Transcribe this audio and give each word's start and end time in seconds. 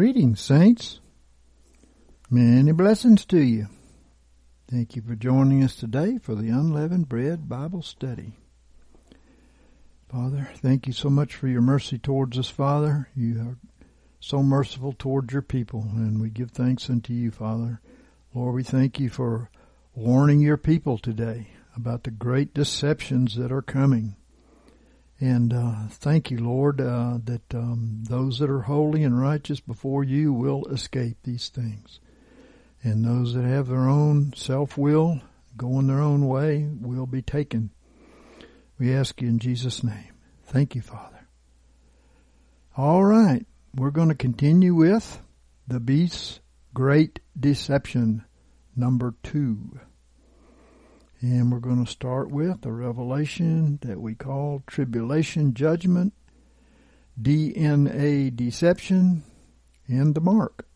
Greetings, 0.00 0.40
saints. 0.40 0.98
Many 2.30 2.72
blessings 2.72 3.26
to 3.26 3.38
you. 3.38 3.66
Thank 4.70 4.96
you 4.96 5.02
for 5.02 5.14
joining 5.14 5.62
us 5.62 5.76
today 5.76 6.16
for 6.16 6.34
the 6.34 6.48
Unleavened 6.48 7.06
Bread 7.06 7.50
Bible 7.50 7.82
Study. 7.82 8.32
Father, 10.10 10.48
thank 10.54 10.86
you 10.86 10.94
so 10.94 11.10
much 11.10 11.34
for 11.34 11.48
your 11.48 11.60
mercy 11.60 11.98
towards 11.98 12.38
us, 12.38 12.48
Father. 12.48 13.10
You 13.14 13.40
are 13.40 13.56
so 14.20 14.42
merciful 14.42 14.94
towards 14.94 15.34
your 15.34 15.42
people, 15.42 15.82
and 15.94 16.18
we 16.18 16.30
give 16.30 16.52
thanks 16.52 16.88
unto 16.88 17.12
you, 17.12 17.30
Father. 17.30 17.82
Lord, 18.32 18.54
we 18.54 18.62
thank 18.62 18.98
you 18.98 19.10
for 19.10 19.50
warning 19.94 20.40
your 20.40 20.56
people 20.56 20.96
today 20.96 21.48
about 21.76 22.04
the 22.04 22.10
great 22.10 22.54
deceptions 22.54 23.36
that 23.36 23.52
are 23.52 23.60
coming. 23.60 24.16
And 25.20 25.52
uh, 25.52 25.74
thank 25.90 26.30
you, 26.30 26.38
Lord, 26.38 26.80
uh, 26.80 27.18
that 27.24 27.54
um, 27.54 28.04
those 28.08 28.38
that 28.38 28.48
are 28.48 28.62
holy 28.62 29.04
and 29.04 29.20
righteous 29.20 29.60
before 29.60 30.02
you 30.02 30.32
will 30.32 30.64
escape 30.66 31.18
these 31.22 31.50
things. 31.50 32.00
And 32.82 33.04
those 33.04 33.34
that 33.34 33.44
have 33.44 33.68
their 33.68 33.86
own 33.86 34.32
self 34.34 34.78
will, 34.78 35.20
going 35.58 35.88
their 35.88 36.00
own 36.00 36.26
way, 36.26 36.66
will 36.80 37.06
be 37.06 37.20
taken. 37.20 37.70
We 38.78 38.94
ask 38.94 39.20
you 39.20 39.28
in 39.28 39.38
Jesus' 39.38 39.84
name. 39.84 40.14
Thank 40.46 40.74
you, 40.74 40.80
Father. 40.80 41.28
All 42.74 43.04
right, 43.04 43.44
we're 43.74 43.90
going 43.90 44.08
to 44.08 44.14
continue 44.14 44.74
with 44.74 45.20
the 45.68 45.80
beast's 45.80 46.40
great 46.72 47.20
deception, 47.38 48.24
number 48.74 49.14
two. 49.22 49.78
And 51.22 51.52
we're 51.52 51.58
going 51.58 51.84
to 51.84 51.90
start 51.90 52.30
with 52.30 52.64
a 52.64 52.72
revelation 52.72 53.78
that 53.82 54.00
we 54.00 54.14
call 54.14 54.62
tribulation 54.66 55.52
judgment, 55.52 56.14
DNA 57.20 58.34
deception, 58.34 59.24
and 59.86 60.14
the 60.14 60.22
mark. 60.22 60.66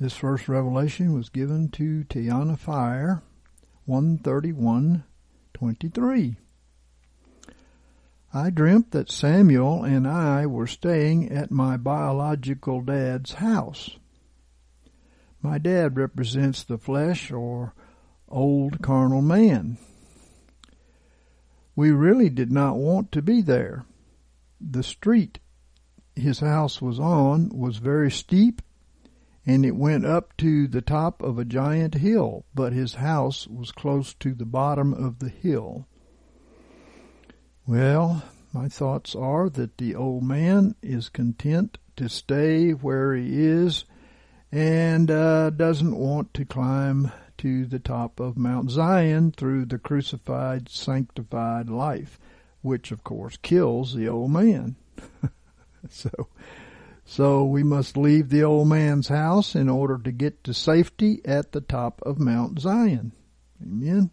This 0.00 0.14
first 0.14 0.48
revelation 0.48 1.12
was 1.12 1.28
given 1.28 1.68
to 1.72 2.04
Tiana 2.04 2.58
Fire, 2.58 3.22
131.23. 3.86 6.36
I 8.32 8.48
dreamt 8.48 8.92
that 8.92 9.10
Samuel 9.10 9.84
and 9.84 10.08
I 10.08 10.46
were 10.46 10.66
staying 10.66 11.30
at 11.30 11.50
my 11.50 11.76
biological 11.76 12.80
dad's 12.80 13.34
house. 13.34 13.98
My 15.42 15.58
dad 15.58 15.98
represents 15.98 16.64
the 16.64 16.78
flesh 16.78 17.30
or 17.30 17.74
old 18.30 18.82
carnal 18.82 19.22
man. 19.22 19.78
We 21.76 21.90
really 21.90 22.28
did 22.28 22.50
not 22.50 22.76
want 22.76 23.12
to 23.12 23.22
be 23.22 23.40
there. 23.40 23.84
The 24.60 24.82
street 24.82 25.38
his 26.18 26.40
house 26.40 26.82
was 26.82 26.98
on 26.98 27.48
was 27.50 27.76
very 27.76 28.10
steep 28.10 28.60
and 29.46 29.64
it 29.64 29.76
went 29.76 30.04
up 30.04 30.36
to 30.36 30.66
the 30.66 30.82
top 30.82 31.22
of 31.22 31.38
a 31.38 31.44
giant 31.44 31.94
hill, 31.94 32.44
but 32.54 32.74
his 32.74 32.96
house 32.96 33.46
was 33.46 33.72
close 33.72 34.12
to 34.14 34.34
the 34.34 34.44
bottom 34.44 34.92
of 34.92 35.20
the 35.20 35.30
hill. 35.30 35.86
Well, 37.66 38.22
my 38.52 38.68
thoughts 38.68 39.14
are 39.14 39.48
that 39.50 39.78
the 39.78 39.94
old 39.94 40.22
man 40.22 40.74
is 40.82 41.08
content 41.08 41.78
to 41.96 42.10
stay 42.10 42.72
where 42.72 43.14
he 43.14 43.42
is 43.42 43.86
and 44.52 45.10
uh, 45.10 45.48
doesn't 45.50 45.96
want 45.96 46.34
to 46.34 46.44
climb 46.44 47.10
to 47.38 47.66
the 47.66 47.78
top 47.78 48.20
of 48.20 48.36
Mount 48.36 48.70
Zion 48.70 49.32
through 49.32 49.64
the 49.64 49.78
crucified, 49.78 50.68
sanctified 50.68 51.68
life, 51.68 52.18
which 52.62 52.92
of 52.92 53.04
course 53.04 53.36
kills 53.38 53.94
the 53.94 54.08
old 54.08 54.30
man. 54.30 54.76
so, 55.88 56.28
so 57.04 57.44
we 57.44 57.62
must 57.62 57.96
leave 57.96 58.28
the 58.28 58.42
old 58.42 58.68
man's 58.68 59.08
house 59.08 59.54
in 59.54 59.68
order 59.68 59.98
to 59.98 60.12
get 60.12 60.44
to 60.44 60.52
safety 60.52 61.20
at 61.24 61.52
the 61.52 61.60
top 61.60 62.02
of 62.04 62.18
Mount 62.18 62.60
Zion. 62.60 63.12
Amen. 63.62 64.10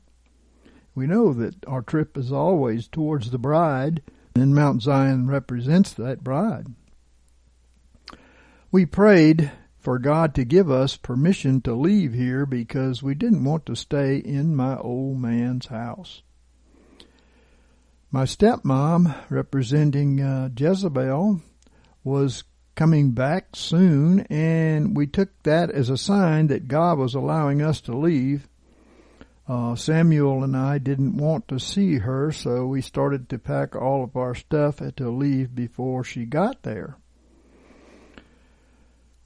We 0.94 1.08
know 1.08 1.34
that 1.34 1.56
our 1.68 1.81
trip 1.81 2.18
is 2.18 2.31
always 2.31 2.88
towards 2.88 3.31
the 3.31 3.38
bride, 3.38 4.02
and 4.34 4.56
Mount 4.56 4.81
Zion 4.81 5.28
represents 5.28 5.91
that 5.94 6.24
bride. 6.24 6.68
We 8.72 8.85
prayed 8.85 9.52
for 9.85 10.00
God 10.00 10.34
to 10.34 10.44
give 10.44 10.72
us 10.72 10.97
permission 10.97 11.62
to 11.62 11.75
leave 11.75 12.12
here 12.12 12.47
because 12.47 13.03
we 13.03 13.13
didn't 13.13 13.44
want 13.44 13.68
to 13.68 13.75
stay 13.75 14.18
in 14.18 14.56
my 14.56 14.75
old 14.78 15.19
man's 15.19 15.68
house. 15.68 16.23
My 18.09 18.23
stepmom, 18.23 19.16
representing 19.29 20.19
uh, 20.19 20.50
Jezebel, 20.57 21.40
was 22.03 22.46
coming 22.73 23.12
back 23.12 23.56
soon, 23.56 24.22
and 24.22 24.97
we 24.97 25.06
took 25.06 25.29
that 25.44 25.69
as 25.69 25.91
a 25.91 25.97
sign 25.97 26.47
that 26.47 26.67
God 26.67 26.97
was 26.97 27.13
allowing 27.13 27.62
us 27.62 27.79
to 27.81 27.96
leave. 27.96 28.47
Uh, 29.47 29.75
Samuel 29.75 30.44
and 30.44 30.57
I 30.57 30.79
didn't 30.79 31.17
want 31.17 31.47
to 31.50 31.59
see 31.59 32.00
her, 32.00 32.31
so 32.31 32.66
we 32.66 32.81
started 32.81 33.29
to 33.29 33.38
pack 33.38 33.75
all 33.75 34.03
of 34.03 34.16
our 34.16 34.34
stuff 34.34 34.78
to 34.96 35.09
leave 35.12 35.53
before 35.53 36.03
she 36.03 36.25
got 36.25 36.63
there. 36.63 36.97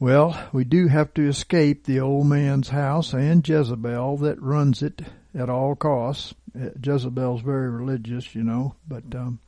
Well, 0.02 0.48
we 0.54 0.64
do 0.64 0.88
have 0.88 1.14
to 1.16 1.28
escape 1.28 1.84
the 1.84 2.00
old 2.00 2.26
man's 2.28 2.70
house 2.70 3.12
and 3.12 3.46
Jezebel 3.46 4.16
that 4.18 4.42
runs 4.42 4.82
it 4.82 5.02
at 5.36 5.50
all 5.50 5.76
costs. 5.76 6.34
Uh, 6.58 6.70
Jezebel's 6.82 7.42
very 7.42 7.70
religious, 7.70 8.34
you 8.34 8.44
know, 8.44 8.76
but 8.88 9.04
um, 9.14 9.40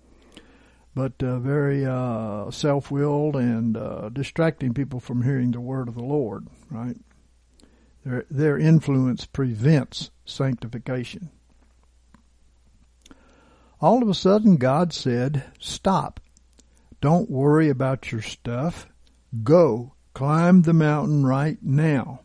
but 0.93 1.13
uh, 1.23 1.39
very 1.39 1.85
uh, 1.85 2.51
self-willed 2.51 3.37
and 3.37 3.77
uh, 3.77 4.09
distracting 4.09 4.73
people 4.73 4.99
from 4.99 5.23
hearing 5.23 5.51
the 5.51 5.61
word 5.61 5.87
of 5.87 5.95
the 5.95 6.03
Lord. 6.03 6.47
Right? 6.69 6.97
Their 8.03 8.25
their 8.29 8.57
influence 8.57 9.25
prevents 9.25 10.11
sanctification. 10.25 11.29
All 13.79 14.03
of 14.03 14.09
a 14.09 14.13
sudden, 14.13 14.57
God 14.57 14.91
said, 14.91 15.45
"Stop! 15.59 16.19
Don't 16.99 17.31
worry 17.31 17.69
about 17.69 18.11
your 18.11 18.21
stuff. 18.21 18.89
Go." 19.43 19.93
Climb 20.13 20.63
the 20.63 20.73
mountain 20.73 21.25
right 21.25 21.57
now. 21.61 22.21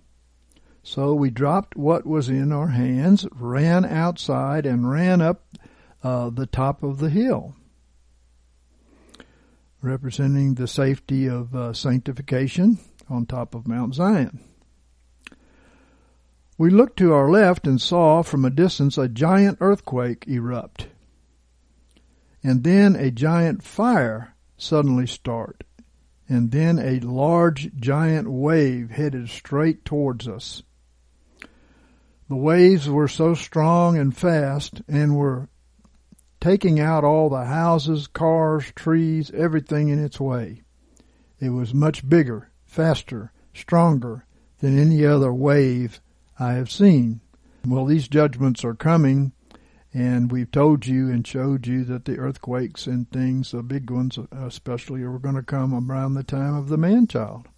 So 0.83 1.15
we 1.15 1.31
dropped 1.31 1.77
what 1.77 2.07
was 2.07 2.29
in 2.29 2.53
our 2.53 2.69
hands, 2.69 3.27
ran 3.33 3.85
outside, 3.85 4.67
and 4.67 4.89
ran 4.89 5.21
up 5.21 5.45
uh, 6.03 6.31
the 6.31 6.47
top 6.47 6.83
of 6.83 6.99
the 6.99 7.11
hill, 7.11 7.57
representing 9.83 10.55
the 10.55 10.69
safety 10.69 11.29
of 11.29 11.55
uh, 11.57 11.73
sanctification 11.73 12.79
on 13.09 13.27
top 13.27 13.55
of 13.55 13.67
Mount 13.67 13.95
Zion. 13.95 14.39
We 16.59 16.71
looked 16.71 16.99
to 16.99 17.13
our 17.13 17.31
left 17.31 17.67
and 17.67 17.81
saw 17.81 18.23
from 18.23 18.45
a 18.45 18.51
distance 18.51 18.97
a 18.97 19.09
giant 19.09 19.59
earthquake 19.61 20.25
erupt, 20.29 20.87
and 22.43 22.63
then 22.63 22.95
a 22.95 23.11
giant 23.11 23.63
fire 23.63 24.35
suddenly 24.57 25.07
start 25.07 25.65
and 26.29 26.51
then 26.51 26.79
a 26.79 27.01
large 27.01 27.75
giant 27.77 28.31
wave 28.31 28.91
headed 28.91 29.29
straight 29.29 29.85
towards 29.85 30.27
us. 30.27 30.63
The 32.29 32.37
waves 32.37 32.89
were 32.89 33.09
so 33.09 33.35
strong 33.35 33.97
and 33.97 34.17
fast 34.17 34.83
and 34.89 35.17
were 35.17 35.49
taking 36.41 36.81
out 36.81 37.05
all 37.05 37.29
the 37.29 37.45
houses, 37.45 38.09
cars, 38.09 38.73
trees, 38.75 39.31
everything 39.33 39.89
in 39.89 40.03
its 40.03 40.19
way. 40.19 40.63
It 41.39 41.51
was 41.51 41.73
much 41.73 42.09
bigger, 42.09 42.51
faster, 42.65 43.33
stronger 43.55 44.25
than 44.59 44.79
any 44.79 45.05
other 45.05 45.33
wave 45.33 46.01
I 46.39 46.55
have 46.55 46.71
seen. 46.71 47.21
Well, 47.67 47.85
these 47.85 48.09
judgments 48.09 48.65
are 48.65 48.75
coming 48.75 49.33
and 49.97 50.31
we've 50.31 50.51
told 50.51 50.87
you 50.87 51.09
and 51.09 51.27
showed 51.27 51.67
you 51.67 51.83
that 51.83 52.05
the 52.05 52.19
earthquakes 52.19 52.87
and 52.87 53.11
things, 53.11 53.53
the 53.53 53.63
big 53.63 53.91
ones 53.91 54.19
especially, 54.31 55.03
are 55.03 55.19
going 55.19 55.37
to 55.37 55.43
come 55.43 55.73
around 55.73 56.13
the 56.13 56.23
time 56.23 56.55
of 56.55 56.69
the 56.69 56.77
man 56.77 57.07
child. 57.07 57.49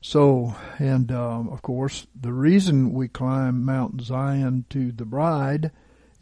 So, 0.00 0.56
and 0.78 1.12
um, 1.12 1.50
of 1.50 1.60
course, 1.60 2.06
the 2.18 2.32
reason 2.32 2.94
we 2.94 3.08
climb 3.08 3.62
Mount 3.62 4.00
Zion 4.00 4.64
to 4.70 4.90
the 4.90 5.04
bride 5.04 5.70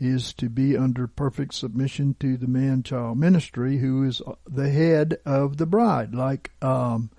is 0.00 0.32
to 0.34 0.48
be 0.48 0.76
under 0.76 1.06
perfect 1.06 1.54
submission 1.54 2.16
to 2.18 2.36
the 2.36 2.48
man 2.48 2.82
child 2.82 3.16
ministry, 3.16 3.78
who 3.78 4.02
is 4.02 4.20
the 4.44 4.70
head 4.70 5.18
of 5.24 5.58
the 5.58 5.66
bride, 5.66 6.16
like 6.16 6.50
um, 6.62 7.12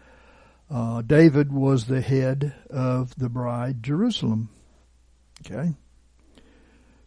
uh, 0.69 1.01
David 1.03 1.53
was 1.53 1.85
the 1.85 2.01
head 2.01 2.53
of 2.69 3.15
the 3.15 3.29
bride, 3.29 3.81
Jerusalem. 3.81 4.49
Okay. 5.45 5.73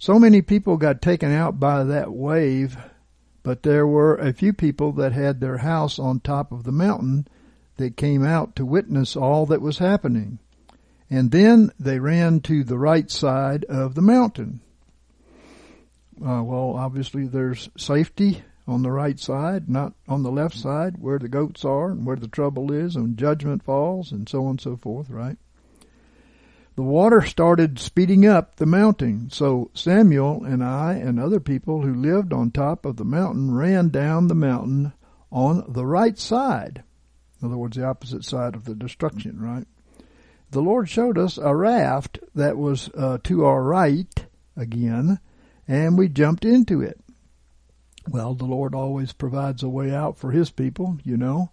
So 0.04 0.18
many 0.18 0.42
people 0.42 0.76
got 0.76 1.00
taken 1.00 1.32
out 1.32 1.58
by 1.58 1.82
that 1.82 2.12
wave, 2.12 2.76
but 3.42 3.62
there 3.62 3.86
were 3.86 4.16
a 4.16 4.34
few 4.34 4.52
people 4.52 4.92
that 4.92 5.12
had 5.12 5.40
their 5.40 5.56
house 5.56 5.98
on 5.98 6.20
top 6.20 6.52
of 6.52 6.64
the 6.64 6.72
mountain 6.72 7.26
that 7.78 7.96
came 7.96 8.22
out 8.22 8.54
to 8.56 8.66
witness 8.66 9.16
all 9.16 9.46
that 9.46 9.62
was 9.62 9.78
happening. 9.78 10.40
And 11.08 11.30
then 11.30 11.70
they 11.80 12.00
ran 12.00 12.40
to 12.40 12.64
the 12.64 12.76
right 12.76 13.10
side 13.10 13.64
of 13.64 13.94
the 13.94 14.02
mountain. 14.02 14.60
Uh, 16.20 16.42
well, 16.42 16.74
obviously 16.76 17.26
there's 17.26 17.70
safety 17.78 18.42
on 18.66 18.82
the 18.82 18.92
right 18.92 19.18
side, 19.18 19.70
not 19.70 19.94
on 20.06 20.22
the 20.22 20.30
left 20.30 20.54
side 20.54 20.98
where 20.98 21.18
the 21.18 21.28
goats 21.28 21.64
are 21.64 21.90
and 21.90 22.04
where 22.04 22.16
the 22.16 22.28
trouble 22.28 22.70
is 22.70 22.94
and 22.94 23.16
judgment 23.16 23.62
falls 23.62 24.12
and 24.12 24.28
so 24.28 24.42
on 24.44 24.50
and 24.50 24.60
so 24.60 24.76
forth, 24.76 25.08
right? 25.08 25.38
The 26.76 26.82
water 26.82 27.22
started 27.22 27.78
speeding 27.78 28.26
up 28.26 28.56
the 28.56 28.66
mountain, 28.66 29.30
so 29.30 29.70
Samuel 29.74 30.42
and 30.42 30.62
I 30.64 30.94
and 30.94 31.20
other 31.20 31.38
people 31.38 31.82
who 31.82 31.94
lived 31.94 32.32
on 32.32 32.50
top 32.50 32.84
of 32.84 32.96
the 32.96 33.04
mountain 33.04 33.54
ran 33.54 33.90
down 33.90 34.26
the 34.26 34.34
mountain 34.34 34.92
on 35.30 35.64
the 35.68 35.86
right 35.86 36.18
side. 36.18 36.82
In 37.40 37.46
other 37.46 37.56
words, 37.56 37.76
the 37.76 37.84
opposite 37.84 38.24
side 38.24 38.56
of 38.56 38.64
the 38.64 38.74
destruction, 38.74 39.40
right? 39.40 39.68
The 40.50 40.62
Lord 40.62 40.88
showed 40.88 41.16
us 41.16 41.38
a 41.38 41.54
raft 41.54 42.18
that 42.34 42.56
was 42.56 42.90
uh, 42.96 43.18
to 43.24 43.44
our 43.44 43.62
right 43.62 44.26
again, 44.56 45.20
and 45.68 45.96
we 45.96 46.08
jumped 46.08 46.44
into 46.44 46.80
it. 46.80 46.98
Well, 48.08 48.34
the 48.34 48.46
Lord 48.46 48.74
always 48.74 49.12
provides 49.12 49.62
a 49.62 49.68
way 49.68 49.94
out 49.94 50.18
for 50.18 50.32
His 50.32 50.50
people, 50.50 50.98
you 51.04 51.16
know. 51.16 51.50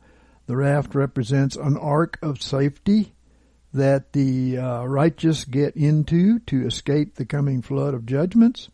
The 0.48 0.58
raft 0.58 0.96
represents 0.96 1.56
an 1.56 1.78
ark 1.78 2.18
of 2.24 2.42
safety 2.42 3.14
that 3.74 4.14
the 4.14 4.58
uh, 4.58 4.84
righteous 4.86 5.46
get 5.46 5.76
into 5.76 6.40
to 6.40 6.66
escape 6.66 7.16
the 7.16 7.26
coming 7.26 7.62
flood 7.62 7.94
of 7.94 8.06
judgments. 8.06 8.70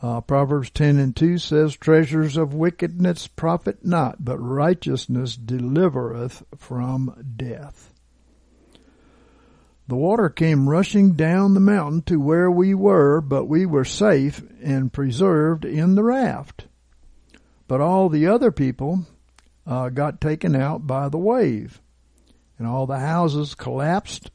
Uh, 0.00 0.20
Proverbs 0.20 0.70
10 0.70 0.98
and 0.98 1.16
2 1.16 1.38
says, 1.38 1.76
Treasures 1.76 2.36
of 2.36 2.52
wickedness 2.52 3.26
profit 3.26 3.84
not, 3.84 4.24
but 4.24 4.38
righteousness 4.38 5.36
delivereth 5.36 6.42
from 6.58 7.34
death. 7.36 7.90
The 9.86 9.96
water 9.96 10.30
came 10.30 10.68
rushing 10.68 11.12
down 11.12 11.52
the 11.52 11.60
mountain 11.60 12.02
to 12.02 12.18
where 12.18 12.50
we 12.50 12.74
were, 12.74 13.20
but 13.20 13.44
we 13.44 13.66
were 13.66 13.84
safe 13.84 14.42
and 14.62 14.92
preserved 14.92 15.64
in 15.64 15.94
the 15.94 16.04
raft. 16.04 16.66
But 17.68 17.80
all 17.80 18.08
the 18.08 18.26
other 18.26 18.50
people 18.50 19.06
uh, 19.66 19.90
got 19.90 20.20
taken 20.20 20.56
out 20.56 20.86
by 20.86 21.08
the 21.08 21.18
wave, 21.18 21.80
and 22.64 22.72
all 22.72 22.86
the 22.86 22.98
houses 22.98 23.54
collapsed, 23.54 24.30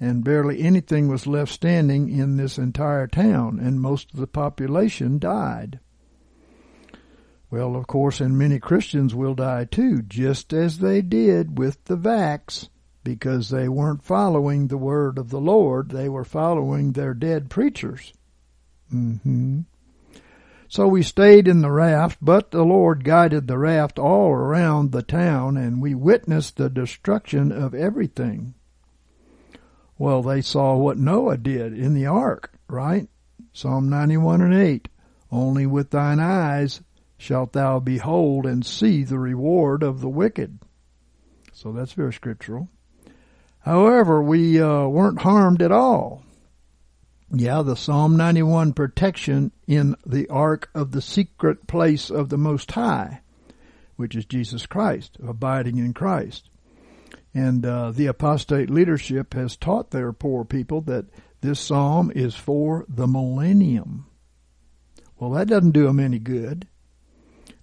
and 0.00 0.24
barely 0.24 0.62
anything 0.62 1.06
was 1.06 1.26
left 1.26 1.52
standing 1.52 2.08
in 2.08 2.38
this 2.38 2.56
entire 2.56 3.06
town, 3.06 3.60
and 3.60 3.78
most 3.78 4.10
of 4.10 4.18
the 4.18 4.26
population 4.26 5.18
died. 5.18 5.78
Well, 7.50 7.76
of 7.76 7.86
course, 7.86 8.22
and 8.22 8.38
many 8.38 8.58
Christians 8.58 9.14
will 9.14 9.34
die 9.34 9.66
too, 9.66 10.00
just 10.00 10.54
as 10.54 10.78
they 10.78 11.02
did 11.02 11.58
with 11.58 11.84
the 11.84 11.98
vax, 11.98 12.70
because 13.04 13.50
they 13.50 13.68
weren't 13.68 14.02
following 14.02 14.68
the 14.68 14.78
word 14.78 15.18
of 15.18 15.28
the 15.28 15.40
Lord, 15.40 15.90
they 15.90 16.08
were 16.08 16.24
following 16.24 16.92
their 16.92 17.12
dead 17.12 17.50
preachers. 17.50 18.14
Mm-hmm. 18.94 19.60
So 20.74 20.88
we 20.88 21.04
stayed 21.04 21.46
in 21.46 21.60
the 21.60 21.70
raft, 21.70 22.18
but 22.20 22.50
the 22.50 22.64
Lord 22.64 23.04
guided 23.04 23.46
the 23.46 23.58
raft 23.58 23.96
all 23.96 24.32
around 24.32 24.90
the 24.90 25.04
town, 25.04 25.56
and 25.56 25.80
we 25.80 25.94
witnessed 25.94 26.56
the 26.56 26.68
destruction 26.68 27.52
of 27.52 27.76
everything. 27.76 28.54
Well, 29.98 30.20
they 30.20 30.40
saw 30.40 30.74
what 30.74 30.98
Noah 30.98 31.36
did 31.36 31.78
in 31.78 31.94
the 31.94 32.06
ark, 32.06 32.54
right? 32.66 33.06
Psalm 33.52 33.88
91 33.88 34.40
and 34.40 34.52
8. 34.52 34.88
Only 35.30 35.64
with 35.64 35.90
thine 35.90 36.18
eyes 36.18 36.80
shalt 37.16 37.52
thou 37.52 37.78
behold 37.78 38.44
and 38.44 38.66
see 38.66 39.04
the 39.04 39.20
reward 39.20 39.84
of 39.84 40.00
the 40.00 40.08
wicked. 40.08 40.58
So 41.52 41.70
that's 41.70 41.92
very 41.92 42.12
scriptural. 42.12 42.68
However, 43.60 44.20
we 44.20 44.60
uh, 44.60 44.88
weren't 44.88 45.20
harmed 45.20 45.62
at 45.62 45.70
all. 45.70 46.24
Yeah, 47.36 47.62
the 47.62 47.74
Psalm 47.74 48.16
91 48.16 48.74
protection 48.74 49.50
in 49.66 49.96
the 50.06 50.28
ark 50.28 50.70
of 50.72 50.92
the 50.92 51.02
secret 51.02 51.66
place 51.66 52.08
of 52.08 52.28
the 52.28 52.38
Most 52.38 52.70
High, 52.70 53.22
which 53.96 54.14
is 54.14 54.24
Jesus 54.24 54.66
Christ, 54.66 55.16
abiding 55.20 55.78
in 55.78 55.94
Christ. 55.94 56.48
And 57.34 57.66
uh, 57.66 57.90
the 57.90 58.06
apostate 58.06 58.70
leadership 58.70 59.34
has 59.34 59.56
taught 59.56 59.90
their 59.90 60.12
poor 60.12 60.44
people 60.44 60.80
that 60.82 61.06
this 61.40 61.58
psalm 61.58 62.12
is 62.14 62.36
for 62.36 62.84
the 62.88 63.08
millennium. 63.08 64.06
Well, 65.18 65.30
that 65.30 65.48
doesn't 65.48 65.72
do 65.72 65.88
them 65.88 65.98
any 65.98 66.20
good. 66.20 66.68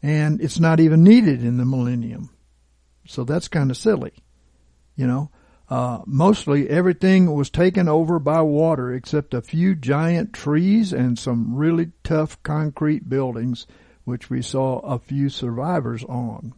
And 0.03 0.41
it's 0.41 0.59
not 0.59 0.81
even 0.81 1.01
needed 1.01 1.45
in 1.45 1.55
the 1.55 1.65
millennium. 1.65 2.29
So 3.07 3.23
that's 3.23 3.47
kind 3.47 3.71
of 3.71 3.77
silly. 3.77 4.11
You 4.97 5.07
know, 5.07 5.31
uh, 5.71 6.01
mostly 6.05 6.69
everything 6.69 7.33
was 7.33 7.49
taken 7.49 7.87
over 7.87 8.19
by 8.19 8.41
water 8.41 8.93
except 8.93 9.33
a 9.33 9.41
few 9.41 9.73
giant 9.73 10.33
trees 10.33 10.91
and 10.91 11.17
some 11.17 11.55
really 11.55 11.93
tough 12.03 12.43
concrete 12.43 13.07
buildings, 13.07 13.65
which 14.03 14.29
we 14.29 14.41
saw 14.41 14.79
a 14.79 14.99
few 14.99 15.29
survivors 15.29 16.03
on. 16.03 16.53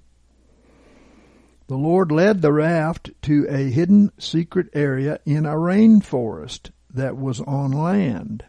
The 1.67 1.77
Lord 1.77 2.11
led 2.11 2.41
the 2.41 2.51
raft 2.51 3.11
to 3.21 3.45
a 3.47 3.69
hidden 3.69 4.11
secret 4.17 4.69
area 4.73 5.19
in 5.27 5.45
a 5.45 5.53
rainforest 5.53 6.71
that 6.91 7.15
was 7.15 7.39
on 7.41 7.71
land. 7.71 8.43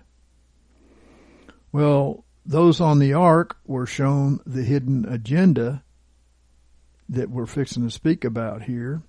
Well, 1.73 2.25
those 2.47 2.81
on 2.81 3.01
the 3.01 3.13
ark 3.13 3.59
were 3.67 3.87
shown 3.87 4.41
the 4.47 4.63
hidden 4.63 5.05
agenda 5.07 5.85
that 7.11 7.29
we're 7.29 7.45
fixing 7.45 7.83
to 7.83 7.91
speak 7.91 8.25
about 8.25 8.63
here 8.63 9.03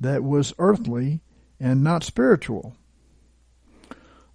that 0.00 0.22
was 0.22 0.52
earthly 0.58 1.20
and 1.58 1.82
not 1.82 2.04
spiritual. 2.04 2.76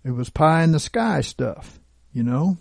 It 0.04 0.12
was 0.12 0.30
pie 0.30 0.64
in 0.64 0.72
the 0.72 0.80
sky 0.80 1.22
stuff, 1.22 1.80
you 2.12 2.24
know. 2.24 2.58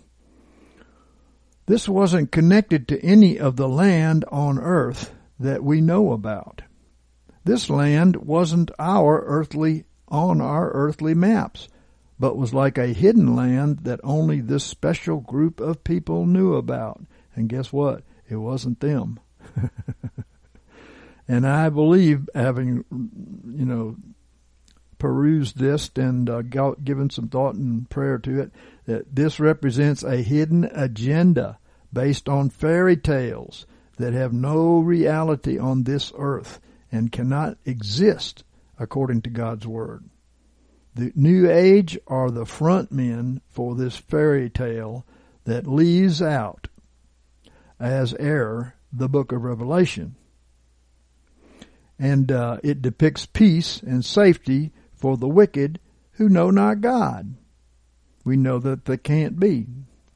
This 1.65 1.87
wasn't 1.87 2.31
connected 2.31 2.87
to 2.87 3.03
any 3.03 3.39
of 3.39 3.55
the 3.55 3.69
land 3.69 4.25
on 4.31 4.59
earth 4.59 5.13
that 5.39 5.63
we 5.63 5.81
know 5.81 6.11
about. 6.11 6.61
This 7.43 7.69
land 7.69 8.17
wasn't 8.17 8.71
our 8.77 9.23
earthly, 9.25 9.85
on 10.07 10.41
our 10.41 10.69
earthly 10.71 11.13
maps, 11.13 11.67
but 12.19 12.37
was 12.37 12.53
like 12.53 12.77
a 12.77 12.87
hidden 12.87 13.35
land 13.35 13.79
that 13.79 13.99
only 14.03 14.41
this 14.41 14.63
special 14.63 15.19
group 15.19 15.59
of 15.59 15.83
people 15.83 16.27
knew 16.27 16.53
about. 16.53 17.01
And 17.35 17.49
guess 17.49 17.73
what? 17.73 18.03
It 18.29 18.35
wasn't 18.35 18.79
them. 18.79 19.19
And 21.31 21.47
I 21.47 21.69
believe, 21.69 22.29
having, 22.35 22.83
you 22.91 23.65
know, 23.65 23.95
perused 24.97 25.57
this 25.57 25.89
and 25.95 26.29
uh, 26.29 26.41
given 26.41 27.09
some 27.09 27.29
thought 27.29 27.55
and 27.55 27.89
prayer 27.89 28.17
to 28.17 28.41
it, 28.41 28.51
that 28.85 29.15
this 29.15 29.39
represents 29.39 30.03
a 30.03 30.17
hidden 30.17 30.65
agenda 30.73 31.57
based 31.93 32.27
on 32.27 32.49
fairy 32.49 32.97
tales 32.97 33.65
that 33.95 34.11
have 34.11 34.33
no 34.33 34.79
reality 34.79 35.57
on 35.57 35.83
this 35.83 36.11
earth 36.17 36.59
and 36.91 37.13
cannot 37.13 37.57
exist 37.63 38.43
according 38.77 39.21
to 39.21 39.29
God's 39.29 39.65
Word. 39.65 40.03
The 40.95 41.13
New 41.15 41.49
Age 41.49 41.97
are 42.07 42.29
the 42.29 42.45
front 42.45 42.91
men 42.91 43.39
for 43.47 43.73
this 43.73 43.95
fairy 43.95 44.49
tale 44.49 45.05
that 45.45 45.65
leaves 45.65 46.21
out 46.21 46.67
as 47.79 48.13
error 48.15 48.75
the 48.91 49.07
book 49.07 49.31
of 49.31 49.43
Revelation 49.43 50.17
and 52.01 52.31
uh, 52.31 52.57
it 52.63 52.81
depicts 52.81 53.27
peace 53.27 53.79
and 53.83 54.03
safety 54.03 54.71
for 54.95 55.17
the 55.17 55.27
wicked 55.27 55.79
who 56.13 56.27
know 56.27 56.49
not 56.49 56.81
God. 56.81 57.35
We 58.25 58.37
know 58.37 58.57
that 58.57 58.85
they 58.85 58.97
can't 58.97 59.39
be 59.39 59.67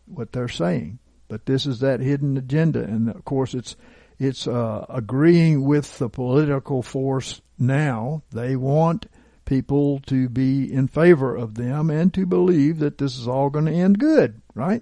what 0.08 0.32
they're 0.32 0.48
saying, 0.48 0.98
but 1.28 1.46
this 1.46 1.68
is 1.68 1.80
that 1.82 2.00
hidden 2.00 2.38
agenda, 2.38 2.84
and 2.84 3.08
of 3.10 3.24
course 3.24 3.54
it's 3.54 3.76
it's 4.18 4.48
uh, 4.48 4.86
agreeing 4.90 5.64
with 5.64 6.00
the 6.00 6.10
political 6.10 6.82
force 6.82 7.42
now. 7.60 8.24
They 8.32 8.56
want 8.56 9.06
people 9.46 10.00
to 10.08 10.28
be 10.28 10.72
in 10.72 10.88
favor 10.88 11.36
of 11.36 11.54
them 11.54 11.92
and 11.92 12.12
to 12.16 12.26
believe 12.26 12.80
that 12.80 12.98
this 12.98 13.16
is 13.16 13.28
all 13.28 13.52
going 13.52 13.66
to 13.66 13.72
end 13.72 14.00
good, 14.00 14.42
right? 14.56 14.82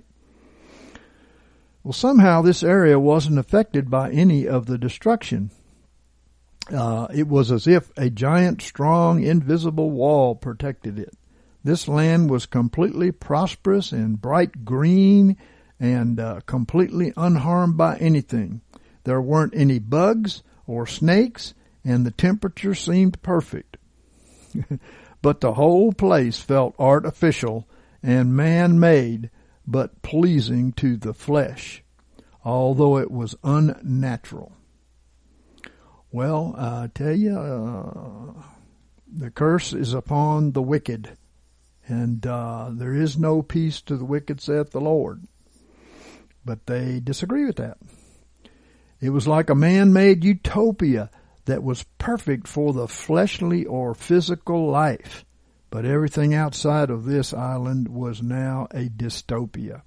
Well, 1.84 1.94
somehow 1.94 2.42
this 2.42 2.64
area 2.64 2.98
wasn't 2.98 3.40
affected 3.40 3.90
by 3.90 4.12
any 4.12 4.48
of 4.48 4.68
the 4.68 4.78
destruction 4.78 5.52
uh, 6.72 7.08
it 7.14 7.28
was 7.28 7.52
as 7.52 7.68
if 7.68 7.92
a 7.98 8.10
giant, 8.10 8.62
strong, 8.62 9.24
invisible 9.24 9.92
wall 9.92 10.36
protected 10.36 10.98
it. 10.98 11.14
This 11.64 11.88
land 11.88 12.30
was 12.30 12.46
completely 12.46 13.12
prosperous 13.12 13.92
and 13.92 14.22
bright 14.22 14.66
green 14.66 15.38
and 15.80 16.20
uh, 16.20 16.42
completely 16.46 17.14
unharmed 17.18 17.78
by 17.78 17.98
anything. 17.98 18.62
There 19.04 19.22
weren't 19.22 19.56
any 19.56 19.80
bugs 19.80 20.44
or 20.66 20.88
snakes, 20.88 21.54
and 21.84 22.06
the 22.06 22.12
temperature 22.12 22.76
seemed 22.76 23.22
perfect. 23.22 23.78
but 25.22 25.42
the 25.42 25.54
whole 25.54 25.92
place 25.92 26.40
felt 26.40 26.76
artificial 26.80 27.68
and 28.02 28.36
man 28.36 28.80
made, 28.80 29.30
but 29.66 30.02
pleasing 30.02 30.74
to 30.74 30.98
the 30.98 31.14
flesh, 31.14 31.84
although 32.44 32.98
it 32.98 33.12
was 33.12 33.36
unnatural. 33.44 34.54
Well, 36.14 36.54
I 36.60 36.92
tell 36.94 37.16
you, 37.16 37.36
uh, 37.36 38.44
the 39.12 39.32
curse 39.32 39.74
is 39.74 39.96
upon 39.96 40.52
the 40.52 40.62
wicked, 40.62 41.18
and 41.88 42.24
uh, 42.28 42.70
there 42.72 42.94
is 42.94 43.18
no 43.18 43.42
peace 43.42 43.82
to 43.82 43.98
the 43.98 44.06
wicked, 44.06 44.40
saith 44.40 44.70
the 44.70 44.80
Lord. 44.80 45.24
But 46.46 46.68
they 46.68 47.00
disagree 47.00 47.46
with 47.46 47.56
that. 47.56 47.80
It 49.02 49.10
was 49.10 49.28
like 49.28 49.50
a 49.50 49.56
man-made 49.56 50.24
utopia 50.24 51.10
that 51.46 51.64
was 51.64 51.84
perfect 51.98 52.48
for 52.48 52.74
the 52.74 52.88
fleshly 52.88 53.66
or 53.66 53.96
physical 53.96 54.70
life. 54.70 55.26
But 55.72 55.84
everything 55.84 56.36
outside 56.36 56.92
of 56.92 57.06
this 57.06 57.34
island 57.34 57.88
was 57.88 58.22
now 58.22 58.68
a 58.70 58.88
dystopia. 58.88 59.82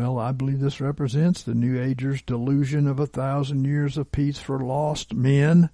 Well, 0.00 0.18
I 0.18 0.32
believe 0.32 0.60
this 0.60 0.80
represents 0.80 1.42
the 1.42 1.54
New 1.54 1.78
Agers' 1.78 2.22
delusion 2.22 2.86
of 2.86 2.98
a 2.98 3.06
thousand 3.06 3.66
years 3.66 3.98
of 3.98 4.10
peace 4.10 4.38
for 4.38 4.58
lost 4.58 5.12
men. 5.12 5.68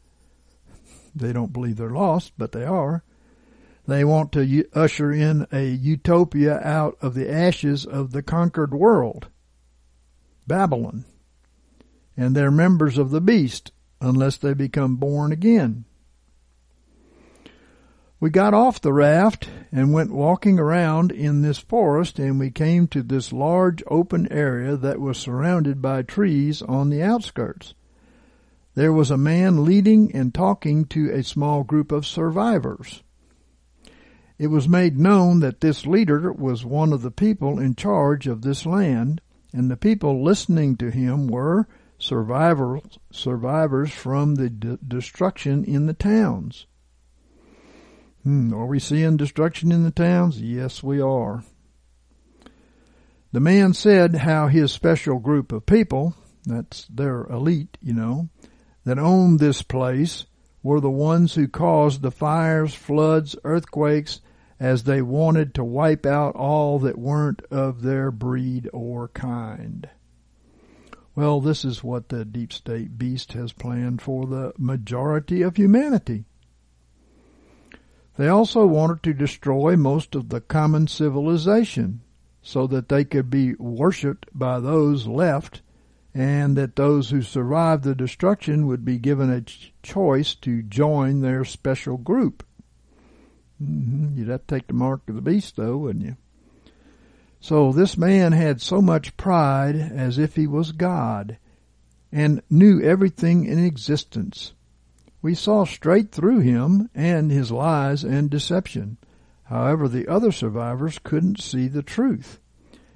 They 1.14 1.32
don't 1.32 1.52
believe 1.52 1.76
they're 1.76 1.90
lost, 1.90 2.32
but 2.36 2.50
they 2.50 2.64
are. 2.64 3.04
They 3.86 4.04
want 4.04 4.32
to 4.32 4.64
usher 4.74 5.12
in 5.12 5.46
a 5.52 5.68
utopia 5.68 6.58
out 6.58 6.98
of 7.00 7.14
the 7.14 7.30
ashes 7.32 7.86
of 7.86 8.10
the 8.10 8.20
conquered 8.20 8.74
world, 8.74 9.28
Babylon. 10.44 11.04
And 12.16 12.34
they're 12.34 12.50
members 12.50 12.98
of 12.98 13.10
the 13.10 13.20
beast 13.20 13.70
unless 14.00 14.38
they 14.38 14.54
become 14.54 14.96
born 14.96 15.30
again. 15.30 15.84
We 18.26 18.30
got 18.30 18.54
off 18.54 18.80
the 18.80 18.92
raft 18.92 19.48
and 19.70 19.92
went 19.92 20.10
walking 20.10 20.58
around 20.58 21.12
in 21.12 21.42
this 21.42 21.58
forest 21.58 22.18
and 22.18 22.40
we 22.40 22.50
came 22.50 22.88
to 22.88 23.04
this 23.04 23.32
large 23.32 23.84
open 23.86 24.26
area 24.32 24.76
that 24.76 25.00
was 25.00 25.16
surrounded 25.16 25.80
by 25.80 26.02
trees 26.02 26.60
on 26.60 26.90
the 26.90 27.04
outskirts. 27.04 27.74
There 28.74 28.92
was 28.92 29.12
a 29.12 29.16
man 29.16 29.64
leading 29.64 30.10
and 30.12 30.34
talking 30.34 30.86
to 30.86 31.08
a 31.12 31.22
small 31.22 31.62
group 31.62 31.92
of 31.92 32.04
survivors. 32.04 33.04
It 34.40 34.48
was 34.48 34.68
made 34.68 34.98
known 34.98 35.38
that 35.38 35.60
this 35.60 35.86
leader 35.86 36.32
was 36.32 36.64
one 36.64 36.92
of 36.92 37.02
the 37.02 37.12
people 37.12 37.60
in 37.60 37.76
charge 37.76 38.26
of 38.26 38.42
this 38.42 38.66
land, 38.66 39.20
and 39.52 39.70
the 39.70 39.76
people 39.76 40.24
listening 40.24 40.76
to 40.78 40.90
him 40.90 41.28
were 41.28 41.68
survivors, 41.96 42.98
survivors 43.12 43.92
from 43.92 44.34
the 44.34 44.50
de- 44.50 44.78
destruction 44.78 45.62
in 45.62 45.86
the 45.86 45.94
towns. 45.94 46.66
Hmm, 48.26 48.52
are 48.52 48.66
we 48.66 48.80
seeing 48.80 49.16
destruction 49.16 49.70
in 49.70 49.84
the 49.84 49.92
towns? 49.92 50.42
Yes, 50.42 50.82
we 50.82 51.00
are. 51.00 51.44
The 53.30 53.38
man 53.38 53.72
said 53.72 54.16
how 54.16 54.48
his 54.48 54.72
special 54.72 55.20
group 55.20 55.52
of 55.52 55.64
people, 55.64 56.12
that's 56.44 56.88
their 56.88 57.22
elite, 57.26 57.78
you 57.80 57.94
know, 57.94 58.28
that 58.84 58.98
owned 58.98 59.38
this 59.38 59.62
place 59.62 60.26
were 60.60 60.80
the 60.80 60.90
ones 60.90 61.36
who 61.36 61.46
caused 61.46 62.02
the 62.02 62.10
fires, 62.10 62.74
floods, 62.74 63.36
earthquakes, 63.44 64.20
as 64.58 64.82
they 64.82 65.02
wanted 65.02 65.54
to 65.54 65.62
wipe 65.62 66.04
out 66.04 66.34
all 66.34 66.80
that 66.80 66.98
weren't 66.98 67.42
of 67.52 67.82
their 67.82 68.10
breed 68.10 68.68
or 68.72 69.06
kind. 69.06 69.88
Well, 71.14 71.40
this 71.40 71.64
is 71.64 71.84
what 71.84 72.08
the 72.08 72.24
deep 72.24 72.52
state 72.52 72.98
beast 72.98 73.34
has 73.34 73.52
planned 73.52 74.02
for 74.02 74.26
the 74.26 74.52
majority 74.58 75.42
of 75.42 75.54
humanity. 75.54 76.24
They 78.16 78.28
also 78.28 78.66
wanted 78.66 79.02
to 79.02 79.12
destroy 79.12 79.76
most 79.76 80.14
of 80.14 80.30
the 80.30 80.40
common 80.40 80.86
civilization 80.86 82.00
so 82.42 82.66
that 82.68 82.88
they 82.88 83.04
could 83.04 83.28
be 83.28 83.54
worshipped 83.54 84.26
by 84.32 84.60
those 84.60 85.06
left 85.06 85.62
and 86.14 86.56
that 86.56 86.76
those 86.76 87.10
who 87.10 87.20
survived 87.20 87.84
the 87.84 87.94
destruction 87.94 88.66
would 88.66 88.84
be 88.84 88.98
given 88.98 89.30
a 89.30 89.42
ch- 89.42 89.74
choice 89.82 90.34
to 90.36 90.62
join 90.62 91.20
their 91.20 91.44
special 91.44 91.98
group. 91.98 92.42
Mm-hmm. 93.62 94.18
You'd 94.18 94.28
have 94.28 94.46
to 94.46 94.54
take 94.54 94.66
the 94.66 94.72
mark 94.72 95.02
of 95.08 95.14
the 95.14 95.20
beast 95.20 95.56
though, 95.56 95.76
wouldn't 95.76 96.06
you? 96.06 96.16
So 97.40 97.70
this 97.70 97.98
man 97.98 98.32
had 98.32 98.62
so 98.62 98.80
much 98.80 99.16
pride 99.18 99.76
as 99.76 100.18
if 100.18 100.36
he 100.36 100.46
was 100.46 100.72
God 100.72 101.36
and 102.10 102.42
knew 102.48 102.80
everything 102.80 103.44
in 103.44 103.62
existence. 103.62 104.54
We 105.26 105.34
saw 105.34 105.64
straight 105.64 106.12
through 106.12 106.38
him 106.38 106.88
and 106.94 107.32
his 107.32 107.50
lies 107.50 108.04
and 108.04 108.30
deception. 108.30 108.96
However, 109.42 109.88
the 109.88 110.06
other 110.06 110.30
survivors 110.30 111.00
couldn't 111.02 111.40
see 111.40 111.66
the 111.66 111.82
truth, 111.82 112.38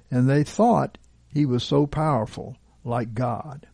and 0.09 0.29
they 0.29 0.45
thought 0.45 0.97
he 1.27 1.45
was 1.45 1.61
so 1.61 1.85
powerful, 1.85 2.55
like 2.85 3.13
God. 3.13 3.67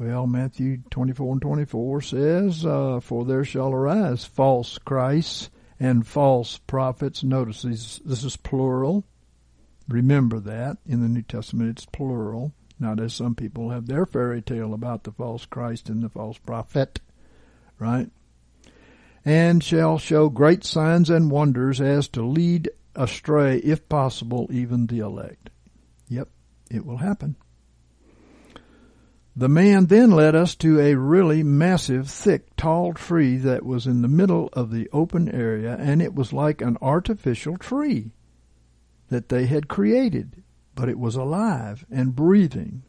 Well, 0.00 0.26
Matthew 0.26 0.78
24 0.90 1.34
and 1.34 1.42
24 1.42 2.00
says, 2.00 2.66
uh, 2.66 2.98
For 2.98 3.24
there 3.24 3.44
shall 3.44 3.72
arise 3.72 4.24
false 4.24 4.76
Christs 4.78 5.48
and 5.78 6.04
false 6.04 6.58
prophets. 6.58 7.22
Notice 7.22 7.62
this, 7.62 8.00
this 8.04 8.24
is 8.24 8.36
plural. 8.36 9.04
Remember 9.86 10.40
that. 10.40 10.78
In 10.84 11.02
the 11.02 11.08
New 11.08 11.22
Testament 11.22 11.70
it's 11.70 11.86
plural. 11.86 12.52
Not 12.78 13.00
as 13.00 13.14
some 13.14 13.34
people 13.34 13.70
have 13.70 13.86
their 13.86 14.04
fairy 14.04 14.42
tale 14.42 14.74
about 14.74 15.04
the 15.04 15.12
false 15.12 15.46
Christ 15.46 15.88
and 15.88 16.02
the 16.02 16.08
false 16.08 16.38
prophet, 16.38 17.00
right? 17.78 18.10
And 19.24 19.62
shall 19.64 19.98
show 19.98 20.28
great 20.28 20.62
signs 20.64 21.08
and 21.08 21.30
wonders 21.30 21.80
as 21.80 22.08
to 22.08 22.22
lead 22.22 22.70
astray, 22.94 23.58
if 23.58 23.88
possible, 23.88 24.48
even 24.52 24.86
the 24.86 25.00
elect. 25.00 25.50
Yep, 26.08 26.28
it 26.70 26.84
will 26.84 26.98
happen. 26.98 27.36
The 29.34 29.48
man 29.48 29.86
then 29.86 30.12
led 30.12 30.34
us 30.34 30.54
to 30.56 30.80
a 30.80 30.94
really 30.94 31.42
massive, 31.42 32.08
thick, 32.08 32.56
tall 32.56 32.94
tree 32.94 33.36
that 33.36 33.66
was 33.66 33.86
in 33.86 34.00
the 34.00 34.08
middle 34.08 34.48
of 34.54 34.70
the 34.70 34.88
open 34.92 35.28
area, 35.28 35.76
and 35.78 36.00
it 36.00 36.14
was 36.14 36.32
like 36.32 36.62
an 36.62 36.78
artificial 36.80 37.58
tree 37.58 38.12
that 39.08 39.28
they 39.28 39.46
had 39.46 39.68
created 39.68 40.42
but 40.76 40.88
it 40.88 40.98
was 40.98 41.16
alive 41.16 41.84
and 41.90 42.14
breathing. 42.14 42.82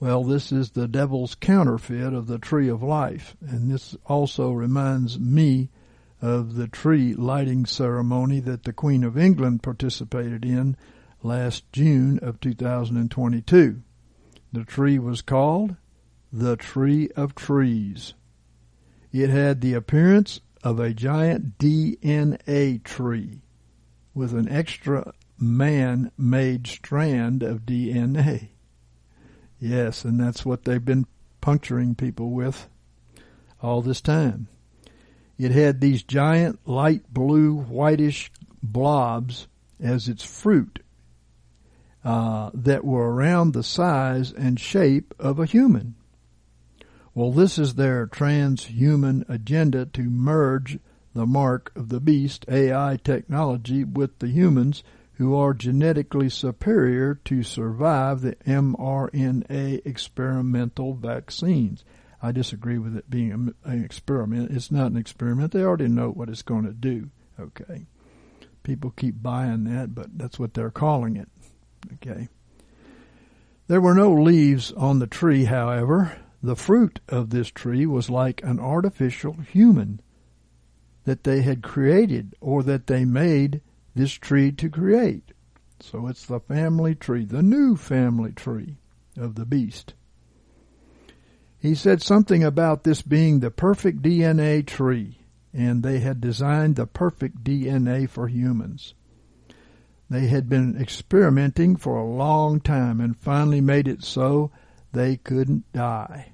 Well, 0.00 0.24
this 0.24 0.50
is 0.50 0.70
the 0.70 0.88
devil's 0.88 1.34
counterfeit 1.34 2.12
of 2.12 2.26
the 2.26 2.38
tree 2.38 2.68
of 2.68 2.82
life, 2.82 3.36
and 3.40 3.70
this 3.70 3.96
also 4.06 4.50
reminds 4.50 5.18
me 5.18 5.70
of 6.20 6.54
the 6.54 6.68
tree 6.68 7.14
lighting 7.14 7.64
ceremony 7.64 8.40
that 8.40 8.64
the 8.64 8.72
Queen 8.72 9.04
of 9.04 9.16
England 9.16 9.62
participated 9.62 10.44
in 10.44 10.76
last 11.22 11.70
June 11.72 12.18
of 12.20 12.40
2022. 12.40 13.82
The 14.52 14.64
tree 14.64 14.98
was 14.98 15.22
called 15.22 15.76
the 16.32 16.56
Tree 16.56 17.08
of 17.16 17.34
Trees. 17.34 18.14
It 19.12 19.30
had 19.30 19.60
the 19.60 19.74
appearance 19.74 20.40
of 20.62 20.80
a 20.80 20.92
giant 20.92 21.58
DNA 21.58 22.82
tree 22.82 23.42
with 24.14 24.32
an 24.34 24.48
extra 24.48 25.12
man 25.40 26.10
made 26.18 26.66
strand 26.66 27.42
of 27.42 27.66
DNA. 27.66 28.48
Yes, 29.58 30.04
and 30.04 30.20
that's 30.20 30.44
what 30.44 30.64
they've 30.64 30.84
been 30.84 31.06
puncturing 31.40 31.94
people 31.94 32.30
with 32.30 32.68
all 33.62 33.82
this 33.82 34.00
time. 34.00 34.48
It 35.38 35.52
had 35.52 35.80
these 35.80 36.02
giant 36.02 36.60
light 36.66 37.12
blue 37.12 37.56
whitish 37.56 38.30
blobs 38.62 39.48
as 39.78 40.08
its 40.08 40.22
fruit 40.22 40.80
uh, 42.04 42.50
that 42.52 42.84
were 42.84 43.12
around 43.12 43.52
the 43.52 43.62
size 43.62 44.32
and 44.32 44.60
shape 44.60 45.14
of 45.18 45.38
a 45.38 45.46
human. 45.46 45.94
Well, 47.14 47.32
this 47.32 47.58
is 47.58 47.74
their 47.74 48.06
transhuman 48.06 49.28
agenda 49.28 49.86
to 49.86 50.02
merge 50.02 50.78
the 51.14 51.26
mark 51.26 51.72
of 51.74 51.88
the 51.88 52.00
beast 52.00 52.44
AI 52.48 52.98
technology 53.02 53.82
with 53.84 54.18
the 54.20 54.28
humans 54.28 54.84
who 55.20 55.36
are 55.36 55.52
genetically 55.52 56.30
superior 56.30 57.14
to 57.14 57.42
survive 57.42 58.22
the 58.22 58.34
mRNA 58.36 59.84
experimental 59.84 60.94
vaccines. 60.94 61.84
I 62.22 62.32
disagree 62.32 62.78
with 62.78 62.96
it 62.96 63.10
being 63.10 63.52
an 63.62 63.84
experiment. 63.84 64.50
It's 64.50 64.70
not 64.70 64.90
an 64.90 64.96
experiment. 64.96 65.52
They 65.52 65.62
already 65.62 65.88
know 65.88 66.08
what 66.08 66.30
it's 66.30 66.40
going 66.40 66.64
to 66.64 66.72
do. 66.72 67.10
Okay. 67.38 67.84
People 68.62 68.94
keep 68.96 69.22
buying 69.22 69.64
that, 69.64 69.94
but 69.94 70.16
that's 70.16 70.38
what 70.38 70.54
they're 70.54 70.70
calling 70.70 71.16
it. 71.16 71.28
Okay. 71.96 72.28
There 73.66 73.82
were 73.82 73.94
no 73.94 74.14
leaves 74.14 74.72
on 74.72 75.00
the 75.00 75.06
tree, 75.06 75.44
however. 75.44 76.16
The 76.42 76.56
fruit 76.56 77.00
of 77.10 77.28
this 77.28 77.50
tree 77.50 77.84
was 77.84 78.08
like 78.08 78.42
an 78.42 78.58
artificial 78.58 79.34
human 79.34 80.00
that 81.04 81.24
they 81.24 81.42
had 81.42 81.62
created 81.62 82.34
or 82.40 82.62
that 82.62 82.86
they 82.86 83.04
made 83.04 83.60
this 83.94 84.12
tree 84.12 84.52
to 84.52 84.68
create. 84.68 85.32
So 85.80 86.06
it's 86.06 86.26
the 86.26 86.40
family 86.40 86.94
tree, 86.94 87.24
the 87.24 87.42
new 87.42 87.76
family 87.76 88.32
tree 88.32 88.76
of 89.16 89.34
the 89.34 89.46
beast. 89.46 89.94
He 91.58 91.74
said 91.74 92.02
something 92.02 92.42
about 92.42 92.84
this 92.84 93.02
being 93.02 93.40
the 93.40 93.50
perfect 93.50 94.02
DNA 94.02 94.66
tree, 94.66 95.18
and 95.52 95.82
they 95.82 95.98
had 95.98 96.20
designed 96.20 96.76
the 96.76 96.86
perfect 96.86 97.44
DNA 97.44 98.08
for 98.08 98.28
humans. 98.28 98.94
They 100.08 100.26
had 100.26 100.48
been 100.48 100.76
experimenting 100.80 101.76
for 101.76 101.96
a 101.96 102.10
long 102.10 102.60
time 102.60 103.00
and 103.00 103.16
finally 103.16 103.60
made 103.60 103.86
it 103.86 104.02
so 104.02 104.50
they 104.92 105.16
couldn't 105.16 105.70
die, 105.72 106.32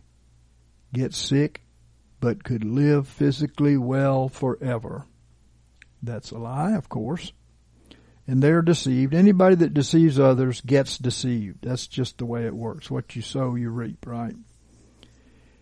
get 0.95 1.13
sick, 1.13 1.63
but 2.21 2.45
could 2.45 2.65
live 2.65 3.07
physically 3.07 3.77
well 3.77 4.29
forever. 4.29 5.07
That's 6.03 6.31
a 6.31 6.39
lie, 6.39 6.73
of 6.73 6.89
course. 6.89 7.33
And 8.27 8.43
they're 8.43 8.63
deceived. 8.63 9.15
Anybody 9.15 9.55
that 9.57 9.75
deceives 9.75 10.19
others 10.19 10.61
gets 10.61 10.99
deceived. 10.99 11.63
That's 11.63 11.87
just 11.87 12.19
the 12.19 12.27
way 12.27 12.45
it 12.45 12.55
works. 12.55 12.91
What 12.91 13.15
you 13.15 13.23
sow, 13.23 13.55
you 13.55 13.71
reap, 13.71 14.05
right? 14.05 14.35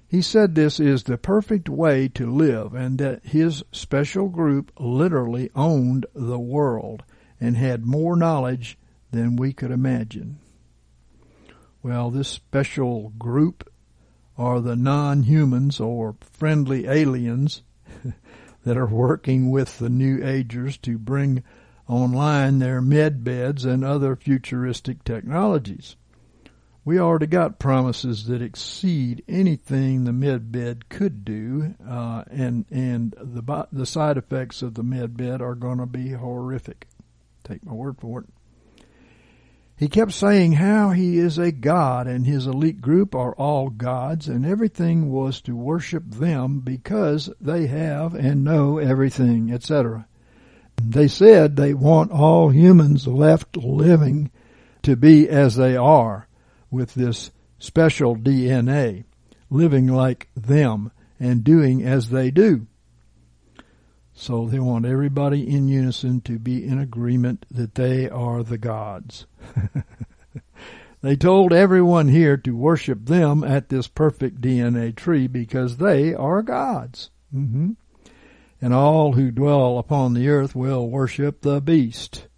He 0.09 0.23
said 0.23 0.54
this 0.54 0.78
is 0.78 1.02
the 1.02 1.18
perfect 1.18 1.68
way 1.68 2.09
to 2.09 2.30
live 2.30 2.73
and 2.73 2.99
that 2.99 3.26
his 3.26 3.64
special 3.73 4.28
group 4.28 4.71
literally 4.78 5.50
owned 5.54 6.06
the 6.14 6.38
world 6.38 7.02
and 7.40 7.56
had 7.56 7.85
more 7.85 8.16
knowledge 8.16 8.78
than 9.11 9.37
we 9.37 9.52
could 9.52 9.71
imagine. 9.71 10.38
Well, 11.83 12.11
this 12.11 12.28
special 12.28 13.11
group 13.18 13.68
are 14.38 14.61
the 14.61 14.76
non-humans 14.76 15.80
or 15.80 16.16
friendly 16.21 16.87
aliens 16.87 17.62
that 18.64 18.76
are 18.76 18.87
working 18.87 19.50
with 19.50 19.78
the 19.78 19.90
New 19.90 20.25
Agers 20.25 20.78
to 20.78 20.97
bring 20.97 21.42
online 21.88 22.59
their 22.59 22.81
med 22.81 23.25
beds 23.25 23.64
and 23.64 23.85
other 23.85 24.17
futuristic 24.17 25.05
technologies. 25.05 25.97
We 26.85 26.99
already 26.99 27.26
got 27.26 27.59
promises 27.59 28.26
that 28.26 28.43
exceed 28.43 29.25
anything 29.26 30.05
the 30.05 30.12
med 30.12 30.53
bed 30.53 30.88
could 30.88 31.25
do, 31.25 31.75
uh, 31.87 32.25
and 32.31 32.67
and 32.71 33.14
the 33.19 33.67
the 33.73 33.87
side 33.87 34.19
effects 34.19 34.61
of 34.61 34.75
the 34.75 34.83
med 34.83 35.17
bed 35.17 35.41
are 35.41 35.55
going 35.55 35.79
to 35.79 35.87
be 35.87 36.11
horrific. 36.11 36.87
Take 37.43 37.64
my 37.64 37.73
word 37.73 37.99
for 37.99 38.21
it. 38.21 38.26
He 39.76 39.88
kept 39.88 40.12
saying 40.12 40.53
how 40.53 40.91
he 40.91 41.19
is 41.19 41.37
a 41.37 41.50
god 41.50 42.07
and 42.07 42.26
his 42.26 42.47
elite 42.47 42.81
group 42.81 43.14
are 43.14 43.35
all 43.35 43.71
gods 43.71 44.29
and 44.29 44.47
everything 44.47 45.11
was 45.11 45.41
to 45.43 45.57
worship 45.57 46.05
them 46.07 46.61
because 46.61 47.29
they 47.41 47.67
have 47.67 48.14
and 48.14 48.45
know 48.45 48.79
everything, 48.79 49.50
etc. 49.50 50.07
They 50.83 51.09
said 51.09 51.57
they 51.57 51.75
want 51.75 52.11
all 52.12 52.50
humans 52.50 53.07
left 53.07 53.57
living 53.57 54.31
to 54.83 54.97
be 54.97 55.28
as 55.28 55.57
they 55.57 55.76
are 55.76 56.28
with 56.71 56.95
this 56.95 57.31
special 57.59 58.16
DNA, 58.16 59.04
living 59.50 59.87
like 59.87 60.28
them 60.35 60.90
and 61.19 61.45
doing 61.45 61.83
as 61.83 62.11
they 62.11 62.31
do. 62.31 62.66
So 64.12 64.47
they 64.47 64.61
want 64.61 64.87
everybody 64.87 65.49
in 65.49 65.66
unison 65.66 66.21
to 66.23 66.38
be 66.38 66.64
in 66.64 66.78
agreement 66.78 67.47
that 67.50 67.75
they 67.75 68.09
are 68.09 68.43
the 68.43 68.59
gods. 68.59 69.26
they 71.02 71.16
told 71.16 71.52
everyone 71.52 72.09
here 72.09 72.37
to 72.37 72.57
worship 72.57 73.07
them 73.07 73.43
at 73.43 73.69
this 73.69 73.88
perfect 73.88 74.40
DNA 74.40 74.95
tree 74.95 75.26
because 75.26 75.78
they 75.78 76.14
are 76.14 76.43
gods. 76.43 77.11
Mm-hmm. 77.35 77.73
And 78.64 78.73
all 78.73 79.12
who 79.12 79.30
dwell 79.30 79.76
upon 79.76 80.14
the 80.14 80.26
earth 80.30 80.54
will 80.54 80.88
worship 80.88 81.42
the 81.42 81.61
beast. 81.61 82.28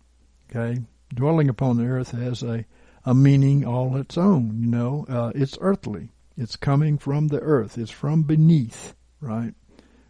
Okay? 0.50 0.80
Dwelling 1.14 1.48
upon 1.48 1.76
the 1.76 1.84
earth 1.84 2.10
has 2.10 2.42
a, 2.42 2.64
a 3.04 3.14
meaning 3.14 3.64
all 3.64 3.96
its 3.96 4.18
own, 4.18 4.58
you 4.60 4.66
know. 4.66 5.06
Uh, 5.08 5.30
it's 5.36 5.56
earthly. 5.60 6.10
It's 6.36 6.56
coming 6.56 6.98
from 6.98 7.28
the 7.28 7.38
earth. 7.38 7.78
It's 7.78 7.92
from 7.92 8.24
beneath, 8.24 8.96
right? 9.20 9.54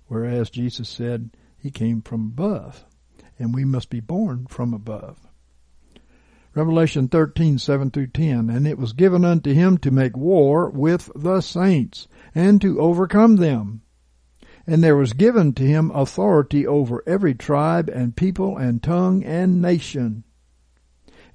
Whereas 0.06 0.48
Jesus 0.48 0.88
said, 0.88 1.36
he 1.58 1.70
came 1.70 2.00
from 2.00 2.28
above, 2.28 2.86
and 3.38 3.54
we 3.54 3.66
must 3.66 3.90
be 3.90 4.00
born 4.00 4.46
from 4.46 4.72
above. 4.72 5.18
Revelation 6.54 7.08
thirteen 7.08 7.58
seven 7.58 7.90
through 7.90 8.06
10. 8.06 8.48
And 8.48 8.66
it 8.66 8.78
was 8.78 8.94
given 8.94 9.22
unto 9.22 9.52
him 9.52 9.76
to 9.76 9.90
make 9.90 10.16
war 10.16 10.70
with 10.70 11.10
the 11.14 11.42
saints, 11.42 12.08
and 12.34 12.58
to 12.62 12.80
overcome 12.80 13.36
them. 13.36 13.82
And 14.66 14.82
there 14.82 14.96
was 14.96 15.12
given 15.12 15.52
to 15.54 15.62
him 15.62 15.90
authority 15.92 16.66
over 16.66 17.02
every 17.06 17.34
tribe 17.34 17.88
and 17.88 18.16
people 18.16 18.56
and 18.56 18.82
tongue 18.82 19.22
and 19.22 19.62
nation. 19.62 20.24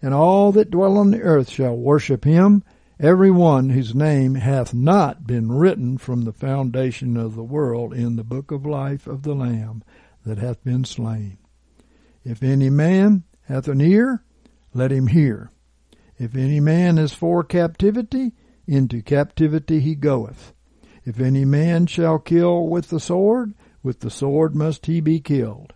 And 0.01 0.13
all 0.13 0.51
that 0.51 0.71
dwell 0.71 0.97
on 0.97 1.11
the 1.11 1.21
earth 1.21 1.49
shall 1.49 1.77
worship 1.77 2.25
him, 2.25 2.63
every 2.99 3.31
one 3.31 3.69
whose 3.69 3.95
name 3.95 4.35
hath 4.35 4.73
not 4.73 5.25
been 5.25 5.51
written 5.51 5.97
from 5.97 6.23
the 6.23 6.33
foundation 6.33 7.15
of 7.15 7.35
the 7.35 7.43
world 7.43 7.93
in 7.93 8.15
the 8.15 8.23
book 8.23 8.51
of 8.51 8.65
life 8.65 9.07
of 9.07 9.23
the 9.23 9.35
Lamb 9.35 9.83
that 10.25 10.37
hath 10.37 10.63
been 10.63 10.83
slain. 10.83 11.37
If 12.23 12.43
any 12.43 12.69
man 12.69 13.23
hath 13.43 13.67
an 13.67 13.81
ear, 13.81 14.23
let 14.73 14.91
him 14.91 15.07
hear. 15.07 15.51
If 16.17 16.35
any 16.35 16.59
man 16.59 16.97
is 16.97 17.13
for 17.13 17.43
captivity, 17.43 18.33
into 18.67 19.01
captivity 19.01 19.79
he 19.79 19.95
goeth. 19.95 20.53
If 21.03 21.19
any 21.19 21.45
man 21.45 21.87
shall 21.87 22.19
kill 22.19 22.67
with 22.67 22.89
the 22.89 22.99
sword, 22.99 23.53
with 23.81 24.01
the 24.01 24.11
sword 24.11 24.55
must 24.55 24.85
he 24.85 25.01
be 25.01 25.19
killed. 25.19 25.73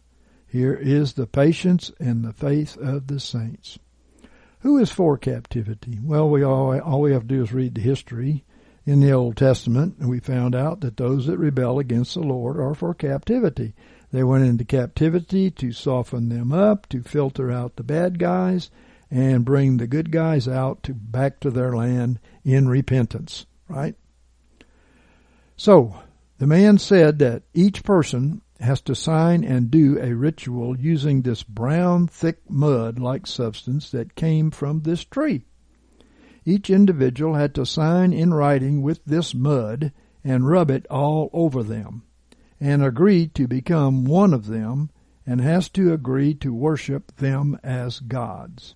Here 0.47 0.73
is 0.73 1.13
the 1.13 1.27
patience 1.27 1.91
and 1.99 2.23
the 2.23 2.33
faith 2.33 2.77
of 2.77 3.07
the 3.07 3.19
saints. 3.19 3.79
Who 4.59 4.77
is 4.77 4.91
for 4.91 5.17
captivity? 5.17 5.99
Well, 6.01 6.29
we 6.29 6.43
all, 6.43 6.79
all 6.79 7.01
we 7.01 7.11
have 7.11 7.23
to 7.23 7.27
do 7.27 7.43
is 7.43 7.53
read 7.53 7.75
the 7.75 7.81
history 7.81 8.43
in 8.85 8.99
the 8.99 9.11
Old 9.11 9.35
Testament, 9.35 9.95
and 9.99 10.09
we 10.09 10.19
found 10.19 10.55
out 10.55 10.81
that 10.81 10.97
those 10.97 11.25
that 11.27 11.39
rebel 11.39 11.79
against 11.79 12.13
the 12.13 12.21
Lord 12.21 12.57
are 12.59 12.75
for 12.75 12.93
captivity. 12.93 13.73
They 14.11 14.23
went 14.23 14.45
into 14.45 14.63
captivity 14.63 15.51
to 15.51 15.71
soften 15.71 16.29
them 16.29 16.53
up, 16.53 16.87
to 16.89 17.01
filter 17.01 17.51
out 17.51 17.75
the 17.75 17.83
bad 17.83 18.19
guys, 18.19 18.69
and 19.11 19.43
bring 19.43 19.77
the 19.77 19.87
good 19.87 20.11
guys 20.11 20.47
out 20.47 20.83
to 20.83 20.93
back 20.93 21.39
to 21.41 21.51
their 21.51 21.75
land 21.75 22.19
in 22.43 22.69
repentance, 22.69 23.45
right? 23.67 23.95
So, 25.57 25.95
the 26.37 26.47
man 26.47 26.77
said 26.77 27.19
that 27.19 27.43
each 27.53 27.83
person 27.83 28.41
has 28.59 28.81
to 28.81 28.95
sign 28.95 29.43
and 29.43 29.71
do 29.71 29.99
a 29.99 30.13
ritual 30.13 30.79
using 30.79 31.21
this 31.21 31.43
brown, 31.43 32.07
thick 32.07 32.49
mud 32.49 32.99
like 32.99 33.27
substance 33.27 33.89
that 33.91 34.15
came 34.15 34.51
from 34.51 34.81
this 34.81 35.03
tree. 35.03 35.45
Each 36.45 36.69
individual 36.69 37.35
had 37.35 37.55
to 37.55 37.65
sign 37.65 38.13
in 38.13 38.33
writing 38.33 38.81
with 38.81 39.03
this 39.05 39.33
mud 39.33 39.91
and 40.23 40.47
rub 40.47 40.69
it 40.69 40.85
all 40.89 41.29
over 41.33 41.63
them 41.63 42.03
and 42.59 42.83
agree 42.83 43.27
to 43.29 43.47
become 43.47 44.05
one 44.05 44.33
of 44.33 44.47
them 44.47 44.89
and 45.25 45.41
has 45.41 45.69
to 45.69 45.91
agree 45.91 46.33
to 46.35 46.53
worship 46.53 47.15
them 47.15 47.57
as 47.63 47.99
gods. 47.99 48.75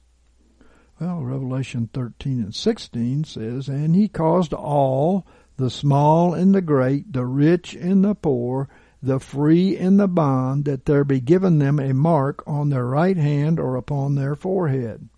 Well, 0.99 1.21
Revelation 1.21 1.89
13 1.93 2.41
and 2.41 2.55
16 2.55 3.23
says, 3.23 3.69
And 3.69 3.95
he 3.95 4.07
caused 4.07 4.53
all, 4.53 5.25
the 5.59 5.69
small 5.69 6.33
and 6.33 6.55
the 6.55 6.61
great, 6.61 7.11
the 7.11 7.25
rich 7.25 7.75
and 7.75 8.05
the 8.05 8.15
poor, 8.15 8.69
the 9.03 9.19
free 9.19 9.75
and 9.75 9.99
the 9.99 10.07
bond, 10.07 10.63
that 10.63 10.85
there 10.85 11.03
be 11.03 11.19
given 11.19 11.59
them 11.59 11.79
a 11.79 11.93
mark 11.93 12.41
on 12.47 12.69
their 12.69 12.85
right 12.85 13.17
hand 13.17 13.59
or 13.59 13.75
upon 13.75 14.15
their 14.15 14.35
forehead, 14.35 15.09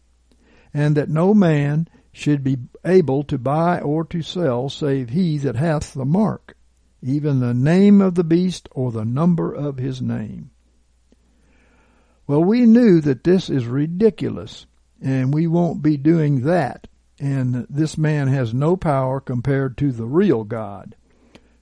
and 0.73 0.97
that 0.97 1.09
no 1.09 1.35
man 1.35 1.87
should 2.11 2.43
be 2.43 2.57
able 2.83 3.23
to 3.23 3.37
buy 3.37 3.79
or 3.79 4.03
to 4.03 4.23
sell 4.23 4.67
save 4.67 5.11
he 5.11 5.37
that 5.37 5.55
hath 5.55 5.93
the 5.93 6.05
mark, 6.05 6.57
even 7.03 7.39
the 7.39 7.53
name 7.53 8.01
of 8.01 8.15
the 8.15 8.23
beast 8.23 8.67
or 8.71 8.91
the 8.91 9.05
number 9.05 9.53
of 9.53 9.77
his 9.77 10.01
name. 10.01 10.49
Well, 12.25 12.43
we 12.43 12.65
knew 12.65 12.99
that 13.01 13.23
this 13.23 13.47
is 13.47 13.65
ridiculous, 13.67 14.65
and 14.99 15.31
we 15.31 15.45
won't 15.45 15.83
be 15.83 15.97
doing 15.97 16.41
that, 16.45 16.87
and 17.21 17.65
this 17.69 17.97
man 17.97 18.27
has 18.27 18.53
no 18.53 18.75
power 18.75 19.21
compared 19.21 19.77
to 19.77 19.93
the 19.93 20.05
real 20.05 20.43
God. 20.43 20.95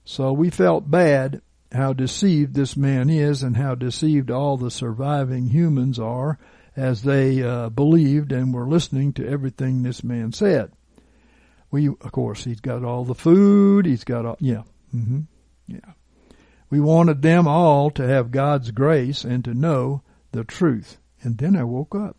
So 0.05 0.33
we 0.33 0.49
felt 0.49 0.89
bad 0.89 1.41
how 1.71 1.93
deceived 1.93 2.55
this 2.55 2.75
man 2.75 3.11
is 3.11 3.43
and 3.43 3.55
how 3.55 3.75
deceived 3.75 4.31
all 4.31 4.57
the 4.57 4.71
surviving 4.71 5.47
humans 5.47 5.99
are 5.99 6.39
as 6.75 7.03
they 7.03 7.43
uh, 7.43 7.69
believed 7.69 8.31
and 8.31 8.53
were 8.53 8.67
listening 8.67 9.13
to 9.13 9.27
everything 9.27 9.83
this 9.83 10.03
man 10.03 10.31
said. 10.31 10.71
We, 11.69 11.89
of 11.89 12.11
course, 12.11 12.45
he's 12.45 12.61
got 12.61 12.83
all 12.83 13.03
the 13.03 13.13
food, 13.13 13.85
he's 13.85 14.03
got 14.03 14.25
all, 14.25 14.37
yeah, 14.39 14.63
Mm-hmm. 14.95 15.21
Yeah. 15.67 15.93
We 16.69 16.79
wanted 16.79 17.21
them 17.21 17.47
all 17.47 17.89
to 17.91 18.07
have 18.07 18.31
God's 18.31 18.71
grace 18.71 19.23
and 19.23 19.43
to 19.45 19.53
know 19.53 20.03
the 20.31 20.43
truth. 20.43 20.97
And 21.21 21.37
then 21.37 21.55
I 21.55 21.63
woke 21.63 21.95
up. 21.95 22.15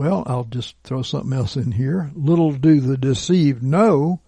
Well, 0.00 0.22
I'll 0.24 0.44
just 0.44 0.76
throw 0.82 1.02
something 1.02 1.34
else 1.34 1.56
in 1.56 1.72
here. 1.72 2.10
Little 2.14 2.52
do 2.52 2.80
the 2.80 2.96
deceived 2.96 3.62
know 3.62 4.22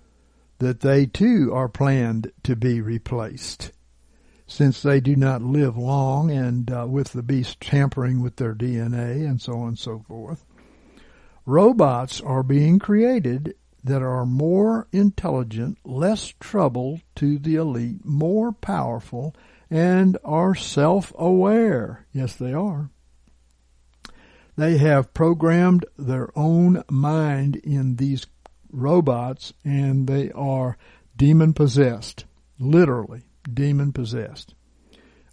that 0.59 0.81
they 0.81 1.07
too 1.07 1.51
are 1.55 1.67
planned 1.67 2.31
to 2.43 2.55
be 2.55 2.83
replaced. 2.83 3.73
since 4.47 4.83
they 4.83 5.01
do 5.01 5.17
not 5.17 5.41
live 5.41 5.79
long 5.79 6.31
and 6.31 6.71
uh, 6.71 6.87
with 6.87 7.13
the 7.13 7.23
beast 7.23 7.59
tampering 7.59 8.21
with 8.21 8.37
their 8.37 8.55
DNA 8.55 9.27
and 9.27 9.41
so 9.41 9.61
on 9.61 9.69
and 9.69 9.79
so 9.79 10.01
forth. 10.07 10.45
Robots 11.47 12.21
are 12.21 12.43
being 12.43 12.79
created 12.79 13.55
that 13.83 14.03
are 14.03 14.27
more 14.27 14.89
intelligent, 14.93 15.79
less 15.87 16.35
trouble 16.39 17.01
to 17.15 17.39
the 17.39 17.55
elite, 17.55 18.05
more 18.05 18.53
powerful, 18.53 19.35
and 19.71 20.19
are 20.23 20.55
self-aware. 20.55 22.07
Yes, 22.13 22.37
they 22.37 22.53
are. 22.53 22.91
They 24.57 24.77
have 24.79 25.15
programmed 25.15 25.87
their 25.99 26.31
own 26.37 26.85
mind 26.91 27.57
in 27.57 27.97
these 27.97 28.27
robots 28.71 29.53
and 29.65 30.07
they 30.07 30.31
are 30.33 30.77
demon 31.17 31.55
possessed. 31.55 32.25
Literally, 32.59 33.23
demon 33.53 33.93
possessed. 33.93 34.55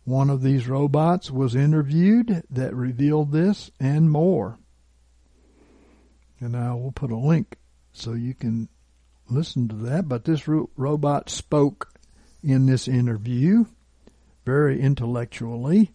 One 0.06 0.30
of 0.30 0.42
these 0.42 0.68
robots 0.68 1.30
was 1.30 1.56
interviewed 1.56 2.44
that 2.50 2.74
revealed 2.74 3.32
this 3.32 3.70
and 3.80 4.10
more. 4.10 4.58
And 6.40 6.56
I 6.56 6.74
will 6.74 6.94
put 6.94 7.12
a 7.12 7.18
link 7.18 7.58
so 7.92 8.14
you 8.14 8.34
can 8.34 8.70
listen 9.30 9.68
to 9.68 9.76
that. 9.76 10.08
But 10.08 10.24
this 10.24 10.48
ro- 10.48 10.70
robot 10.78 11.30
spoke 11.30 11.94
in 12.42 12.66
this 12.66 12.88
interview 12.88 13.66
very 14.46 14.82
intellectually, 14.82 15.92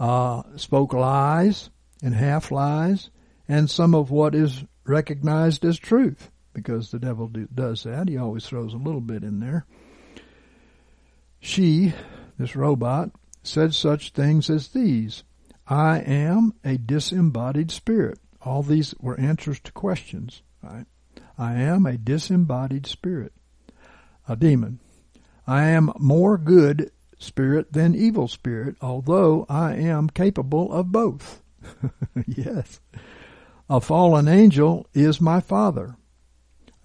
uh, 0.00 0.42
spoke 0.56 0.92
lies 0.92 1.70
and 2.02 2.14
half 2.14 2.50
lies, 2.50 3.10
and 3.48 3.68
some 3.68 3.94
of 3.94 4.10
what 4.10 4.34
is 4.34 4.64
recognized 4.84 5.64
as 5.64 5.78
truth, 5.78 6.30
because 6.52 6.90
the 6.90 6.98
devil 6.98 7.28
do, 7.28 7.48
does 7.54 7.82
that. 7.84 8.08
He 8.08 8.16
always 8.16 8.46
throws 8.46 8.74
a 8.74 8.78
little 8.78 9.00
bit 9.00 9.22
in 9.22 9.40
there. 9.40 9.66
She, 11.40 11.92
this 12.38 12.56
robot, 12.56 13.10
said 13.42 13.74
such 13.74 14.10
things 14.10 14.48
as 14.48 14.68
these 14.68 15.24
I 15.66 15.98
am 16.00 16.54
a 16.64 16.76
disembodied 16.76 17.70
spirit. 17.70 18.18
All 18.42 18.62
these 18.62 18.94
were 19.00 19.18
answers 19.18 19.60
to 19.60 19.72
questions, 19.72 20.42
right? 20.62 20.86
I 21.38 21.54
am 21.54 21.86
a 21.86 21.96
disembodied 21.96 22.86
spirit, 22.86 23.32
a 24.28 24.36
demon. 24.36 24.80
I 25.46 25.64
am 25.64 25.92
more 25.98 26.38
good 26.38 26.90
spirit 27.18 27.72
than 27.72 27.94
evil 27.94 28.28
spirit, 28.28 28.76
although 28.80 29.46
I 29.48 29.74
am 29.74 30.08
capable 30.08 30.72
of 30.72 30.92
both. 30.92 31.42
yes. 32.26 32.80
A 33.68 33.80
fallen 33.80 34.28
angel 34.28 34.86
is 34.94 35.20
my 35.20 35.40
father. 35.40 35.96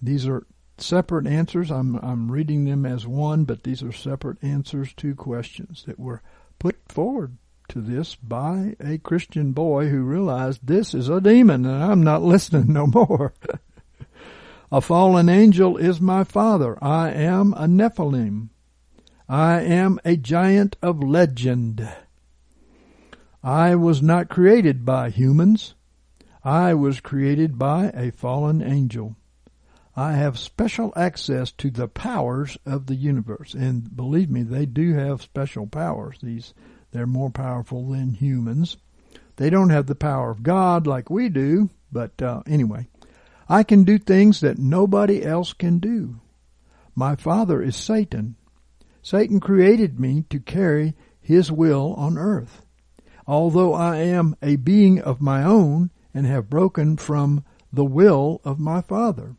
These 0.00 0.26
are 0.26 0.46
separate 0.78 1.26
answers. 1.26 1.70
I'm, 1.70 1.96
I'm 1.96 2.30
reading 2.30 2.64
them 2.64 2.86
as 2.86 3.06
one, 3.06 3.44
but 3.44 3.64
these 3.64 3.82
are 3.82 3.92
separate 3.92 4.42
answers 4.42 4.94
to 4.94 5.14
questions 5.14 5.84
that 5.86 5.98
were 5.98 6.22
put 6.58 6.76
forward 6.88 7.36
to 7.68 7.80
this 7.80 8.16
by 8.16 8.74
a 8.80 8.98
Christian 8.98 9.52
boy 9.52 9.88
who 9.88 10.02
realized 10.02 10.66
this 10.66 10.92
is 10.92 11.08
a 11.08 11.20
demon 11.20 11.64
and 11.64 11.82
I'm 11.82 12.02
not 12.02 12.22
listening 12.34 12.72
no 12.72 12.86
more. 12.86 13.32
a 14.72 14.80
fallen 14.80 15.28
angel 15.28 15.76
is 15.76 16.00
my 16.00 16.24
father. 16.24 16.82
I 16.82 17.10
am 17.10 17.52
a 17.54 17.66
Nephilim. 17.66 18.48
I 19.28 19.60
am 19.60 20.00
a 20.04 20.16
giant 20.16 20.76
of 20.82 21.02
legend. 21.02 21.88
I 23.42 23.74
was 23.74 24.02
not 24.02 24.28
created 24.28 24.84
by 24.84 25.08
humans. 25.08 25.74
I 26.44 26.74
was 26.74 27.00
created 27.00 27.58
by 27.58 27.90
a 27.94 28.12
fallen 28.12 28.62
angel. 28.62 29.16
I 29.96 30.12
have 30.12 30.38
special 30.38 30.92
access 30.94 31.50
to 31.52 31.70
the 31.70 31.88
powers 31.88 32.58
of 32.66 32.86
the 32.86 32.94
universe. 32.94 33.54
And 33.54 33.96
believe 33.96 34.30
me, 34.30 34.42
they 34.42 34.66
do 34.66 34.94
have 34.94 35.22
special 35.22 35.66
powers. 35.66 36.18
These, 36.22 36.52
they're 36.92 37.06
more 37.06 37.30
powerful 37.30 37.88
than 37.88 38.14
humans. 38.14 38.76
They 39.36 39.48
don't 39.48 39.70
have 39.70 39.86
the 39.86 39.94
power 39.94 40.30
of 40.30 40.42
God 40.42 40.86
like 40.86 41.08
we 41.08 41.30
do, 41.30 41.70
but 41.90 42.20
uh, 42.20 42.42
anyway, 42.46 42.88
I 43.48 43.62
can 43.62 43.84
do 43.84 43.98
things 43.98 44.40
that 44.40 44.58
nobody 44.58 45.24
else 45.24 45.54
can 45.54 45.78
do. 45.78 46.20
My 46.94 47.16
father 47.16 47.62
is 47.62 47.74
Satan. 47.74 48.36
Satan 49.02 49.40
created 49.40 49.98
me 49.98 50.24
to 50.28 50.40
carry 50.40 50.94
his 51.20 51.50
will 51.50 51.94
on 51.94 52.18
earth. 52.18 52.66
Although 53.26 53.74
I 53.74 53.96
am 53.96 54.36
a 54.42 54.56
being 54.56 55.00
of 55.00 55.20
my 55.20 55.42
own 55.42 55.90
and 56.14 56.26
have 56.26 56.50
broken 56.50 56.96
from 56.96 57.44
the 57.72 57.84
will 57.84 58.40
of 58.44 58.58
my 58.58 58.80
father. 58.80 59.36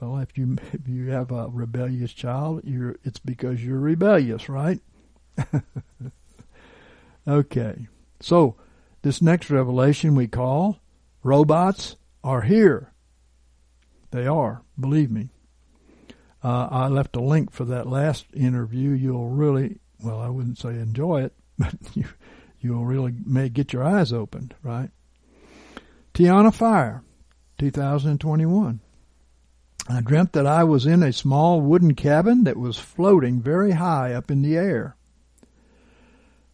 Well, 0.00 0.18
if 0.18 0.38
you 0.38 0.56
if 0.72 0.86
you 0.86 1.10
have 1.10 1.30
a 1.30 1.48
rebellious 1.48 2.12
child, 2.12 2.62
you're 2.64 2.96
it's 3.02 3.18
because 3.18 3.64
you're 3.64 3.80
rebellious, 3.80 4.48
right? 4.48 4.80
okay. 7.28 7.88
So, 8.20 8.56
this 9.02 9.20
next 9.22 9.50
revelation 9.50 10.14
we 10.14 10.28
call 10.28 10.78
robots 11.22 11.96
are 12.22 12.42
here. 12.42 12.92
They 14.10 14.26
are, 14.26 14.62
believe 14.78 15.10
me. 15.10 15.30
Uh, 16.42 16.68
I 16.70 16.88
left 16.88 17.16
a 17.16 17.20
link 17.20 17.50
for 17.50 17.64
that 17.64 17.88
last 17.88 18.26
interview. 18.32 18.90
You'll 18.90 19.28
really, 19.28 19.80
well, 20.02 20.20
I 20.20 20.28
wouldn't 20.28 20.58
say 20.58 20.70
enjoy 20.70 21.24
it, 21.24 21.34
but 21.58 21.74
you, 21.94 22.04
you'll 22.60 22.84
really 22.84 23.14
may 23.24 23.48
get 23.48 23.72
your 23.72 23.84
eyes 23.84 24.12
opened, 24.12 24.54
right? 24.62 24.90
Tiana 26.14 26.52
Fire, 26.52 27.02
2021. 27.58 28.80
I 29.88 30.00
dreamt 30.00 30.32
that 30.32 30.46
I 30.46 30.64
was 30.64 30.84
in 30.84 31.02
a 31.02 31.12
small 31.12 31.60
wooden 31.60 31.94
cabin 31.94 32.44
that 32.44 32.58
was 32.58 32.78
floating 32.78 33.40
very 33.40 33.72
high 33.72 34.12
up 34.12 34.30
in 34.30 34.42
the 34.42 34.56
air. 34.56 34.96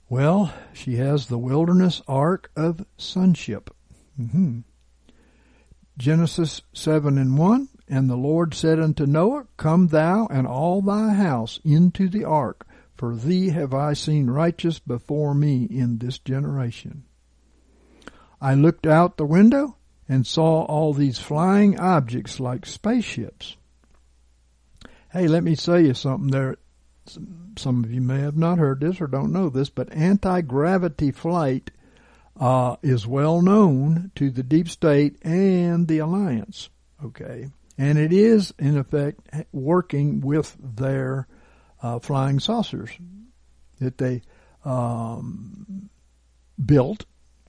Well, 0.09 0.53
she 0.73 0.97
has 0.97 1.27
the 1.27 1.39
wilderness 1.39 2.01
ark 2.07 2.51
of 2.55 2.87
sonship. 2.97 3.75
Mm-hmm. 4.21 4.61
Genesis 5.99 6.63
7 6.73 7.19
and 7.19 7.39
1. 7.39 7.69
And 7.89 8.09
the 8.09 8.17
Lord 8.17 8.55
said 8.55 8.81
unto 8.81 9.07
Noah, 9.07 9.47
Come 9.57 9.89
thou 9.89 10.27
and 10.31 10.47
all 10.47 10.81
thy 10.81 11.15
house 11.15 11.61
into 11.65 12.09
the 12.09 12.25
ark, 12.25 12.67
for 12.97 13.17
thee 13.17 13.51
have 13.51 13.75
I 13.75 13.93
seen 13.93 14.31
righteous 14.31 14.79
before 14.79 15.35
me 15.35 15.65
in 15.65 15.99
this 15.99 16.19
generation. 16.19 17.05
I 18.41 18.55
looked 18.55 18.87
out 18.87 19.17
the 19.17 19.25
window 19.25 19.77
and 20.09 20.27
saw 20.27 20.65
all 20.65 20.93
these 20.93 21.19
flying 21.19 21.79
objects 21.79 22.39
like 22.39 22.67
spaceships. 22.67 23.57
Hey, 25.13 25.29
let 25.29 25.45
me 25.45 25.55
say 25.55 25.87
you 25.87 25.95
something 25.95 26.31
there. 26.31 26.57
Some 27.57 27.85
of 27.85 27.93
you 27.93 28.01
may 28.01 28.21
have 28.21 28.37
not 28.37 28.59
heard 28.59 28.81
this 28.81 29.01
or 29.01 29.07
don't 29.07 29.33
know 29.33 29.49
this, 29.49 29.71
but 29.71 29.93
anti-gravity 29.93 31.11
flight 31.11 31.71
uh, 32.39 32.77
is 32.83 33.07
well 33.07 33.41
known 33.41 34.11
to 34.17 34.31
the 34.31 34.43
deep 34.43 34.69
state 34.69 35.17
and 35.23 35.87
the 35.87 35.99
alliance. 35.99 36.69
Okay 37.05 37.51
and 37.77 37.99
it 37.99 38.13
is 38.13 38.55
in 38.59 38.79
effect 38.79 39.21
working 39.53 40.21
with 40.21 40.57
their 40.61 41.27
uh, 41.85 41.99
flying 41.99 42.41
saucers 42.41 42.91
that 43.79 43.99
they 43.99 44.23
um, 44.65 45.91
built 46.65 47.05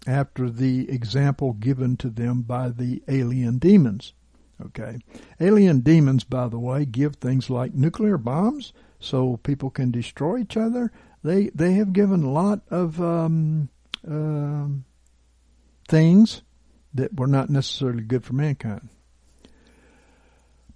after 0.05 0.49
the 0.49 0.89
example 0.91 1.53
given 1.53 1.95
to 1.95 2.09
them 2.09 2.41
by 2.41 2.67
the 2.67 3.01
alien 3.07 3.57
demons. 3.57 4.13
Okay, 4.61 4.99
alien 5.39 5.79
demons, 5.79 6.25
by 6.25 6.49
the 6.49 6.59
way, 6.59 6.85
give 6.85 7.15
things 7.15 7.49
like 7.49 7.73
nuclear 7.73 8.17
bombs 8.17 8.73
so 8.99 9.37
people 9.37 9.69
can 9.69 9.91
destroy 9.91 10.39
each 10.39 10.57
other. 10.57 10.91
They 11.23 11.49
they 11.49 11.73
have 11.73 11.93
given 11.93 12.23
a 12.23 12.31
lot 12.31 12.61
of 12.69 13.01
um, 13.01 13.69
uh, 14.09 14.67
things 15.87 16.41
that 16.93 17.17
were 17.17 17.27
not 17.27 17.49
necessarily 17.49 18.03
good 18.03 18.25
for 18.25 18.33
mankind. 18.33 18.89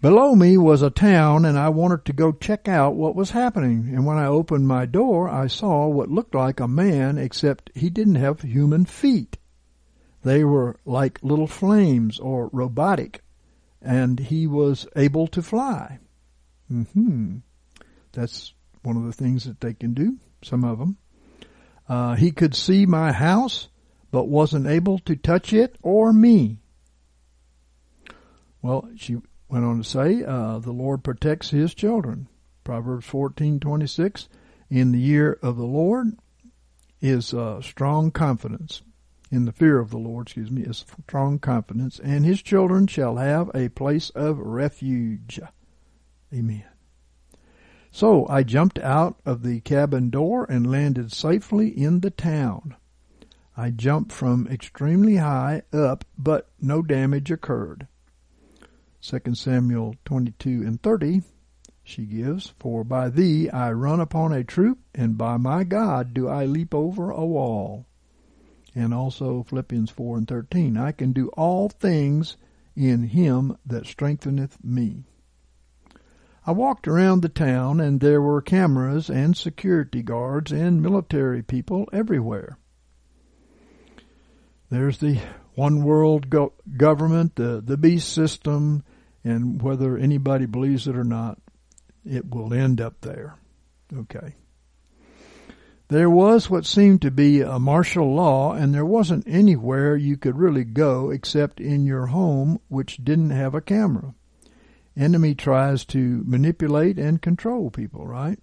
Below 0.01 0.33
me 0.33 0.57
was 0.57 0.81
a 0.81 0.89
town 0.89 1.43
and 1.43 1.59
I 1.59 1.67
wanted 1.67 2.05
to 2.05 2.13
go 2.13 2.31
check 2.31 2.69
out 2.69 2.95
what 2.95 3.15
was 3.15 3.31
happening. 3.31 3.91
And 3.93 4.05
when 4.05 4.17
I 4.17 4.27
opened 4.27 4.65
my 4.65 4.85
door, 4.85 5.27
I 5.27 5.47
saw 5.47 5.87
what 5.87 6.09
looked 6.09 6.33
like 6.33 6.61
a 6.61 6.69
man 6.69 7.17
except 7.17 7.69
he 7.75 7.89
didn't 7.89 8.15
have 8.15 8.41
human 8.41 8.85
feet. 8.85 9.37
They 10.23 10.45
were 10.45 10.79
like 10.85 11.19
little 11.21 11.47
flames 11.47 12.17
or 12.17 12.49
robotic 12.53 13.21
and 13.81 14.19
he 14.19 14.47
was 14.47 14.87
able 14.95 15.27
to 15.27 15.41
fly. 15.41 15.99
Hmm. 16.69 17.37
That's 18.13 18.53
one 18.83 18.95
of 18.95 19.03
the 19.03 19.13
things 19.13 19.43
that 19.43 19.59
they 19.59 19.73
can 19.73 19.93
do, 19.93 20.17
some 20.43 20.63
of 20.63 20.79
them. 20.79 20.97
Uh, 21.89 22.15
he 22.15 22.31
could 22.31 22.55
see 22.55 22.85
my 22.85 23.11
house, 23.11 23.67
but 24.11 24.29
wasn't 24.29 24.67
able 24.67 24.99
to 24.99 25.15
touch 25.15 25.51
it 25.51 25.75
or 25.81 26.13
me. 26.13 26.59
Well, 28.61 28.89
she 28.95 29.17
went 29.49 29.65
on 29.65 29.79
to 29.79 29.83
say, 29.83 30.23
uh, 30.23 30.59
the 30.59 30.71
Lord 30.71 31.03
protects 31.03 31.49
his 31.49 31.73
children. 31.73 32.27
Proverbs 32.63 33.07
14:26, 33.07 34.27
in 34.69 34.91
the 34.91 34.99
year 34.99 35.39
of 35.41 35.57
the 35.57 35.65
Lord 35.65 36.17
is 37.01 37.33
uh, 37.33 37.61
strong 37.61 38.11
confidence. 38.11 38.83
In 39.31 39.45
the 39.45 39.51
fear 39.51 39.79
of 39.79 39.89
the 39.89 39.97
Lord, 39.97 40.27
excuse 40.27 40.49
me, 40.49 40.63
is 40.63 40.85
strong 41.03 41.39
confidence, 41.39 41.99
and 41.99 42.25
his 42.25 42.41
children 42.41 42.87
shall 42.87 43.17
have 43.17 43.51
a 43.53 43.69
place 43.69 44.09
of 44.11 44.39
refuge. 44.39 45.39
Amen. 46.33 46.63
So 47.91 48.27
I 48.27 48.43
jumped 48.43 48.79
out 48.79 49.19
of 49.25 49.43
the 49.43 49.61
cabin 49.61 50.09
door 50.09 50.45
and 50.45 50.69
landed 50.69 51.11
safely 51.11 51.69
in 51.69 51.99
the 51.99 52.11
town. 52.11 52.75
I 53.57 53.71
jumped 53.71 54.11
from 54.11 54.47
extremely 54.47 55.17
high 55.17 55.63
up, 55.73 56.05
but 56.17 56.49
no 56.61 56.81
damage 56.81 57.29
occurred. 57.29 57.87
2 59.01 59.33
Samuel 59.33 59.95
22 60.05 60.49
and 60.49 60.81
30, 60.81 61.21
she 61.83 62.05
gives, 62.05 62.53
For 62.59 62.83
by 62.83 63.09
thee 63.09 63.49
I 63.49 63.71
run 63.71 63.99
upon 63.99 64.31
a 64.33 64.43
troop, 64.43 64.79
and 64.93 65.17
by 65.17 65.37
my 65.37 65.63
God 65.63 66.13
do 66.13 66.27
I 66.27 66.45
leap 66.45 66.75
over 66.75 67.09
a 67.09 67.25
wall. 67.25 67.85
And 68.75 68.93
also 68.93 69.43
Philippians 69.43 69.89
4 69.89 70.17
and 70.17 70.27
13, 70.27 70.77
I 70.77 70.91
can 70.91 71.13
do 71.13 71.29
all 71.29 71.69
things 71.69 72.37
in 72.75 73.03
him 73.03 73.57
that 73.65 73.87
strengtheneth 73.87 74.63
me. 74.63 75.03
I 76.45 76.51
walked 76.51 76.87
around 76.87 77.21
the 77.21 77.29
town 77.29 77.79
and 77.79 77.99
there 77.99 78.21
were 78.21 78.41
cameras 78.41 79.09
and 79.09 79.35
security 79.35 80.01
guards 80.01 80.51
and 80.51 80.81
military 80.81 81.41
people 81.41 81.87
everywhere. 81.91 82.57
There's 84.69 84.99
the 84.99 85.19
one 85.59 85.83
world 85.83 86.29
go- 86.29 86.53
government, 86.77 87.35
the, 87.35 87.61
the 87.61 87.75
beast 87.75 88.13
system, 88.13 88.81
and 89.25 89.61
whether 89.61 89.97
anybody 89.97 90.45
believes 90.45 90.87
it 90.87 90.95
or 90.95 91.03
not, 91.03 91.37
it 92.05 92.33
will 92.33 92.53
end 92.53 92.79
up 92.79 93.01
there. 93.01 93.35
Okay. 93.93 94.35
There 95.89 96.09
was 96.09 96.49
what 96.49 96.65
seemed 96.65 97.01
to 97.01 97.11
be 97.11 97.41
a 97.41 97.59
martial 97.59 98.15
law, 98.15 98.53
and 98.53 98.73
there 98.73 98.85
wasn't 98.85 99.27
anywhere 99.27 99.97
you 99.97 100.15
could 100.15 100.37
really 100.37 100.63
go 100.63 101.09
except 101.09 101.59
in 101.59 101.85
your 101.85 102.05
home, 102.05 102.61
which 102.69 103.03
didn't 103.03 103.31
have 103.31 103.53
a 103.53 103.59
camera. 103.59 104.13
Enemy 104.95 105.35
tries 105.35 105.83
to 105.85 106.23
manipulate 106.25 106.97
and 106.97 107.21
control 107.21 107.69
people, 107.69 108.07
right? 108.07 108.39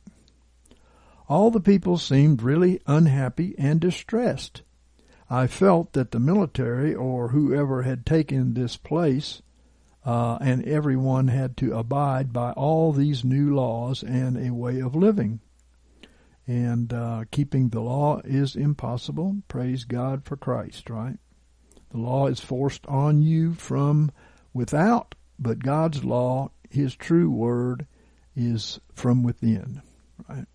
All 1.30 1.50
the 1.50 1.60
people 1.60 1.96
seemed 1.96 2.42
really 2.42 2.82
unhappy 2.86 3.54
and 3.56 3.80
distressed. 3.80 4.60
I 5.28 5.46
felt 5.48 5.92
that 5.94 6.12
the 6.12 6.20
military 6.20 6.94
or 6.94 7.28
whoever 7.28 7.82
had 7.82 8.06
taken 8.06 8.54
this 8.54 8.76
place 8.76 9.42
uh, 10.04 10.38
and 10.40 10.64
everyone 10.64 11.28
had 11.28 11.56
to 11.56 11.76
abide 11.76 12.32
by 12.32 12.52
all 12.52 12.92
these 12.92 13.24
new 13.24 13.52
laws 13.52 14.04
and 14.04 14.36
a 14.36 14.54
way 14.54 14.80
of 14.80 14.94
living. 14.94 15.40
And 16.46 16.92
uh, 16.92 17.24
keeping 17.32 17.70
the 17.70 17.80
law 17.80 18.20
is 18.24 18.54
impossible. 18.54 19.38
Praise 19.48 19.82
God 19.82 20.24
for 20.24 20.36
Christ, 20.36 20.88
right? 20.88 21.18
The 21.90 21.98
law 21.98 22.28
is 22.28 22.38
forced 22.38 22.86
on 22.86 23.20
you 23.20 23.54
from 23.54 24.12
without, 24.54 25.16
but 25.40 25.58
God's 25.58 26.04
law, 26.04 26.52
His 26.70 26.94
true 26.94 27.30
word, 27.30 27.88
is 28.36 28.78
from 28.94 29.24
within, 29.24 29.82
right? 30.28 30.46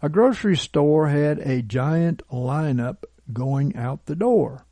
A 0.00 0.08
grocery 0.08 0.56
store 0.56 1.08
had 1.08 1.38
a 1.40 1.60
giant 1.60 2.22
lineup 2.32 3.04
going 3.32 3.76
out 3.76 4.06
the 4.06 4.16
door, 4.16 4.66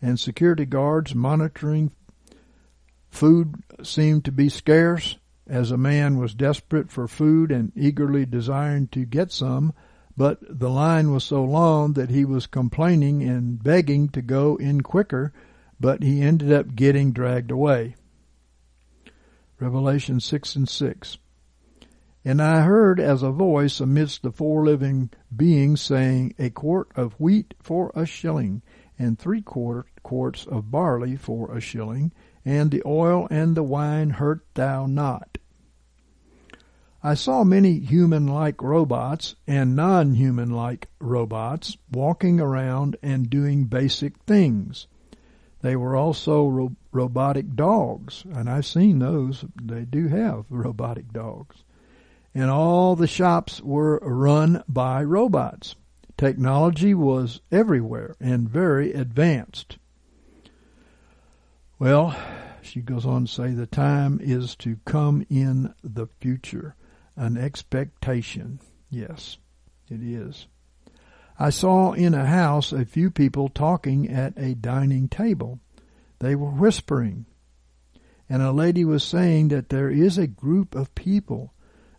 and 0.00 0.18
security 0.18 0.64
guards 0.64 1.14
monitoring 1.14 1.92
food 3.10 3.54
seemed 3.82 4.24
to 4.24 4.32
be 4.32 4.48
scarce, 4.48 5.16
as 5.46 5.70
a 5.70 5.76
man 5.76 6.18
was 6.18 6.34
desperate 6.34 6.90
for 6.90 7.06
food 7.06 7.50
and 7.50 7.72
eagerly 7.76 8.24
desiring 8.24 8.88
to 8.88 9.04
get 9.04 9.30
some, 9.30 9.72
but 10.16 10.38
the 10.48 10.70
line 10.70 11.10
was 11.10 11.24
so 11.24 11.44
long 11.44 11.92
that 11.94 12.10
he 12.10 12.24
was 12.24 12.46
complaining 12.46 13.22
and 13.22 13.62
begging 13.62 14.08
to 14.08 14.22
go 14.22 14.56
in 14.56 14.80
quicker, 14.80 15.32
but 15.78 16.02
he 16.02 16.22
ended 16.22 16.52
up 16.52 16.74
getting 16.74 17.12
dragged 17.12 17.50
away. 17.50 17.94
Revelation 19.58 20.20
6 20.20 20.56
and 20.56 20.68
6. 20.68 21.18
And 22.26 22.40
I 22.40 22.62
heard 22.62 23.00
as 23.00 23.22
a 23.22 23.30
voice 23.30 23.80
amidst 23.80 24.22
the 24.22 24.32
four 24.32 24.64
living 24.64 25.10
beings 25.36 25.82
saying, 25.82 26.34
A 26.38 26.48
quart 26.48 26.88
of 26.96 27.12
wheat 27.20 27.52
for 27.60 27.92
a 27.94 28.06
shilling, 28.06 28.62
and 28.98 29.18
three 29.18 29.42
quart, 29.42 29.88
quarts 30.02 30.46
of 30.46 30.70
barley 30.70 31.16
for 31.16 31.54
a 31.54 31.60
shilling, 31.60 32.12
and 32.42 32.70
the 32.70 32.82
oil 32.86 33.28
and 33.30 33.54
the 33.54 33.62
wine 33.62 34.08
hurt 34.08 34.46
thou 34.54 34.86
not. 34.86 35.36
I 37.02 37.12
saw 37.12 37.44
many 37.44 37.80
human-like 37.80 38.62
robots 38.62 39.34
and 39.46 39.76
non-human-like 39.76 40.88
robots 41.00 41.76
walking 41.92 42.40
around 42.40 42.96
and 43.02 43.28
doing 43.28 43.64
basic 43.64 44.16
things. 44.20 44.86
They 45.60 45.76
were 45.76 45.94
also 45.94 46.46
ro- 46.46 46.76
robotic 46.90 47.54
dogs, 47.54 48.24
and 48.32 48.48
I've 48.48 48.64
seen 48.64 49.00
those. 49.00 49.44
They 49.60 49.84
do 49.84 50.08
have 50.08 50.46
robotic 50.48 51.12
dogs 51.12 51.64
and 52.34 52.50
all 52.50 52.96
the 52.96 53.06
shops 53.06 53.60
were 53.62 53.98
run 54.02 54.62
by 54.68 55.02
robots. 55.02 55.76
Technology 56.16 56.94
was 56.94 57.40
everywhere 57.52 58.16
and 58.20 58.48
very 58.48 58.92
advanced. 58.92 59.78
Well, 61.78 62.16
she 62.62 62.80
goes 62.80 63.06
on 63.06 63.26
to 63.26 63.32
say 63.32 63.50
the 63.50 63.66
time 63.66 64.20
is 64.22 64.56
to 64.56 64.78
come 64.84 65.26
in 65.28 65.74
the 65.82 66.06
future, 66.20 66.76
an 67.16 67.36
expectation. 67.36 68.60
Yes, 68.90 69.38
it 69.88 70.02
is. 70.02 70.46
I 71.38 71.50
saw 71.50 71.92
in 71.92 72.14
a 72.14 72.26
house 72.26 72.72
a 72.72 72.84
few 72.84 73.10
people 73.10 73.48
talking 73.48 74.08
at 74.08 74.38
a 74.38 74.54
dining 74.54 75.08
table. 75.08 75.58
They 76.20 76.34
were 76.36 76.50
whispering. 76.50 77.26
And 78.28 78.40
a 78.40 78.52
lady 78.52 78.84
was 78.84 79.04
saying 79.04 79.48
that 79.48 79.68
there 79.68 79.90
is 79.90 80.16
a 80.16 80.26
group 80.28 80.74
of 80.74 80.94
people 80.94 81.53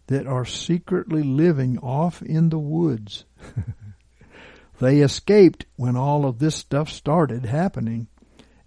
that 0.08 0.28
are 0.28 0.46
secretly 0.46 1.24
living 1.24 1.78
off 1.80 2.22
in 2.22 2.50
the 2.50 2.60
woods. 2.60 3.26
they 4.80 5.00
escaped 5.00 5.66
when 5.76 5.96
all 5.96 6.26
of 6.26 6.40
this 6.40 6.56
stuff 6.56 6.90
started 6.90 7.46
happening 7.46 8.08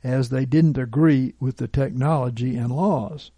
as 0.03 0.29
they 0.29 0.45
didn't 0.45 0.79
agree 0.79 1.35
with 1.41 1.57
the 1.57 1.69
technology 1.69 2.57
and 2.57 2.73
laws. 2.73 3.31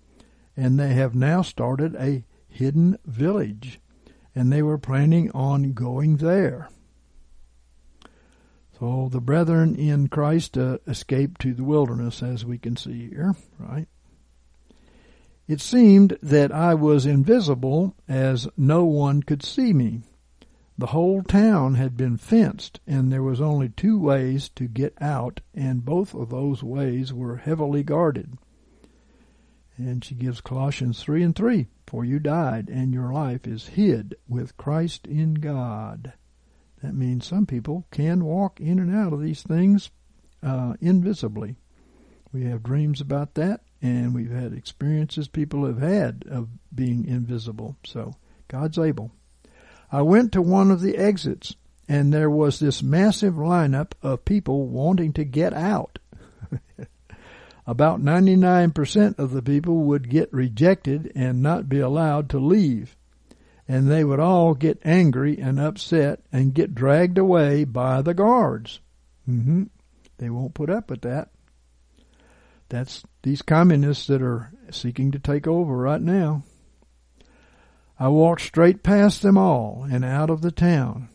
And 0.57 0.79
they 0.79 0.95
have 0.95 1.15
now 1.15 1.43
started 1.43 1.95
a 1.97 2.25
hidden 2.49 2.99
village 3.05 3.81
and 4.35 4.53
they 4.53 4.63
were 4.63 4.79
planning 4.79 5.31
on 5.33 5.73
going 5.73 6.19
there. 6.19 6.69
So 8.79 9.09
the 9.11 9.21
brethren 9.21 9.75
in 9.75 10.09
Christ 10.09 10.57
uh, 10.57 10.79
escaped 10.87 11.43
to 11.43 11.53
the 11.53 11.65
wilderness, 11.65 12.23
as 12.23 12.47
we 12.47 12.57
can 12.57 12.77
see 12.77 13.11
here, 13.11 13.35
right? 13.59 13.87
It 15.51 15.61
seemed 15.61 16.17
that 16.23 16.53
I 16.53 16.75
was 16.75 17.05
invisible 17.05 17.97
as 18.07 18.47
no 18.57 18.85
one 18.85 19.21
could 19.25 19.43
see 19.43 19.73
me. 19.73 20.03
The 20.79 20.87
whole 20.95 21.25
town 21.25 21.75
had 21.75 21.97
been 21.97 22.19
fenced 22.19 22.79
and 22.87 23.11
there 23.11 23.25
was 23.25 23.41
only 23.41 23.69
two 23.69 23.99
ways 23.99 24.49
to 24.51 24.69
get 24.69 24.95
out 25.01 25.41
and 25.53 25.85
both 25.85 26.15
of 26.15 26.31
those 26.31 26.63
ways 26.63 27.13
were 27.13 27.39
heavily 27.39 27.83
guarded. 27.83 28.39
And 29.77 30.05
she 30.05 30.15
gives 30.15 30.41
Colossians 30.41 31.03
3 31.03 31.25
and 31.25 31.35
3, 31.35 31.67
For 31.85 32.05
you 32.05 32.21
died 32.21 32.71
and 32.71 32.95
your 32.95 33.13
life 33.13 33.45
is 33.45 33.71
hid 33.71 34.15
with 34.29 34.57
Christ 34.57 35.05
in 35.09 35.35
God. 35.35 36.13
That 36.81 36.95
means 36.95 37.27
some 37.27 37.47
people 37.47 37.89
can 37.91 38.25
walk 38.25 38.61
in 38.61 38.79
and 38.79 38.95
out 38.95 39.13
of 39.13 39.21
these 39.21 39.43
things 39.43 39.91
uh, 40.45 40.75
invisibly. 40.81 41.57
We 42.33 42.45
have 42.45 42.63
dreams 42.63 43.01
about 43.01 43.35
that 43.35 43.63
and 43.83 44.15
we've 44.15 44.31
had 44.31 44.53
experiences 44.53 45.29
people 45.29 45.67
have 45.67 45.81
had 45.81 46.25
of 46.31 46.49
being 46.75 47.07
invisible. 47.07 47.77
So 47.85 48.15
God's 48.49 48.79
able. 48.79 49.13
I 49.91 50.03
went 50.03 50.33
to 50.33 50.43
one 50.43 50.71
of 50.71 50.81
the 50.81 50.97
exits 50.97 51.57
and 51.89 52.13
there 52.13 52.31
was 52.31 52.61
this 52.61 52.85
massive 52.85 53.35
lineup 53.35 53.93
of 54.01 54.25
people 54.25 54.69
wanting 54.69 55.13
to 55.15 55.25
get 55.25 55.53
out. 55.53 55.99
About 57.67 58.01
99% 58.01 59.19
of 59.19 59.33
the 59.33 59.43
people 59.43 59.77
would 59.79 60.09
get 60.09 60.33
rejected 60.33 61.11
and 61.17 61.43
not 61.43 61.69
be 61.69 61.81
allowed 61.81 62.31
to 62.31 62.39
leave. 62.39 62.97
And 63.67 63.91
they 63.91 64.05
would 64.05 64.21
all 64.21 64.55
get 64.55 64.81
angry 64.85 65.39
and 65.39 65.59
upset 65.59 66.21
and 66.33 66.55
get 66.55 66.77
dragged 66.77 67.19
away 67.19 67.65
by 67.65 68.03
the 68.03 68.15
guards. 68.15 68.79
Mm-hmm. 69.29 69.65
They 70.19 70.31
won't 70.31 70.55
put 70.55 70.71
up 70.71 70.91
with 70.91 71.03
that. 71.03 71.31
That's 72.71 73.03
these 73.23 73.43
communists 73.43 74.07
that 74.07 74.23
are 74.23 74.53
seeking 74.71 75.11
to 75.11 75.19
take 75.19 75.47
over 75.47 75.77
right 75.77 76.01
now. 76.01 76.45
I 77.99 78.09
walked 78.09 78.41
straight 78.41 78.83
past 78.83 79.21
them 79.21 79.37
all 79.37 79.87
and 79.91 80.05
out 80.05 80.31
of 80.31 80.41
the 80.41 80.53
town. 80.53 81.09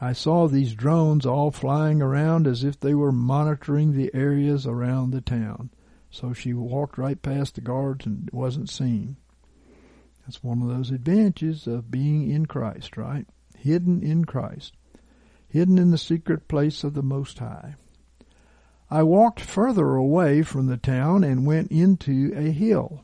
I 0.00 0.14
saw 0.14 0.48
these 0.48 0.74
drones 0.74 1.24
all 1.24 1.50
flying 1.50 2.02
around 2.02 2.46
as 2.46 2.64
if 2.64 2.80
they 2.80 2.94
were 2.94 3.12
monitoring 3.12 3.92
the 3.92 4.10
areas 4.12 4.66
around 4.66 5.10
the 5.10 5.20
town. 5.20 5.70
So 6.10 6.32
she 6.32 6.52
walked 6.52 6.98
right 6.98 7.20
past 7.20 7.54
the 7.54 7.60
guards 7.60 8.06
and 8.06 8.28
wasn't 8.32 8.70
seen. 8.70 9.16
That's 10.24 10.42
one 10.42 10.62
of 10.62 10.68
those 10.68 10.90
advantages 10.90 11.66
of 11.66 11.90
being 11.90 12.30
in 12.30 12.46
Christ, 12.46 12.96
right? 12.96 13.26
Hidden 13.56 14.02
in 14.02 14.24
Christ. 14.24 14.72
Hidden 15.48 15.78
in 15.78 15.90
the 15.90 15.98
secret 15.98 16.48
place 16.48 16.82
of 16.82 16.94
the 16.94 17.02
Most 17.02 17.38
High. 17.38 17.74
I 18.94 19.02
walked 19.02 19.40
further 19.40 19.96
away 19.96 20.42
from 20.42 20.66
the 20.66 20.76
town 20.76 21.24
and 21.24 21.44
went 21.44 21.72
into 21.72 22.32
a 22.36 22.52
hill. 22.52 23.02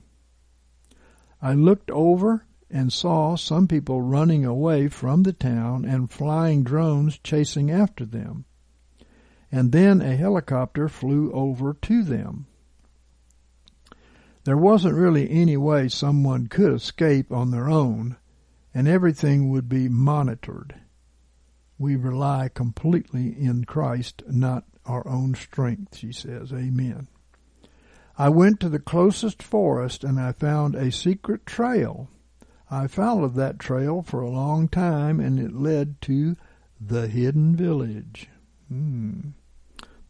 I 1.42 1.54
looked 1.54 1.90
over 1.90 2.46
and 2.70 2.92
saw 2.92 3.34
some 3.34 3.66
people 3.66 4.00
running 4.00 4.44
away 4.44 4.86
from 4.86 5.24
the 5.24 5.32
town 5.32 5.84
and 5.84 6.08
flying 6.08 6.62
drones 6.62 7.18
chasing 7.18 7.72
after 7.72 8.04
them. 8.04 8.44
And 9.50 9.72
then 9.72 10.00
a 10.00 10.14
helicopter 10.14 10.88
flew 10.88 11.32
over 11.32 11.74
to 11.74 12.04
them. 12.04 12.46
There 14.44 14.56
wasn't 14.56 14.94
really 14.94 15.28
any 15.28 15.56
way 15.56 15.88
someone 15.88 16.46
could 16.46 16.72
escape 16.72 17.32
on 17.32 17.50
their 17.50 17.68
own, 17.68 18.16
and 18.72 18.86
everything 18.86 19.50
would 19.50 19.68
be 19.68 19.88
monitored. 19.88 20.76
We 21.78 21.96
rely 21.96 22.48
completely 22.48 23.30
in 23.36 23.64
Christ, 23.64 24.22
not 24.28 24.66
our 24.90 25.06
own 25.06 25.34
strength, 25.34 25.96
she 25.96 26.12
says. 26.12 26.52
Amen. 26.52 27.06
I 28.18 28.28
went 28.28 28.60
to 28.60 28.68
the 28.68 28.80
closest 28.80 29.42
forest 29.42 30.04
and 30.04 30.20
I 30.20 30.32
found 30.32 30.74
a 30.74 30.92
secret 30.92 31.46
trail. 31.46 32.08
I 32.70 32.86
followed 32.86 33.34
that 33.36 33.58
trail 33.58 34.02
for 34.02 34.20
a 34.20 34.30
long 34.30 34.68
time 34.68 35.20
and 35.20 35.38
it 35.38 35.54
led 35.54 36.00
to 36.02 36.36
the 36.80 37.08
hidden 37.08 37.56
village. 37.56 38.28
Hmm. 38.68 39.30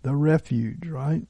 The 0.03 0.17
refuge, 0.17 0.89
right? 0.89 1.27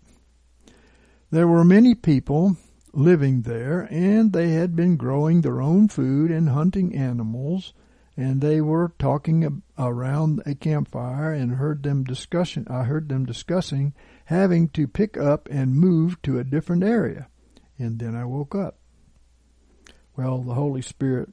There 1.31 1.49
were 1.49 1.65
many 1.65 1.95
people 1.95 2.57
living 2.93 3.43
there 3.43 3.87
and 3.91 4.33
they 4.33 4.51
had 4.51 4.75
been 4.75 4.97
growing 4.97 5.41
their 5.41 5.61
own 5.61 5.89
food 5.89 6.31
and 6.31 6.49
hunting 6.49 6.97
animals 6.97 7.73
and 8.21 8.43
they 8.43 8.61
were 8.61 8.93
talking 8.99 9.63
around 9.79 10.43
a 10.45 10.55
campfire 10.55 11.33
and 11.33 11.53
heard 11.53 11.83
them 11.83 12.05
discussion 12.05 12.67
I 12.69 12.83
heard 12.83 13.09
them 13.09 13.25
discussing 13.25 13.95
having 14.27 14.69
to 14.71 14.87
pick 14.87 15.17
up 15.17 15.49
and 15.51 15.75
move 15.75 16.21
to 16.23 16.39
a 16.39 16.45
different 16.45 16.85
area. 16.85 17.29
And 17.79 17.99
then 17.99 18.15
I 18.15 18.27
woke 18.27 18.55
up. 18.55 18.79
Well 20.17 20.43
the 20.43 20.53
holy 20.53 20.83
spirit 20.83 21.31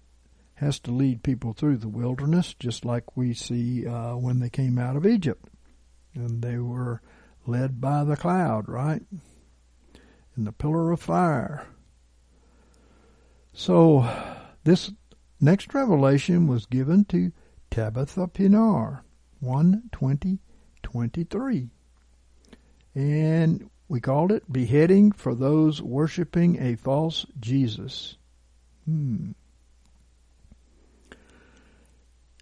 has 0.56 0.80
to 0.80 0.92
lead 0.92 1.24
people 1.24 1.52
through 1.52 1.78
the 1.78 1.90
wilderness 1.90 2.54
just 2.54 2.86
like 2.86 3.18
we 3.18 3.34
see 3.34 3.86
uh, 3.86 4.16
when 4.16 4.40
they 4.40 4.50
came 4.50 4.80
out 4.80 4.96
of 4.96 5.06
Egypt. 5.06 5.50
And 6.16 6.42
they 6.42 6.58
were 6.58 7.02
led 7.46 7.82
by 7.82 8.06
the 8.06 8.16
cloud 8.16 8.70
right? 8.70 9.02
In 10.38 10.46
the 10.46 10.54
pillar 10.54 10.92
of 10.92 11.02
fire. 11.02 11.68
So 13.52 14.08
this 14.64 14.92
Next 15.40 15.74
revelation 15.74 16.48
was 16.48 16.66
given 16.66 17.06
to 17.06 17.32
Tabitha 17.70 18.28
Pinar, 18.28 19.06
12023. 19.42 21.70
And 22.96 23.70
we 23.88 24.00
called 24.00 24.32
it 24.32 24.52
Beheading 24.52 25.12
for 25.12 25.36
Those 25.36 25.80
Worshipping 25.82 26.60
a 26.62 26.76
False 26.76 27.26
Jesus. 27.40 28.18
Hmm. 28.86 29.32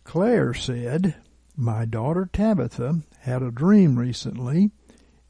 Claire 0.06 0.54
said, 0.54 1.16
My 1.58 1.86
daughter 1.86 2.30
Tabitha 2.32 3.02
had 3.20 3.42
a 3.42 3.52
dream 3.52 4.00
recently. 4.00 4.72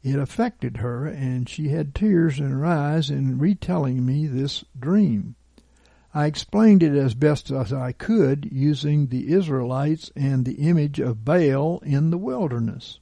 It 0.02 0.18
affected 0.18 0.76
her, 0.76 1.06
and 1.06 1.48
she 1.48 1.70
had 1.70 1.94
tears 1.94 2.38
in 2.38 2.50
her 2.50 2.64
eyes 2.64 3.10
in 3.10 3.38
retelling 3.38 4.06
me 4.06 4.26
this 4.26 4.64
dream. 4.78 5.34
I 6.16 6.24
explained 6.24 6.82
it 6.82 6.96
as 6.96 7.12
best 7.12 7.50
as 7.50 7.74
I 7.74 7.92
could 7.92 8.48
using 8.50 9.08
the 9.08 9.34
Israelites 9.34 10.10
and 10.16 10.46
the 10.46 10.54
image 10.54 10.98
of 10.98 11.26
Baal 11.26 11.80
in 11.80 12.08
the 12.08 12.16
wilderness. 12.16 13.00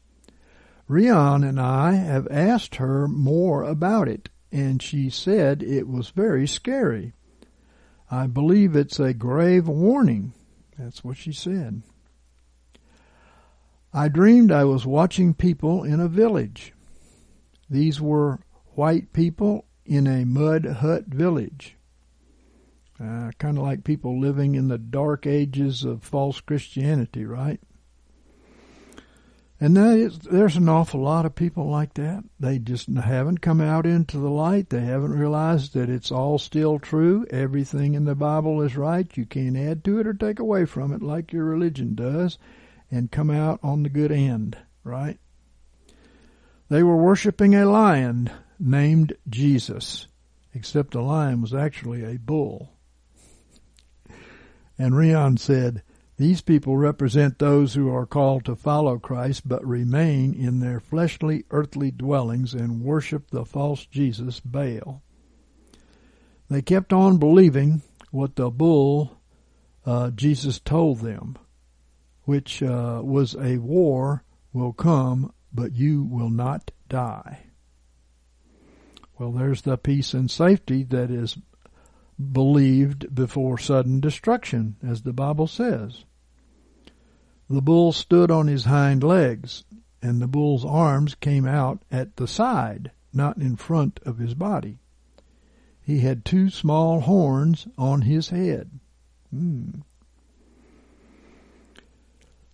Rion 0.88 1.44
and 1.44 1.60
I 1.60 1.92
have 1.92 2.26
asked 2.28 2.74
her 2.74 3.06
more 3.06 3.62
about 3.62 4.08
it, 4.08 4.30
and 4.50 4.82
she 4.82 5.10
said 5.10 5.62
it 5.62 5.86
was 5.86 6.08
very 6.08 6.48
scary. 6.48 7.12
I 8.10 8.26
believe 8.26 8.74
it's 8.74 8.98
a 8.98 9.14
grave 9.14 9.68
warning. 9.68 10.32
That's 10.76 11.04
what 11.04 11.16
she 11.16 11.32
said. 11.32 11.84
I 13.92 14.08
dreamed 14.08 14.50
I 14.50 14.64
was 14.64 14.84
watching 14.84 15.34
people 15.34 15.84
in 15.84 16.00
a 16.00 16.08
village. 16.08 16.72
These 17.70 18.00
were 18.00 18.40
white 18.74 19.12
people 19.12 19.66
in 19.86 20.08
a 20.08 20.24
mud 20.24 20.66
hut 20.66 21.06
village. 21.06 21.76
Uh, 23.02 23.32
kind 23.38 23.58
of 23.58 23.64
like 23.64 23.82
people 23.82 24.20
living 24.20 24.54
in 24.54 24.68
the 24.68 24.78
dark 24.78 25.26
ages 25.26 25.84
of 25.84 26.04
false 26.04 26.40
Christianity, 26.40 27.24
right? 27.24 27.60
And 29.60 29.78
is, 29.78 30.18
there's 30.18 30.56
an 30.56 30.68
awful 30.68 31.00
lot 31.00 31.24
of 31.24 31.34
people 31.34 31.70
like 31.70 31.94
that. 31.94 32.22
They 32.38 32.58
just 32.58 32.88
haven't 32.88 33.40
come 33.40 33.60
out 33.60 33.86
into 33.86 34.18
the 34.18 34.30
light. 34.30 34.68
They 34.68 34.80
haven't 34.80 35.18
realized 35.18 35.74
that 35.74 35.88
it's 35.88 36.12
all 36.12 36.38
still 36.38 36.78
true. 36.78 37.26
Everything 37.30 37.94
in 37.94 38.04
the 38.04 38.14
Bible 38.14 38.60
is 38.62 38.76
right. 38.76 39.08
You 39.16 39.24
can't 39.24 39.56
add 39.56 39.82
to 39.84 40.00
it 40.00 40.06
or 40.06 40.12
take 40.12 40.38
away 40.38 40.64
from 40.64 40.92
it 40.92 41.02
like 41.02 41.32
your 41.32 41.44
religion 41.44 41.94
does 41.94 42.36
and 42.90 43.10
come 43.10 43.30
out 43.30 43.58
on 43.62 43.82
the 43.82 43.88
good 43.88 44.12
end, 44.12 44.58
right? 44.82 45.18
They 46.68 46.82
were 46.82 46.96
worshiping 46.96 47.54
a 47.54 47.64
lion 47.64 48.30
named 48.58 49.14
Jesus, 49.28 50.08
except 50.52 50.90
the 50.90 51.00
lion 51.00 51.40
was 51.40 51.54
actually 51.54 52.04
a 52.04 52.18
bull. 52.18 52.73
And 54.78 54.96
Rion 54.96 55.36
said, 55.36 55.82
These 56.16 56.40
people 56.40 56.76
represent 56.76 57.38
those 57.38 57.74
who 57.74 57.88
are 57.94 58.06
called 58.06 58.44
to 58.46 58.56
follow 58.56 58.98
Christ 58.98 59.46
but 59.46 59.64
remain 59.66 60.34
in 60.34 60.60
their 60.60 60.80
fleshly, 60.80 61.44
earthly 61.50 61.90
dwellings 61.90 62.54
and 62.54 62.82
worship 62.82 63.30
the 63.30 63.44
false 63.44 63.86
Jesus, 63.86 64.40
Baal. 64.40 65.02
They 66.48 66.62
kept 66.62 66.92
on 66.92 67.18
believing 67.18 67.82
what 68.10 68.36
the 68.36 68.50
bull 68.50 69.18
uh, 69.86 70.10
Jesus 70.10 70.60
told 70.60 71.00
them, 71.00 71.36
which 72.22 72.62
uh, 72.62 73.00
was 73.02 73.34
a 73.36 73.58
war 73.58 74.24
will 74.52 74.72
come, 74.72 75.32
but 75.52 75.72
you 75.72 76.02
will 76.02 76.30
not 76.30 76.70
die. 76.88 77.46
Well, 79.18 79.32
there's 79.32 79.62
the 79.62 79.76
peace 79.76 80.14
and 80.14 80.30
safety 80.30 80.82
that 80.84 81.10
is 81.10 81.38
believed 82.18 83.14
before 83.14 83.58
sudden 83.58 84.00
destruction, 84.00 84.76
as 84.86 85.02
the 85.02 85.12
Bible 85.12 85.46
says. 85.46 86.04
The 87.48 87.62
bull 87.62 87.92
stood 87.92 88.30
on 88.30 88.46
his 88.46 88.64
hind 88.64 89.02
legs, 89.02 89.64
and 90.00 90.20
the 90.20 90.28
bull's 90.28 90.64
arms 90.64 91.14
came 91.14 91.46
out 91.46 91.82
at 91.90 92.16
the 92.16 92.26
side, 92.26 92.90
not 93.12 93.36
in 93.36 93.56
front 93.56 94.00
of 94.04 94.18
his 94.18 94.34
body. 94.34 94.78
He 95.82 96.00
had 96.00 96.24
two 96.24 96.48
small 96.48 97.00
horns 97.00 97.68
on 97.76 98.02
his 98.02 98.30
head. 98.30 98.70
Hmm. 99.30 99.80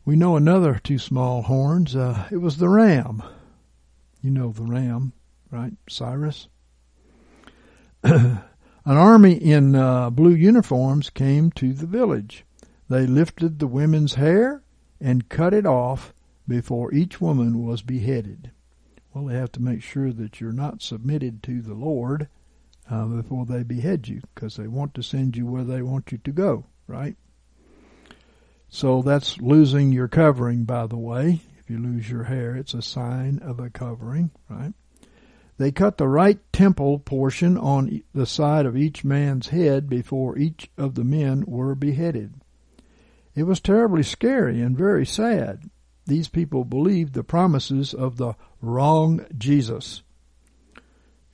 We 0.04 0.16
know 0.16 0.36
another 0.36 0.80
two 0.82 0.98
small 0.98 1.42
horns. 1.42 1.94
Uh, 1.94 2.26
it 2.32 2.38
was 2.38 2.56
the 2.56 2.68
ram. 2.68 3.22
You 4.22 4.30
know 4.30 4.50
the 4.50 4.64
ram, 4.64 5.12
right? 5.50 5.74
Cyrus. 5.88 6.48
An 8.90 8.96
army 8.96 9.34
in 9.34 9.76
uh, 9.76 10.10
blue 10.10 10.34
uniforms 10.34 11.10
came 11.10 11.52
to 11.52 11.72
the 11.72 11.86
village. 11.86 12.44
They 12.88 13.06
lifted 13.06 13.60
the 13.60 13.68
women's 13.68 14.14
hair 14.14 14.64
and 15.00 15.28
cut 15.28 15.54
it 15.54 15.64
off 15.64 16.12
before 16.48 16.92
each 16.92 17.20
woman 17.20 17.64
was 17.64 17.82
beheaded. 17.82 18.50
Well, 19.14 19.26
they 19.26 19.36
have 19.36 19.52
to 19.52 19.62
make 19.62 19.80
sure 19.80 20.12
that 20.14 20.40
you're 20.40 20.50
not 20.50 20.82
submitted 20.82 21.40
to 21.44 21.62
the 21.62 21.74
Lord 21.74 22.26
uh, 22.90 23.04
before 23.04 23.46
they 23.46 23.62
behead 23.62 24.08
you, 24.08 24.22
because 24.34 24.56
they 24.56 24.66
want 24.66 24.94
to 24.94 25.04
send 25.04 25.36
you 25.36 25.46
where 25.46 25.62
they 25.62 25.82
want 25.82 26.10
you 26.10 26.18
to 26.18 26.32
go, 26.32 26.64
right? 26.88 27.14
So 28.68 29.02
that's 29.02 29.38
losing 29.38 29.92
your 29.92 30.08
covering, 30.08 30.64
by 30.64 30.88
the 30.88 30.98
way. 30.98 31.42
If 31.60 31.70
you 31.70 31.78
lose 31.78 32.10
your 32.10 32.24
hair, 32.24 32.56
it's 32.56 32.74
a 32.74 32.82
sign 32.82 33.38
of 33.38 33.60
a 33.60 33.70
covering, 33.70 34.32
right? 34.48 34.72
They 35.60 35.72
cut 35.72 35.98
the 35.98 36.08
right 36.08 36.40
temple 36.54 37.00
portion 37.00 37.58
on 37.58 38.02
the 38.14 38.24
side 38.24 38.64
of 38.64 38.78
each 38.78 39.04
man's 39.04 39.48
head 39.48 39.90
before 39.90 40.38
each 40.38 40.70
of 40.78 40.94
the 40.94 41.04
men 41.04 41.44
were 41.46 41.74
beheaded. 41.74 42.32
It 43.34 43.42
was 43.42 43.60
terribly 43.60 44.02
scary 44.02 44.62
and 44.62 44.74
very 44.74 45.04
sad. 45.04 45.68
These 46.06 46.28
people 46.28 46.64
believed 46.64 47.12
the 47.12 47.22
promises 47.22 47.92
of 47.92 48.16
the 48.16 48.36
wrong 48.62 49.26
Jesus. 49.36 50.02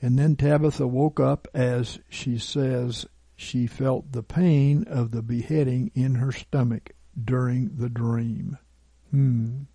And 0.03 0.18
then 0.18 0.35
Tabitha 0.35 0.89
woke 0.89 1.20
up 1.20 1.47
as 1.55 2.01
she 2.09 2.37
says 2.37 3.07
she 3.37 3.68
felt 3.68 4.11
the 4.11 4.24
pain 4.24 4.83
of 4.89 5.12
the 5.12 5.22
beheading 5.22 5.93
in 5.95 6.16
her 6.16 6.33
stomach 6.33 6.91
during 7.16 7.77
the 7.77 7.89
dream. 7.89 8.59
Hmm. 9.12 9.66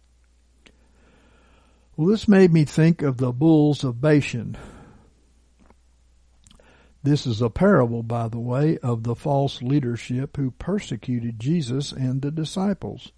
Well, 2.01 2.09
this 2.09 2.27
made 2.27 2.51
me 2.51 2.65
think 2.65 3.03
of 3.03 3.17
the 3.17 3.31
bulls 3.31 3.83
of 3.83 4.01
Bashan. 4.01 4.57
This 7.03 7.27
is 7.27 7.43
a 7.43 7.49
parable, 7.51 8.01
by 8.01 8.27
the 8.27 8.39
way, 8.39 8.79
of 8.79 9.03
the 9.03 9.13
false 9.13 9.61
leadership 9.61 10.35
who 10.35 10.49
persecuted 10.49 11.39
Jesus 11.39 11.91
and 11.91 12.19
the 12.19 12.31
disciples. 12.31 13.11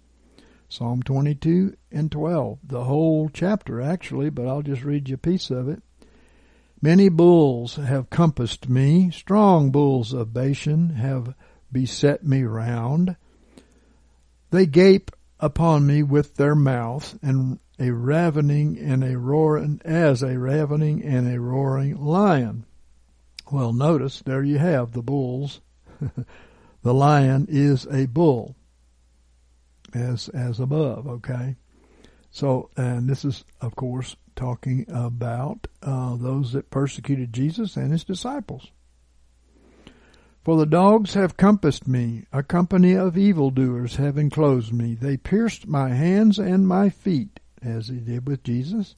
Psalm 0.68 1.02
22 1.02 1.74
and 1.90 2.12
12, 2.12 2.58
the 2.62 2.84
whole 2.84 3.30
chapter 3.32 3.80
actually, 3.80 4.28
but 4.28 4.46
I'll 4.46 4.60
just 4.60 4.84
read 4.84 5.08
you 5.08 5.14
a 5.14 5.16
piece 5.16 5.48
of 5.48 5.66
it. 5.70 5.82
Many 6.82 7.08
bulls 7.08 7.76
have 7.76 8.10
compassed 8.10 8.68
me, 8.68 9.10
strong 9.10 9.70
bulls 9.70 10.12
of 10.12 10.34
Bashan 10.34 10.90
have 10.90 11.34
beset 11.72 12.22
me 12.22 12.42
round. 12.42 13.16
They 14.50 14.66
gape 14.66 15.10
upon 15.40 15.86
me 15.86 16.02
with 16.02 16.34
their 16.36 16.54
mouth, 16.54 17.18
and 17.22 17.58
a 17.78 17.90
ravening 17.90 18.78
and 18.78 19.02
a 19.02 19.18
roaring, 19.18 19.80
as 19.84 20.22
a 20.22 20.38
ravening 20.38 21.02
and 21.02 21.32
a 21.32 21.40
roaring 21.40 21.96
lion. 21.96 22.66
Well, 23.50 23.72
notice 23.72 24.22
there 24.22 24.42
you 24.42 24.58
have 24.58 24.92
the 24.92 25.02
bulls. 25.02 25.60
the 26.82 26.94
lion 26.94 27.46
is 27.48 27.86
a 27.90 28.06
bull, 28.06 28.56
as 29.92 30.28
as 30.30 30.60
above. 30.60 31.06
Okay, 31.06 31.56
so 32.30 32.70
and 32.76 33.08
this 33.08 33.24
is 33.24 33.44
of 33.60 33.76
course 33.76 34.16
talking 34.36 34.84
about 34.88 35.66
uh, 35.82 36.16
those 36.16 36.52
that 36.52 36.70
persecuted 36.70 37.32
Jesus 37.32 37.76
and 37.76 37.92
his 37.92 38.04
disciples. 38.04 38.70
For 40.44 40.58
the 40.58 40.66
dogs 40.66 41.14
have 41.14 41.38
compassed 41.38 41.88
me, 41.88 42.26
a 42.30 42.42
company 42.42 42.92
of 42.92 43.16
evildoers 43.16 43.96
have 43.96 44.18
enclosed 44.18 44.74
me. 44.74 44.94
They 44.94 45.16
pierced 45.16 45.66
my 45.66 45.90
hands 45.90 46.38
and 46.38 46.68
my 46.68 46.90
feet, 46.90 47.40
as 47.64 47.88
he 47.88 47.96
did 47.96 48.28
with 48.28 48.44
Jesus. 48.44 48.94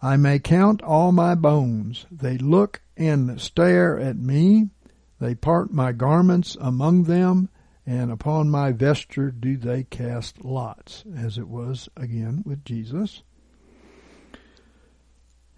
I 0.00 0.16
may 0.16 0.38
count 0.38 0.82
all 0.82 1.12
my 1.12 1.34
bones. 1.34 2.06
They 2.10 2.38
look 2.38 2.80
and 2.96 3.40
stare 3.40 3.98
at 4.00 4.16
me. 4.16 4.70
They 5.20 5.34
part 5.36 5.72
my 5.72 5.92
garments 5.92 6.56
among 6.60 7.04
them, 7.04 7.48
and 7.86 8.10
upon 8.10 8.50
my 8.50 8.72
vesture 8.72 9.30
do 9.30 9.56
they 9.56 9.84
cast 9.84 10.44
lots, 10.44 11.04
as 11.16 11.38
it 11.38 11.46
was 11.46 11.88
again 11.96 12.42
with 12.44 12.64
Jesus. 12.64 13.22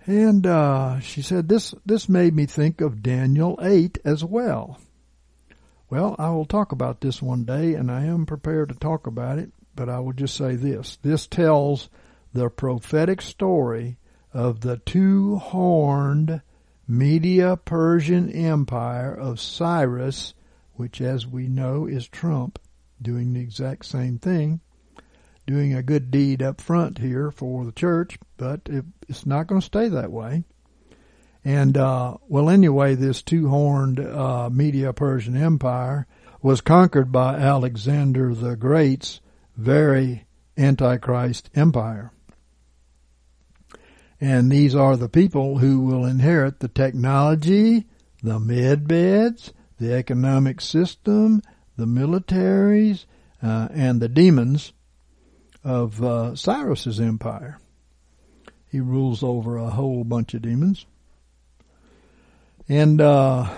And 0.07 0.47
uh, 0.47 1.01
she 1.01 1.23
said 1.23 1.49
this 1.49 1.75
this 1.87 2.09
made 2.09 2.35
me 2.35 2.45
think 2.45 2.83
of 2.83 3.03
Daniel 3.03 3.59
eight 3.63 3.97
as 4.05 4.23
well. 4.23 4.79
Well, 5.89 6.15
I 6.19 6.31
will 6.31 6.45
talk 6.45 6.73
about 6.73 7.01
this 7.01 7.23
one 7.23 7.45
day, 7.45 7.75
and 7.75 7.91
I 7.91 8.05
am 8.05 8.27
prepared 8.27 8.69
to 8.69 8.75
talk 8.75 9.07
about 9.07 9.39
it. 9.39 9.51
But 9.75 9.89
I 9.89 10.01
will 10.01 10.13
just 10.13 10.37
say 10.37 10.57
this: 10.57 10.97
this 10.97 11.27
tells 11.27 11.89
the 12.35 12.51
prophetic 12.51 13.23
story 13.23 13.97
of 14.33 14.61
the 14.61 14.77
two-horned 14.77 16.43
Media-Persian 16.87 18.31
Empire 18.31 19.15
of 19.15 19.41
Cyrus, 19.41 20.35
which, 20.75 21.01
as 21.01 21.27
we 21.27 21.49
know, 21.49 21.87
is 21.87 22.07
Trump 22.07 22.59
doing 23.01 23.33
the 23.33 23.41
exact 23.41 23.87
same 23.87 24.19
thing 24.19 24.61
doing 25.47 25.75
a 25.75 25.83
good 25.83 26.11
deed 26.11 26.43
up 26.43 26.61
front 26.61 26.99
here 26.99 27.31
for 27.31 27.65
the 27.65 27.73
church, 27.73 28.19
but 28.37 28.61
it, 28.67 28.85
it's 29.09 29.27
not 29.27 29.47
going 29.47 29.61
to 29.61 29.67
stay 29.67 29.89
that 29.89 30.11
way. 30.11 30.45
And, 31.45 31.77
uh, 31.77 32.17
well, 32.27 32.49
anyway, 32.49 32.95
this 32.95 33.23
two-horned, 33.23 34.01
uh, 34.01 34.49
Media-Persian 34.51 35.37
Empire 35.37 36.07
was 36.41 36.61
conquered 36.63 37.13
by 37.13 37.35
Alexander 37.35 38.35
the 38.35 38.57
Great's 38.57 39.21
very 39.57 40.25
Antichrist 40.57 41.51
empire. 41.55 42.13
And 44.25 44.51
these 44.51 44.75
are 44.75 44.97
the 44.97 45.11
people 45.11 45.59
who 45.59 45.81
will 45.81 46.07
inherit 46.07 46.61
the 46.61 46.69
technology, 46.69 47.85
the 48.23 48.41
med 48.41 48.89
beds, 48.89 49.53
the 49.79 49.93
economic 49.93 50.63
system, 50.63 51.43
the 51.77 51.85
militaries, 51.85 53.05
uh, 53.43 53.69
and 53.71 54.01
the 54.01 54.09
demons 54.09 54.73
of 55.63 56.03
uh, 56.03 56.35
Cyrus's 56.35 57.01
empire. 57.01 57.59
He 58.71 58.81
rules 58.81 59.23
over 59.23 59.59
a 59.59 59.69
whole 59.69 60.05
bunch 60.05 60.33
of 60.33 60.41
demons. 60.41 60.87
And 62.67 63.03
uh, 63.03 63.53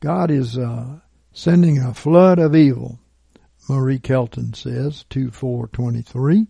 God 0.00 0.30
is 0.30 0.56
uh, 0.56 1.00
sending 1.34 1.80
a 1.80 1.92
flood 1.92 2.38
of 2.38 2.56
evil, 2.56 2.98
Marie 3.68 3.98
Kelton 3.98 4.54
says, 4.54 5.04
2423. 5.10 6.46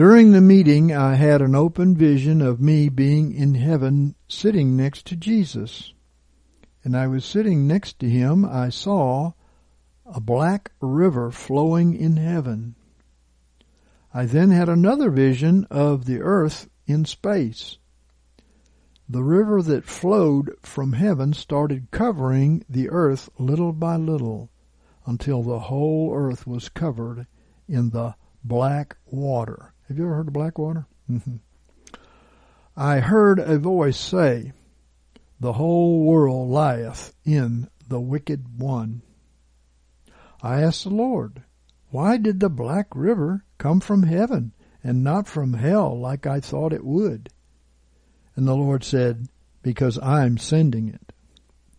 During 0.00 0.32
the 0.32 0.40
meeting, 0.40 0.96
I 0.96 1.16
had 1.16 1.42
an 1.42 1.54
open 1.54 1.94
vision 1.94 2.40
of 2.40 2.58
me 2.58 2.88
being 2.88 3.34
in 3.34 3.52
heaven 3.52 4.14
sitting 4.28 4.74
next 4.74 5.04
to 5.08 5.14
Jesus. 5.14 5.92
And 6.82 6.96
I 6.96 7.06
was 7.06 7.22
sitting 7.22 7.66
next 7.66 7.98
to 7.98 8.08
him. 8.08 8.42
I 8.46 8.70
saw 8.70 9.32
a 10.06 10.18
black 10.18 10.72
river 10.80 11.30
flowing 11.30 11.92
in 11.92 12.16
heaven. 12.16 12.76
I 14.14 14.24
then 14.24 14.48
had 14.52 14.70
another 14.70 15.10
vision 15.10 15.66
of 15.70 16.06
the 16.06 16.22
earth 16.22 16.70
in 16.86 17.04
space. 17.04 17.76
The 19.06 19.22
river 19.22 19.60
that 19.60 19.84
flowed 19.84 20.56
from 20.62 20.94
heaven 20.94 21.34
started 21.34 21.90
covering 21.90 22.64
the 22.70 22.88
earth 22.88 23.28
little 23.38 23.74
by 23.74 23.96
little 23.96 24.48
until 25.04 25.42
the 25.42 25.58
whole 25.58 26.14
earth 26.14 26.46
was 26.46 26.70
covered 26.70 27.26
in 27.68 27.90
the 27.90 28.14
black 28.42 28.96
water. 29.04 29.69
Have 29.90 29.98
you 29.98 30.04
ever 30.04 30.14
heard 30.14 30.28
of 30.28 30.34
Blackwater? 30.34 30.86
Mm-hmm. 31.10 31.38
I 32.76 33.00
heard 33.00 33.40
a 33.40 33.58
voice 33.58 33.98
say, 33.98 34.52
The 35.40 35.54
whole 35.54 36.04
world 36.04 36.48
lieth 36.48 37.12
in 37.24 37.68
the 37.88 37.98
wicked 37.98 38.60
one. 38.60 39.02
I 40.44 40.62
asked 40.62 40.84
the 40.84 40.90
Lord, 40.90 41.42
Why 41.90 42.18
did 42.18 42.38
the 42.38 42.48
black 42.48 42.86
river 42.94 43.44
come 43.58 43.80
from 43.80 44.04
heaven 44.04 44.52
and 44.84 45.02
not 45.02 45.26
from 45.26 45.54
hell 45.54 45.98
like 45.98 46.24
I 46.24 46.38
thought 46.38 46.72
it 46.72 46.84
would? 46.84 47.28
And 48.36 48.46
the 48.46 48.54
Lord 48.54 48.84
said, 48.84 49.26
Because 49.60 49.98
I'm 50.00 50.38
sending 50.38 50.86
it. 50.86 51.12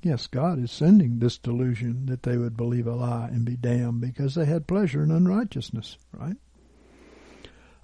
Yes, 0.01 0.27
God 0.27 0.61
is 0.61 0.69
sending 0.69 1.19
this 1.19 1.37
delusion 1.37 2.07
that 2.07 2.23
they 2.23 2.35
would 2.35 2.57
believe 2.57 2.87
a 2.87 2.93
lie 2.93 3.29
and 3.31 3.45
be 3.45 3.55
damned 3.55 4.01
because 4.01 4.35
they 4.35 4.43
had 4.43 4.67
pleasure 4.67 5.01
in 5.01 5.11
unrighteousness, 5.11 5.97
right? 6.11 6.35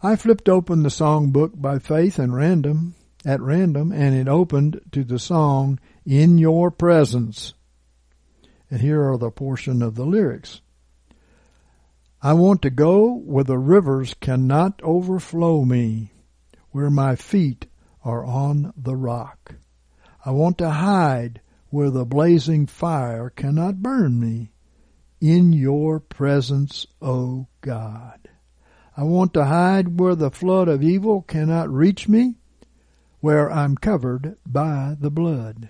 I 0.02 0.16
flipped 0.16 0.48
open 0.48 0.84
the 0.84 0.92
song 0.92 1.32
book 1.32 1.54
by 1.56 1.80
faith 1.80 2.20
and 2.20 2.36
random 2.36 2.94
at 3.26 3.42
random 3.42 3.92
and 3.92 4.14
it 4.14 4.28
opened 4.28 4.80
to 4.92 5.04
the 5.04 5.18
song 5.18 5.80
In 6.06 6.38
Your 6.38 6.70
Presence. 6.70 7.56
And 8.70 8.80
here 8.80 9.10
are 9.10 9.18
the 9.18 9.32
portion 9.32 9.82
of 9.82 9.96
the 9.96 10.06
lyrics. 10.06 10.62
I 12.22 12.34
want 12.34 12.62
to 12.62 12.70
go 12.70 13.16
where 13.16 13.44
the 13.44 13.58
rivers 13.58 14.14
cannot 14.14 14.82
overflow 14.84 15.66
me, 15.66 16.12
where 16.70 16.92
my 16.92 17.16
feet 17.16 17.66
are 18.04 18.24
on 18.24 18.74
the 18.78 18.96
rock. 18.96 19.56
I 20.24 20.30
want 20.30 20.60
to 20.60 20.70
hide 20.70 21.42
where 21.70 21.90
the 21.90 22.06
blazing 22.06 22.68
fire 22.68 23.32
cannot 23.32 23.82
burn 23.82 24.20
me, 24.20 24.52
in 25.20 25.54
your 25.54 26.00
presence, 26.00 26.86
O 27.02 27.48
God. 27.62 28.27
I 29.00 29.04
want 29.04 29.32
to 29.36 29.46
hide 29.46 30.00
where 30.00 30.16
the 30.16 30.32
flood 30.32 30.68
of 30.68 30.82
evil 30.82 31.22
cannot 31.22 31.70
reach 31.70 32.10
me, 32.10 32.34
where 33.20 33.52
I'm 33.52 33.78
covered 33.78 34.38
by 34.44 34.98
the 35.00 35.12
blood. 35.12 35.70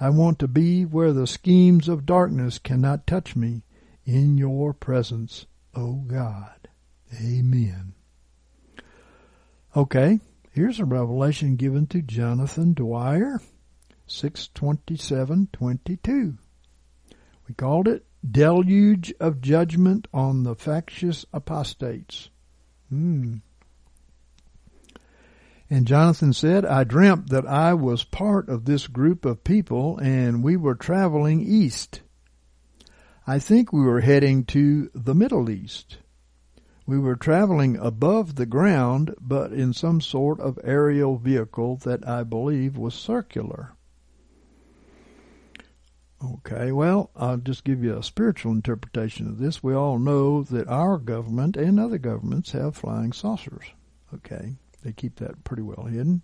I 0.00 0.08
want 0.08 0.38
to 0.38 0.48
be 0.48 0.86
where 0.86 1.12
the 1.12 1.26
schemes 1.26 1.88
of 1.88 2.06
darkness 2.06 2.58
cannot 2.58 3.06
touch 3.06 3.36
me, 3.36 3.64
in 4.06 4.38
your 4.38 4.72
presence, 4.72 5.44
O 5.74 6.04
God. 6.06 6.68
Amen. 7.22 7.92
Okay, 9.76 10.18
here's 10.52 10.80
a 10.80 10.86
revelation 10.86 11.56
given 11.56 11.86
to 11.88 12.00
Jonathan 12.00 12.72
Dwyer, 12.72 13.42
62722. 14.06 16.38
We 17.46 17.54
called 17.54 17.88
it 17.88 18.06
Deluge 18.28 19.12
of 19.18 19.40
Judgment 19.40 20.06
on 20.14 20.44
the 20.44 20.54
Factious 20.54 21.26
Apostates. 21.32 22.30
Hmm. 22.88 23.36
And 25.68 25.86
Jonathan 25.86 26.32
said, 26.32 26.64
I 26.64 26.84
dreamt 26.84 27.30
that 27.30 27.46
I 27.46 27.74
was 27.74 28.04
part 28.04 28.48
of 28.48 28.64
this 28.64 28.86
group 28.86 29.24
of 29.24 29.42
people 29.42 29.98
and 29.98 30.42
we 30.42 30.56
were 30.56 30.74
traveling 30.74 31.40
east. 31.40 32.02
I 33.26 33.38
think 33.38 33.72
we 33.72 33.80
were 33.80 34.00
heading 34.00 34.44
to 34.46 34.90
the 34.94 35.14
Middle 35.14 35.48
East. 35.48 35.98
We 36.86 36.98
were 36.98 37.16
traveling 37.16 37.76
above 37.76 38.34
the 38.34 38.46
ground, 38.46 39.14
but 39.20 39.52
in 39.52 39.72
some 39.72 40.00
sort 40.00 40.40
of 40.40 40.58
aerial 40.62 41.16
vehicle 41.16 41.76
that 41.84 42.06
I 42.06 42.24
believe 42.24 42.76
was 42.76 42.94
circular. 42.94 43.72
Okay, 46.24 46.70
well, 46.70 47.10
I'll 47.16 47.38
just 47.38 47.64
give 47.64 47.82
you 47.82 47.98
a 47.98 48.02
spiritual 48.02 48.52
interpretation 48.52 49.26
of 49.26 49.38
this. 49.38 49.62
We 49.62 49.74
all 49.74 49.98
know 49.98 50.44
that 50.44 50.68
our 50.68 50.96
government 50.98 51.56
and 51.56 51.80
other 51.80 51.98
governments 51.98 52.52
have 52.52 52.76
flying 52.76 53.12
saucers. 53.12 53.64
Okay, 54.14 54.54
they 54.84 54.92
keep 54.92 55.16
that 55.16 55.42
pretty 55.42 55.62
well 55.62 55.86
hidden, 55.86 56.22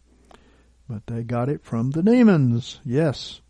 but 0.89 1.07
they 1.07 1.25
got 1.25 1.49
it 1.49 1.65
from 1.65 1.91
the 1.91 2.03
demons. 2.03 2.81
Yes. 2.85 3.41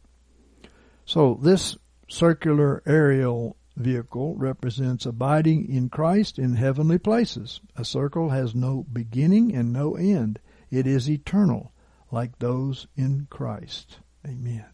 So 1.04 1.38
this 1.42 1.76
circular 2.08 2.82
aerial 2.86 3.56
vehicle 3.76 4.34
represents 4.36 5.04
abiding 5.04 5.68
in 5.68 5.90
Christ 5.90 6.38
in 6.38 6.54
heavenly 6.54 6.98
places. 6.98 7.60
A 7.76 7.84
circle 7.84 8.30
has 8.30 8.54
no 8.54 8.86
beginning 8.90 9.54
and 9.54 9.72
no 9.72 9.96
end. 9.96 10.38
It 10.70 10.86
is 10.86 11.10
eternal, 11.10 11.72
like 12.10 12.38
those 12.38 12.86
in 12.96 13.26
Christ. 13.30 13.98
Amen. 14.26 14.64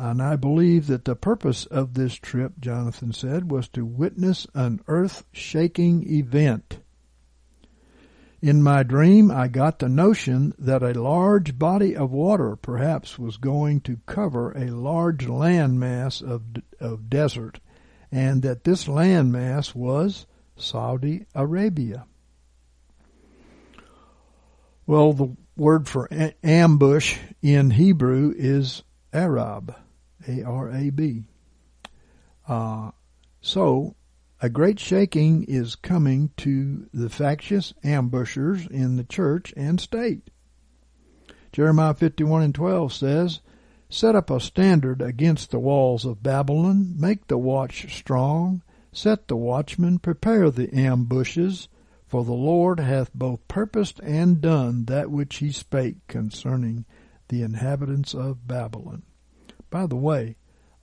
And 0.00 0.22
I 0.22 0.36
believe 0.36 0.86
that 0.86 1.06
the 1.06 1.16
purpose 1.16 1.66
of 1.66 1.94
this 1.94 2.14
trip, 2.14 2.52
Jonathan 2.60 3.12
said, 3.12 3.50
was 3.50 3.66
to 3.70 3.84
witness 3.84 4.46
an 4.54 4.80
earth 4.86 5.24
shaking 5.32 6.08
event. 6.08 6.78
In 8.40 8.62
my 8.62 8.84
dream, 8.84 9.28
I 9.32 9.48
got 9.48 9.80
the 9.80 9.88
notion 9.88 10.54
that 10.56 10.84
a 10.84 10.92
large 11.02 11.58
body 11.58 11.96
of 11.96 12.12
water 12.12 12.54
perhaps 12.54 13.18
was 13.18 13.38
going 13.38 13.80
to 13.80 13.98
cover 14.06 14.52
a 14.52 14.70
large 14.70 15.26
landmass 15.26 16.22
of, 16.22 16.42
of 16.78 17.10
desert, 17.10 17.58
and 18.12 18.42
that 18.42 18.62
this 18.62 18.84
landmass 18.84 19.74
was 19.74 20.26
Saudi 20.56 21.26
Arabia. 21.34 22.06
Well, 24.86 25.12
the 25.12 25.36
word 25.56 25.88
for 25.88 26.08
ambush 26.44 27.18
in 27.42 27.72
Hebrew 27.72 28.32
is 28.36 28.84
Arab, 29.12 29.74
A-R-A-B. 30.28 31.24
Uh, 32.46 32.90
so, 33.40 33.94
a 34.40 34.48
great 34.48 34.78
shaking 34.78 35.44
is 35.44 35.74
coming 35.74 36.30
to 36.36 36.88
the 36.94 37.08
factious 37.08 37.74
ambushers 37.82 38.66
in 38.68 38.96
the 38.96 39.04
church 39.04 39.52
and 39.56 39.80
state. 39.80 40.30
Jeremiah 41.52 41.94
51 41.94 42.42
and 42.42 42.54
12 42.54 42.92
says, 42.92 43.40
Set 43.90 44.14
up 44.14 44.30
a 44.30 44.38
standard 44.38 45.00
against 45.00 45.50
the 45.50 45.58
walls 45.58 46.04
of 46.04 46.22
Babylon, 46.22 46.94
make 46.98 47.26
the 47.26 47.38
watch 47.38 47.96
strong, 47.96 48.62
set 48.92 49.28
the 49.28 49.36
watchmen, 49.36 49.98
prepare 49.98 50.50
the 50.50 50.72
ambushes, 50.74 51.68
for 52.06 52.24
the 52.24 52.32
Lord 52.32 52.80
hath 52.80 53.12
both 53.14 53.46
purposed 53.48 53.98
and 54.00 54.40
done 54.40 54.84
that 54.84 55.10
which 55.10 55.36
he 55.36 55.52
spake 55.52 56.06
concerning 56.06 56.84
the 57.28 57.42
inhabitants 57.42 58.14
of 58.14 58.46
Babylon. 58.46 59.02
By 59.70 59.86
the 59.86 59.96
way, 59.96 60.36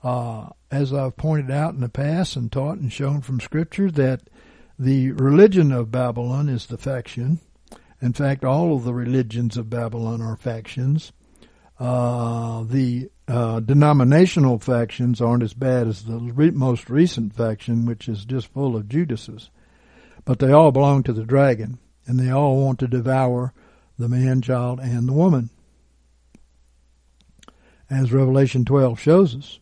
uh, 0.03 0.49
as 0.69 0.93
I've 0.93 1.17
pointed 1.17 1.49
out 1.49 1.73
in 1.73 1.81
the 1.81 1.89
past 1.89 2.35
and 2.35 2.51
taught 2.51 2.77
and 2.77 2.91
shown 2.91 3.21
from 3.21 3.39
Scripture, 3.39 3.89
that 3.91 4.21
the 4.77 5.11
religion 5.11 5.71
of 5.71 5.91
Babylon 5.91 6.49
is 6.49 6.67
the 6.67 6.77
faction. 6.77 7.39
In 8.01 8.13
fact, 8.13 8.43
all 8.43 8.75
of 8.75 8.83
the 8.83 8.93
religions 8.93 9.57
of 9.57 9.69
Babylon 9.69 10.21
are 10.21 10.35
factions. 10.35 11.11
Uh, 11.79 12.63
the 12.63 13.09
uh, 13.27 13.59
denominational 13.59 14.59
factions 14.59 15.21
aren't 15.21 15.43
as 15.43 15.53
bad 15.53 15.87
as 15.87 16.03
the 16.03 16.19
re- 16.19 16.51
most 16.51 16.89
recent 16.89 17.33
faction, 17.33 17.85
which 17.85 18.07
is 18.07 18.25
just 18.25 18.47
full 18.47 18.75
of 18.75 18.87
Judases. 18.87 19.49
But 20.23 20.39
they 20.39 20.51
all 20.51 20.71
belong 20.71 21.03
to 21.03 21.13
the 21.13 21.25
dragon, 21.25 21.79
and 22.05 22.19
they 22.19 22.29
all 22.29 22.57
want 22.57 22.79
to 22.79 22.87
devour 22.87 23.53
the 23.97 24.09
man 24.09 24.41
child 24.41 24.79
and 24.79 25.07
the 25.07 25.13
woman. 25.13 25.49
As 27.89 28.11
Revelation 28.11 28.65
12 28.65 28.99
shows 28.99 29.35
us. 29.35 29.59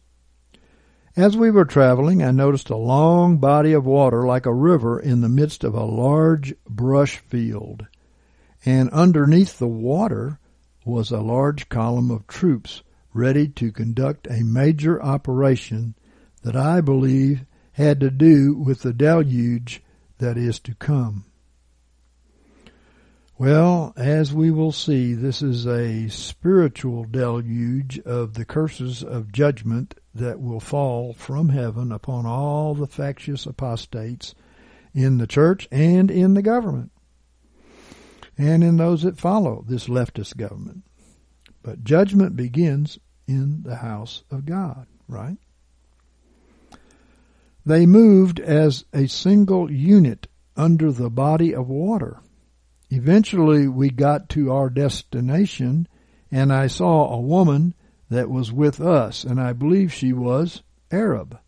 As 1.15 1.37
we 1.37 1.51
were 1.51 1.65
traveling, 1.65 2.23
I 2.23 2.31
noticed 2.31 2.69
a 2.69 2.75
long 2.75 3.37
body 3.37 3.73
of 3.73 3.85
water 3.85 4.25
like 4.25 4.45
a 4.45 4.53
river 4.53 4.99
in 4.99 5.21
the 5.21 5.29
midst 5.29 5.63
of 5.63 5.75
a 5.75 5.83
large 5.83 6.55
brush 6.67 7.17
field. 7.17 7.85
And 8.65 8.89
underneath 8.89 9.59
the 9.59 9.67
water 9.67 10.39
was 10.85 11.11
a 11.11 11.19
large 11.19 11.69
column 11.69 12.09
of 12.09 12.25
troops 12.27 12.81
ready 13.13 13.47
to 13.47 13.71
conduct 13.71 14.27
a 14.27 14.43
major 14.43 15.01
operation 15.01 15.95
that 16.41 16.55
I 16.55 16.81
believe 16.81 17.45
had 17.73 17.99
to 17.99 18.09
do 18.09 18.55
with 18.55 18.81
the 18.81 18.93
deluge 18.93 19.83
that 20.17 20.37
is 20.37 20.59
to 20.61 20.73
come. 20.75 21.25
Well, 23.37 23.93
as 23.97 24.31
we 24.31 24.51
will 24.51 24.71
see, 24.71 25.15
this 25.15 25.41
is 25.41 25.65
a 25.65 26.07
spiritual 26.07 27.05
deluge 27.05 27.99
of 27.99 28.35
the 28.35 28.45
curses 28.45 29.03
of 29.03 29.31
judgment 29.31 29.95
that 30.13 30.39
will 30.39 30.59
fall 30.59 31.13
from 31.13 31.49
heaven 31.49 31.91
upon 31.91 32.27
all 32.27 32.75
the 32.75 32.85
factious 32.85 33.47
apostates 33.47 34.35
in 34.93 35.17
the 35.17 35.25
church 35.25 35.67
and 35.71 36.11
in 36.11 36.35
the 36.35 36.43
government, 36.43 36.91
and 38.37 38.63
in 38.63 38.77
those 38.77 39.01
that 39.01 39.19
follow 39.19 39.65
this 39.67 39.87
leftist 39.87 40.37
government. 40.37 40.83
But 41.63 41.83
judgment 41.83 42.35
begins 42.35 42.99
in 43.27 43.63
the 43.63 43.77
house 43.77 44.23
of 44.29 44.45
God, 44.45 44.85
right? 45.07 45.37
They 47.65 47.87
moved 47.87 48.39
as 48.39 48.85
a 48.93 49.07
single 49.07 49.71
unit 49.71 50.27
under 50.55 50.91
the 50.91 51.09
body 51.09 51.55
of 51.55 51.67
water. 51.67 52.19
Eventually 52.95 53.67
we 53.67 53.89
got 53.89 54.29
to 54.29 54.51
our 54.51 54.69
destination 54.69 55.87
and 56.29 56.53
I 56.53 56.67
saw 56.67 57.09
a 57.11 57.19
woman 57.19 57.73
that 58.11 58.29
was 58.29 58.51
with 58.51 58.79
us 58.79 59.23
and 59.23 59.41
I 59.41 59.51
believe 59.51 59.91
she 59.91 60.13
was 60.13 60.61
Arab, 60.91 61.39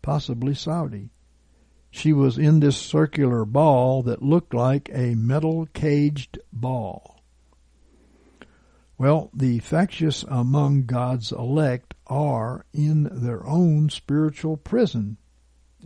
possibly 0.00 0.54
Saudi. 0.54 1.10
She 1.90 2.14
was 2.14 2.38
in 2.38 2.60
this 2.60 2.78
circular 2.78 3.44
ball 3.44 4.04
that 4.04 4.22
looked 4.22 4.54
like 4.54 4.88
a 4.90 5.14
metal 5.16 5.68
caged 5.74 6.38
ball. 6.50 7.20
Well, 8.96 9.28
the 9.34 9.58
factious 9.58 10.24
among 10.26 10.86
God's 10.86 11.30
elect 11.30 11.92
are 12.06 12.64
in 12.72 13.02
their 13.12 13.46
own 13.46 13.90
spiritual 13.90 14.56
prison 14.56 15.18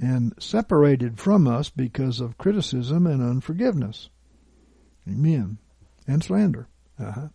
and 0.01 0.35
separated 0.39 1.19
from 1.19 1.49
us 1.49 1.69
because 1.69 2.21
of 2.21 2.39
criticism 2.39 3.09
and 3.09 3.21
unforgiveness. 3.21 4.09
Amen. 5.11 5.59
And 6.07 6.23
slander. 6.23 6.69
Uh-huh. 6.99 7.29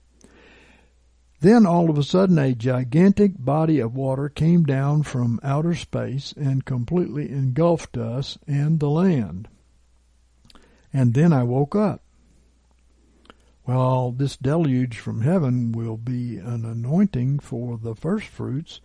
Then 1.41 1.65
all 1.65 1.89
of 1.89 1.97
a 1.97 2.03
sudden 2.03 2.39
a 2.39 2.55
gigantic 2.55 3.33
body 3.37 3.79
of 3.79 3.95
water 3.95 4.29
came 4.29 4.63
down 4.63 5.03
from 5.03 5.39
outer 5.43 5.75
space 5.75 6.33
and 6.37 6.65
completely 6.65 7.29
engulfed 7.29 7.97
us 7.97 8.37
and 8.47 8.79
the 8.79 8.89
land. 8.89 9.47
And 10.93 11.13
then 11.13 11.33
I 11.33 11.43
woke 11.43 11.75
up. 11.75 12.01
Well, 13.67 14.11
this 14.11 14.37
deluge 14.37 14.97
from 14.97 15.21
heaven 15.21 15.71
will 15.71 15.97
be 15.97 16.37
an 16.37 16.65
anointing 16.65 17.39
for 17.39 17.77
the 17.77 17.95
first 17.95 18.27
fruits 18.27 18.79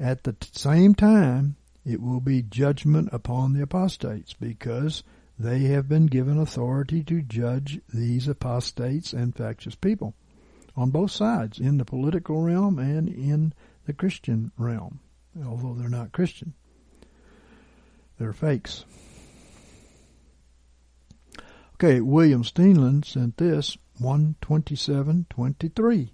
at 0.00 0.24
the 0.24 0.34
same 0.52 0.94
time 0.94 1.56
it 1.84 2.00
will 2.00 2.20
be 2.20 2.42
judgment 2.42 3.08
upon 3.12 3.52
the 3.52 3.62
apostates 3.62 4.34
because 4.34 5.02
they 5.42 5.60
have 5.60 5.88
been 5.88 6.06
given 6.06 6.38
authority 6.38 7.02
to 7.04 7.20
judge 7.20 7.80
these 7.92 8.28
apostates 8.28 9.12
and 9.12 9.34
factious 9.34 9.74
people 9.74 10.14
on 10.76 10.90
both 10.90 11.10
sides, 11.10 11.58
in 11.58 11.78
the 11.78 11.84
political 11.84 12.40
realm 12.40 12.78
and 12.78 13.08
in 13.08 13.52
the 13.84 13.92
Christian 13.92 14.52
realm, 14.56 15.00
although 15.44 15.74
they're 15.74 15.88
not 15.88 16.12
Christian. 16.12 16.54
They're 18.18 18.32
fakes. 18.32 18.84
Okay, 21.74 22.00
William 22.00 22.44
Steenland 22.44 23.04
sent 23.04 23.36
this 23.36 23.76
127.23. 24.00 26.10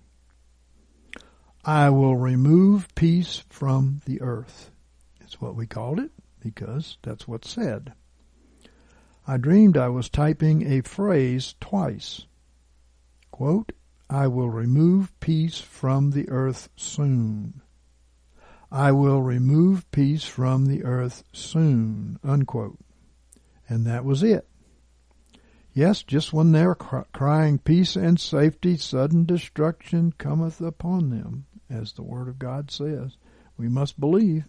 I 1.65 1.91
will 1.91 2.17
remove 2.17 2.95
peace 2.95 3.45
from 3.51 4.01
the 4.07 4.23
earth. 4.23 4.71
It's 5.21 5.41
what 5.41 5.55
we 5.55 5.67
called 5.67 6.01
it 6.01 6.11
because 6.41 6.97
that's 7.03 7.29
what's 7.29 7.51
said. 7.51 7.93
I 9.31 9.37
dreamed 9.37 9.77
I 9.77 9.91
was 9.91 10.09
typing 10.09 10.67
a 10.73 10.81
phrase 10.81 11.55
twice. 11.61 12.25
Quote, 13.31 13.73
I 14.09 14.27
will 14.27 14.49
remove 14.49 15.13
peace 15.21 15.59
from 15.59 16.13
the 16.13 16.31
earth 16.31 16.71
soon. 16.77 17.61
I 18.73 18.93
will 18.93 19.21
remove 19.21 19.91
peace 19.91 20.25
from 20.25 20.65
the 20.65 20.83
earth 20.83 21.25
soon. 21.35 22.19
Unquote. 22.25 22.79
And 23.69 23.87
that 23.87 24.03
was 24.03 24.23
it. 24.23 24.49
Yes, 25.75 26.03
just 26.03 26.33
when 26.33 26.53
they're 26.53 26.75
crying 26.75 27.59
peace 27.59 27.97
and 27.97 28.19
safety, 28.19 28.79
sudden 28.79 29.27
destruction 29.27 30.13
cometh 30.17 30.63
upon 30.63 31.11
them, 31.11 31.45
as 31.69 31.93
the 31.93 32.03
Word 32.03 32.29
of 32.29 32.39
God 32.39 32.71
says. 32.71 33.19
We 33.59 33.69
must 33.69 34.01
believe. 34.01 34.45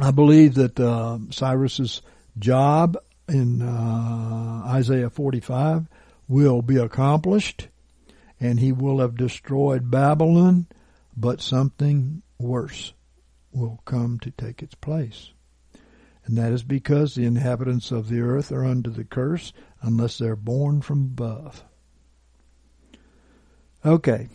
I 0.00 0.10
believe 0.10 0.54
that 0.54 0.80
uh, 0.80 1.18
Cyrus's 1.28 2.00
job 2.38 2.96
in 3.30 3.62
uh, 3.62 4.62
Isaiah 4.66 5.10
45 5.10 5.86
will 6.28 6.62
be 6.62 6.76
accomplished, 6.76 7.68
and 8.38 8.60
he 8.60 8.72
will 8.72 9.00
have 9.00 9.16
destroyed 9.16 9.90
Babylon, 9.90 10.66
but 11.16 11.40
something 11.40 12.22
worse 12.38 12.92
will 13.52 13.80
come 13.84 14.18
to 14.20 14.30
take 14.30 14.62
its 14.62 14.74
place. 14.74 15.32
And 16.24 16.36
that 16.36 16.52
is 16.52 16.62
because 16.62 17.14
the 17.14 17.24
inhabitants 17.24 17.90
of 17.90 18.08
the 18.08 18.20
earth 18.20 18.52
are 18.52 18.64
under 18.64 18.90
the 18.90 19.04
curse 19.04 19.52
unless 19.80 20.18
they're 20.18 20.36
born 20.36 20.82
from 20.82 21.00
above. 21.00 21.64
Okay. 23.84 24.28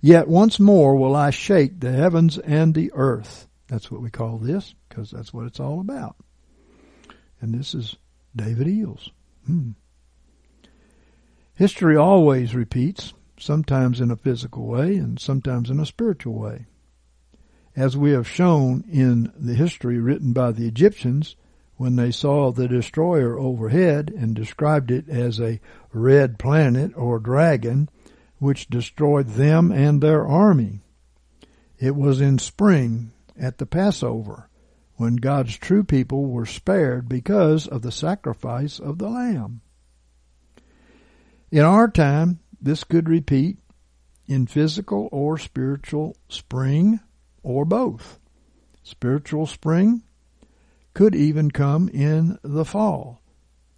Yet 0.00 0.28
once 0.28 0.58
more 0.58 0.96
will 0.96 1.14
I 1.14 1.30
shake 1.30 1.80
the 1.80 1.92
heavens 1.92 2.38
and 2.38 2.74
the 2.74 2.90
earth 2.94 3.48
that's 3.72 3.90
what 3.90 4.02
we 4.02 4.10
call 4.10 4.36
this 4.36 4.74
because 4.86 5.10
that's 5.10 5.32
what 5.32 5.46
it's 5.46 5.58
all 5.58 5.80
about. 5.80 6.16
And 7.40 7.54
this 7.54 7.74
is 7.74 7.96
David 8.34 8.66
Eells. 8.66 9.10
Hmm. 9.46 9.70
History 11.54 11.96
always 11.96 12.54
repeats, 12.54 13.12
sometimes 13.38 14.00
in 14.00 14.10
a 14.10 14.16
physical 14.16 14.66
way 14.66 14.96
and 14.96 15.18
sometimes 15.20 15.70
in 15.70 15.78
a 15.80 15.86
spiritual 15.86 16.34
way. 16.34 16.66
as 17.74 17.96
we 17.96 18.10
have 18.10 18.28
shown 18.28 18.84
in 18.90 19.32
the 19.36 19.54
history 19.54 19.98
written 19.98 20.32
by 20.32 20.52
the 20.52 20.66
Egyptians 20.66 21.36
when 21.76 21.96
they 21.96 22.10
saw 22.10 22.52
the 22.52 22.68
destroyer 22.68 23.38
overhead 23.38 24.12
and 24.16 24.34
described 24.36 24.90
it 24.90 25.08
as 25.08 25.40
a 25.40 25.60
red 25.92 26.38
planet 26.38 26.92
or 26.96 27.18
dragon 27.18 27.88
which 28.38 28.68
destroyed 28.68 29.28
them 29.28 29.72
and 29.72 30.00
their 30.00 30.26
army. 30.26 30.80
It 31.78 31.96
was 31.96 32.20
in 32.20 32.38
spring 32.38 33.12
at 33.38 33.58
the 33.58 33.66
Passover 33.66 34.48
when 35.02 35.16
God's 35.16 35.56
true 35.56 35.82
people 35.82 36.26
were 36.26 36.46
spared 36.46 37.08
because 37.08 37.66
of 37.66 37.82
the 37.82 37.90
sacrifice 37.90 38.78
of 38.78 38.98
the 38.98 39.08
Lamb. 39.08 39.60
In 41.50 41.62
our 41.62 41.88
time, 41.88 42.38
this 42.60 42.84
could 42.84 43.08
repeat 43.08 43.58
in 44.28 44.46
physical 44.46 45.08
or 45.10 45.38
spiritual 45.38 46.16
spring 46.28 47.00
or 47.42 47.64
both. 47.64 48.20
Spiritual 48.84 49.46
spring 49.46 50.04
could 50.94 51.16
even 51.16 51.50
come 51.50 51.88
in 51.88 52.38
the 52.44 52.64
fall, 52.64 53.20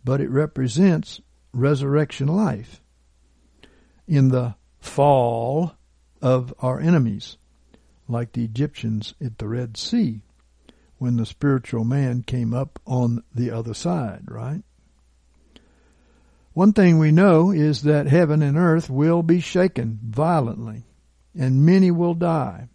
but 0.04 0.20
it 0.20 0.28
represents 0.28 1.22
resurrection 1.54 2.28
life 2.28 2.82
in 4.06 4.28
the 4.28 4.56
fall 4.78 5.72
of 6.20 6.52
our 6.58 6.78
enemies, 6.78 7.38
like 8.08 8.32
the 8.32 8.44
Egyptians 8.44 9.14
at 9.22 9.38
the 9.38 9.48
Red 9.48 9.78
Sea 9.78 10.20
when 11.04 11.16
the 11.16 11.26
spiritual 11.26 11.84
man 11.84 12.22
came 12.22 12.54
up 12.54 12.80
on 12.86 13.22
the 13.34 13.50
other 13.50 13.74
side, 13.74 14.22
right? 14.26 14.62
One 16.54 16.72
thing 16.72 16.98
we 16.98 17.12
know 17.12 17.50
is 17.50 17.82
that 17.82 18.06
heaven 18.06 18.40
and 18.40 18.56
earth 18.56 18.88
will 18.88 19.22
be 19.22 19.40
shaken 19.40 19.98
violently, 20.02 20.84
and 21.38 21.66
many 21.66 21.90
will 21.90 22.14
die, 22.14 22.70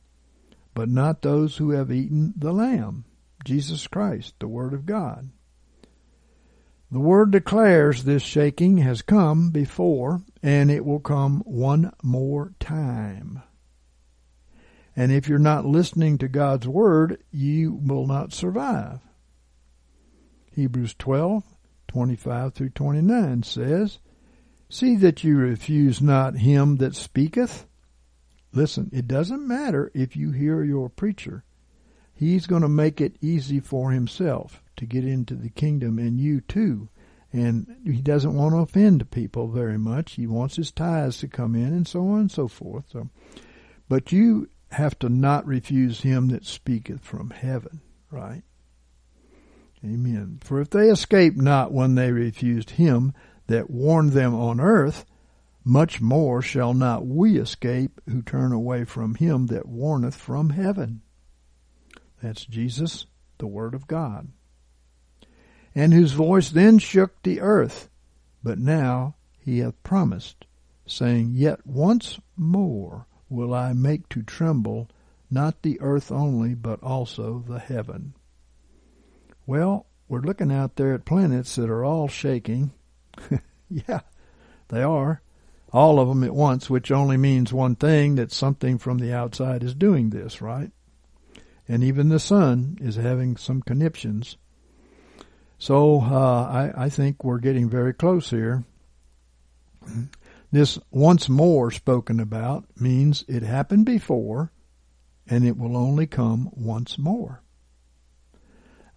but 0.75 0.89
not 0.89 1.23
those 1.23 1.57
who 1.57 1.71
have 1.71 1.91
eaten 1.91 2.36
the 2.38 2.53
Lamb, 2.53 3.03
Jesus 3.45 3.88
Christ, 3.88 4.36
the 4.38 4.47
Word 4.47 4.75
of 4.75 4.86
God. 4.86 5.32
The 6.91 6.99
Word 6.99 7.32
declares 7.32 8.03
this 8.03 8.21
shaking 8.21 8.77
has 8.77 9.01
come 9.01 9.49
before, 9.49 10.21
and 10.43 10.69
it 10.69 10.86
will 10.86 10.99
come 10.99 11.39
one 11.47 11.93
more 12.03 12.53
time. 12.59 13.41
And 14.95 15.11
if 15.11 15.27
you're 15.27 15.39
not 15.39 15.65
listening 15.65 16.17
to 16.17 16.27
God's 16.27 16.67
Word, 16.67 17.23
you 17.31 17.73
will 17.73 18.07
not 18.07 18.33
survive. 18.33 18.99
Hebrews 20.51 20.95
12, 20.97 21.43
25 21.87 22.53
through 22.53 22.69
29 22.71 23.43
says, 23.43 23.99
See 24.69 24.95
that 24.97 25.23
you 25.23 25.37
refuse 25.37 26.01
not 26.01 26.37
him 26.37 26.77
that 26.77 26.95
speaketh. 26.95 27.65
Listen, 28.51 28.89
it 28.91 29.07
doesn't 29.07 29.47
matter 29.47 29.91
if 29.93 30.15
you 30.15 30.31
hear 30.31 30.63
your 30.63 30.89
preacher. 30.89 31.43
He's 32.13 32.47
going 32.47 32.63
to 32.63 32.69
make 32.69 32.99
it 32.99 33.17
easy 33.21 33.59
for 33.59 33.91
himself 33.91 34.61
to 34.75 34.85
get 34.85 35.05
into 35.05 35.35
the 35.35 35.49
kingdom 35.49 35.97
and 35.97 36.19
you 36.19 36.41
too. 36.41 36.89
And 37.31 37.77
he 37.85 38.01
doesn't 38.01 38.35
want 38.35 38.53
to 38.53 38.59
offend 38.59 39.11
people 39.11 39.47
very 39.47 39.77
much. 39.77 40.13
He 40.13 40.27
wants 40.27 40.55
his 40.55 40.71
tithes 40.71 41.19
to 41.19 41.27
come 41.27 41.55
in 41.55 41.67
and 41.67 41.87
so 41.87 42.07
on 42.07 42.21
and 42.21 42.31
so 42.31 42.47
forth. 42.47 42.85
So, 42.91 43.09
but 43.87 44.11
you 44.11 44.49
have 44.72 44.97
to 44.99 45.09
not 45.09 45.45
refuse 45.45 46.01
him 46.01 46.30
that 46.30 46.45
speaketh 46.45 47.01
from 47.01 47.32
heaven, 47.32 47.82
right? 48.11 48.43
Amen. 49.84 50.39
For 50.43 50.59
if 50.59 50.70
they 50.70 50.89
escape 50.89 51.36
not 51.36 51.72
when 51.72 51.95
they 51.95 52.11
refused 52.11 52.72
him 52.72 53.13
that 53.47 53.70
warned 53.70 54.11
them 54.11 54.36
on 54.36 54.59
earth, 54.59 55.05
much 55.63 56.01
more 56.01 56.41
shall 56.41 56.74
not 56.74 57.05
we 57.05 57.38
escape 57.38 58.01
who 58.07 58.22
turn 58.22 58.51
away 58.51 58.84
from 58.84 59.15
him 59.15 59.47
that 59.47 59.67
warneth 59.67 60.15
from 60.15 60.49
heaven. 60.51 61.01
That's 62.22 62.45
Jesus, 62.45 63.05
the 63.38 63.47
Word 63.47 63.74
of 63.74 63.88
God. 63.88 64.30
And 65.74 65.93
whose 65.93 66.11
voice 66.11 66.49
then 66.49 66.80
shook 66.80 67.22
the 67.22 67.39
earth, 67.39 67.89
but 68.43 68.59
now 68.59 69.15
he 69.39 69.59
hath 69.59 69.82
promised, 69.84 70.45
saying, 70.86 71.32
Yet 71.34 71.65
once 71.65 72.20
more 72.36 73.07
will 73.30 73.53
I 73.53 73.73
make 73.73 74.09
to 74.09 74.23
tremble 74.23 74.89
not 75.32 75.61
the 75.61 75.80
earth 75.82 76.11
only, 76.11 76.55
but 76.55 76.82
also 76.82 77.43
the 77.47 77.59
heaven. 77.59 78.13
Well, 79.45 79.86
we're 80.07 80.21
looking 80.21 80.51
out 80.51 80.75
there 80.75 80.93
at 80.93 81.05
planets 81.05 81.55
that 81.55 81.69
are 81.69 81.86
all 81.86 82.07
shaking. 82.07 82.71
yeah, 83.69 84.01
they 84.69 84.82
are. 84.82 85.21
All 85.71 85.99
of 85.99 86.07
them 86.07 86.23
at 86.23 86.34
once, 86.34 86.69
which 86.69 86.91
only 86.91 87.17
means 87.17 87.53
one 87.53 87.75
thing 87.75 88.15
that 88.15 88.32
something 88.32 88.80
from 88.80 88.97
the 88.97 89.13
outside 89.13 89.63
is 89.63 89.75
doing 89.75 90.09
this, 90.09 90.41
right? 90.41 90.71
And 91.67 91.84
even 91.84 92.09
the 92.09 92.19
sun 92.19 92.80
is 92.82 92.95
having 92.95 93.38
some 93.38 93.61
conniptions. 93.61 94.38
So 95.59 96.01
uh, 96.01 96.71
I, 96.75 96.86
I 96.86 96.89
think 96.89 97.23
we're 97.23 97.38
getting 97.38 97.69
very 97.69 97.93
close 97.93 98.32
here. 98.32 98.63
This 100.52 100.80
once 100.89 101.30
more 101.30 101.70
spoken 101.72 102.20
about 102.20 102.66
means 102.80 103.24
it 103.28 103.43
happened 103.43 103.86
before 103.86 104.52
and 105.28 105.45
it 105.45 105.58
will 105.58 105.78
only 105.78 106.08
come 106.08 106.50
once 106.54 106.97
more. 106.97 107.43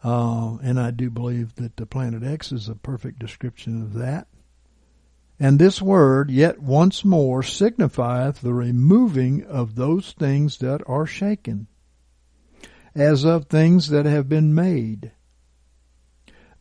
Uh, 0.02 0.56
and 0.62 0.80
I 0.80 0.90
do 0.90 1.10
believe 1.10 1.54
that 1.56 1.76
the 1.76 1.86
planet 1.86 2.24
X 2.24 2.50
is 2.52 2.68
a 2.68 2.74
perfect 2.74 3.18
description 3.18 3.82
of 3.82 3.94
that. 3.94 4.26
And 5.38 5.58
this 5.58 5.82
word, 5.82 6.30
yet 6.30 6.60
once 6.60 7.04
more, 7.04 7.42
signifieth 7.42 8.40
the 8.40 8.54
removing 8.54 9.44
of 9.44 9.74
those 9.74 10.12
things 10.12 10.58
that 10.58 10.82
are 10.86 11.06
shaken, 11.06 11.66
as 12.94 13.24
of 13.24 13.46
things 13.46 13.88
that 13.88 14.06
have 14.06 14.28
been 14.28 14.54
made, 14.54 15.12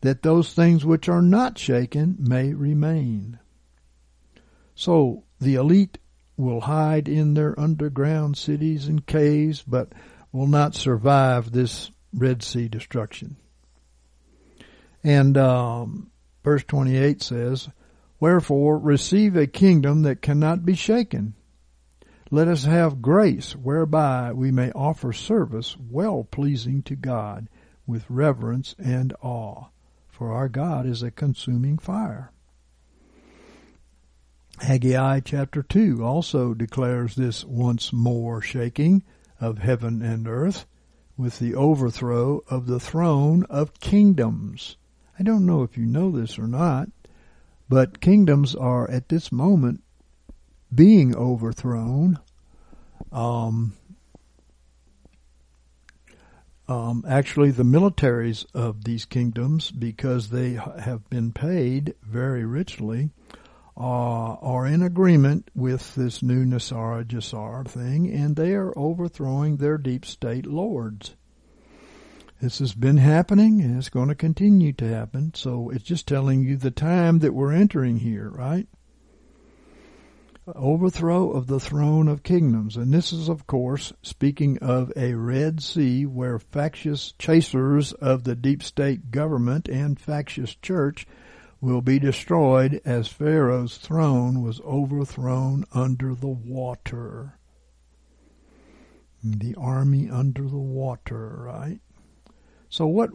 that 0.00 0.22
those 0.22 0.52
things 0.52 0.84
which 0.84 1.08
are 1.08 1.22
not 1.22 1.58
shaken 1.58 2.16
may 2.18 2.52
remain. 2.54 3.38
So 4.74 5.24
the 5.40 5.54
elite 5.54 5.98
will 6.36 6.62
hide 6.62 7.08
in 7.08 7.34
their 7.34 7.58
underground 7.58 8.36
cities 8.36 8.88
and 8.88 9.06
caves, 9.06 9.62
but 9.62 9.92
will 10.32 10.46
not 10.46 10.74
survive 10.74 11.52
this 11.52 11.90
Red 12.12 12.42
Sea 12.42 12.68
destruction. 12.68 13.36
And 15.04 15.36
um, 15.36 16.10
verse 16.44 16.64
28 16.64 17.22
says, 17.22 17.68
Wherefore 18.20 18.78
receive 18.78 19.36
a 19.36 19.46
kingdom 19.46 20.02
that 20.02 20.22
cannot 20.22 20.64
be 20.64 20.74
shaken. 20.74 21.34
Let 22.30 22.48
us 22.48 22.64
have 22.64 23.02
grace 23.02 23.54
whereby 23.54 24.32
we 24.32 24.50
may 24.50 24.70
offer 24.72 25.12
service 25.12 25.76
well 25.76 26.24
pleasing 26.24 26.82
to 26.84 26.96
God 26.96 27.48
with 27.86 28.08
reverence 28.08 28.74
and 28.78 29.12
awe. 29.20 29.66
For 30.08 30.32
our 30.32 30.48
God 30.48 30.86
is 30.86 31.02
a 31.02 31.10
consuming 31.10 31.78
fire. 31.78 32.32
Haggai 34.62 35.18
chapter 35.18 35.60
2 35.64 36.04
also 36.04 36.54
declares 36.54 37.16
this 37.16 37.44
once 37.44 37.92
more 37.92 38.40
shaking 38.40 39.02
of 39.40 39.58
heaven 39.58 40.02
and 40.02 40.28
earth 40.28 40.66
with 41.16 41.40
the 41.40 41.56
overthrow 41.56 42.44
of 42.48 42.66
the 42.66 42.78
throne 42.78 43.44
of 43.50 43.80
kingdoms. 43.80 44.76
I 45.18 45.24
don't 45.24 45.46
know 45.46 45.64
if 45.64 45.76
you 45.76 45.84
know 45.84 46.12
this 46.12 46.38
or 46.38 46.46
not, 46.46 46.88
but 47.68 48.00
kingdoms 48.00 48.54
are 48.54 48.88
at 48.88 49.08
this 49.08 49.32
moment 49.32 49.82
being 50.72 51.12
overthrown. 51.16 52.20
Um, 53.10 53.72
um, 56.68 57.04
actually, 57.08 57.50
the 57.50 57.64
militaries 57.64 58.46
of 58.54 58.84
these 58.84 59.06
kingdoms, 59.06 59.72
because 59.72 60.30
they 60.30 60.52
have 60.52 61.10
been 61.10 61.32
paid 61.32 61.96
very 62.00 62.44
richly, 62.44 63.10
uh, 63.82 64.36
are 64.40 64.64
in 64.64 64.80
agreement 64.80 65.50
with 65.56 65.96
this 65.96 66.22
new 66.22 66.44
NESARA 66.44 67.04
GESAR 67.04 67.66
thing, 67.66 68.08
and 68.08 68.36
they 68.36 68.52
are 68.52 68.72
overthrowing 68.78 69.56
their 69.56 69.76
deep 69.76 70.06
state 70.06 70.46
lords. 70.46 71.16
This 72.40 72.60
has 72.60 72.74
been 72.74 72.98
happening, 72.98 73.60
and 73.60 73.76
it's 73.76 73.88
going 73.88 74.06
to 74.06 74.14
continue 74.14 74.72
to 74.74 74.88
happen. 74.88 75.32
So 75.34 75.70
it's 75.70 75.82
just 75.82 76.06
telling 76.06 76.44
you 76.44 76.56
the 76.56 76.70
time 76.70 77.18
that 77.20 77.34
we're 77.34 77.52
entering 77.52 77.96
here, 77.96 78.30
right? 78.30 78.68
Overthrow 80.46 81.32
of 81.32 81.48
the 81.48 81.60
throne 81.60 82.06
of 82.06 82.22
kingdoms. 82.22 82.76
And 82.76 82.94
this 82.94 83.12
is, 83.12 83.28
of 83.28 83.48
course, 83.48 83.92
speaking 84.02 84.58
of 84.58 84.92
a 84.94 85.14
Red 85.14 85.60
Sea 85.60 86.06
where 86.06 86.38
factious 86.38 87.14
chasers 87.18 87.92
of 87.94 88.22
the 88.22 88.36
deep 88.36 88.62
state 88.62 89.10
government 89.10 89.68
and 89.68 89.98
factious 89.98 90.54
church 90.54 91.04
will 91.62 91.80
be 91.80 92.00
destroyed 92.00 92.80
as 92.84 93.06
Pharaoh's 93.06 93.78
throne 93.78 94.42
was 94.42 94.60
overthrown 94.62 95.64
under 95.72 96.12
the 96.12 96.26
water. 96.26 97.38
The 99.22 99.54
army 99.54 100.10
under 100.10 100.42
the 100.42 100.58
water, 100.58 101.36
right? 101.38 101.78
So 102.68 102.88
what 102.88 103.10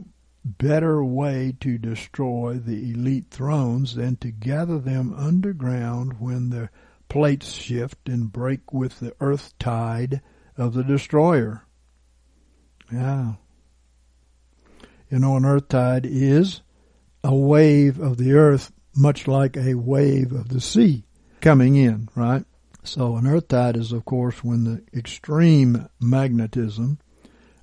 better 0.45 1.04
way 1.04 1.56
to 1.60 1.78
destroy 1.78 2.54
the 2.54 2.91
elite 2.91 3.26
thrones 3.30 3.95
than 3.95 4.16
to 4.18 4.32
gather 4.32 4.80
them 4.80 5.14
underground 5.14 6.22
when 6.22 6.50
the 6.50 6.70
plates 7.10 7.52
shift 7.52 8.08
and 8.08 8.32
break 8.32 8.72
with 8.72 9.02
the 9.02 9.14
earth 9.20 9.60
tide 9.60 10.22
of 10.56 10.74
the 10.74 10.86
destroyer? 10.86 11.66
Yeah. 12.93 13.34
You 15.10 15.20
know, 15.20 15.36
an 15.36 15.43
earth 15.43 15.68
tide 15.68 16.06
is 16.06 16.62
a 17.28 17.36
wave 17.36 18.00
of 18.00 18.16
the 18.16 18.32
earth, 18.32 18.72
much 18.96 19.28
like 19.28 19.58
a 19.58 19.74
wave 19.74 20.32
of 20.32 20.48
the 20.48 20.62
sea 20.62 21.04
coming 21.42 21.76
in, 21.76 22.08
right? 22.16 22.46
So 22.84 23.18
an 23.18 23.28
earth 23.28 23.50
tide 23.50 23.76
is, 23.76 23.92
of 23.92 24.06
course, 24.06 24.46
when 24.46 24.64
the 24.64 24.82
extreme 24.98 25.90
magnetism 26.00 27.00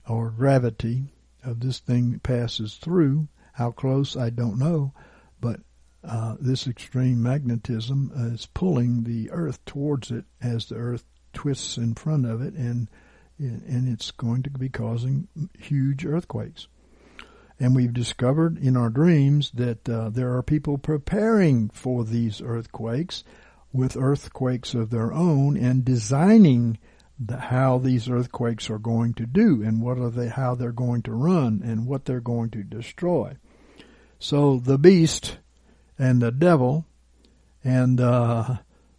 or 0.07 0.29
gravity 0.29 1.05
of 1.43 1.61
this 1.61 1.79
thing 1.79 2.21
passes 2.23 2.75
through. 2.75 3.29
How 3.55 3.71
close, 3.71 4.19
I 4.19 4.29
don't 4.29 4.59
know, 4.59 4.93
but 5.41 5.61
uh, 6.07 6.37
this 6.39 6.67
extreme 6.67 7.23
magnetism 7.23 8.13
is 8.35 8.45
pulling 8.53 9.05
the 9.05 9.31
earth 9.31 9.65
towards 9.65 10.11
it 10.11 10.27
as 10.43 10.67
the 10.67 10.75
earth 10.75 11.05
twists 11.33 11.79
in 11.79 11.95
front 11.95 12.27
of 12.27 12.43
it, 12.43 12.53
and 12.53 12.91
and 13.39 13.89
it's 13.89 14.11
going 14.11 14.43
to 14.43 14.51
be 14.51 14.69
causing 14.69 15.27
huge 15.59 16.05
earthquakes. 16.05 16.69
And 17.59 17.75
we've 17.75 17.93
discovered 17.93 18.59
in 18.59 18.77
our 18.77 18.91
dreams 18.91 19.53
that 19.55 19.89
uh, 19.89 20.09
there 20.11 20.37
are 20.37 20.43
people 20.43 20.77
preparing 20.77 21.71
for 21.71 22.05
these 22.05 22.43
earthquakes 22.43 23.23
with 23.73 23.97
earthquakes 23.97 24.75
of 24.75 24.91
their 24.91 25.13
own 25.13 25.57
and 25.57 25.85
designing 25.85 26.79
the, 27.19 27.37
how 27.37 27.79
these 27.79 28.09
earthquakes 28.09 28.71
are 28.71 28.79
going 28.79 29.15
to 29.15 29.27
do 29.27 29.63
and 29.63 29.83
what 29.83 29.99
are 29.99 30.11
they, 30.11 30.29
how 30.29 30.55
they're 30.55 30.73
going 30.73 31.03
to 31.03 31.13
run 31.13 31.61
and 31.65 31.87
what 31.87 32.05
they're 32.05 32.21
going 32.21 32.51
to 32.51 32.63
destroy. 32.63 33.37
So 34.19 34.59
the 34.59 34.79
beast 34.79 35.39
and 35.99 36.21
the 36.23 36.33
devil 36.33 36.87
and 37.63 38.01
uh, 38.01 38.57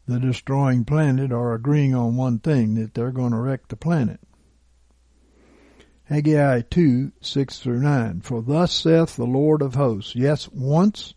the 0.08 0.20
destroying 0.20 0.86
planet 0.86 1.32
are 1.32 1.54
agreeing 1.54 1.96
on 1.96 2.16
one 2.16 2.40
thing 2.40 2.76
that 2.76 2.94
they're 2.94 3.12
going 3.12 3.32
to 3.32 3.40
wreck 3.40 3.68
the 3.68 3.76
planet. 3.76 4.20
Haggai 6.06 6.62
2, 6.62 7.12
6 7.20 7.60
through 7.60 7.80
9. 7.80 8.22
For 8.22 8.42
thus 8.42 8.72
saith 8.72 9.16
the 9.16 9.26
Lord 9.26 9.62
of 9.62 9.74
hosts, 9.74 10.16
Yes, 10.16 10.48
once 10.50 11.16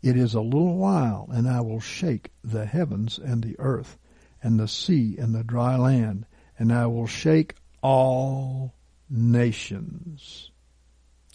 it 0.00 0.16
is 0.16 0.34
a 0.34 0.40
little 0.40 0.76
while, 0.76 1.28
and 1.32 1.48
I 1.48 1.60
will 1.60 1.80
shake 1.80 2.30
the 2.44 2.66
heavens 2.66 3.18
and 3.18 3.42
the 3.42 3.58
earth, 3.58 3.98
and 4.40 4.60
the 4.60 4.68
sea 4.68 5.16
and 5.18 5.34
the 5.34 5.42
dry 5.42 5.76
land, 5.76 6.26
and 6.56 6.72
I 6.72 6.86
will 6.86 7.08
shake 7.08 7.56
all 7.82 8.74
nations. 9.10 10.52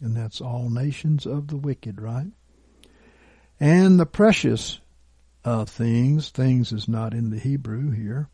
And 0.01 0.15
that's 0.15 0.39
all 0.39 0.69
nations 0.69 1.25
of 1.25 1.47
the 1.47 1.57
wicked, 1.57 1.99
right? 1.99 2.31
And 3.59 3.99
the 3.99 4.05
precious 4.05 4.79
uh, 5.43 5.65
things, 5.65 6.29
things 6.29 6.71
is 6.71 6.87
not 6.87 7.13
in 7.13 7.31
the 7.31 7.39
Hebrew 7.39 7.91
here, 7.91 8.29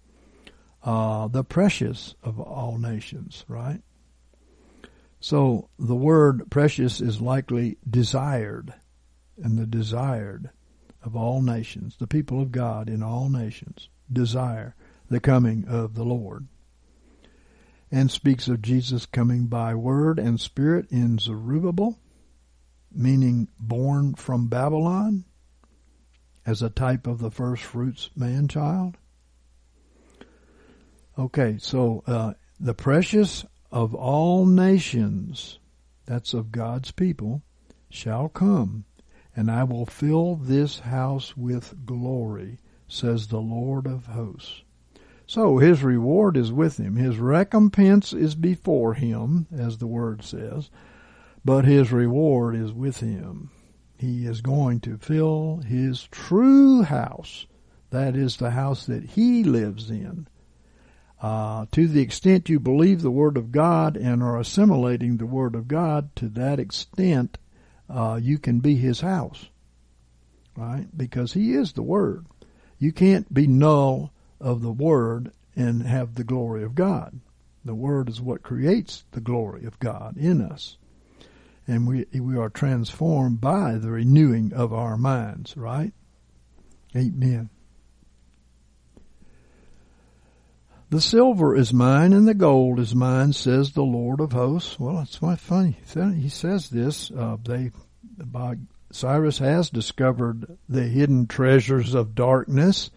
uh, 0.83 1.27
the 1.27 1.43
precious 1.43 2.13
of 2.23 2.39
all 2.39 2.77
nations, 2.77 3.43
right? 3.47 3.81
So 5.19 5.69
the 5.79 5.95
word 5.95 6.49
precious 6.49 7.01
is 7.01 7.21
likely 7.21 7.77
desired, 7.89 8.73
and 9.41 9.57
the 9.57 9.65
desired 9.65 10.51
of 11.03 11.15
all 11.15 11.41
nations, 11.41 11.95
the 11.97 12.07
people 12.07 12.41
of 12.41 12.51
God 12.51 12.89
in 12.89 13.01
all 13.01 13.29
nations, 13.29 13.89
desire 14.11 14.75
the 15.09 15.19
coming 15.19 15.65
of 15.67 15.95
the 15.95 16.03
Lord. 16.03 16.47
And 17.89 18.11
speaks 18.11 18.47
of 18.47 18.61
Jesus 18.61 19.05
coming 19.05 19.47
by 19.47 19.73
word 19.73 20.19
and 20.19 20.39
spirit 20.39 20.91
in 20.91 21.17
Zerubbabel, 21.17 21.97
meaning 22.91 23.47
born 23.59 24.15
from 24.15 24.47
Babylon, 24.47 25.23
as 26.45 26.61
a 26.61 26.69
type 26.69 27.07
of 27.07 27.19
the 27.19 27.31
first 27.31 27.63
fruits 27.63 28.09
man 28.15 28.47
child. 28.47 28.97
Okay, 31.17 31.57
so 31.59 32.03
uh, 32.05 32.33
the 32.59 32.73
precious 32.73 33.45
of 33.71 33.93
all 33.93 34.45
nations, 34.45 35.59
that's 36.05 36.33
of 36.33 36.51
God's 36.51 36.91
people, 36.91 37.43
shall 37.89 38.29
come, 38.29 38.85
and 39.35 39.51
I 39.51 39.63
will 39.63 39.85
fill 39.85 40.35
this 40.35 40.79
house 40.79 41.35
with 41.35 41.85
glory, 41.85 42.59
says 42.87 43.27
the 43.27 43.41
Lord 43.41 43.85
of 43.85 44.07
hosts. 44.07 44.63
So 45.25 45.57
his 45.57 45.83
reward 45.83 46.37
is 46.37 46.53
with 46.53 46.79
him. 46.79 46.95
His 46.95 47.17
recompense 47.19 48.13
is 48.13 48.35
before 48.35 48.93
him, 48.93 49.47
as 49.51 49.77
the 49.77 49.87
word 49.87 50.23
says, 50.23 50.69
but 51.43 51.65
his 51.65 51.91
reward 51.91 52.55
is 52.55 52.71
with 52.71 53.01
him. 53.01 53.51
He 53.97 54.25
is 54.25 54.41
going 54.41 54.79
to 54.81 54.97
fill 54.97 55.57
his 55.65 56.07
true 56.11 56.83
house. 56.83 57.47
That 57.89 58.15
is 58.15 58.37
the 58.37 58.51
house 58.51 58.85
that 58.85 59.03
he 59.03 59.43
lives 59.43 59.91
in 59.91 60.27
uh, 61.21 61.65
to 61.71 61.87
the 61.87 62.01
extent 62.01 62.49
you 62.49 62.59
believe 62.59 63.01
the 63.01 63.11
Word 63.11 63.37
of 63.37 63.51
God 63.51 63.97
and 63.97 64.21
are 64.21 64.39
assimilating 64.39 65.17
the 65.17 65.25
Word 65.25 65.55
of 65.55 65.67
God, 65.67 66.15
to 66.17 66.29
that 66.29 66.59
extent, 66.59 67.37
uh, 67.89 68.19
you 68.21 68.37
can 68.37 68.59
be 68.59 68.75
His 68.75 69.01
house, 69.01 69.47
right? 70.55 70.85
Because 70.95 71.33
He 71.33 71.53
is 71.53 71.73
the 71.73 71.83
Word. 71.83 72.25
You 72.77 72.91
can't 72.91 73.33
be 73.33 73.47
null 73.47 74.13
of 74.39 74.61
the 74.61 74.71
Word 74.71 75.31
and 75.55 75.83
have 75.83 76.15
the 76.15 76.23
glory 76.23 76.63
of 76.63 76.75
God. 76.75 77.19
The 77.65 77.75
Word 77.75 78.09
is 78.09 78.21
what 78.21 78.43
creates 78.43 79.03
the 79.11 79.21
glory 79.21 79.65
of 79.65 79.79
God 79.79 80.17
in 80.17 80.41
us. 80.41 80.77
And 81.67 81.87
we, 81.87 82.05
we 82.13 82.37
are 82.37 82.49
transformed 82.49 83.41
by 83.41 83.73
the 83.73 83.91
renewing 83.91 84.53
of 84.53 84.71
our 84.71 84.97
minds, 84.97 85.57
right? 85.57 85.91
Amen. 86.95 87.49
The 90.89 91.01
silver 91.01 91.53
is 91.53 91.73
mine 91.73 92.13
and 92.13 92.25
the 92.25 92.33
gold 92.33 92.79
is 92.79 92.95
mine, 92.95 93.33
says 93.33 93.73
the 93.73 93.83
Lord 93.83 94.21
of 94.21 94.31
hosts. 94.31 94.79
Well, 94.79 95.01
it's 95.01 95.19
quite 95.19 95.39
funny. 95.39 95.77
He 96.15 96.29
says 96.29 96.69
this. 96.69 97.11
Uh, 97.11 97.35
they, 97.43 97.71
by, 98.17 98.55
Cyrus 98.91 99.39
has 99.39 99.69
discovered 99.69 100.57
the 100.69 100.83
hidden 100.83 101.27
treasures 101.27 101.93
of 101.93 102.15
darkness, 102.15 102.89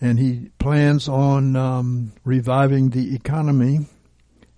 and 0.00 0.18
he 0.18 0.50
plans 0.58 1.08
on 1.08 1.56
um, 1.56 2.12
reviving 2.24 2.88
the 2.88 3.14
economy 3.14 3.86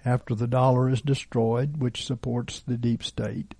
after 0.05 0.37
the 0.37 0.47
dollar 0.47 0.89
is 0.89 1.01
destroyed, 1.01 1.79
which 1.79 2.07
supports 2.07 2.61
the 2.61 2.77
deep 2.77 3.03
state. 3.03 3.55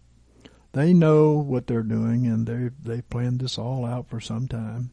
They 0.73 0.93
know 0.93 1.33
what 1.33 1.67
they're 1.67 1.83
doing, 1.83 2.27
and 2.27 2.47
they 2.47 2.71
they 2.83 3.03
planned 3.03 3.41
this 3.41 3.59
all 3.59 3.85
out 3.85 4.09
for 4.09 4.21
some 4.21 4.47
time. 4.47 4.91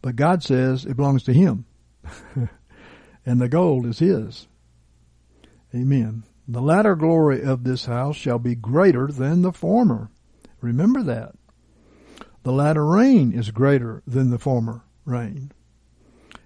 But 0.00 0.16
God 0.16 0.42
says 0.42 0.86
it 0.86 0.96
belongs 0.96 1.24
to 1.24 1.34
Him. 1.34 1.66
and 3.26 3.40
the 3.40 3.48
gold 3.48 3.86
is 3.86 3.98
his. 3.98 4.48
Amen. 5.74 6.24
The 6.48 6.62
latter 6.62 6.96
glory 6.96 7.42
of 7.42 7.62
this 7.62 7.84
house 7.84 8.16
shall 8.16 8.38
be 8.38 8.54
greater 8.54 9.06
than 9.06 9.42
the 9.42 9.52
former. 9.52 10.10
Remember 10.60 11.02
that. 11.02 11.34
The 12.42 12.52
latter 12.52 12.84
rain 12.84 13.32
is 13.32 13.50
greater 13.50 14.02
than 14.06 14.30
the 14.30 14.38
former 14.38 14.82
rain. 15.04 15.52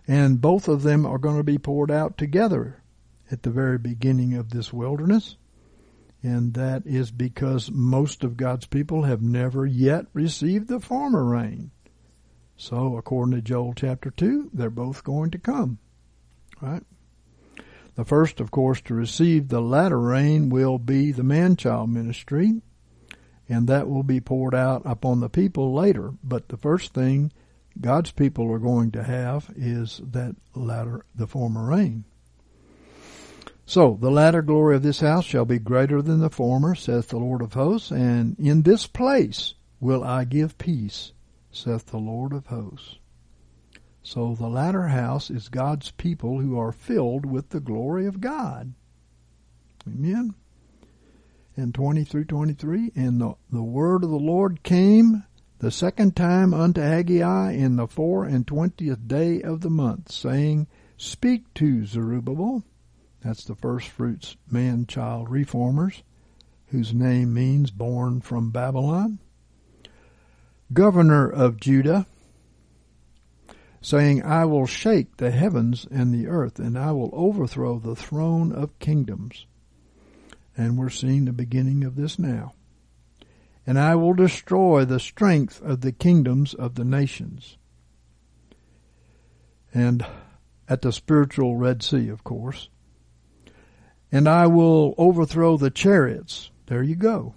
And 0.07 0.41
both 0.41 0.69
of 0.69 0.83
them 0.83 1.07
are 1.07 1.19
going 1.19 1.39
to 1.39 1.45
be 1.45 1.59
poured 1.59 1.91
out 1.91 2.19
together 2.19 2.83
at 3.31 3.43
the 3.43 3.51
very 3.51 3.79
beginning 3.79 4.35
of 4.35 4.51
this 4.51 4.73
wilderness. 4.73 5.37
And 6.23 6.55
that 6.55 6.87
is 6.87 7.11
because 7.11 7.71
most 7.71 8.25
of 8.25 8.37
God's 8.37 8.67
people 8.67 9.03
have 9.03 9.23
never 9.23 9.65
yet 9.67 10.07
received 10.13 10.69
the 10.69 10.81
former 10.81 11.25
rain. 11.25 11.71
So, 12.57 12.97
according 12.97 13.35
to 13.35 13.43
Joel 13.43 13.75
chapter 13.75 14.11
2, 14.11 14.51
they're 14.53 14.71
both 14.71 15.05
going 15.05 15.31
to 15.33 15.39
come. 15.39 15.79
Right? 16.61 16.83
The 17.97 18.05
first, 18.05 18.41
of 18.41 18.51
course, 18.51 18.81
to 18.83 18.95
receive 18.95 19.49
the 19.49 19.61
latter 19.61 20.01
rain 20.01 20.49
will 20.49 20.79
be 20.79 21.13
the 21.13 21.23
man 21.23 21.57
child 21.57 21.91
ministry, 21.91 22.61
and 23.49 23.69
that 23.69 23.89
will 23.89 24.03
be 24.03 24.21
poured 24.21 24.55
out 24.55 24.83
upon 24.85 25.21
the 25.21 25.29
people 25.29 25.75
later. 25.75 26.13
But 26.23 26.49
the 26.49 26.57
first 26.57 26.95
thing 26.95 27.33
God's 27.81 28.11
people 28.11 28.51
are 28.53 28.59
going 28.59 28.93
to 28.93 29.03
have 29.03 29.51
is 29.57 30.01
that 30.11 30.37
latter, 30.55 31.05
the 31.15 31.27
former 31.27 31.65
rain. 31.65 32.05
So, 33.67 33.97
the 34.01 34.11
latter 34.11 34.43
glory 34.43 34.77
of 34.77 34.83
this 34.83 35.01
house 35.01 35.25
shall 35.25 35.47
be 35.47 35.59
greater 35.59 36.03
than 36.03 36.21
the 36.21 36.31
former, 36.31 36.75
saith 36.75 37.09
the 37.09 37.19
Lord 37.19 37.41
of 37.41 37.55
hosts, 37.55 37.91
and 37.91 38.39
in 38.39 38.63
this 38.63 38.87
place 38.87 39.55
will 39.81 40.05
I 40.05 40.25
give 40.25 40.59
peace, 40.59 41.13
saith 41.55 41.87
the 41.87 41.99
Lord 41.99 42.33
of 42.33 42.47
hosts. 42.47 42.99
So 44.03 44.35
the 44.35 44.49
latter 44.49 44.89
house 44.89 45.31
is 45.31 45.49
God's 45.49 45.91
people 45.93 46.41
who 46.41 46.59
are 46.59 46.73
filled 46.73 47.25
with 47.25 47.51
the 47.51 47.61
glory 47.61 48.07
of 48.07 48.21
God. 48.21 48.75
Amen. 49.87 50.35
And 51.57 51.75
20 51.75 52.05
through 52.05 52.25
23, 52.27 52.93
and 52.97 53.21
the, 53.21 53.35
the 53.51 53.63
word 53.63 54.05
of 54.05 54.11
the 54.11 54.17
Lord 54.17 54.63
came 54.63 55.25
the 55.59 55.71
second 55.71 56.15
time 56.15 56.53
unto 56.53 56.83
Haggai 56.83 57.53
in 57.53 57.77
the 57.77 57.87
four 57.87 58.25
and 58.25 58.47
twentieth 58.47 59.09
day 59.09 59.41
of 59.41 59.63
the 59.63 59.71
month, 59.71 60.11
saying, 60.11 60.67
Speak 60.99 61.55
to 61.55 61.87
Zerubbabel, 61.87 62.65
that's 63.23 63.45
the 63.45 63.55
first 63.55 63.89
fruits 63.89 64.37
man 64.51 64.85
child 64.87 65.31
reformers, 65.31 66.03
whose 66.67 66.93
name 66.93 67.33
means 67.33 67.71
born 67.71 68.21
from 68.21 68.51
Babylon, 68.51 69.21
governor 70.75 71.29
of 71.29 71.59
Judah, 71.59 72.07
saying, 73.81 74.23
I 74.23 74.45
will 74.45 74.67
shake 74.67 75.17
the 75.17 75.31
heavens 75.31 75.87
and 75.91 76.13
the 76.13 76.27
earth, 76.27 76.59
and 76.59 76.79
I 76.79 76.93
will 76.93 77.11
overthrow 77.13 77.79
the 77.79 77.97
throne 77.97 78.53
of 78.53 78.79
kingdoms. 78.79 79.47
And 80.57 80.79
we're 80.79 80.91
seeing 80.91 81.25
the 81.25 81.33
beginning 81.33 81.85
of 81.85 81.97
this 81.97 82.19
now. 82.19 82.55
And 83.67 83.79
I 83.79 83.95
will 83.95 84.15
destroy 84.15 84.85
the 84.85 85.01
strength 85.01 85.61
of 85.63 85.81
the 85.81 85.93
kingdoms 85.93 86.55
of 86.55 86.75
the 86.75 86.85
nations. 86.85 87.57
And 89.73 90.07
at 90.69 90.83
the 90.83 90.93
spiritual 90.93 91.57
Red 91.57 91.83
Sea, 91.83 92.09
of 92.09 92.25
course. 92.25 92.69
And 94.13 94.29
I 94.29 94.47
will 94.47 94.95
overthrow 94.97 95.57
the 95.57 95.71
chariots. 95.71 96.51
There 96.67 96.83
you 96.83 96.95
go. 96.95 97.35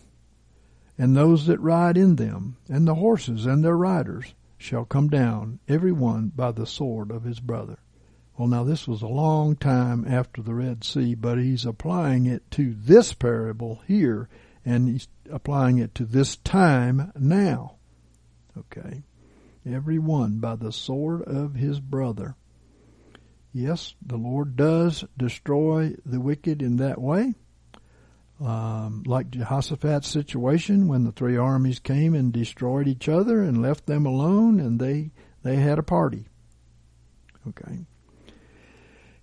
And 0.98 1.16
those 1.16 1.46
that 1.46 1.60
ride 1.60 1.98
in 1.98 2.16
them, 2.16 2.58
and 2.68 2.88
the 2.88 2.96
horses 2.96 3.46
and 3.46 3.64
their 3.64 3.78
riders 3.78 4.34
shall 4.58 4.86
come 4.86 5.10
down, 5.10 5.60
every 5.68 5.92
one 5.92 6.32
by 6.36 6.52
the 6.52 6.66
sword 6.66 7.12
of 7.12 7.24
his 7.24 7.40
brother. 7.40 7.78
Well, 8.38 8.48
now 8.48 8.64
this 8.64 8.88
was 8.88 9.02
a 9.02 9.08
long 9.08 9.56
time 9.56 10.06
after 10.08 10.42
the 10.42 10.54
Red 10.54 10.84
Sea, 10.84 11.16
but 11.16 11.38
he's 11.38 11.66
applying 11.66 12.26
it 12.26 12.50
to 12.52 12.74
this 12.74 13.14
parable 13.14 13.82
here, 13.88 14.30
and 14.66 14.88
he's 14.88 15.08
applying 15.32 15.78
it 15.78 15.96
to 15.96 16.06
this 16.06 16.36
time 16.38 17.12
now. 17.16 17.76
Okay. 18.58 19.04
Every 19.66 20.00
one 20.00 20.40
by 20.40 20.56
the 20.56 20.72
sword 20.72 21.24
of 21.24 21.56
his 21.56 21.80
brother. 21.80 22.36
Yes, 23.54 23.96
the 24.06 24.18
Lord 24.18 24.56
does 24.56 25.04
destroy 25.18 25.96
the 26.06 26.22
wicked 26.22 26.62
in 26.62 26.78
that 26.78 27.02
way. 27.02 27.34
Um, 28.40 29.02
like 29.08 29.32
Jehoshaphat's 29.32 30.08
situation 30.08 30.88
when 30.88 31.04
the 31.04 31.12
three 31.12 31.38
armies 31.38 31.80
came 31.80 32.14
and 32.14 32.32
destroyed 32.32 32.88
each 32.88 33.10
other 33.10 33.42
and 33.42 33.64
left 33.64 33.88
them 33.88 34.06
alone 34.06 34.60
and 34.60 34.80
they, 34.80 35.10
they 35.42 35.56
had 35.56 35.80
a 35.80 35.84
party. 35.84 36.28
Okay. 37.48 37.80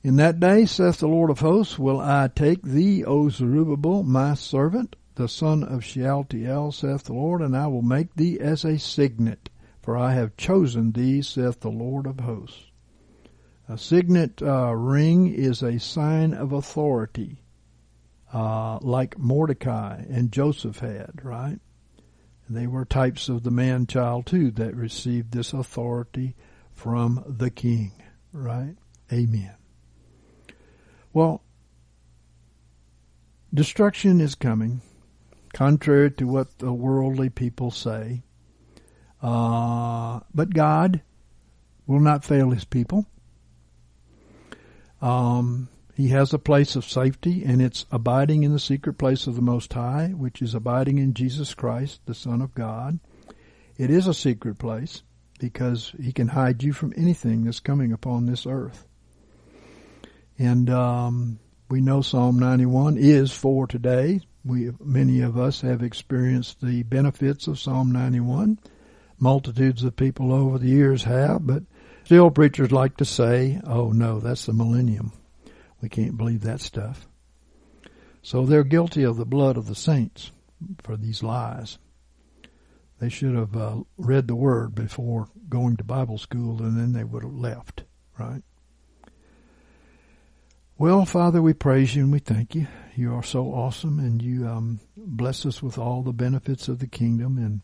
In 0.03 0.17
that 0.17 0.41
day, 0.41 0.67
saith 0.67 0.99
the 0.99 1.09
Lord 1.09 1.31
of 1.31 1.41
hosts, 1.41 1.79
will 1.79 2.01
I 2.01 2.29
take 2.29 2.63
thee, 2.63 3.05
O 3.05 3.29
Zerubbabel, 3.29 4.03
my 4.03 4.35
servant, 4.35 4.97
the 5.15 5.29
son 5.29 5.63
of 5.63 5.85
Shealtiel, 5.85 6.73
saith 6.73 7.05
the 7.05 7.15
Lord, 7.15 7.41
and 7.41 7.57
I 7.57 7.69
will 7.69 7.83
make 7.83 8.15
thee 8.15 8.39
as 8.39 8.65
a 8.65 8.79
signet, 8.79 9.49
for 9.81 9.97
I 9.97 10.13
have 10.13 10.37
chosen 10.37 10.93
thee, 10.93 11.23
saith 11.23 11.61
the 11.61 11.71
Lord 11.71 12.07
of 12.07 12.21
hosts. 12.21 12.67
A 13.67 13.79
signet 13.79 14.43
uh, 14.43 14.75
ring 14.75 15.33
is 15.33 15.63
a 15.63 15.81
sign 15.81 16.35
of 16.35 16.53
authority, 16.53 17.41
uh, 18.35 18.79
like 18.83 19.17
Mordecai 19.17 20.03
and 20.11 20.33
Joseph 20.33 20.81
had, 20.81 21.25
right? 21.25 21.61
They 22.51 22.67
were 22.67 22.85
types 22.85 23.29
of 23.29 23.45
the 23.45 23.53
man 23.53 23.87
child 23.87 24.27
too 24.27 24.51
that 24.53 24.75
received 24.75 25.31
this 25.31 25.53
authority 25.53 26.35
from 26.73 27.25
the 27.27 27.49
king, 27.49 27.93
right? 28.33 28.75
Amen. 29.13 29.55
Well, 31.13 31.45
destruction 33.55 34.21
is 34.21 34.35
coming, 34.35 34.83
contrary 35.53 36.11
to 36.11 36.27
what 36.27 36.59
the 36.59 36.73
worldly 36.73 37.31
people 37.31 37.71
say. 37.71 38.25
Uh, 39.23 40.21
but 40.35 40.53
God 40.53 41.03
will 41.87 42.01
not 42.01 42.25
fail 42.25 42.51
his 42.51 42.65
people. 42.65 43.07
Um, 45.01 45.69
he 45.95 46.09
has 46.09 46.33
a 46.33 46.39
place 46.39 46.77
of 46.77 46.85
safety, 46.85 47.45
and 47.45 47.63
it's 47.63 47.87
abiding 47.91 48.43
in 48.43 48.53
the 48.53 48.59
secret 48.59 48.95
place 48.95 49.27
of 49.27 49.37
the 49.37 49.43
Most 49.43 49.73
High, 49.73 50.09
which 50.09 50.43
is 50.43 50.55
abiding 50.55 50.99
in 50.99 51.15
Jesus 51.15 51.55
Christ, 51.55 52.01
the 52.07 52.15
Son 52.15 52.43
of 52.43 52.55
God. 52.55 52.99
It 53.77 53.91
is 53.91 54.07
a 54.07 54.15
secret 54.15 54.59
place 54.59 55.03
because 55.39 55.93
He 56.01 56.13
can 56.13 56.29
hide 56.29 56.63
you 56.63 56.73
from 56.73 56.93
anything 56.97 57.45
that's 57.45 57.61
coming 57.61 57.93
upon 57.93 58.27
this 58.27 58.47
earth. 58.47 58.87
And 60.39 60.69
um, 60.69 61.39
we 61.71 61.81
know 61.81 62.03
Psalm 62.03 62.39
91 62.39 62.97
is 62.99 63.33
for 63.33 63.67
today. 63.67 64.21
We 64.45 64.73
many 64.81 65.21
of 65.21 65.39
us 65.39 65.61
have 65.61 65.83
experienced 65.83 66.61
the 66.61 66.83
benefits 66.83 67.47
of 67.47 67.59
Psalm 67.59 67.93
91. 67.93 68.59
Multitudes 69.19 69.85
of 69.85 69.97
people 69.97 70.33
over 70.33 70.59
the 70.59 70.69
years 70.69 71.05
have, 71.05 71.47
but 71.47 71.63
Still, 72.05 72.31
preachers 72.31 72.71
like 72.71 72.99
to 72.99 73.07
say, 73.07 73.61
oh 73.67 73.91
no, 73.91 74.21
that's 74.21 74.45
the 74.45 74.53
millennium. 74.53 75.13
We 75.85 75.91
can't 75.91 76.17
believe 76.17 76.41
that 76.41 76.63
stuff. 76.63 77.07
So 78.23 78.47
they're 78.47 78.65
guilty 78.65 79.03
of 79.03 79.19
the 79.19 79.27
blood 79.27 79.59
of 79.59 79.67
the 79.67 79.75
saints 79.75 80.33
for 80.83 80.97
these 80.97 81.23
lies. 81.23 81.77
They 83.01 83.11
should 83.11 83.35
have 83.35 83.55
uh, 83.55 83.83
read 83.99 84.27
the 84.27 84.35
word 84.35 84.75
before 84.75 85.29
going 85.51 85.77
to 85.77 85.85
Bible 85.85 86.17
school 86.17 86.63
and 86.63 86.79
then 86.79 86.95
they 86.95 87.05
would 87.05 87.23
have 87.23 87.35
left, 87.35 87.85
right? 88.19 88.43
Well, 90.79 91.05
Father, 91.05 91.43
we 91.43 91.53
praise 91.53 91.95
you 91.95 92.05
and 92.05 92.13
we 92.13 92.19
thank 92.19 92.55
you. 92.55 92.67
You 92.97 93.13
are 93.13 93.23
so 93.23 93.53
awesome 93.53 93.99
and 93.99 94.23
you 94.23 94.49
um, 94.49 94.81
bless 94.97 95.45
us 95.45 95.63
with 95.63 95.77
all 95.77 96.03
the 96.03 96.15
benefits 96.15 96.67
of 96.67 96.79
the 96.79 96.87
kingdom 96.87 97.37
and 97.37 97.61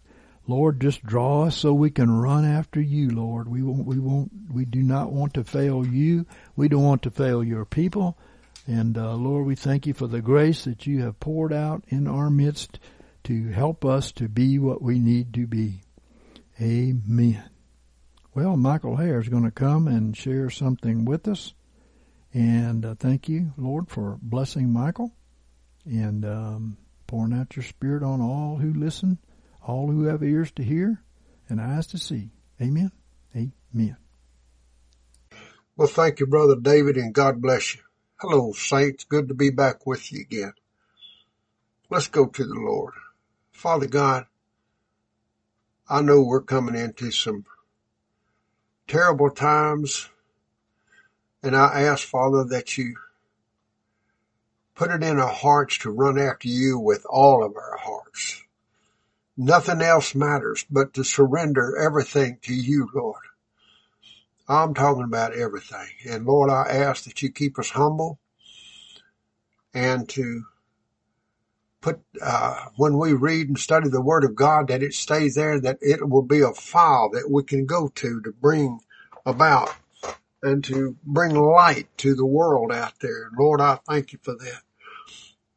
Lord, 0.50 0.80
just 0.80 1.06
draw 1.06 1.44
us 1.44 1.56
so 1.56 1.72
we 1.72 1.90
can 1.90 2.10
run 2.10 2.44
after 2.44 2.80
you, 2.80 3.10
Lord. 3.10 3.48
We 3.48 3.62
won't, 3.62 3.86
we 3.86 4.00
won't, 4.00 4.32
we 4.52 4.64
do 4.64 4.82
not 4.82 5.12
want 5.12 5.34
to 5.34 5.44
fail 5.44 5.86
you. 5.86 6.26
We 6.56 6.66
don't 6.66 6.82
want 6.82 7.02
to 7.02 7.10
fail 7.12 7.44
your 7.44 7.64
people. 7.64 8.18
And, 8.66 8.98
uh, 8.98 9.14
Lord, 9.14 9.46
we 9.46 9.54
thank 9.54 9.86
you 9.86 9.94
for 9.94 10.08
the 10.08 10.20
grace 10.20 10.64
that 10.64 10.88
you 10.88 11.02
have 11.02 11.20
poured 11.20 11.52
out 11.52 11.84
in 11.88 12.08
our 12.08 12.30
midst 12.30 12.80
to 13.24 13.50
help 13.50 13.84
us 13.84 14.10
to 14.12 14.28
be 14.28 14.58
what 14.58 14.82
we 14.82 14.98
need 14.98 15.32
to 15.34 15.46
be. 15.46 15.82
Amen. 16.60 17.48
Well, 18.34 18.56
Michael 18.56 18.96
Hare 18.96 19.20
is 19.20 19.28
going 19.28 19.44
to 19.44 19.52
come 19.52 19.86
and 19.86 20.16
share 20.16 20.50
something 20.50 21.04
with 21.04 21.28
us. 21.28 21.54
And 22.34 22.84
uh, 22.84 22.96
thank 22.98 23.28
you, 23.28 23.52
Lord, 23.56 23.88
for 23.88 24.18
blessing 24.20 24.72
Michael 24.72 25.12
and 25.84 26.24
um, 26.24 26.76
pouring 27.06 27.34
out 27.34 27.54
your 27.54 27.62
spirit 27.62 28.02
on 28.02 28.20
all 28.20 28.56
who 28.56 28.72
listen 28.72 29.18
all 29.66 29.90
who 29.90 30.04
have 30.04 30.22
ears 30.22 30.50
to 30.52 30.62
hear 30.62 31.02
and 31.48 31.60
eyes 31.60 31.86
to 31.88 31.98
see. 31.98 32.30
Amen. 32.60 32.92
Amen. 33.34 33.96
Well, 35.76 35.88
thank 35.88 36.20
you, 36.20 36.26
Brother 36.26 36.56
David, 36.56 36.96
and 36.96 37.14
God 37.14 37.40
bless 37.40 37.74
you. 37.74 37.80
Hello, 38.16 38.52
saints. 38.52 39.04
Good 39.04 39.28
to 39.28 39.34
be 39.34 39.50
back 39.50 39.86
with 39.86 40.12
you 40.12 40.20
again. 40.20 40.52
Let's 41.88 42.08
go 42.08 42.26
to 42.26 42.44
the 42.44 42.54
Lord. 42.54 42.94
Father 43.50 43.86
God, 43.86 44.26
I 45.88 46.02
know 46.02 46.20
we're 46.20 46.42
coming 46.42 46.74
into 46.74 47.10
some 47.10 47.44
terrible 48.86 49.30
times, 49.30 50.08
and 51.42 51.56
I 51.56 51.82
ask, 51.82 52.06
Father, 52.06 52.44
that 52.44 52.76
you 52.76 52.94
put 54.74 54.90
it 54.90 55.02
in 55.02 55.18
our 55.18 55.32
hearts 55.32 55.78
to 55.78 55.90
run 55.90 56.18
after 56.18 56.48
you 56.48 56.78
with 56.78 57.04
all 57.08 57.42
of 57.44 57.56
our 57.56 57.76
hearts. 57.76 58.42
Nothing 59.42 59.80
else 59.80 60.14
matters 60.14 60.66
but 60.70 60.92
to 60.92 61.02
surrender 61.02 61.74
everything 61.74 62.36
to 62.42 62.52
you, 62.52 62.90
Lord. 62.94 63.22
I'm 64.46 64.74
talking 64.74 65.04
about 65.04 65.34
everything. 65.34 65.88
And 66.06 66.26
Lord, 66.26 66.50
I 66.50 66.68
ask 66.68 67.04
that 67.04 67.22
you 67.22 67.32
keep 67.32 67.58
us 67.58 67.70
humble 67.70 68.18
and 69.72 70.06
to 70.10 70.42
put, 71.80 72.00
uh, 72.20 72.66
when 72.76 72.98
we 72.98 73.14
read 73.14 73.48
and 73.48 73.58
study 73.58 73.88
the 73.88 74.02
Word 74.02 74.24
of 74.24 74.34
God, 74.34 74.68
that 74.68 74.82
it 74.82 74.92
stays 74.92 75.36
there, 75.36 75.58
that 75.58 75.78
it 75.80 76.06
will 76.06 76.20
be 76.20 76.42
a 76.42 76.52
file 76.52 77.08
that 77.14 77.30
we 77.30 77.42
can 77.42 77.64
go 77.64 77.88
to 77.88 78.20
to 78.20 78.32
bring 78.32 78.80
about 79.24 79.74
and 80.42 80.62
to 80.64 80.98
bring 81.02 81.34
light 81.34 81.88
to 81.96 82.14
the 82.14 82.26
world 82.26 82.72
out 82.72 82.92
there. 83.00 83.30
Lord, 83.38 83.62
I 83.62 83.78
thank 83.88 84.12
you 84.12 84.18
for 84.22 84.34
that. 84.34 84.60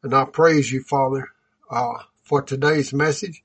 And 0.02 0.14
I 0.14 0.24
praise 0.24 0.72
you, 0.72 0.82
Father, 0.82 1.28
uh, 1.70 2.04
for 2.22 2.40
today's 2.40 2.94
message 2.94 3.43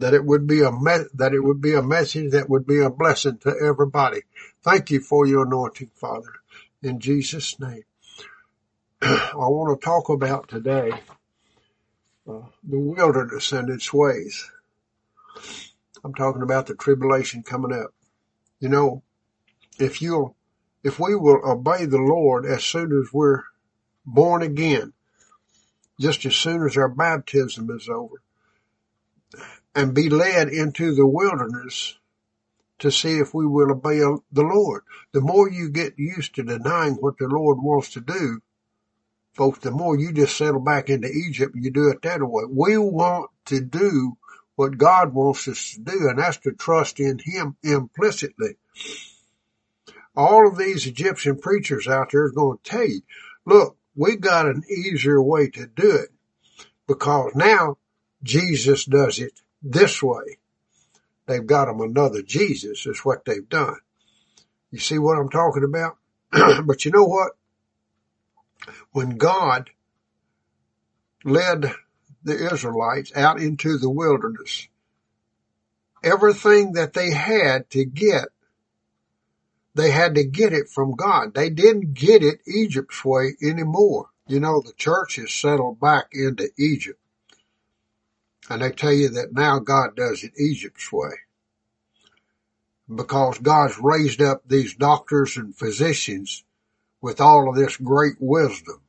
that 0.00 0.14
it 0.14 0.24
would 0.24 0.46
be 0.46 0.62
a 0.62 0.70
me- 0.70 1.08
that 1.14 1.34
it 1.34 1.40
would 1.40 1.60
be 1.60 1.74
a 1.74 1.82
message 1.82 2.32
that 2.32 2.48
would 2.48 2.66
be 2.66 2.80
a 2.80 2.90
blessing 2.90 3.38
to 3.38 3.54
everybody. 3.60 4.22
Thank 4.62 4.90
you 4.90 5.00
for 5.00 5.26
your 5.26 5.44
anointing, 5.44 5.90
Father, 5.94 6.32
in 6.82 7.00
Jesus' 7.00 7.58
name. 7.58 7.84
I 9.02 9.32
want 9.34 9.80
to 9.80 9.84
talk 9.84 10.08
about 10.08 10.48
today 10.48 10.92
uh, 12.28 12.42
the 12.62 12.78
wilderness 12.78 13.52
and 13.52 13.70
its 13.70 13.92
ways. 13.92 14.50
I'm 16.04 16.14
talking 16.14 16.42
about 16.42 16.66
the 16.66 16.74
tribulation 16.74 17.42
coming 17.42 17.72
up. 17.72 17.92
You 18.60 18.68
know, 18.68 19.02
if 19.78 20.02
you'll, 20.02 20.36
if 20.82 20.98
we 20.98 21.14
will 21.14 21.40
obey 21.44 21.84
the 21.86 21.98
Lord 21.98 22.44
as 22.44 22.64
soon 22.64 22.98
as 22.98 23.12
we're 23.12 23.42
born 24.04 24.42
again, 24.42 24.92
just 26.00 26.24
as 26.26 26.36
soon 26.36 26.64
as 26.64 26.76
our 26.76 26.88
baptism 26.88 27.70
is 27.70 27.88
over, 27.88 28.22
and 29.74 29.94
be 29.94 30.08
led 30.08 30.48
into 30.48 30.94
the 30.94 31.06
wilderness 31.06 31.98
to 32.78 32.90
see 32.90 33.18
if 33.18 33.34
we 33.34 33.46
will 33.46 33.72
obey 33.72 33.98
the 33.98 34.42
Lord. 34.42 34.82
The 35.12 35.20
more 35.20 35.50
you 35.50 35.70
get 35.70 35.98
used 35.98 36.34
to 36.36 36.42
denying 36.42 36.94
what 36.94 37.18
the 37.18 37.28
Lord 37.28 37.58
wants 37.60 37.90
to 37.92 38.00
do, 38.00 38.40
folks, 39.34 39.60
the 39.60 39.70
more 39.70 39.98
you 39.98 40.12
just 40.12 40.36
settle 40.36 40.60
back 40.60 40.88
into 40.88 41.08
Egypt 41.08 41.54
and 41.54 41.64
you 41.64 41.70
do 41.70 41.88
it 41.90 42.02
that 42.02 42.20
way. 42.22 42.44
We 42.48 42.78
want 42.78 43.30
to 43.46 43.60
do 43.60 44.16
what 44.56 44.78
God 44.78 45.14
wants 45.14 45.46
us 45.48 45.74
to 45.74 45.80
do, 45.80 46.08
and 46.08 46.18
that's 46.18 46.38
to 46.38 46.52
trust 46.52 46.98
in 47.00 47.18
Him 47.18 47.56
implicitly. 47.62 48.56
all 50.16 50.48
of 50.48 50.58
these 50.58 50.86
Egyptian 50.86 51.38
preachers 51.38 51.86
out 51.86 52.10
there 52.10 52.24
are 52.24 52.32
going 52.32 52.58
to 52.58 52.70
tell 52.70 52.88
you, 52.88 53.02
look, 53.46 53.76
we 53.94 54.16
got 54.16 54.46
an 54.46 54.62
easier 54.68 55.22
way 55.22 55.48
to 55.50 55.66
do 55.66 55.90
it 55.92 56.10
because 56.88 57.32
now 57.36 57.78
Jesus 58.22 58.84
does 58.84 59.20
it 59.20 59.40
this 59.62 60.02
way. 60.02 60.38
They've 61.26 61.46
got 61.46 61.66
them 61.66 61.80
another 61.80 62.22
Jesus 62.22 62.86
is 62.86 63.00
what 63.00 63.24
they've 63.24 63.48
done. 63.48 63.76
You 64.70 64.78
see 64.78 64.98
what 64.98 65.18
I'm 65.18 65.28
talking 65.28 65.64
about? 65.64 65.96
but 66.66 66.84
you 66.84 66.90
know 66.90 67.04
what? 67.04 67.32
When 68.92 69.16
God 69.16 69.70
led 71.24 71.72
the 72.22 72.52
Israelites 72.52 73.12
out 73.14 73.40
into 73.40 73.78
the 73.78 73.90
wilderness, 73.90 74.68
everything 76.02 76.72
that 76.72 76.92
they 76.92 77.10
had 77.10 77.68
to 77.70 77.84
get, 77.84 78.28
they 79.74 79.90
had 79.90 80.14
to 80.16 80.24
get 80.24 80.52
it 80.52 80.68
from 80.68 80.96
God. 80.96 81.34
They 81.34 81.50
didn't 81.50 81.94
get 81.94 82.22
it 82.22 82.40
Egypt's 82.46 83.04
way 83.04 83.36
anymore. 83.42 84.08
You 84.26 84.40
know, 84.40 84.60
the 84.60 84.72
church 84.72 85.16
has 85.16 85.32
settled 85.32 85.80
back 85.80 86.08
into 86.12 86.50
Egypt. 86.58 87.00
And 88.48 88.62
they 88.62 88.70
tell 88.70 88.92
you 88.92 89.10
that 89.10 89.32
now 89.32 89.58
God 89.58 89.96
does 89.96 90.24
it 90.24 90.32
Egypt's 90.38 90.90
way. 90.90 91.10
Because 92.92 93.38
God's 93.38 93.78
raised 93.78 94.22
up 94.22 94.42
these 94.46 94.74
doctors 94.74 95.36
and 95.36 95.54
physicians 95.54 96.44
with 97.02 97.20
all 97.20 97.48
of 97.48 97.56
this 97.56 97.76
great 97.76 98.16
wisdom. 98.18 98.80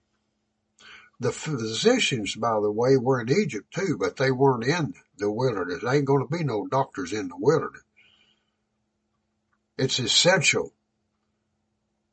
The 1.20 1.34
physicians, 1.34 2.36
by 2.36 2.60
the 2.62 2.72
way, 2.72 2.96
were 2.96 3.20
in 3.20 3.30
Egypt 3.30 3.74
too, 3.74 3.98
but 4.00 4.16
they 4.16 4.32
weren't 4.32 4.64
in 4.64 4.94
the 5.18 5.30
wilderness. 5.30 5.82
There 5.84 5.94
ain't 5.94 6.06
going 6.06 6.26
to 6.26 6.38
be 6.38 6.46
no 6.46 6.66
doctors 6.68 7.12
in 7.12 7.28
the 7.28 7.38
wilderness. 7.38 7.84
It's 9.78 10.00
essential 10.00 10.74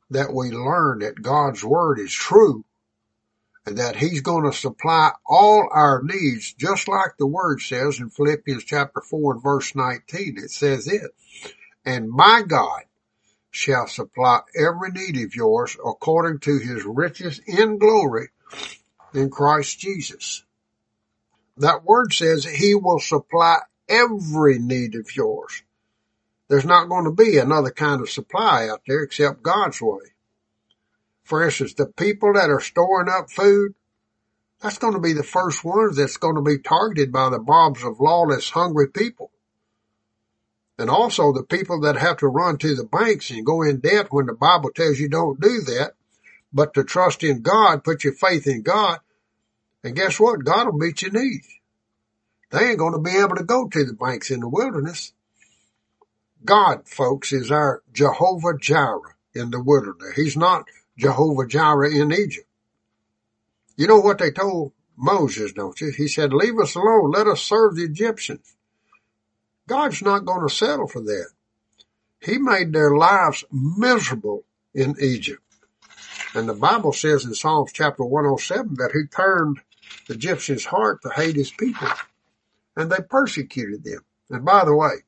that 0.09 0.33
we 0.33 0.51
learn 0.51 0.99
that 0.99 1.21
God's 1.21 1.63
word 1.63 1.99
is 1.99 2.13
true 2.13 2.65
that 3.75 3.95
he's 3.95 4.21
going 4.21 4.49
to 4.49 4.57
supply 4.57 5.11
all 5.25 5.67
our 5.71 6.01
needs, 6.03 6.53
just 6.53 6.87
like 6.87 7.17
the 7.17 7.27
word 7.27 7.61
says 7.61 7.99
in 7.99 8.09
Philippians 8.09 8.63
chapter 8.63 9.01
4 9.01 9.33
and 9.33 9.43
verse 9.43 9.75
19. 9.75 10.37
It 10.37 10.51
says 10.51 10.87
it, 10.87 11.11
and 11.85 12.09
my 12.09 12.43
God 12.47 12.83
shall 13.51 13.87
supply 13.87 14.41
every 14.55 14.91
need 14.91 15.23
of 15.23 15.35
yours 15.35 15.75
according 15.85 16.39
to 16.39 16.59
his 16.59 16.83
riches 16.85 17.41
in 17.45 17.77
glory 17.77 18.29
in 19.13 19.29
Christ 19.29 19.79
Jesus. 19.79 20.43
That 21.57 21.83
word 21.83 22.13
says 22.13 22.43
he 22.43 22.75
will 22.75 22.99
supply 22.99 23.57
every 23.89 24.59
need 24.59 24.95
of 24.95 25.15
yours. 25.15 25.63
There's 26.49 26.65
not 26.65 26.87
going 26.87 27.05
to 27.05 27.11
be 27.11 27.37
another 27.37 27.71
kind 27.71 28.01
of 28.01 28.09
supply 28.09 28.69
out 28.69 28.81
there 28.87 29.03
except 29.03 29.43
God's 29.43 29.81
way. 29.81 30.13
For 31.27 31.43
instance, 31.43 31.73
the 31.73 31.87
people 31.87 32.33
that 32.35 32.49
are 32.49 32.61
storing 32.61 33.09
up 33.09 33.29
food, 33.29 33.75
that's 34.61 34.77
going 34.77 34.93
to 34.93 35.01
be 35.01 35.11
the 35.11 35.23
first 35.23 35.61
ones 35.61 35.97
that's 35.97 36.15
going 36.15 36.35
to 36.35 36.41
be 36.41 36.57
targeted 36.57 37.11
by 37.11 37.29
the 37.29 37.41
mobs 37.41 37.83
of 37.83 37.99
lawless, 37.99 38.49
hungry 38.49 38.87
people. 38.87 39.29
And 40.77 40.89
also 40.89 41.33
the 41.33 41.43
people 41.43 41.81
that 41.81 41.97
have 41.97 42.17
to 42.17 42.27
run 42.27 42.57
to 42.59 42.75
the 42.75 42.85
banks 42.85 43.29
and 43.29 43.45
go 43.45 43.61
in 43.61 43.81
debt 43.81 44.07
when 44.09 44.27
the 44.27 44.33
Bible 44.33 44.71
tells 44.71 44.99
you 44.99 45.09
don't 45.09 45.41
do 45.41 45.59
that, 45.63 45.95
but 46.53 46.73
to 46.75 46.85
trust 46.85 47.23
in 47.23 47.41
God, 47.41 47.83
put 47.83 48.05
your 48.05 48.13
faith 48.13 48.47
in 48.47 48.61
God. 48.61 48.99
And 49.83 49.97
guess 49.97 50.21
what? 50.21 50.45
God 50.45 50.67
will 50.67 50.77
meet 50.77 51.01
your 51.01 51.11
needs. 51.11 51.49
They 52.51 52.69
ain't 52.69 52.79
going 52.79 52.93
to 52.93 52.99
be 52.99 53.17
able 53.17 53.35
to 53.35 53.43
go 53.43 53.67
to 53.67 53.83
the 53.83 53.93
banks 53.93 54.31
in 54.31 54.39
the 54.39 54.47
wilderness. 54.47 55.11
God, 56.45 56.87
folks, 56.87 57.33
is 57.33 57.51
our 57.51 57.83
Jehovah 57.91 58.57
Jireh 58.57 59.15
in 59.33 59.51
the 59.51 59.61
wilderness. 59.61 60.15
He's 60.15 60.37
not 60.37 60.69
Jehovah 60.97 61.47
Jireh 61.47 61.93
in 61.93 62.11
Egypt. 62.11 62.47
You 63.75 63.87
know 63.87 63.99
what 63.99 64.17
they 64.17 64.31
told 64.31 64.73
Moses, 64.95 65.53
don't 65.53 65.79
you? 65.79 65.91
He 65.95 66.07
said, 66.07 66.33
leave 66.33 66.57
us 66.59 66.75
alone. 66.75 67.11
Let 67.11 67.27
us 67.27 67.41
serve 67.41 67.75
the 67.75 67.83
Egyptians. 67.83 68.55
God's 69.67 70.01
not 70.01 70.25
going 70.25 70.47
to 70.47 70.53
settle 70.53 70.87
for 70.87 71.01
that. 71.01 71.29
He 72.21 72.39
made 72.39 72.73
their 72.73 72.95
lives 72.95 73.43
miserable 73.51 74.43
in 74.73 74.95
Egypt. 74.99 75.41
And 76.33 76.49
the 76.49 76.55
Bible 76.55 76.93
says 76.93 77.25
in 77.25 77.35
Psalms 77.35 77.71
chapter 77.73 78.03
107 78.03 78.75
that 78.75 78.91
he 78.93 79.05
turned 79.07 79.59
the 80.07 80.15
Egyptians' 80.15 80.65
heart 80.65 81.01
to 81.03 81.09
hate 81.09 81.35
his 81.35 81.51
people 81.51 81.87
and 82.75 82.91
they 82.91 83.01
persecuted 83.09 83.83
them. 83.83 84.05
And 84.29 84.45
by 84.45 84.63
the 84.63 84.75
way, 84.75 85.03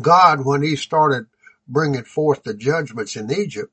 God, 0.00 0.44
when 0.44 0.62
he 0.62 0.76
started 0.76 1.26
bringing 1.66 2.04
forth 2.04 2.42
the 2.42 2.54
judgments 2.54 3.16
in 3.16 3.32
Egypt, 3.32 3.72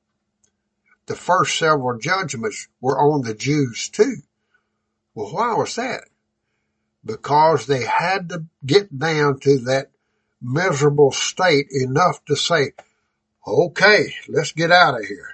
the 1.06 1.16
first 1.16 1.58
several 1.58 1.98
judgments 1.98 2.68
were 2.80 2.98
on 2.98 3.22
the 3.22 3.34
Jews 3.34 3.88
too. 3.88 4.16
Well, 5.14 5.32
why 5.32 5.54
was 5.54 5.76
that? 5.76 6.04
Because 7.04 7.66
they 7.66 7.84
had 7.84 8.30
to 8.30 8.44
get 8.64 8.98
down 8.98 9.38
to 9.40 9.58
that 9.60 9.90
miserable 10.40 11.12
state 11.12 11.66
enough 11.70 12.24
to 12.26 12.36
say, 12.36 12.72
okay, 13.46 14.14
let's 14.28 14.52
get 14.52 14.70
out 14.70 14.98
of 14.98 15.06
here. 15.06 15.30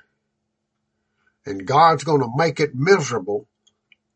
And 1.46 1.66
God's 1.66 2.04
going 2.04 2.20
to 2.20 2.36
make 2.36 2.60
it 2.60 2.74
miserable 2.74 3.46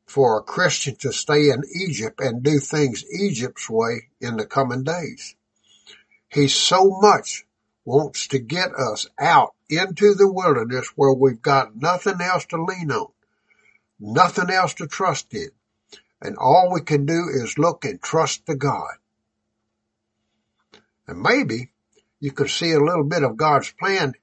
for 0.06 0.38
a 0.38 0.42
Christian 0.42 0.96
to 0.96 1.12
stay 1.12 1.50
in 1.50 1.62
Egypt 1.74 2.20
and 2.20 2.42
do 2.42 2.58
things 2.58 3.04
Egypt's 3.10 3.70
way 3.70 4.08
in 4.20 4.36
the 4.36 4.46
coming 4.46 4.84
days. 4.84 5.34
He 6.28 6.48
so 6.48 6.98
much 7.00 7.44
wants 7.84 8.28
to 8.28 8.38
get 8.38 8.74
us 8.74 9.08
out 9.18 9.54
into 9.78 10.14
the 10.14 10.30
wilderness 10.30 10.92
where 10.96 11.12
we've 11.12 11.42
got 11.42 11.76
nothing 11.76 12.20
else 12.20 12.46
to 12.46 12.62
lean 12.62 12.90
on, 12.90 13.12
nothing 13.98 14.50
else 14.50 14.74
to 14.74 14.86
trust 14.86 15.32
in. 15.34 15.50
And 16.20 16.36
all 16.36 16.72
we 16.72 16.80
can 16.80 17.06
do 17.06 17.28
is 17.32 17.58
look 17.58 17.84
and 17.84 18.00
trust 18.00 18.46
to 18.46 18.54
God. 18.54 18.94
And 21.06 21.20
maybe 21.20 21.70
you 22.20 22.32
could 22.32 22.50
see 22.50 22.72
a 22.72 22.80
little 22.80 23.04
bit 23.04 23.22
of 23.22 23.36
God's 23.36 23.70
plan 23.72 24.14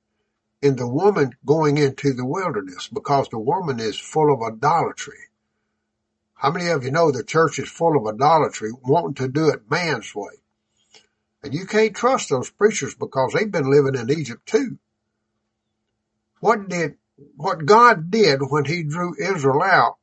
in 0.61 0.75
the 0.75 0.87
woman 0.87 1.35
going 1.45 1.77
into 1.77 2.13
the 2.13 2.25
wilderness 2.25 2.87
because 2.87 3.29
the 3.29 3.39
woman 3.39 3.79
is 3.79 3.99
full 3.99 4.33
of 4.33 4.41
idolatry. 4.41 5.17
How 6.33 6.51
many 6.51 6.67
of 6.69 6.83
you 6.83 6.91
know 6.91 7.11
the 7.11 7.23
church 7.23 7.59
is 7.59 7.69
full 7.69 7.97
of 7.97 8.15
idolatry, 8.15 8.71
wanting 8.83 9.13
to 9.15 9.27
do 9.27 9.49
it 9.49 9.69
man's 9.69 10.15
way? 10.15 10.41
And 11.43 11.53
you 11.53 11.65
can't 11.65 11.95
trust 11.95 12.29
those 12.29 12.49
preachers 12.49 12.95
because 12.95 13.33
they've 13.33 13.51
been 13.51 13.69
living 13.69 13.95
in 13.95 14.09
Egypt 14.11 14.45
too. 14.45 14.77
What 16.41 16.67
did, 16.67 16.95
what 17.37 17.65
God 17.65 18.11
did 18.11 18.39
when 18.49 18.65
he 18.65 18.83
drew 18.83 19.15
Israel 19.17 19.61
out, 19.61 19.97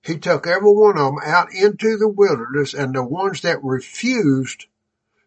he 0.00 0.16
took 0.16 0.46
every 0.46 0.70
one 0.70 0.96
of 0.96 1.14
them 1.14 1.18
out 1.24 1.52
into 1.52 1.98
the 1.98 2.08
wilderness 2.08 2.72
and 2.72 2.94
the 2.94 3.04
ones 3.04 3.42
that 3.42 3.62
refused 3.62 4.66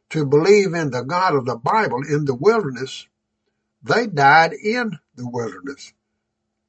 to 0.09 0.25
believe 0.25 0.73
in 0.73 0.91
the 0.91 1.03
God 1.03 1.35
of 1.35 1.45
the 1.45 1.57
Bible 1.57 2.01
in 2.09 2.25
the 2.25 2.35
wilderness, 2.35 3.07
they 3.83 4.07
died 4.07 4.53
in 4.53 4.97
the 5.15 5.29
wilderness. 5.29 5.93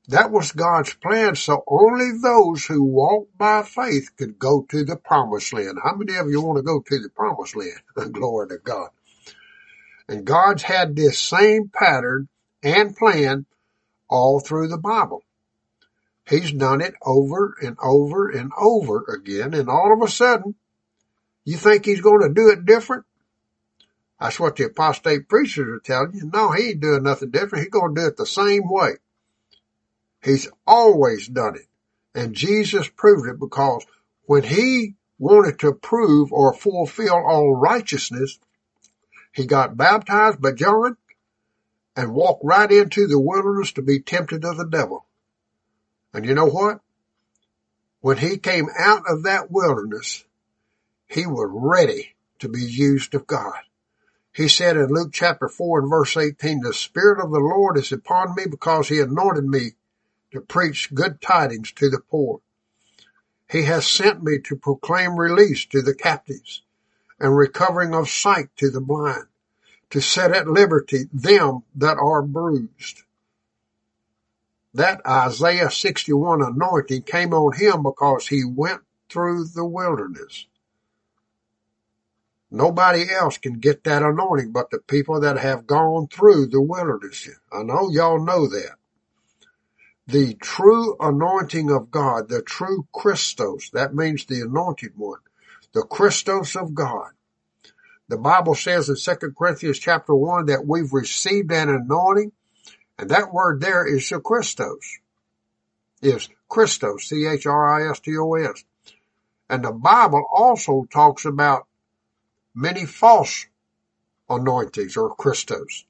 That 0.08 0.32
was 0.32 0.50
God's 0.50 0.94
plan, 0.94 1.36
so 1.36 1.62
only 1.68 2.18
those 2.20 2.64
who 2.64 2.82
walk 2.82 3.28
by 3.38 3.62
faith 3.62 4.10
could 4.16 4.36
go 4.36 4.66
to 4.68 4.84
the 4.84 4.96
promised 4.96 5.52
land. 5.52 5.78
How 5.82 5.94
many 5.94 6.18
of 6.18 6.28
you 6.28 6.42
want 6.42 6.56
to 6.56 6.62
go 6.62 6.80
to 6.80 6.98
the 6.98 7.08
promised 7.08 7.54
land? 7.54 7.80
Glory 8.12 8.48
to 8.48 8.58
God. 8.58 8.90
And 10.08 10.24
God's 10.24 10.64
had 10.64 10.96
this 10.96 11.20
same 11.20 11.70
pattern 11.72 12.28
and 12.62 12.96
plan 12.96 13.46
all 14.08 14.40
through 14.40 14.68
the 14.68 14.78
Bible. 14.78 15.24
He's 16.28 16.52
done 16.52 16.80
it 16.80 16.94
over 17.02 17.56
and 17.62 17.76
over 17.82 18.28
and 18.28 18.52
over 18.56 19.04
again, 19.08 19.54
and 19.54 19.68
all 19.68 19.92
of 19.92 20.06
a 20.06 20.10
sudden, 20.10 20.54
you 21.44 21.56
think 21.56 21.84
he's 21.84 22.00
going 22.00 22.22
to 22.22 22.32
do 22.32 22.50
it 22.50 22.64
different? 22.64 23.04
That's 24.20 24.38
what 24.38 24.54
the 24.54 24.64
apostate 24.64 25.28
preachers 25.28 25.66
are 25.66 25.80
telling 25.80 26.14
you. 26.14 26.30
No, 26.32 26.52
he 26.52 26.70
ain't 26.70 26.80
doing 26.80 27.02
nothing 27.02 27.30
different. 27.30 27.64
He's 27.64 27.72
going 27.72 27.94
to 27.94 28.00
do 28.00 28.06
it 28.06 28.16
the 28.16 28.26
same 28.26 28.62
way. 28.70 28.92
He's 30.22 30.48
always 30.64 31.26
done 31.26 31.56
it. 31.56 31.66
And 32.14 32.34
Jesus 32.34 32.88
proved 32.88 33.28
it 33.28 33.40
because 33.40 33.84
when 34.26 34.44
he 34.44 34.94
wanted 35.18 35.58
to 35.60 35.72
prove 35.72 36.32
or 36.32 36.54
fulfill 36.54 37.14
all 37.14 37.56
righteousness, 37.56 38.38
he 39.32 39.46
got 39.46 39.76
baptized 39.76 40.40
by 40.40 40.52
John 40.52 40.96
and 41.96 42.14
walk 42.14 42.40
right 42.42 42.70
into 42.70 43.06
the 43.06 43.18
wilderness 43.18 43.72
to 43.72 43.82
be 43.82 44.00
tempted 44.00 44.44
of 44.44 44.56
the 44.56 44.68
devil. 44.68 45.06
And 46.12 46.24
you 46.24 46.34
know 46.34 46.46
what? 46.46 46.80
When 48.00 48.18
he 48.18 48.36
came 48.38 48.68
out 48.78 49.04
of 49.08 49.22
that 49.24 49.50
wilderness, 49.50 50.24
he 51.06 51.26
was 51.26 51.50
ready 51.52 52.14
to 52.40 52.48
be 52.48 52.62
used 52.62 53.14
of 53.14 53.26
God. 53.26 53.60
He 54.34 54.48
said 54.48 54.76
in 54.76 54.86
Luke 54.86 55.10
chapter 55.12 55.48
4 55.48 55.80
and 55.80 55.90
verse 55.90 56.16
18, 56.16 56.60
the 56.60 56.72
Spirit 56.72 57.22
of 57.22 57.30
the 57.30 57.38
Lord 57.38 57.76
is 57.76 57.92
upon 57.92 58.34
me 58.34 58.44
because 58.50 58.88
he 58.88 58.98
anointed 58.98 59.44
me 59.44 59.72
to 60.32 60.40
preach 60.40 60.92
good 60.94 61.20
tidings 61.20 61.70
to 61.72 61.90
the 61.90 62.00
poor. 62.00 62.40
He 63.50 63.64
has 63.64 63.86
sent 63.86 64.22
me 64.22 64.38
to 64.44 64.56
proclaim 64.56 65.16
release 65.16 65.66
to 65.66 65.82
the 65.82 65.94
captives 65.94 66.62
and 67.20 67.36
recovering 67.36 67.94
of 67.94 68.08
sight 68.08 68.48
to 68.56 68.70
the 68.70 68.80
blind, 68.80 69.26
to 69.92 70.00
set 70.00 70.34
at 70.34 70.48
liberty 70.48 71.04
them 71.12 71.62
that 71.74 71.98
are 71.98 72.22
bruised. 72.22 73.02
That 74.72 75.06
Isaiah 75.06 75.70
61 75.70 76.40
anointing 76.40 77.02
came 77.02 77.34
on 77.34 77.54
him 77.54 77.82
because 77.82 78.26
he 78.26 78.42
went 78.42 78.80
through 79.10 79.48
the 79.54 79.66
wilderness. 79.66 80.46
Nobody 82.50 83.04
else 83.10 83.36
can 83.36 83.60
get 83.60 83.84
that 83.84 84.02
anointing 84.02 84.52
but 84.52 84.70
the 84.70 84.78
people 84.78 85.20
that 85.20 85.36
have 85.36 85.66
gone 85.66 86.08
through 86.08 86.46
the 86.46 86.62
wilderness. 86.62 87.28
I 87.52 87.62
know 87.62 87.90
y'all 87.90 88.24
know 88.24 88.48
that. 88.48 88.76
The 90.06 90.34
true 90.40 90.96
anointing 91.00 91.70
of 91.70 91.90
God, 91.90 92.30
the 92.30 92.40
true 92.40 92.88
Christos, 92.94 93.68
that 93.74 93.94
means 93.94 94.24
the 94.24 94.40
anointed 94.40 94.92
one, 94.96 95.20
the 95.74 95.82
Christos 95.82 96.56
of 96.56 96.74
God. 96.74 97.10
The 98.08 98.18
Bible 98.18 98.54
says 98.54 98.88
in 98.88 98.96
2 98.96 99.32
Corinthians 99.32 99.78
chapter 99.78 100.14
1 100.14 100.46
that 100.46 100.66
we've 100.66 100.92
received 100.92 101.50
an 101.52 101.68
anointing, 101.68 102.32
and 102.98 103.10
that 103.10 103.32
word 103.32 103.60
there 103.60 103.86
is 103.86 104.08
the 104.08 104.20
Christos. 104.20 104.98
Is 106.02 106.28
Christos, 106.48 107.08
C-H-R-I-S-T-O-S. 107.08 108.64
And 109.48 109.64
the 109.64 109.72
Bible 109.72 110.24
also 110.30 110.84
talks 110.90 111.24
about 111.24 111.66
many 112.54 112.86
false 112.86 113.46
anointings 114.28 114.96
or 114.96 115.14
Christos. 115.14 115.84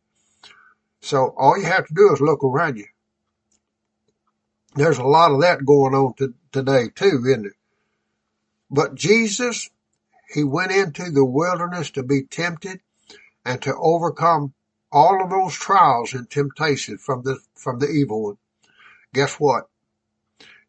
So 1.01 1.35
all 1.37 1.59
you 1.59 1.65
have 1.65 1.87
to 1.87 1.95
do 1.95 2.13
is 2.13 2.21
look 2.21 2.45
around 2.45 2.77
you. 2.77 2.87
There's 4.75 4.99
a 4.99 5.05
lot 5.05 5.33
of 5.33 5.41
that 5.41 5.65
going 5.65 5.95
on 5.95 6.15
to, 6.15 6.35
today 6.53 6.89
too, 6.95 7.25
isn't 7.27 7.47
it? 7.47 7.53
But 8.71 8.95
Jesus, 8.95 9.69
he 10.29 10.45
went 10.45 10.73
into 10.73 11.11
the 11.11 11.25
wilderness 11.25 11.91
to 11.93 12.03
be 12.03 12.23
tempted 12.23 12.81
and 13.45 13.61
to 13.63 13.75
overcome 13.77 14.55
all 14.91 15.23
of 15.23 15.31
those 15.31 15.55
trials 15.55 16.13
and 16.13 16.31
temptations 16.31 17.03
from 17.03 17.23
the, 17.23 17.39
from 17.55 17.79
the 17.79 17.89
evil 17.89 18.23
one. 18.23 18.39
Guess 19.15 19.35
what? 19.35 19.69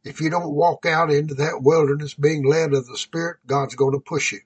If 0.03 0.19
you 0.19 0.29
don't 0.29 0.53
walk 0.53 0.85
out 0.85 1.11
into 1.11 1.35
that 1.35 1.61
wilderness 1.61 2.13
being 2.13 2.43
led 2.45 2.73
of 2.73 2.87
the 2.87 2.97
Spirit, 2.97 3.37
God's 3.45 3.75
going 3.75 3.93
to 3.93 3.99
push 3.99 4.33
you. 4.33 4.41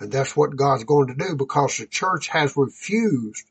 And 0.00 0.10
that's 0.10 0.36
what 0.36 0.56
God's 0.56 0.84
going 0.84 1.08
to 1.08 1.14
do 1.14 1.36
because 1.36 1.76
the 1.76 1.86
church 1.86 2.28
has 2.28 2.56
refused 2.56 3.46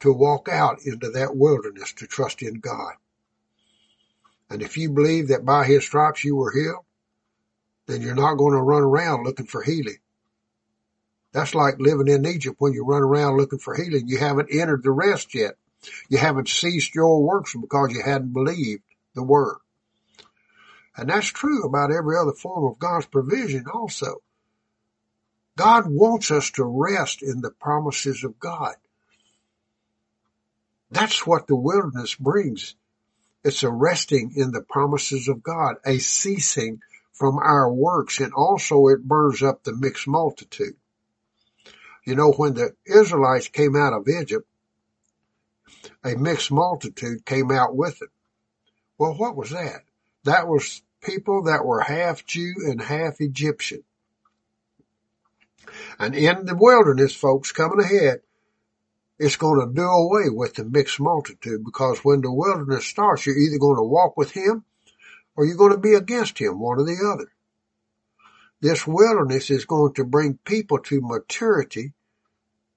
to 0.00 0.12
walk 0.12 0.48
out 0.48 0.80
into 0.84 1.10
that 1.10 1.36
wilderness 1.36 1.92
to 1.94 2.06
trust 2.06 2.42
in 2.42 2.60
God. 2.60 2.94
And 4.48 4.62
if 4.62 4.76
you 4.76 4.90
believe 4.90 5.28
that 5.28 5.44
by 5.44 5.66
his 5.66 5.84
stripes 5.84 6.24
you 6.24 6.34
were 6.34 6.50
healed, 6.50 6.84
then 7.90 8.02
you're 8.02 8.14
not 8.14 8.36
going 8.36 8.52
to 8.52 8.62
run 8.62 8.82
around 8.82 9.24
looking 9.24 9.46
for 9.46 9.62
healing. 9.62 9.98
That's 11.32 11.54
like 11.54 11.78
living 11.78 12.08
in 12.08 12.26
Egypt 12.26 12.56
when 12.58 12.72
you 12.72 12.84
run 12.84 13.02
around 13.02 13.36
looking 13.36 13.58
for 13.58 13.74
healing. 13.74 14.08
You 14.08 14.18
haven't 14.18 14.48
entered 14.52 14.82
the 14.82 14.90
rest 14.90 15.34
yet. 15.34 15.54
You 16.08 16.18
haven't 16.18 16.48
ceased 16.48 16.94
your 16.94 17.22
works 17.22 17.54
because 17.58 17.92
you 17.92 18.02
hadn't 18.04 18.32
believed 18.32 18.82
the 19.14 19.22
word. 19.22 19.58
And 20.96 21.08
that's 21.08 21.28
true 21.28 21.64
about 21.64 21.92
every 21.92 22.16
other 22.18 22.32
form 22.32 22.70
of 22.70 22.78
God's 22.78 23.06
provision 23.06 23.64
also. 23.72 24.16
God 25.56 25.84
wants 25.86 26.30
us 26.30 26.50
to 26.52 26.64
rest 26.64 27.22
in 27.22 27.40
the 27.40 27.50
promises 27.50 28.24
of 28.24 28.38
God. 28.38 28.74
That's 30.90 31.26
what 31.26 31.46
the 31.46 31.56
wilderness 31.56 32.14
brings. 32.14 32.74
It's 33.44 33.62
a 33.62 33.70
resting 33.70 34.32
in 34.36 34.50
the 34.50 34.62
promises 34.62 35.28
of 35.28 35.42
God, 35.42 35.76
a 35.84 35.98
ceasing 35.98 36.80
from 37.20 37.38
our 37.38 37.70
works, 37.70 38.18
and 38.18 38.32
also 38.32 38.86
it 38.86 39.06
burns 39.06 39.42
up 39.42 39.62
the 39.62 39.76
mixed 39.76 40.08
multitude. 40.08 40.74
You 42.06 42.14
know, 42.14 42.32
when 42.32 42.54
the 42.54 42.74
Israelites 42.86 43.48
came 43.48 43.76
out 43.76 43.92
of 43.92 44.08
Egypt, 44.08 44.48
a 46.02 46.16
mixed 46.16 46.50
multitude 46.50 47.26
came 47.26 47.50
out 47.50 47.76
with 47.76 48.00
it. 48.00 48.08
Well, 48.96 49.12
what 49.12 49.36
was 49.36 49.50
that? 49.50 49.82
That 50.24 50.48
was 50.48 50.80
people 51.02 51.42
that 51.42 51.62
were 51.62 51.82
half 51.82 52.24
Jew 52.24 52.54
and 52.66 52.80
half 52.80 53.20
Egyptian. 53.20 53.84
And 55.98 56.14
in 56.14 56.46
the 56.46 56.56
wilderness, 56.56 57.14
folks, 57.14 57.52
coming 57.52 57.84
ahead, 57.84 58.22
it's 59.18 59.36
going 59.36 59.60
to 59.60 59.74
do 59.74 59.82
away 59.82 60.30
with 60.30 60.54
the 60.54 60.64
mixed 60.64 60.98
multitude 60.98 61.66
because 61.66 61.98
when 61.98 62.22
the 62.22 62.32
wilderness 62.32 62.86
starts, 62.86 63.26
you're 63.26 63.36
either 63.36 63.58
going 63.58 63.76
to 63.76 63.82
walk 63.82 64.16
with 64.16 64.30
him 64.30 64.64
or 65.40 65.46
you're 65.46 65.56
going 65.56 65.72
to 65.72 65.78
be 65.78 65.94
against 65.94 66.38
him, 66.38 66.60
one 66.60 66.78
or 66.78 66.84
the 66.84 67.10
other. 67.14 67.32
This 68.60 68.86
wilderness 68.86 69.48
is 69.48 69.64
going 69.64 69.94
to 69.94 70.04
bring 70.04 70.38
people 70.44 70.80
to 70.80 71.00
maturity 71.00 71.94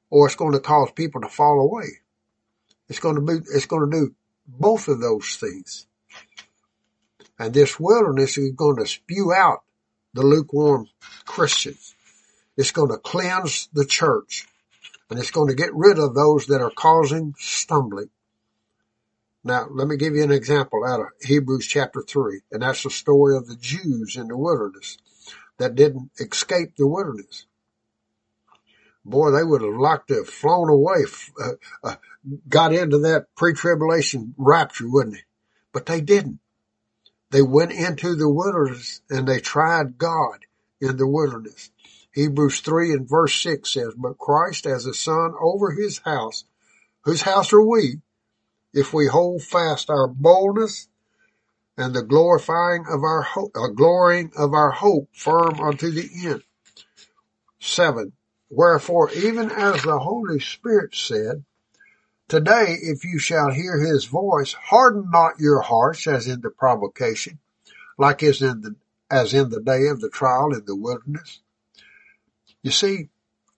or 0.09 0.28
it's 0.28 0.38
going 0.38 0.53
to 0.53 0.61
cause 0.61 0.89
people 0.95 1.20
to 1.20 1.28
fall 1.28 1.59
away. 1.59 1.99
It's 2.88 2.99
going 2.99 3.16
to 3.16 3.22
be, 3.22 3.34
it's 3.53 3.66
going 3.66 3.91
to 3.91 3.97
do 3.97 4.16
both 4.47 4.88
of 4.88 5.01
those 5.01 5.36
things. 5.36 5.88
And 7.38 7.53
this 7.53 7.78
wilderness 7.78 8.38
is 8.38 8.53
going 8.53 8.78
to 8.78 8.86
spew 8.86 9.34
out 9.34 9.64
the 10.14 10.24
lukewarm 10.24 10.88
Christians. 11.26 11.93
It's 12.55 12.72
going 12.72 12.91
to 12.91 12.97
cleanse 12.97 13.68
the 13.74 13.86
church 13.86 14.47
and 15.09 15.20
it's 15.20 15.32
going 15.32 15.49
to 15.49 15.55
get 15.55 15.76
rid 15.76 15.99
of 15.99 16.16
those 16.16 16.47
that 16.47 16.61
are 16.61 16.72
causing 16.72 17.36
stumbling. 17.38 18.09
Now, 19.44 19.68
let 19.70 19.88
me 19.88 19.98
give 19.98 20.16
you 20.16 20.24
an 20.24 20.32
example 20.32 20.86
out 20.86 21.02
of 21.02 21.08
Hebrews 21.22 21.68
chapter 21.68 22.02
3, 22.02 22.41
and 22.52 22.62
that's 22.62 22.84
the 22.84 22.89
story 22.89 23.36
of 23.36 23.48
the 23.48 23.58
Jews 23.58 24.16
in 24.16 24.30
the 24.30 24.38
wilderness 24.38 24.98
that 25.58 25.76
didn't 25.76 26.12
escape 26.20 26.76
the 26.78 26.88
wilderness. 26.88 27.46
Boy, 29.04 29.32
they 29.32 29.44
would 29.44 29.62
have 29.62 29.74
liked 29.74 30.08
to 30.08 30.16
have 30.16 30.30
flown 30.30 30.70
away, 30.70 31.04
uh, 31.44 31.52
uh, 31.84 31.96
got 32.48 32.74
into 32.74 33.00
that 33.00 33.28
pre-tribulation 33.36 34.34
rapture, 34.38 34.89
wouldn't 34.89 35.16
they? 35.16 35.24
But 35.74 35.88
they 35.88 36.00
didn't. 36.00 36.39
They 37.32 37.41
went 37.41 37.74
into 37.74 38.16
the 38.16 38.30
wilderness 38.30 39.02
and 39.10 39.28
they 39.28 39.39
tried 39.39 39.98
God 39.98 40.46
in 40.80 40.96
the 40.96 41.08
wilderness. 41.08 41.72
Hebrews 42.14 42.62
3 42.62 42.94
and 42.94 43.10
verse 43.10 43.36
6 43.41 43.74
says, 43.74 43.94
But 43.98 44.20
Christ 44.20 44.66
as 44.68 44.86
a 44.86 44.94
son 44.94 45.34
over 45.41 45.72
his 45.72 45.98
house, 46.00 46.46
whose 47.02 47.24
house 47.24 47.52
are 47.52 47.62
we, 47.62 48.02
if 48.74 48.93
we 48.93 49.07
hold 49.07 49.43
fast 49.43 49.89
our 49.89 50.07
boldness 50.07 50.88
and 51.78 51.93
the 51.93 52.03
glorifying 52.03 52.86
of 52.89 53.03
our 53.03 53.21
hope, 53.21 53.51
uh, 53.55 53.67
glorying 53.67 54.32
of 54.38 54.53
our 54.53 54.71
hope 54.71 55.09
firm 55.13 55.59
unto 55.59 55.89
the 55.89 56.09
end. 56.26 56.43
7. 57.59 58.13
Wherefore, 58.49 59.09
even 59.11 59.49
as 59.49 59.84
the 59.84 59.99
Holy 59.99 60.39
Spirit 60.39 60.93
said, 60.93 61.43
Today, 62.28 62.78
if 62.82 63.03
you 63.03 63.19
shall 63.19 63.51
hear 63.51 63.80
his 63.80 64.05
voice, 64.05 64.53
harden 64.53 65.09
not 65.12 65.39
your 65.39 65.62
hearts 65.62 66.08
as 66.08 66.28
in 66.28 66.41
the 66.41 66.50
provocation, 66.50 67.39
like 67.97 68.24
as 68.24 68.41
in 68.41 68.62
the, 68.62 68.75
as 69.12 69.33
in 69.33 69.50
the 69.50 69.62
day 69.62 69.87
of 69.87 70.01
the 70.01 70.09
trial 70.09 70.54
in 70.54 70.66
the 70.66 70.75
wilderness, 70.75 71.41
you 72.62 72.71
see, 72.71 73.09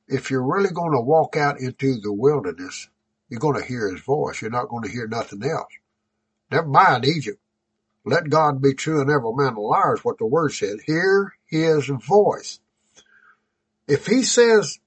if 0.07 0.29
you're 0.29 0.45
really 0.45 0.71
going 0.71 0.93
to 0.93 1.01
walk 1.01 1.35
out 1.37 1.59
into 1.59 1.99
the 1.99 2.11
wilderness, 2.11 2.89
you're 3.29 3.39
going 3.39 3.59
to 3.59 3.67
hear 3.67 3.91
his 3.91 4.01
voice. 4.01 4.41
You're 4.41 4.51
not 4.51 4.69
going 4.69 4.83
to 4.83 4.91
hear 4.91 5.07
nothing 5.07 5.43
else. 5.43 5.71
Never 6.51 6.67
mind 6.67 7.05
Egypt. 7.05 7.39
Let 8.05 8.29
God 8.29 8.61
be 8.61 8.73
true 8.73 9.01
and 9.01 9.09
every 9.09 9.33
man 9.33 9.55
a 9.55 9.59
liar 9.59 9.95
is 9.95 10.05
what 10.05 10.19
the 10.19 10.27
word 10.27 10.53
said. 10.53 10.77
Hear 10.85 11.33
his 11.47 11.87
voice. 11.87 12.59
If 13.87 14.05
he 14.05 14.21
says 14.21 14.79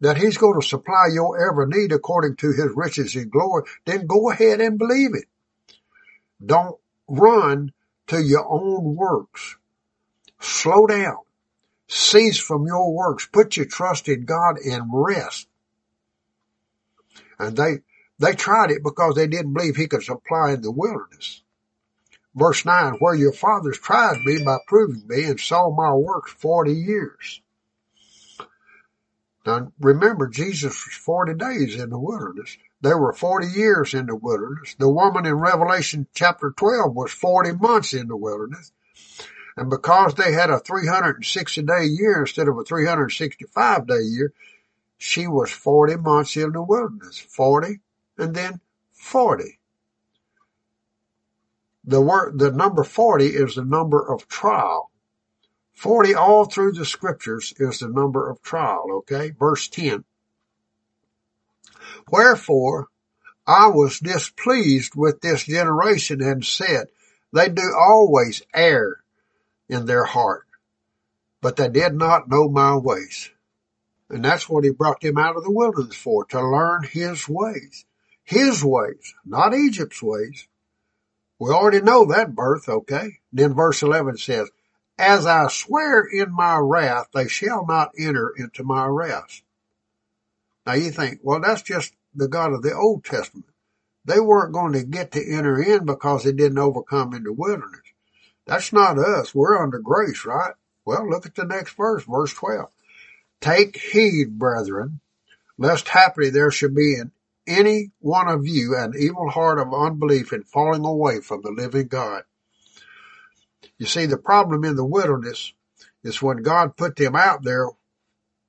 that 0.00 0.16
he's 0.16 0.38
going 0.38 0.60
to 0.60 0.66
supply 0.66 1.08
your 1.12 1.38
every 1.38 1.66
need 1.66 1.92
according 1.92 2.36
to 2.36 2.48
his 2.48 2.70
riches 2.74 3.14
and 3.14 3.30
glory, 3.30 3.64
then 3.84 4.06
go 4.06 4.30
ahead 4.30 4.60
and 4.60 4.78
believe 4.78 5.14
it. 5.14 5.26
Don't 6.44 6.76
run 7.08 7.72
to 8.08 8.22
your 8.22 8.46
own 8.48 8.96
works. 8.96 9.56
Slow 10.40 10.86
down. 10.86 11.18
Cease 11.88 12.38
from 12.38 12.66
your 12.66 12.92
works. 12.92 13.26
Put 13.26 13.56
your 13.56 13.66
trust 13.66 14.08
in 14.08 14.24
God 14.24 14.58
and 14.58 14.84
rest. 14.90 15.46
And 17.38 17.56
they, 17.56 17.78
they 18.18 18.34
tried 18.34 18.70
it 18.70 18.82
because 18.82 19.14
they 19.14 19.26
didn't 19.26 19.54
believe 19.54 19.76
he 19.76 19.88
could 19.88 20.02
supply 20.02 20.52
in 20.52 20.62
the 20.62 20.70
wilderness. 20.70 21.42
Verse 22.34 22.64
9, 22.64 22.94
where 22.94 23.14
your 23.14 23.32
fathers 23.32 23.78
tried 23.78 24.20
me 24.24 24.42
by 24.44 24.58
proving 24.66 25.06
me 25.06 25.24
and 25.24 25.40
saw 25.40 25.70
my 25.70 25.92
works 25.92 26.32
40 26.32 26.72
years. 26.72 27.40
Now 29.46 29.72
remember, 29.78 30.26
Jesus 30.26 30.84
was 30.84 30.94
40 30.94 31.34
days 31.34 31.76
in 31.76 31.90
the 31.90 31.98
wilderness. 31.98 32.58
There 32.82 32.98
were 32.98 33.12
40 33.12 33.46
years 33.46 33.94
in 33.94 34.06
the 34.06 34.16
wilderness. 34.16 34.74
The 34.78 34.88
woman 34.88 35.24
in 35.24 35.34
Revelation 35.34 36.06
chapter 36.14 36.52
12 36.54 36.94
was 36.94 37.12
40 37.12 37.52
months 37.52 37.94
in 37.94 38.08
the 38.08 38.16
wilderness. 38.16 38.72
And 39.56 39.70
because 39.70 40.14
they 40.14 40.32
had 40.32 40.50
a 40.50 40.58
360 40.58 41.62
day 41.62 41.84
year 41.84 42.20
instead 42.20 42.48
of 42.48 42.58
a 42.58 42.64
365 42.64 43.86
day 43.86 44.02
year, 44.02 44.32
she 44.98 45.26
was 45.26 45.50
40 45.50 45.96
months 45.96 46.36
in 46.36 46.52
the 46.52 46.62
wilderness. 46.62 47.18
40 47.18 47.80
and 48.18 48.34
then 48.34 48.60
40. 48.92 49.58
The 51.84 52.00
word, 52.00 52.38
the 52.38 52.50
number 52.50 52.82
40 52.82 53.26
is 53.26 53.54
the 53.54 53.64
number 53.64 54.00
of 54.00 54.26
trial. 54.26 54.90
40 55.74 56.14
all 56.14 56.46
through 56.46 56.72
the 56.72 56.86
scriptures 56.86 57.52
is 57.58 57.78
the 57.80 57.88
number 57.88 58.28
of 58.28 58.42
trial, 58.42 58.86
okay? 58.90 59.30
Verse 59.30 59.68
10. 59.68 60.04
Wherefore 62.10 62.88
I 63.46 63.68
was 63.68 64.00
displeased 64.00 64.94
with 64.96 65.20
this 65.20 65.44
generation 65.44 66.20
and 66.20 66.44
said, 66.44 66.88
They 67.32 67.48
do 67.48 67.72
always 67.78 68.42
err 68.54 69.04
in 69.68 69.86
their 69.86 70.04
heart, 70.04 70.46
but 71.40 71.56
they 71.56 71.68
did 71.68 71.94
not 71.94 72.28
know 72.28 72.48
my 72.48 72.74
ways. 72.74 73.30
And 74.08 74.24
that's 74.24 74.48
what 74.48 74.64
he 74.64 74.70
brought 74.70 75.00
them 75.00 75.18
out 75.18 75.36
of 75.36 75.44
the 75.44 75.50
wilderness 75.50 75.96
for, 75.96 76.24
to 76.26 76.40
learn 76.40 76.84
his 76.84 77.28
ways. 77.28 77.84
His 78.24 78.64
ways, 78.64 79.14
not 79.24 79.54
Egypt's 79.54 80.02
ways. 80.02 80.48
We 81.38 81.50
already 81.50 81.80
know 81.80 82.06
that 82.06 82.34
birth, 82.34 82.68
okay? 82.68 83.18
Then 83.32 83.54
verse 83.54 83.82
11 83.82 84.18
says, 84.18 84.48
As 84.98 85.26
I 85.26 85.48
swear 85.48 86.04
in 86.04 86.32
my 86.32 86.56
wrath, 86.58 87.08
they 87.12 87.28
shall 87.28 87.66
not 87.66 87.92
enter 87.98 88.32
into 88.36 88.64
my 88.64 88.86
rest. 88.86 89.42
Now 90.64 90.74
you 90.74 90.90
think, 90.90 91.20
well, 91.22 91.40
that's 91.40 91.62
just 91.62 91.94
the 92.14 92.28
God 92.28 92.52
of 92.52 92.62
the 92.62 92.74
Old 92.74 93.04
Testament. 93.04 93.46
They 94.04 94.20
weren't 94.20 94.54
going 94.54 94.72
to 94.72 94.84
get 94.84 95.12
to 95.12 95.34
enter 95.34 95.60
in 95.60 95.84
because 95.84 96.24
they 96.24 96.32
didn't 96.32 96.58
overcome 96.58 97.12
in 97.12 97.24
the 97.24 97.32
wilderness. 97.32 97.80
That's 98.46 98.72
not 98.72 98.98
us. 98.98 99.34
We're 99.34 99.60
under 99.60 99.78
grace, 99.78 100.24
right? 100.24 100.54
Well, 100.84 101.08
look 101.08 101.26
at 101.26 101.34
the 101.34 101.44
next 101.44 101.76
verse, 101.76 102.04
verse 102.04 102.32
12. 102.32 102.70
Take 103.40 103.76
heed, 103.76 104.38
brethren, 104.38 105.00
lest 105.58 105.88
haply 105.88 106.30
there 106.30 106.50
should 106.50 106.74
be 106.74 106.94
in 106.94 107.12
any 107.46 107.92
one 108.00 108.28
of 108.28 108.46
you 108.46 108.76
an 108.76 108.94
evil 108.98 109.30
heart 109.30 109.58
of 109.58 109.72
unbelief 109.72 110.32
in 110.32 110.42
falling 110.42 110.84
away 110.84 111.20
from 111.20 111.42
the 111.42 111.50
living 111.50 111.86
God. 111.86 112.24
You 113.78 113.86
see, 113.86 114.06
the 114.06 114.16
problem 114.16 114.64
in 114.64 114.76
the 114.76 114.84
wilderness 114.84 115.52
is 116.02 116.22
when 116.22 116.42
God 116.42 116.76
put 116.76 116.96
them 116.96 117.14
out 117.14 117.42
there 117.42 117.68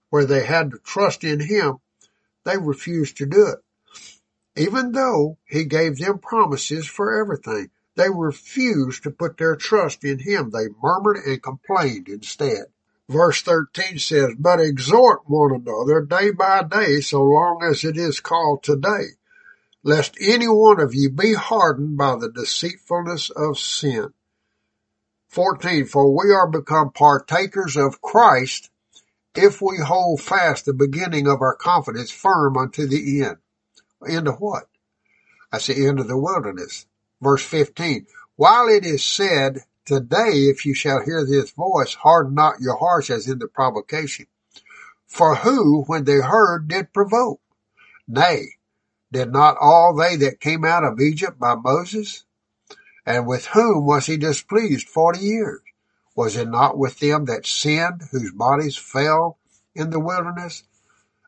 where 0.09 0.25
they 0.25 0.45
had 0.45 0.71
to 0.71 0.79
trust 0.79 1.23
in 1.23 1.39
Him, 1.39 1.77
they 2.45 2.57
refused 2.57 3.17
to 3.17 3.25
do 3.25 3.47
it. 3.47 3.59
Even 4.55 4.93
though 4.93 5.37
He 5.45 5.65
gave 5.65 5.97
them 5.97 6.19
promises 6.19 6.87
for 6.87 7.19
everything, 7.19 7.69
they 7.95 8.09
refused 8.09 9.03
to 9.03 9.11
put 9.11 9.37
their 9.37 9.55
trust 9.55 10.03
in 10.03 10.19
Him. 10.19 10.51
They 10.51 10.67
murmured 10.81 11.17
and 11.25 11.43
complained 11.43 12.07
instead. 12.07 12.65
Verse 13.09 13.41
13 13.41 13.99
says, 13.99 14.31
But 14.37 14.59
exhort 14.59 15.21
one 15.25 15.53
another 15.53 16.01
day 16.01 16.31
by 16.31 16.63
day, 16.63 16.99
so 16.99 17.23
long 17.23 17.63
as 17.63 17.83
it 17.83 17.97
is 17.97 18.19
called 18.19 18.63
today, 18.63 19.15
lest 19.81 20.17
any 20.19 20.47
one 20.47 20.81
of 20.81 20.93
you 20.93 21.09
be 21.09 21.33
hardened 21.33 21.97
by 21.97 22.15
the 22.17 22.29
deceitfulness 22.29 23.29
of 23.29 23.57
sin. 23.57 24.13
14, 25.29 25.85
For 25.85 26.13
we 26.13 26.33
are 26.33 26.47
become 26.47 26.91
partakers 26.91 27.77
of 27.77 28.01
Christ 28.01 28.69
if 29.35 29.61
we 29.61 29.77
hold 29.77 30.21
fast 30.21 30.65
the 30.65 30.73
beginning 30.73 31.27
of 31.27 31.41
our 31.41 31.55
confidence 31.55 32.11
firm 32.11 32.57
unto 32.57 32.87
the 32.87 33.23
end. 33.23 33.37
End 34.07 34.27
of 34.27 34.39
what? 34.39 34.67
That's 35.51 35.67
the 35.67 35.87
end 35.87 35.99
of 35.99 36.07
the 36.07 36.17
wilderness. 36.17 36.85
Verse 37.21 37.43
15, 37.45 38.07
While 38.35 38.67
it 38.67 38.85
is 38.85 39.03
said, 39.03 39.63
Today, 39.87 40.49
if 40.49 40.65
you 40.65 40.73
shall 40.73 41.01
hear 41.01 41.25
this 41.25 41.51
voice, 41.51 41.93
harden 41.93 42.35
not 42.35 42.59
your 42.59 42.75
hearts 42.75 43.09
as 43.09 43.25
in 43.25 43.39
the 43.39 43.47
provocation. 43.47 44.25
For 45.07 45.35
who, 45.35 45.83
when 45.83 46.03
they 46.03 46.19
heard, 46.19 46.67
did 46.67 46.91
provoke? 46.91 47.39
Nay, 48.05 48.57
did 49.13 49.31
not 49.31 49.55
all 49.61 49.95
they 49.95 50.17
that 50.17 50.41
came 50.41 50.65
out 50.65 50.83
of 50.83 50.99
Egypt 50.99 51.39
by 51.39 51.55
Moses? 51.55 52.25
And 53.05 53.25
with 53.25 53.45
whom 53.45 53.85
was 53.85 54.07
he 54.07 54.17
displeased 54.17 54.89
forty 54.89 55.21
years? 55.21 55.61
Was 56.17 56.35
it 56.35 56.49
not 56.49 56.77
with 56.77 56.99
them 56.99 57.23
that 57.25 57.45
sinned, 57.45 58.09
whose 58.11 58.33
bodies 58.33 58.75
fell 58.75 59.37
in 59.73 59.89
the 59.89 60.01
wilderness? 60.01 60.63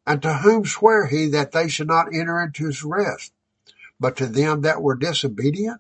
And 0.06 0.22
to 0.22 0.34
whom 0.34 0.66
sware 0.66 1.08
he 1.08 1.28
that 1.30 1.54
they 1.54 1.70
should 1.70 1.88
not 1.88 2.14
enter 2.14 2.42
into 2.42 2.66
his 2.66 2.84
rest? 2.84 3.32
But 4.02 4.18
to 4.18 4.26
them 4.28 4.64
that 4.64 4.82
were 4.82 4.96
disobedient? 4.96 5.80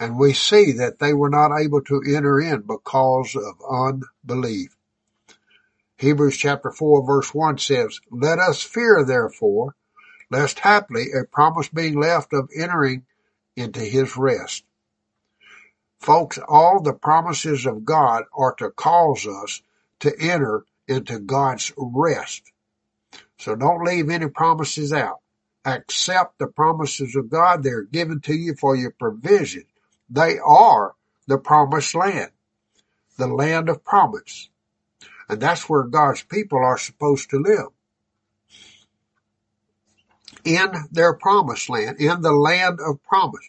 And 0.00 0.18
we 0.18 0.32
see 0.32 0.72
that 0.72 0.98
they 0.98 1.12
were 1.12 1.28
not 1.28 1.54
able 1.56 1.82
to 1.82 2.02
enter 2.06 2.40
in 2.40 2.62
because 2.62 3.36
of 3.36 4.02
unbelief. 4.24 4.74
Hebrews 5.98 6.38
chapter 6.38 6.70
4 6.70 7.06
verse 7.06 7.34
1 7.34 7.58
says, 7.58 8.00
Let 8.10 8.38
us 8.38 8.62
fear 8.62 9.04
therefore, 9.04 9.76
lest 10.30 10.60
haply 10.60 11.08
a 11.12 11.24
promise 11.24 11.68
being 11.68 12.00
left 12.00 12.32
of 12.32 12.48
entering 12.56 13.04
into 13.56 13.80
his 13.80 14.16
rest. 14.16 14.64
Folks, 16.00 16.38
all 16.48 16.80
the 16.80 16.94
promises 16.94 17.66
of 17.66 17.84
God 17.84 18.24
are 18.34 18.54
to 18.54 18.70
cause 18.70 19.26
us 19.26 19.60
to 19.98 20.18
enter 20.18 20.64
into 20.88 21.18
God's 21.18 21.74
rest. 21.76 22.50
So 23.38 23.54
don't 23.54 23.84
leave 23.84 24.08
any 24.08 24.28
promises 24.28 24.94
out. 24.94 25.20
Accept 25.66 26.38
the 26.38 26.46
promises 26.46 27.14
of 27.16 27.28
God. 27.28 27.62
They're 27.62 27.82
given 27.84 28.20
to 28.22 28.34
you 28.34 28.54
for 28.54 28.74
your 28.74 28.92
provision. 28.92 29.64
They 30.10 30.38
are 30.38 30.94
the 31.28 31.38
promised 31.38 31.94
land, 31.94 32.32
the 33.16 33.28
land 33.28 33.68
of 33.68 33.84
promise. 33.84 34.48
And 35.28 35.40
that's 35.40 35.68
where 35.68 35.84
God's 35.84 36.24
people 36.24 36.58
are 36.58 36.76
supposed 36.76 37.30
to 37.30 37.38
live. 37.38 37.68
In 40.44 40.72
their 40.90 41.14
promised 41.14 41.70
land, 41.70 42.00
in 42.00 42.22
the 42.22 42.32
land 42.32 42.80
of 42.80 43.02
promise. 43.04 43.48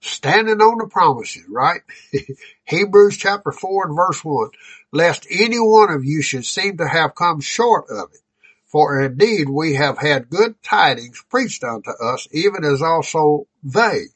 Standing 0.00 0.60
on 0.60 0.78
the 0.78 0.88
promises, 0.88 1.44
right? 1.48 1.80
Hebrews 2.64 3.16
chapter 3.16 3.52
4 3.52 3.86
and 3.86 3.96
verse 3.96 4.22
1. 4.22 4.50
Lest 4.92 5.26
any 5.30 5.58
one 5.58 5.90
of 5.90 6.04
you 6.04 6.20
should 6.20 6.44
seem 6.44 6.76
to 6.76 6.88
have 6.88 7.14
come 7.14 7.40
short 7.40 7.86
of 7.88 8.10
it. 8.12 8.20
For 8.66 9.00
indeed 9.00 9.48
we 9.48 9.74
have 9.74 9.98
had 9.98 10.28
good 10.28 10.56
tidings 10.62 11.22
preached 11.30 11.62
unto 11.62 11.90
us, 11.90 12.26
even 12.32 12.64
as 12.64 12.82
also 12.82 13.46
they. 13.62 14.06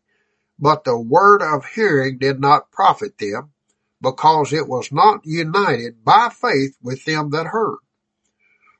But 0.58 0.84
the 0.84 0.98
word 0.98 1.42
of 1.42 1.64
hearing 1.64 2.18
did 2.18 2.40
not 2.40 2.72
profit 2.72 3.18
them, 3.18 3.52
because 4.00 4.52
it 4.52 4.68
was 4.68 4.90
not 4.92 5.24
united 5.24 6.04
by 6.04 6.30
faith 6.30 6.76
with 6.82 7.04
them 7.04 7.30
that 7.30 7.46
heard. 7.46 7.78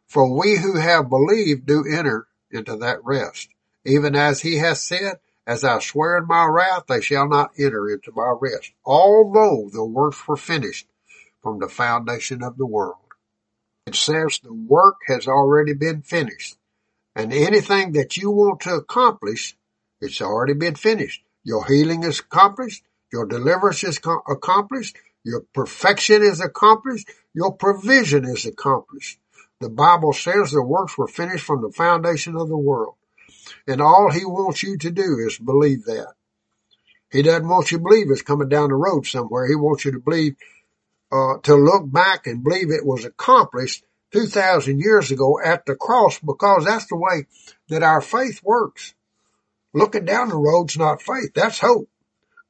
For 0.07 0.39
we 0.39 0.57
who 0.57 0.77
have 0.77 1.09
believed 1.09 1.67
do 1.67 1.85
enter 1.85 2.27
into 2.51 2.77
that 2.77 3.05
rest, 3.05 3.49
even 3.85 4.17
as 4.17 4.41
he 4.41 4.57
has 4.57 4.81
said, 4.81 5.21
as 5.47 5.65
I 5.65 5.79
swear 5.79 6.19
in 6.19 6.27
my 6.27 6.45
wrath, 6.45 6.85
they 6.89 7.01
shall 7.01 7.29
not 7.29 7.53
enter 7.59 7.91
into 7.91 8.13
my 8.13 8.35
rest, 8.41 8.73
although 8.85 9.71
the 9.73 9.85
works 9.85 10.27
were 10.27 10.37
finished 10.37 10.87
from 11.43 11.59
the 11.59 11.69
foundation 11.69 12.43
of 12.43 12.59
the 12.59 12.67
world. 12.67 12.97
It 13.87 13.95
says 13.95 14.41
the 14.43 14.53
work 14.53 14.97
has 15.07 15.27
already 15.27 15.73
been 15.73 16.03
finished, 16.03 16.59
and 17.15 17.33
anything 17.33 17.93
that 17.93 18.17
you 18.17 18.31
want 18.31 18.61
to 18.61 18.75
accomplish, 18.75 19.57
it's 20.01 20.21
already 20.21 20.53
been 20.55 20.75
finished. 20.75 21.23
Your 21.49 21.65
healing 21.65 22.03
is 22.05 22.21
accomplished. 22.21 22.83
Your 23.11 23.25
deliverance 23.25 23.83
is 23.83 23.99
accomplished. 24.29 24.99
Your 25.25 25.41
perfection 25.55 26.23
is 26.23 26.41
accomplished. 26.41 27.09
Your 27.33 27.55
provision 27.55 28.27
is 28.27 28.45
accomplished. 28.45 29.19
The 29.59 29.71
Bible 29.71 30.13
says 30.13 30.51
the 30.51 30.63
works 30.63 30.99
were 30.99 31.09
finished 31.09 31.47
from 31.47 31.63
the 31.63 31.73
foundation 31.73 32.37
of 32.37 32.49
the 32.49 32.59
world. 32.59 32.97
And 33.67 33.81
all 33.81 34.11
he 34.13 34.27
wants 34.27 34.63
you 34.63 34.77
to 34.77 34.91
do 34.91 35.17
is 35.27 35.39
believe 35.39 35.87
that. 35.87 36.13
He 37.11 37.23
doesn't 37.23 37.49
want 37.49 37.73
you 37.73 37.79
to 37.79 37.83
believe 37.83 38.11
it's 38.11 38.21
coming 38.21 38.51
down 38.51 38.69
the 38.69 38.75
road 38.75 39.07
somewhere. 39.07 39.49
He 39.49 39.55
wants 39.55 39.87
you 39.87 39.93
to 39.93 40.01
believe, 40.01 40.37
uh, 41.11 41.39
to 41.45 41.55
look 41.55 41.91
back 41.91 42.27
and 42.27 42.45
believe 42.45 42.71
it 42.71 42.85
was 42.85 43.07
accomplished 43.07 43.85
2,000 44.13 44.81
years 44.81 45.11
ago 45.11 45.41
at 45.43 45.65
the 45.65 45.77
cross 45.77 46.19
because 46.19 46.67
that's 46.67 46.89
the 46.89 46.97
way 46.97 47.25
that 47.71 47.83
our 47.83 48.03
faith 48.03 48.43
works. 48.45 48.93
Looking 49.75 50.05
down 50.05 50.29
the 50.29 50.37
road's 50.37 50.77
not 50.77 51.03
faith. 51.03 51.33
That's 51.35 51.59
hope. 51.59 51.89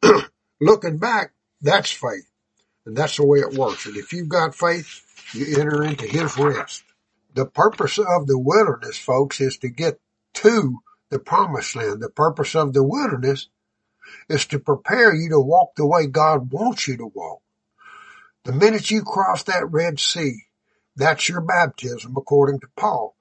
Looking 0.60 0.98
back, 0.98 1.32
that's 1.60 1.90
faith. 1.90 2.28
And 2.86 2.96
that's 2.96 3.16
the 3.16 3.26
way 3.26 3.40
it 3.40 3.54
works. 3.54 3.86
And 3.86 3.96
if 3.96 4.12
you've 4.12 4.28
got 4.28 4.54
faith, 4.54 5.02
you 5.34 5.58
enter 5.58 5.82
into 5.82 6.06
his 6.06 6.36
rest. 6.38 6.84
The 7.34 7.46
purpose 7.46 7.98
of 7.98 8.26
the 8.26 8.38
wilderness, 8.38 8.96
folks, 8.96 9.40
is 9.40 9.58
to 9.58 9.68
get 9.68 10.00
to 10.34 10.78
the 11.10 11.18
promised 11.18 11.76
land. 11.76 12.00
The 12.00 12.10
purpose 12.10 12.54
of 12.54 12.72
the 12.72 12.82
wilderness 12.82 13.48
is 14.28 14.46
to 14.46 14.58
prepare 14.58 15.14
you 15.14 15.30
to 15.30 15.40
walk 15.40 15.74
the 15.76 15.86
way 15.86 16.06
God 16.06 16.50
wants 16.52 16.88
you 16.88 16.96
to 16.96 17.06
walk. 17.06 17.42
The 18.44 18.52
minute 18.52 18.90
you 18.90 19.02
cross 19.02 19.42
that 19.44 19.70
Red 19.70 20.00
Sea, 20.00 20.44
that's 20.96 21.28
your 21.28 21.40
baptism 21.40 22.14
according 22.16 22.60
to 22.60 22.68
Paul 22.76 23.14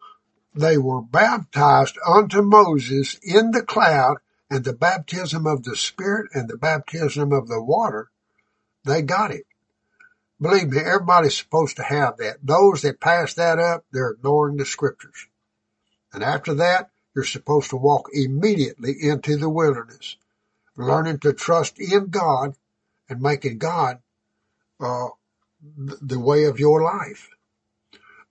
they 0.58 0.78
were 0.78 1.02
baptized 1.02 1.98
unto 2.06 2.42
Moses 2.42 3.16
in 3.24 3.52
the 3.52 3.62
cloud 3.62 4.18
and 4.50 4.64
the 4.64 4.74
baptism 4.74 5.46
of 5.46 5.64
the 5.64 5.76
Spirit 5.76 6.32
and 6.34 6.50
the 6.50 6.58
baptism 6.58 7.32
of 7.32 7.48
the 7.48 7.62
water, 7.62 8.10
they 8.84 9.02
got 9.02 9.32
it. 9.32 9.46
Believe 10.40 10.70
me, 10.70 10.80
everybody's 10.80 11.38
supposed 11.38 11.78
to 11.78 11.84
have 11.84 12.18
that. 12.18 12.38
Those 12.44 12.82
that 12.84 13.00
pass 13.00 13.34
that 13.36 13.60
up, 13.60 13.86
they're 13.92 14.12
ignoring 14.12 14.58
the 14.58 14.66
scriptures. 14.66 15.28
And 16.14 16.24
after 16.24 16.54
that, 16.56 16.90
you're 17.16 17.24
supposed 17.24 17.72
to 17.72 17.78
walk 17.78 18.10
immediately 18.14 18.96
into 19.02 19.38
the 19.38 19.50
wilderness, 19.50 20.18
learning 20.76 21.20
to 21.20 21.34
trust 21.34 21.80
in 21.80 22.08
God 22.08 22.56
and 23.10 23.22
making 23.22 23.58
God 23.58 24.00
uh, 24.80 25.08
the 25.76 26.20
way 26.20 26.46
of 26.46 26.60
your 26.60 26.84
life. 26.84 27.30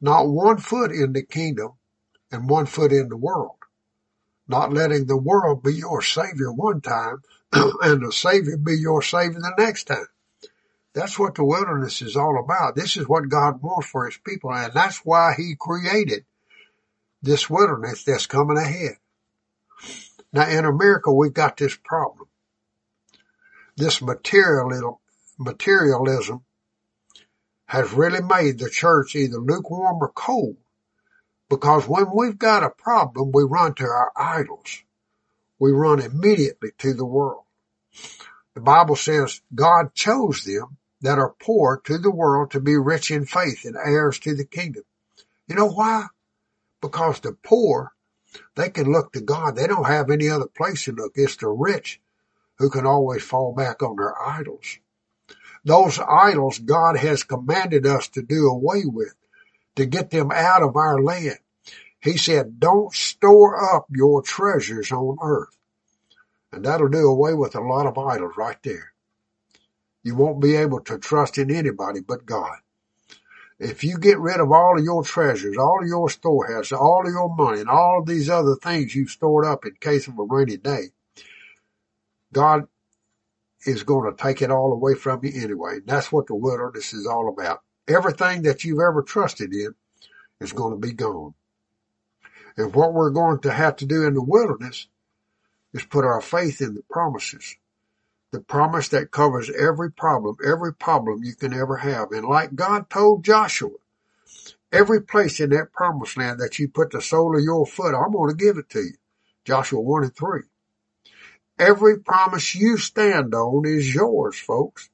Not 0.01 0.29
one 0.29 0.59
foot 0.59 0.93
in 0.93 1.13
the 1.13 1.23
kingdom 1.23 1.73
and 2.31 2.49
one 2.49 2.67
foot 2.67 2.93
in 2.93 3.09
the 3.09 3.17
world. 3.17 3.57
not 4.49 4.73
letting 4.73 5.07
the 5.07 5.17
world 5.17 5.63
be 5.63 5.75
your 5.75 6.03
savior 6.03 6.53
one 6.53 6.81
time 6.81 7.23
and 7.53 8.07
the 8.07 8.13
savior 8.13 8.57
be 8.57 8.77
your 8.77 9.03
savior 9.03 9.41
the 9.41 9.55
next 9.59 9.85
time. 9.85 10.07
That's 10.93 11.19
what 11.19 11.35
the 11.35 11.45
wilderness 11.45 12.01
is 12.01 12.17
all 12.17 12.39
about. 12.39 12.75
This 12.75 12.97
is 12.97 13.09
what 13.09 13.29
God 13.29 13.61
wants 13.63 13.89
for 13.89 14.07
his 14.07 14.19
people 14.19 14.53
and 14.53 14.73
that's 14.73 14.99
why 15.05 15.35
he 15.37 15.57
created 15.59 16.25
this 17.23 17.51
wilderness 17.51 18.05
that's 18.05 18.27
coming 18.27 18.57
ahead. 18.57 18.97
Now 20.33 20.49
in 20.49 20.65
America 20.65 21.13
we've 21.13 21.35
got 21.35 21.57
this 21.57 21.77
problem. 21.77 22.29
This 23.77 24.01
materialism, 24.01 24.97
has 27.67 27.93
really 27.93 28.23
made 28.23 28.59
the 28.59 28.71
church 28.71 29.17
either 29.17 29.39
lukewarm 29.39 29.99
or 30.01 30.09
cold. 30.09 30.57
Because 31.49 31.87
when 31.87 32.07
we've 32.15 32.39
got 32.39 32.65
a 32.65 32.71
problem, 32.71 33.31
we 33.33 33.45
run 33.45 33.75
to 33.75 33.85
our 33.85 34.13
idols. 34.17 34.83
We 35.59 35.71
run 35.71 36.01
immediately 36.01 36.71
to 36.79 36.93
the 36.95 37.07
world. 37.07 37.45
The 38.55 38.61
Bible 38.61 38.97
says 38.97 39.43
God 39.55 39.95
chose 39.95 40.45
them 40.45 40.79
that 41.03 41.19
are 41.19 41.35
poor 41.41 41.81
to 41.85 41.99
the 41.99 42.11
world 42.11 42.51
to 42.51 42.61
be 42.61 42.77
rich 42.77 43.11
in 43.11 43.27
faith 43.27 43.65
and 43.65 43.77
heirs 43.77 44.19
to 44.21 44.35
the 44.35 44.45
kingdom. 44.45 44.83
You 45.47 45.55
know 45.55 45.69
why? 45.71 46.07
Because 46.81 47.21
the 47.21 47.33
poor, 47.33 47.93
they 48.55 48.71
can 48.71 48.91
look 48.91 49.13
to 49.13 49.21
God. 49.21 49.57
They 49.57 49.67
don't 49.67 49.87
have 49.87 50.11
any 50.11 50.29
other 50.29 50.47
place 50.47 50.85
to 50.85 50.93
look. 50.93 51.13
It's 51.15 51.37
the 51.37 51.49
rich 51.49 52.01
who 52.59 52.71
can 52.71 52.87
always 52.87 53.23
fall 53.23 53.55
back 53.55 53.83
on 53.83 53.97
their 53.97 54.21
idols. 54.21 54.79
Those 55.65 55.99
idols 55.99 56.59
God 56.59 56.97
has 56.97 57.25
commanded 57.25 57.87
us 57.87 58.09
to 58.11 58.23
do 58.23 58.49
away 58.49 58.85
with, 58.87 59.15
to 59.77 59.87
get 59.87 60.11
them 60.11 60.31
out 60.33 60.63
of 60.63 60.77
our 60.77 61.03
land. 61.03 61.39
He 62.01 62.17
said, 62.17 62.61
don't 62.61 62.93
store 62.93 63.75
up 63.75 63.87
your 63.91 64.23
treasures 64.23 64.93
on 64.93 65.17
earth. 65.23 65.57
And 66.53 66.65
that'll 66.65 66.89
do 66.89 67.09
away 67.09 67.35
with 67.35 67.55
a 67.55 67.61
lot 67.61 67.87
of 67.87 67.99
idols 67.99 68.35
right 68.37 68.57
there. 68.63 68.93
You 70.03 70.15
won't 70.15 70.41
be 70.41 70.57
able 70.57 70.81
to 70.83 70.99
trust 70.99 71.39
in 71.39 71.51
anybody 71.51 72.01
but 72.01 72.27
God. 72.27 72.59
If 73.59 73.85
you 73.85 73.99
get 73.99 74.19
rid 74.19 74.39
of 74.39 74.53
all 74.53 74.79
of 74.79 74.85
your 74.85 75.03
treasures, 75.03 75.57
all 75.57 75.81
of 75.83 75.89
your 75.89 76.11
storehouse, 76.11 76.73
all 76.73 77.07
of 77.07 77.13
your 77.13 77.35
money, 77.35 77.61
and 77.61 77.71
all 77.71 78.01
of 78.01 78.07
these 78.07 78.29
other 78.29 78.55
things 78.55 78.95
you've 78.95 79.11
stored 79.11 79.47
up 79.47 79.65
in 79.65 79.75
case 79.81 80.07
of 80.07 80.19
a 80.19 80.23
rainy 80.23 80.59
day, 80.59 80.91
God 82.33 82.69
is 83.67 83.83
going 83.83 84.15
to 84.15 84.23
take 84.23 84.43
it 84.43 84.51
all 84.51 84.73
away 84.73 84.95
from 84.95 85.25
you 85.25 85.33
anyway. 85.43 85.79
That's 85.85 86.13
what 86.13 86.27
the 86.27 86.35
wilderness 86.35 86.93
is 86.93 87.07
all 87.07 87.29
about. 87.29 87.63
Everything 87.89 88.43
that 88.43 88.65
you've 88.65 88.81
ever 88.81 89.03
trusted 89.03 89.53
in 89.53 89.75
is 90.41 90.53
going 90.53 90.73
to 90.73 90.87
be 90.87 90.93
gone. 90.93 91.35
And 92.57 92.75
what 92.75 92.95
we're 92.95 93.11
going 93.11 93.41
to 93.41 93.53
have 93.53 93.77
to 93.77 93.87
do 93.87 94.05
in 94.05 94.15
the 94.15 94.23
wilderness 94.23 94.89
is 95.73 95.85
put 95.85 96.05
our 96.05 96.21
faith 96.21 96.61
in 96.61 96.75
the 96.75 96.83
promises. 96.91 97.57
The 98.33 98.41
promise 98.41 98.89
that 98.89 99.13
covers 99.13 99.51
every 99.51 99.93
problem, 99.93 100.37
every 100.45 100.75
problem 100.75 101.23
you 101.23 101.35
can 101.35 101.55
ever 101.55 101.77
have. 101.77 102.11
And 102.13 102.27
like 102.27 102.55
God 102.55 102.91
told 102.91 103.25
Joshua, 103.25 103.71
every 104.73 105.03
place 105.03 105.39
in 105.39 105.51
that 105.51 105.73
promised 105.73 106.17
land 106.17 106.41
that 106.41 106.59
you 106.59 106.69
put 106.69 106.91
the 106.91 107.01
sole 107.01 107.37
of 107.37 107.45
your 107.45 107.67
foot, 107.67 107.95
I'm 107.95 108.13
going 108.13 108.31
to 108.31 108.45
give 108.45 108.59
it 108.59 108.69
to 108.71 108.81
you. 108.81 108.95
Joshua 109.45 109.81
1 109.81 110.03
and 110.05 110.17
3. 110.17 110.41
Every 111.59 112.01
promise 112.01 112.55
you 112.55 112.77
stand 112.77 113.33
on 113.35 113.65
is 113.65 113.95
yours, 113.95 114.37
folks. 114.37 114.91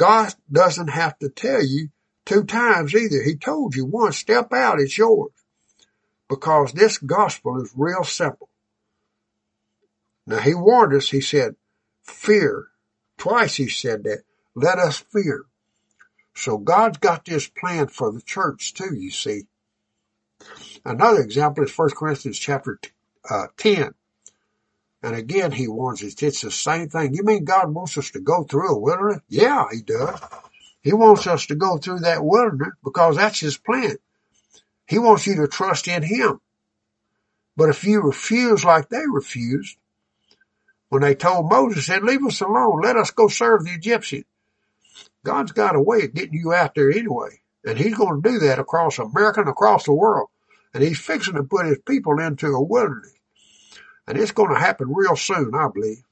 God 0.00 0.32
doesn't 0.50 0.88
have 0.88 1.18
to 1.18 1.28
tell 1.28 1.62
you 1.62 1.90
two 2.24 2.44
times 2.44 2.94
either. 2.94 3.22
He 3.22 3.36
told 3.36 3.76
you 3.76 3.84
once, 3.84 4.16
step 4.16 4.50
out, 4.50 4.80
it's 4.80 4.96
yours. 4.96 5.30
Because 6.26 6.72
this 6.72 6.96
gospel 6.96 7.60
is 7.60 7.74
real 7.76 8.02
simple. 8.02 8.48
Now 10.26 10.38
he 10.38 10.54
warned 10.54 10.94
us, 10.94 11.10
he 11.10 11.20
said, 11.20 11.54
fear. 12.02 12.68
Twice 13.18 13.56
he 13.56 13.68
said 13.68 14.04
that. 14.04 14.22
Let 14.54 14.78
us 14.78 14.96
fear. 14.96 15.44
So 16.34 16.56
God's 16.56 16.96
got 16.96 17.26
this 17.26 17.46
plan 17.48 17.88
for 17.88 18.10
the 18.10 18.22
church 18.22 18.72
too, 18.72 18.94
you 18.94 19.10
see. 19.10 19.48
Another 20.82 21.20
example 21.20 21.64
is 21.64 21.76
1 21.76 21.90
Corinthians 21.90 22.38
chapter 22.38 22.80
uh, 23.28 23.48
10. 23.58 23.92
And 25.02 25.16
again, 25.16 25.50
he 25.50 25.66
warns 25.66 26.02
us, 26.02 26.22
it's 26.22 26.42
the 26.42 26.50
same 26.50 26.88
thing. 26.88 27.14
You 27.14 27.22
mean 27.22 27.44
God 27.44 27.72
wants 27.72 27.96
us 27.96 28.10
to 28.10 28.20
go 28.20 28.44
through 28.44 28.74
a 28.74 28.78
wilderness? 28.78 29.20
Yeah, 29.28 29.64
he 29.72 29.80
does. 29.80 30.20
He 30.82 30.92
wants 30.92 31.26
us 31.26 31.46
to 31.46 31.54
go 31.54 31.78
through 31.78 32.00
that 32.00 32.24
wilderness 32.24 32.74
because 32.84 33.16
that's 33.16 33.40
his 33.40 33.56
plan. 33.56 33.96
He 34.86 34.98
wants 34.98 35.26
you 35.26 35.36
to 35.36 35.48
trust 35.48 35.88
in 35.88 36.02
him. 36.02 36.40
But 37.56 37.70
if 37.70 37.84
you 37.84 38.02
refuse 38.02 38.64
like 38.64 38.88
they 38.88 39.04
refused, 39.06 39.76
when 40.88 41.02
they 41.02 41.14
told 41.14 41.48
Moses, 41.50 41.86
said, 41.86 42.02
leave 42.02 42.24
us 42.26 42.40
alone, 42.40 42.80
let 42.82 42.96
us 42.96 43.10
go 43.10 43.28
serve 43.28 43.64
the 43.64 43.72
Egyptians. 43.72 44.24
God's 45.24 45.52
got 45.52 45.76
a 45.76 45.80
way 45.80 46.02
of 46.02 46.14
getting 46.14 46.34
you 46.34 46.52
out 46.52 46.74
there 46.74 46.90
anyway. 46.90 47.40
And 47.64 47.78
he's 47.78 47.96
going 47.96 48.22
to 48.22 48.30
do 48.30 48.38
that 48.40 48.58
across 48.58 48.98
America 48.98 49.40
and 49.40 49.50
across 49.50 49.84
the 49.84 49.92
world. 49.92 50.28
And 50.72 50.82
he's 50.82 50.98
fixing 50.98 51.34
to 51.34 51.42
put 51.44 51.66
his 51.66 51.78
people 51.86 52.18
into 52.18 52.46
a 52.48 52.62
wilderness. 52.62 53.12
And 54.10 54.18
it's 54.18 54.32
going 54.32 54.52
to 54.52 54.58
happen 54.58 54.92
real 54.92 55.14
soon, 55.14 55.54
I 55.54 55.68
believe. 55.72 56.02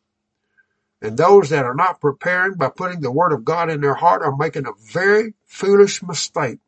And 1.03 1.17
those 1.17 1.49
that 1.51 1.65
are 1.65 1.75
not 1.75 2.01
preparing 2.01 2.55
by 2.55 2.69
putting 2.69 3.01
the 3.01 3.11
word 3.11 3.33
of 3.33 3.45
God 3.45 3.71
in 3.71 3.81
their 3.81 3.97
heart 3.97 4.23
are 4.23 4.37
making 4.37 4.67
a 4.67 4.93
very 4.93 5.35
foolish 5.47 6.01
mistake 6.05 6.61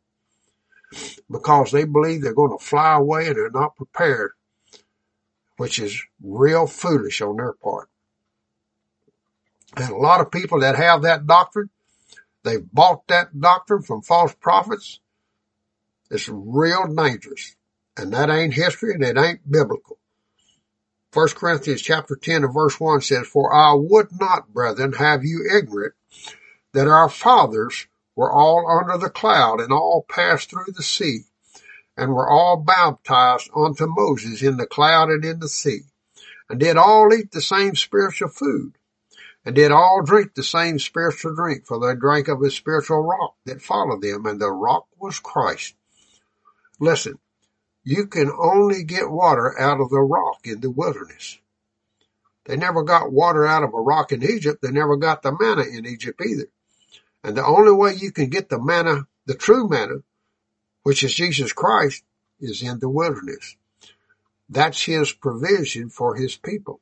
because 1.31 1.71
they 1.71 1.85
believe 1.85 2.21
they're 2.21 2.33
going 2.33 2.57
to 2.57 2.61
fly 2.61 2.95
away 2.95 3.27
and 3.27 3.37
they're 3.37 3.49
not 3.49 3.77
prepared, 3.77 4.31
which 5.55 5.79
is 5.79 6.03
real 6.21 6.67
foolish 6.67 7.21
on 7.21 7.37
their 7.37 7.53
part. 7.53 7.87
And 9.77 9.89
a 9.89 9.95
lot 9.95 10.19
of 10.19 10.31
people 10.31 10.59
that 10.59 10.75
have 10.75 11.03
that 11.03 11.27
doctrine, 11.27 11.69
they've 12.43 12.69
bought 12.73 13.07
that 13.07 13.39
doctrine 13.39 13.83
from 13.83 14.01
false 14.01 14.35
prophets. 14.35 14.99
It's 16.09 16.27
real 16.27 16.93
dangerous. 16.93 17.55
And 17.95 18.11
that 18.11 18.29
ain't 18.29 18.53
history 18.53 18.93
and 18.95 19.03
it 19.03 19.17
ain't 19.17 19.49
biblical. 19.49 19.97
1 21.13 21.27
Corinthians 21.35 21.81
chapter 21.81 22.15
10 22.15 22.45
and 22.45 22.53
verse 22.53 22.79
1 22.79 23.01
says, 23.01 23.27
For 23.27 23.53
I 23.53 23.73
would 23.73 24.09
not, 24.17 24.53
brethren, 24.53 24.93
have 24.93 25.25
you 25.25 25.45
ignorant 25.53 25.93
that 26.73 26.87
our 26.87 27.09
fathers 27.09 27.87
were 28.15 28.31
all 28.31 28.69
under 28.69 28.97
the 28.97 29.09
cloud 29.09 29.59
and 29.59 29.73
all 29.73 30.05
passed 30.07 30.49
through 30.49 30.71
the 30.73 30.83
sea 30.83 31.25
and 31.97 32.13
were 32.13 32.29
all 32.29 32.57
baptized 32.57 33.49
unto 33.53 33.87
Moses 33.87 34.41
in 34.41 34.55
the 34.55 34.65
cloud 34.65 35.09
and 35.09 35.25
in 35.25 35.39
the 35.39 35.49
sea 35.49 35.81
and 36.49 36.59
did 36.59 36.77
all 36.77 37.13
eat 37.13 37.31
the 37.31 37.41
same 37.41 37.75
spiritual 37.75 38.29
food 38.29 38.77
and 39.43 39.55
did 39.55 39.71
all 39.71 40.01
drink 40.03 40.33
the 40.33 40.43
same 40.43 40.79
spiritual 40.79 41.35
drink 41.35 41.65
for 41.65 41.79
they 41.79 41.99
drank 41.99 42.29
of 42.29 42.39
the 42.39 42.51
spiritual 42.51 43.01
rock 43.01 43.35
that 43.45 43.61
followed 43.61 44.01
them 44.01 44.25
and 44.25 44.39
the 44.39 44.51
rock 44.51 44.87
was 44.97 45.19
Christ. 45.19 45.75
Listen, 46.79 47.19
you 47.83 48.07
can 48.07 48.31
only 48.31 48.83
get 48.83 49.09
water 49.09 49.59
out 49.59 49.79
of 49.79 49.89
the 49.89 49.99
rock 49.99 50.39
in 50.45 50.61
the 50.61 50.69
wilderness. 50.69 51.39
They 52.45 52.55
never 52.55 52.83
got 52.83 53.11
water 53.11 53.45
out 53.45 53.63
of 53.63 53.73
a 53.73 53.81
rock 53.81 54.11
in 54.11 54.23
Egypt. 54.23 54.61
They 54.61 54.71
never 54.71 54.97
got 54.97 55.21
the 55.21 55.35
manna 55.39 55.63
in 55.63 55.85
Egypt 55.85 56.21
either. 56.25 56.47
And 57.23 57.37
the 57.37 57.45
only 57.45 57.71
way 57.71 57.93
you 57.93 58.11
can 58.11 58.29
get 58.29 58.49
the 58.49 58.59
manna, 58.59 59.07
the 59.25 59.35
true 59.35 59.67
manna, 59.67 59.97
which 60.83 61.03
is 61.03 61.13
Jesus 61.13 61.53
Christ, 61.53 62.03
is 62.39 62.63
in 62.63 62.79
the 62.79 62.89
wilderness. 62.89 63.55
That's 64.49 64.83
his 64.83 65.11
provision 65.11 65.89
for 65.89 66.15
his 66.15 66.35
people. 66.35 66.81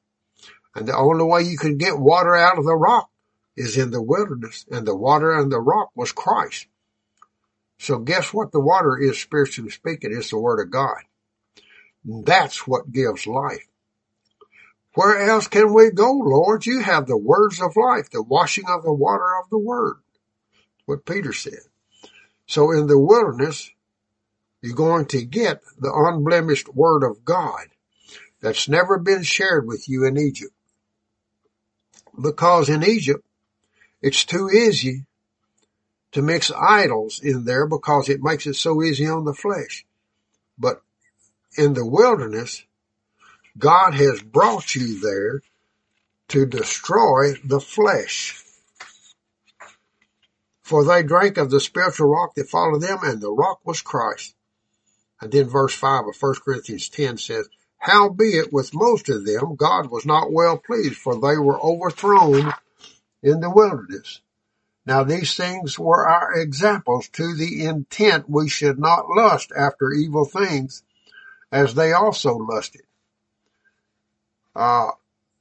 And 0.74 0.88
the 0.88 0.96
only 0.96 1.26
way 1.26 1.44
you 1.44 1.58
can 1.58 1.78
get 1.78 2.00
water 2.00 2.36
out 2.36 2.58
of 2.58 2.66
the 2.66 2.76
rock 2.76 3.10
is 3.58 3.78
in 3.78 3.92
the 3.92 4.02
wilderness. 4.02 4.66
And 4.72 4.88
the 4.88 4.96
water 4.96 5.38
and 5.38 5.52
the 5.52 5.60
rock 5.60 5.92
was 5.96 6.12
Christ. 6.12 6.68
So 7.80 7.98
guess 7.98 8.34
what 8.34 8.52
the 8.52 8.60
water 8.60 8.98
is 8.98 9.20
spiritually 9.20 9.72
speaking? 9.72 10.12
It's 10.14 10.30
the 10.30 10.38
word 10.38 10.62
of 10.62 10.70
God. 10.70 10.98
That's 12.04 12.68
what 12.68 12.92
gives 12.92 13.26
life. 13.26 13.66
Where 14.96 15.30
else 15.30 15.48
can 15.48 15.74
we 15.74 15.92
go, 15.92 16.12
Lord? 16.12 16.66
You 16.66 16.82
have 16.82 17.08
the 17.08 17.18
words 17.18 17.62
of 17.62 17.78
life, 17.78 18.10
the 18.10 18.22
washing 18.22 18.66
of 18.68 18.84
the 18.84 18.94
water 18.94 19.38
of 19.42 19.50
the 19.50 19.58
word. 19.58 19.98
What 20.86 21.06
Peter 21.06 21.32
said. 21.32 21.60
So 22.48 22.72
in 22.72 22.88
the 22.88 23.00
wilderness, 23.00 23.72
you're 24.62 24.76
going 24.76 25.06
to 25.08 25.24
get 25.24 25.62
the 25.80 25.94
unblemished 25.94 26.68
word 26.74 27.04
of 27.04 27.24
God 27.24 27.68
that's 28.42 28.68
never 28.68 28.98
been 28.98 29.24
shared 29.24 29.66
with 29.66 29.88
you 29.88 30.06
in 30.06 30.18
Egypt. 30.18 30.54
Because 32.22 32.68
in 32.68 32.84
Egypt, 32.84 33.26
it's 34.02 34.26
too 34.26 34.50
easy 34.50 35.06
to 36.12 36.22
mix 36.22 36.52
idols 36.52 37.20
in 37.24 37.46
there 37.46 37.68
because 37.68 38.10
it 38.10 38.24
makes 38.24 38.48
it 38.48 38.56
so 38.56 38.82
easy 38.82 39.08
on 39.08 39.26
the 39.26 39.34
flesh. 39.34 39.86
But 40.58 40.82
in 41.58 41.74
the 41.74 41.86
wilderness, 41.86 42.64
God 43.58 43.94
has 43.94 44.22
brought 44.22 44.76
you 44.76 45.00
there 45.00 45.42
to 46.30 46.46
destroy 46.46 47.34
the 47.44 47.60
flesh. 47.60 48.44
For 50.62 50.84
they 50.84 51.02
drank 51.04 51.38
of 51.38 51.50
the 51.50 51.60
spiritual 51.60 52.10
rock 52.10 52.36
that 52.36 52.50
followed 52.50 52.82
them, 52.82 53.00
and 53.04 53.20
the 53.20 53.32
rock 53.32 53.62
was 53.66 53.82
Christ. 53.82 54.36
And 55.22 55.32
then 55.32 55.50
verse 55.50 55.74
5 55.74 56.08
of 56.08 56.16
1 56.22 56.36
Corinthians 56.46 56.90
10 56.90 57.18
says, 57.18 57.50
Howbeit 57.78 58.52
with 58.52 58.74
most 58.74 59.10
of 59.10 59.26
them 59.26 59.56
God 59.56 59.90
was 59.90 60.06
not 60.06 60.32
well 60.32 60.58
pleased, 60.58 60.98
for 60.98 61.16
they 61.16 61.38
were 61.38 61.60
overthrown 61.60 62.54
in 63.24 63.40
the 63.40 63.50
wilderness. 63.50 64.22
Now 64.86 65.04
these 65.04 65.36
things 65.36 65.78
were 65.78 66.08
our 66.08 66.34
examples 66.34 67.10
to 67.10 67.36
the 67.36 67.66
intent 67.66 68.30
we 68.30 68.50
should 68.50 68.80
not 68.80 69.10
lust 69.10 69.52
after 69.56 69.92
evil 69.92 70.26
things 70.26 70.84
as 71.52 71.74
they 71.74 71.94
also 71.94 72.36
lusted. 72.36 72.84
Uh, 74.56 74.92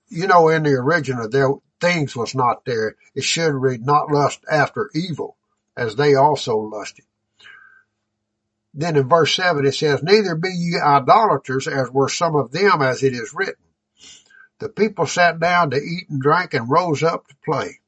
you 0.08 0.26
know, 0.26 0.48
in 0.48 0.62
the 0.62 0.72
original, 0.72 1.28
there, 1.28 1.50
things 1.80 2.16
was 2.16 2.34
not 2.34 2.64
there. 2.64 2.96
It 3.14 3.24
should 3.24 3.54
read, 3.54 3.84
not 3.84 4.10
lust 4.10 4.40
after 4.50 4.90
evil 4.94 5.36
as 5.76 5.96
they 5.96 6.14
also 6.14 6.56
lusted. 6.56 7.04
Then 8.74 8.96
in 8.96 9.08
verse 9.08 9.34
7 9.34 9.66
it 9.66 9.74
says, 9.74 10.02
Neither 10.02 10.34
be 10.34 10.50
ye 10.50 10.78
idolaters 10.78 11.66
as 11.66 11.90
were 11.90 12.08
some 12.08 12.36
of 12.36 12.52
them 12.52 12.82
as 12.82 13.02
it 13.02 13.12
is 13.12 13.34
written. 13.34 13.64
The 14.58 14.68
people 14.68 15.06
sat 15.06 15.40
down 15.40 15.70
to 15.70 15.76
eat 15.76 16.08
and 16.08 16.20
drink 16.20 16.54
and 16.54 16.70
rose 16.70 17.02
up 17.02 17.28
to 17.28 17.34
play. 17.44 17.80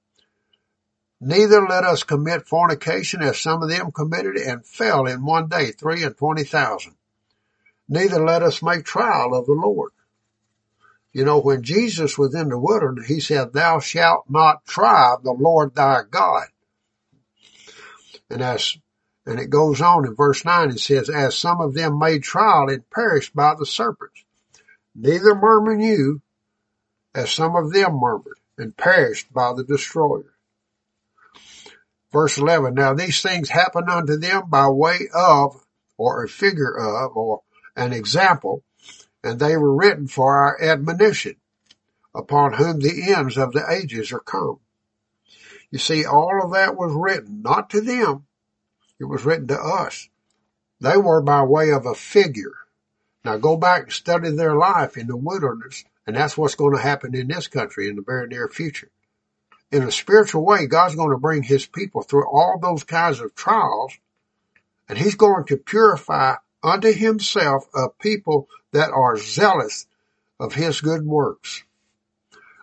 Neither 1.21 1.67
let 1.67 1.85
us 1.85 2.03
commit 2.03 2.47
fornication 2.49 3.21
as 3.23 3.39
some 3.39 3.63
of 3.63 3.69
them 3.69 3.93
committed 3.93 4.37
and 4.37 4.65
fell 4.65 5.07
in 5.07 5.25
one 5.25 5.49
day 5.49 5.71
three 5.71 6.03
and 6.03 6.17
twenty 6.17 6.45
thousand. 6.45 6.95
Neither 7.89 8.25
let 8.25 8.43
us 8.43 8.63
make 8.63 8.85
trial 8.85 9.35
of 9.35 9.47
the 9.47 9.53
Lord. 9.53 9.91
You 11.13 11.25
know, 11.25 11.41
when 11.41 11.63
Jesus 11.63 12.17
was 12.17 12.35
in 12.35 12.49
the 12.49 12.59
wilderness, 12.59 13.07
he 13.07 13.21
said, 13.21 13.53
thou 13.53 13.81
shalt 13.81 14.31
not 14.31 14.65
try 14.65 15.17
the 15.23 15.33
Lord 15.33 15.75
thy 15.75 16.03
God. 16.09 16.47
And 18.31 18.41
as, 18.43 18.79
and 19.27 19.41
it 19.41 19.51
goes 19.51 19.81
on 19.81 20.07
in 20.07 20.15
verse 20.15 20.45
nine, 20.45 20.71
it 20.71 20.79
says, 20.79 21.11
as 21.11 21.37
some 21.37 21.61
of 21.61 21.75
them 21.75 21.99
made 21.99 22.23
trial 22.23 22.71
and 22.71 22.89
perished 22.91 23.35
by 23.35 23.55
the 23.59 23.67
serpents. 23.67 24.25
Neither 24.95 25.35
murmur 25.35 25.79
you 25.81 26.23
as 27.15 27.33
some 27.33 27.57
of 27.57 27.73
them 27.73 27.99
murmured 27.99 28.39
and 28.57 28.77
perished 28.77 29.33
by 29.33 29.53
the 29.53 29.65
destroyer. 29.65 30.33
Verse 32.13 32.39
11, 32.39 32.75
now 32.75 32.93
these 32.93 33.23
things 33.23 33.51
happened 33.51 33.89
unto 33.89 34.17
them 34.17 34.49
by 34.49 34.69
way 34.69 35.09
of, 35.15 35.65
or 35.97 36.25
a 36.25 36.29
figure 36.29 36.77
of, 36.77 37.17
or 37.17 37.43
an 37.77 37.93
example, 37.93 38.65
and 39.23 39.39
they 39.39 39.57
were 39.57 39.75
written 39.75 40.09
for 40.09 40.37
our 40.37 40.61
admonition, 40.61 41.37
upon 42.15 42.55
whom 42.55 42.81
the 42.81 43.13
ends 43.13 43.39
of 43.39 43.53
the 43.53 43.65
ages 43.71 44.13
are 44.13 44.21
come. 44.21 44.59
You 45.71 45.79
see, 45.79 46.05
all 46.05 46.43
of 46.43 46.53
that 46.53 46.77
was 46.77 46.93
written, 46.93 47.43
not 47.43 47.71
to 47.71 47.81
them, 47.81 48.27
it 48.99 49.05
was 49.05 49.25
written 49.25 49.47
to 49.49 49.61
us. 49.61 50.09
They 50.81 50.97
were 50.97 51.23
by 51.23 51.45
way 51.45 51.71
of 51.71 51.87
a 51.87 51.95
figure. 51.95 52.55
Now 53.25 53.37
go 53.37 53.57
back 53.57 53.85
and 53.85 53.93
study 53.93 54.31
their 54.31 54.57
life 54.57 54.97
in 54.97 55.07
the 55.07 55.17
wilderness, 55.17 55.85
and 56.07 56.17
that's 56.17 56.37
what's 56.37 56.55
going 56.57 56.75
to 56.75 56.83
happen 56.83 57.15
in 57.15 57.29
this 57.29 57.47
country 57.47 57.89
in 57.89 57.97
the 57.97 58.03
very 58.03 58.27
near 58.27 58.49
future. 58.49 58.91
In 59.71 59.85
a 59.85 59.93
spiritual 59.93 60.45
way, 60.45 60.67
God's 60.67 60.97
going 60.97 61.11
to 61.11 61.19
bring 61.19 61.43
his 61.43 61.65
people 61.67 62.03
through 62.03 62.29
all 62.29 62.59
those 62.61 62.83
kinds 62.83 63.21
of 63.21 63.35
trials, 63.35 63.93
and 64.89 64.99
he's 64.99 65.15
going 65.15 65.45
to 65.47 65.57
purify 65.57 66.37
unto 66.63 66.93
himself 66.93 67.69
a 67.75 67.89
people 67.89 68.49
that 68.73 68.91
are 68.91 69.17
zealous 69.17 69.87
of 70.41 70.55
his 70.55 70.81
good 70.81 71.07
works. 71.07 71.63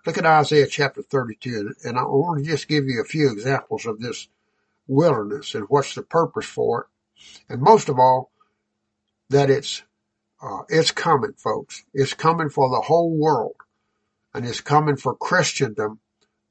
Look 0.06 0.18
at 0.18 0.26
Isaiah 0.26 0.68
chapter 0.68 1.02
32, 1.02 1.76
and 1.84 1.98
I 1.98 2.04
want 2.04 2.44
to 2.44 2.50
just 2.50 2.68
give 2.68 2.86
you 2.86 3.02
a 3.02 3.06
few 3.06 3.32
examples 3.32 3.86
of 3.86 4.00
this 4.00 4.28
wilderness 4.88 5.56
and 5.56 5.66
what's 5.70 5.96
the 5.96 6.02
purpose 6.02 6.46
for 6.46 6.82
it. 6.82 7.54
And 7.54 7.62
most 7.62 7.90
of 7.90 8.00
all, 8.00 8.32
that 9.30 9.50
it's, 9.50 9.84
uh, 10.42 10.64
it's 10.70 10.92
coming, 10.92 11.34
folks. 11.34 11.84
It's 11.94 12.14
coming 12.14 12.50
for 12.50 12.70
the 12.70 12.82
whole 12.82 13.12
world. 13.12 13.56
And 14.34 14.46
it's 14.46 14.62
coming 14.62 14.96
for 14.96 15.16
Christendom 15.16 16.00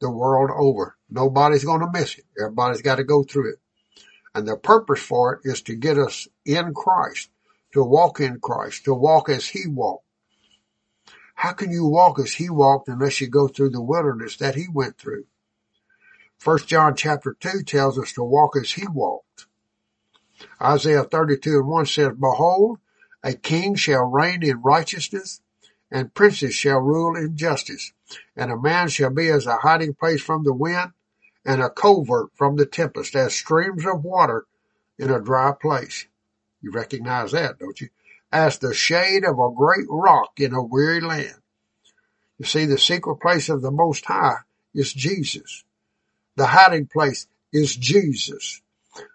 the 0.01 0.11
world 0.11 0.51
over. 0.55 0.97
Nobody's 1.11 1.65
going 1.65 1.81
to 1.81 1.91
miss 1.93 2.19
it. 2.19 2.25
Everybody's 2.39 2.83
got 2.83 2.97
to 2.97 3.05
go 3.05 3.23
through 3.23 3.53
it. 3.53 3.59
And 4.35 4.47
the 4.47 4.57
purpose 4.57 5.01
for 5.01 5.35
it 5.35 5.49
is 5.49 5.63
to 5.63 5.75
get 5.75 5.99
us 5.99 6.29
in 6.45 6.75
Christ, 6.75 7.31
to 7.73 7.83
walk 7.83 8.21
in 8.21 8.39
Christ, 8.41 8.85
to 8.85 8.95
walk 8.95 9.29
as 9.29 9.49
He 9.49 9.67
walked. 9.67 10.05
How 11.35 11.53
can 11.53 11.71
you 11.71 11.87
walk 11.87 12.19
as 12.19 12.35
He 12.35 12.51
walked 12.51 12.89
unless 12.89 13.21
you 13.21 13.29
go 13.29 13.49
through 13.49 13.71
the 13.71 13.83
wilderness 13.83 14.37
that 14.39 14.55
He 14.55 14.67
went 14.73 14.99
through? 14.99 15.25
First 16.39 16.69
John 16.69 16.95
chapter 16.97 17.37
2 17.39 17.63
tells 17.63 17.99
us 17.99 18.13
to 18.13 18.23
walk 18.23 18.57
as 18.57 18.73
He 18.73 18.87
walked. 18.87 19.47
Isaiah 20.61 21.05
32 21.05 21.51
and 21.59 21.69
1 21.69 21.87
says, 21.87 22.13
Behold, 22.19 22.79
a 23.23 23.35
king 23.35 23.75
shall 23.75 24.05
reign 24.05 24.43
in 24.43 24.61
righteousness, 24.63 25.41
and 25.91 26.15
princes 26.15 26.55
shall 26.55 26.81
rule 26.81 27.17
in 27.17 27.37
justice. 27.37 27.93
And 28.37 28.51
a 28.51 28.57
man 28.57 28.89
shall 28.89 29.11
be 29.11 29.29
as 29.29 29.47
a 29.47 29.57
hiding 29.57 29.95
place 29.95 30.21
from 30.21 30.45
the 30.45 30.53
wind, 30.53 30.93
and 31.45 31.63
a 31.63 31.71
covert 31.71 32.31
from 32.35 32.57
the 32.57 32.67
tempest, 32.67 33.15
as 33.15 33.35
streams 33.35 33.87
of 33.87 34.05
water 34.05 34.47
in 34.99 35.11
a 35.11 35.21
dry 35.21 35.53
place. 35.53 36.07
You 36.61 36.73
recognize 36.73 37.33
that, 37.33 37.59
don't 37.59 37.81
you? 37.81 37.89
As 38.33 38.59
the 38.59 38.75
shade 38.75 39.25
of 39.25 39.39
a 39.39 39.55
great 39.55 39.87
rock 39.89 40.41
in 40.41 40.53
a 40.53 40.63
weary 40.63 41.01
land. 41.01 41.37
You 42.39 42.45
see, 42.45 42.67
the 42.67 42.79
secret 42.79 43.17
place 43.17 43.49
of 43.49 43.63
the 43.63 43.71
Most 43.71 44.05
High 44.05 44.39
is 44.75 44.93
Jesus. 44.93 45.65
The 46.37 46.47
hiding 46.47 46.87
place 46.87 47.27
is 47.53 47.77
Jesus. 47.77 48.61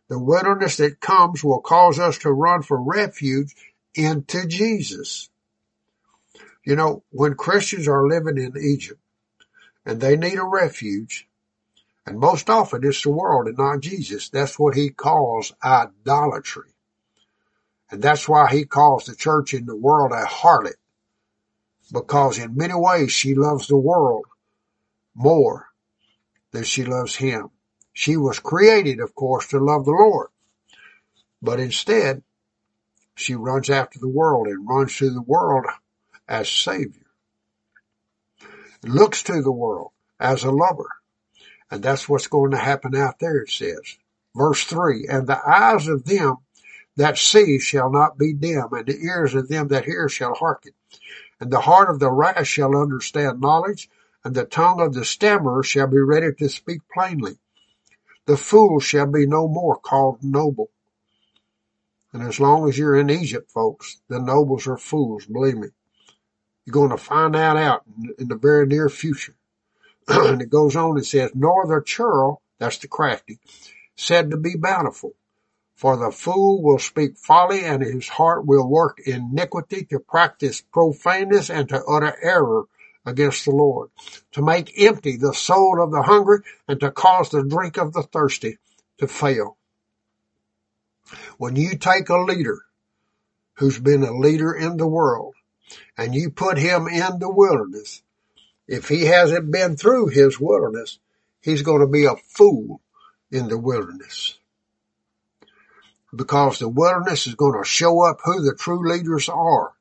The 0.10 0.20
wilderness 0.20 0.78
that 0.78 1.00
comes 1.00 1.44
will 1.44 1.62
cause 1.62 2.00
us 2.00 2.20
to 2.20 2.32
run 2.32 2.64
for 2.64 2.82
refuge 2.82 3.56
into 3.96 4.48
Jesus. 4.48 5.31
You 6.64 6.76
know, 6.76 7.04
when 7.10 7.36
Christians 7.36 7.88
are 7.88 8.08
living 8.08 8.38
in 8.38 8.54
Egypt 8.62 9.00
and 9.86 10.00
they 10.00 10.16
need 10.16 10.38
a 10.38 10.44
refuge, 10.44 11.28
and 12.06 12.20
most 12.20 12.50
often 12.50 12.84
it's 12.84 13.04
the 13.04 13.10
world 13.10 13.48
and 13.48 13.58
not 13.58 13.82
Jesus, 13.82 14.30
that's 14.30 14.60
what 14.60 14.76
he 14.76 14.90
calls 14.90 15.54
idolatry. 15.64 16.70
And 17.90 18.02
that's 18.02 18.30
why 18.30 18.50
he 18.50 18.66
calls 18.66 19.06
the 19.06 19.16
church 19.16 19.54
in 19.54 19.66
the 19.66 19.76
world 19.76 20.12
a 20.12 20.26
harlot. 20.26 20.76
Because 21.92 22.38
in 22.38 22.56
many 22.56 22.74
ways 22.74 23.12
she 23.12 23.36
loves 23.36 23.68
the 23.68 23.78
world 23.78 24.26
more 25.14 25.68
than 26.52 26.64
she 26.64 26.86
loves 26.86 27.16
him. 27.16 27.50
She 27.94 28.16
was 28.16 28.40
created, 28.40 29.00
of 29.00 29.14
course, 29.14 29.48
to 29.48 29.60
love 29.60 29.86
the 29.86 29.92
Lord. 29.92 30.30
But 31.42 31.60
instead, 31.60 32.24
she 33.16 33.36
runs 33.36 33.70
after 33.70 34.00
the 34.00 34.08
world 34.08 34.48
and 34.48 34.68
runs 34.68 34.96
to 34.98 35.10
the 35.10 35.22
world 35.22 35.66
as 36.32 36.50
Savior. 36.50 37.08
Looks 38.84 39.22
to 39.24 39.42
the 39.42 39.52
world 39.52 39.92
as 40.18 40.46
a 40.46 40.52
lover. 40.52 40.90
And 41.70 41.84
that's 41.84 42.08
what's 42.08 42.28
going 42.28 42.52
to 42.52 42.58
happen 42.58 42.96
out 42.96 43.20
there, 43.20 43.40
it 43.40 43.50
says. 43.50 43.98
Verse 44.34 44.64
3 44.64 45.08
And 45.10 45.28
the 45.28 45.40
eyes 45.46 45.90
of 45.90 46.06
them 46.06 46.38
that 46.96 47.18
see 47.18 47.60
shall 47.60 47.92
not 47.92 48.18
be 48.18 48.34
dim, 48.34 48.68
and 48.72 48.86
the 48.86 48.98
ears 48.98 49.36
of 49.36 49.50
them 49.50 49.68
that 49.68 49.86
hear 49.86 50.08
shall 50.08 50.34
hearken. 50.34 50.72
And 51.42 51.52
the 51.52 51.60
heart 51.60 51.90
of 51.90 52.00
the 52.00 52.12
rash 52.12 52.48
shall 52.48 52.78
understand 52.78 53.42
knowledge, 53.42 53.90
and 54.24 54.34
the 54.34 54.46
tongue 54.46 54.80
of 54.80 54.94
the 54.94 55.04
stammerer 55.04 55.64
shall 55.64 55.88
be 55.88 56.00
ready 56.00 56.34
to 56.40 56.50
speak 56.50 56.82
plainly. 56.94 57.40
The 58.26 58.38
fool 58.38 58.80
shall 58.80 59.08
be 59.08 59.26
no 59.26 59.50
more 59.50 59.78
called 59.78 60.24
noble. 60.24 60.70
And 62.14 62.24
as 62.24 62.40
long 62.40 62.70
as 62.70 62.78
you're 62.78 62.98
in 62.98 63.10
Egypt, 63.10 63.52
folks, 63.52 64.00
the 64.08 64.20
nobles 64.20 64.68
are 64.68 64.78
fools, 64.78 65.26
believe 65.26 65.58
me. 65.58 65.70
You're 66.66 66.74
going 66.74 66.92
to 66.92 66.98
find 66.98 67.36
that 67.36 67.58
out 67.58 67.84
in 68.20 68.28
the 68.28 68.36
very 68.36 68.68
near 68.68 68.90
future. 68.90 69.36
and 70.08 70.42
it 70.42 70.50
goes 70.50 70.76
on 70.76 70.98
and 70.98 71.06
says, 71.06 71.32
nor 71.34 71.66
the 71.68 71.82
churl, 71.84 72.42
that's 72.60 72.78
the 72.78 72.88
crafty, 72.88 73.40
said 73.96 74.32
to 74.32 74.38
be 74.38 74.56
bountiful. 74.56 75.14
For 75.76 75.98
the 75.98 76.12
fool 76.12 76.62
will 76.62 76.78
speak 76.78 77.18
folly 77.18 77.64
and 77.64 77.82
his 77.82 78.08
heart 78.08 78.46
will 78.46 78.70
work 78.70 79.00
iniquity 79.06 79.86
to 79.86 80.00
practice 80.00 80.62
profaneness 80.62 81.50
and 81.50 81.68
to 81.70 81.84
utter 81.86 82.16
error 82.22 82.66
against 83.04 83.46
the 83.46 83.52
Lord, 83.52 83.90
to 84.34 84.44
make 84.44 84.80
empty 84.80 85.18
the 85.18 85.34
soul 85.34 85.82
of 85.82 85.92
the 85.92 86.04
hungry 86.04 86.40
and 86.68 86.80
to 86.82 86.92
cause 86.92 87.30
the 87.30 87.44
drink 87.44 87.78
of 87.78 87.94
the 87.94 88.04
thirsty 88.04 88.60
to 89.00 89.08
fail. 89.08 89.58
When 91.40 91.56
you 91.56 91.78
take 91.78 92.10
a 92.10 92.18
leader 92.18 92.60
who's 93.56 93.80
been 93.80 94.04
a 94.04 94.16
leader 94.16 94.54
in 94.54 94.78
the 94.78 94.88
world 94.88 95.34
and 95.98 96.16
you 96.16 96.30
put 96.30 96.58
him 96.58 96.88
in 96.88 97.20
the 97.20 97.30
wilderness, 97.30 98.02
if 98.68 98.88
he 98.88 99.06
hasn't 99.06 99.52
been 99.52 99.76
through 99.76 100.08
his 100.08 100.40
wilderness, 100.40 101.00
he's 101.42 101.62
going 101.62 101.82
to 101.82 101.88
be 101.88 102.06
a 102.06 102.16
fool 102.16 102.82
in 103.32 103.48
the 103.48 103.58
wilderness. 103.58 104.38
Because 106.16 106.60
the 106.60 106.70
wilderness 106.70 107.28
is 107.28 107.36
going 107.36 107.62
to 107.62 107.68
show 107.68 108.02
up 108.02 108.20
who 108.24 108.42
the 108.42 108.56
true 108.56 108.88
leaders 108.90 109.30
are. 109.30 109.74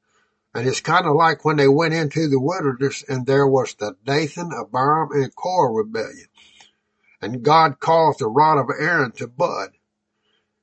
And 0.55 0.67
it's 0.67 0.81
kind 0.81 1.07
of 1.07 1.15
like 1.15 1.45
when 1.45 1.57
they 1.57 1.69
went 1.69 1.95
into 1.95 2.29
the 2.29 2.41
wilderness 2.41 3.05
and 3.09 3.27
there 3.27 3.47
was 3.47 3.75
the 3.75 3.97
Dathan, 4.05 4.51
Abiram, 4.53 5.11
and 5.13 5.35
Korah 5.35 5.73
rebellion. 5.73 6.27
And 7.23 7.43
God 7.43 7.79
caused 7.79 8.19
the 8.19 8.29
rod 8.29 8.59
of 8.59 8.71
Aaron 8.77 9.13
to 9.13 9.29
bud. 9.29 9.71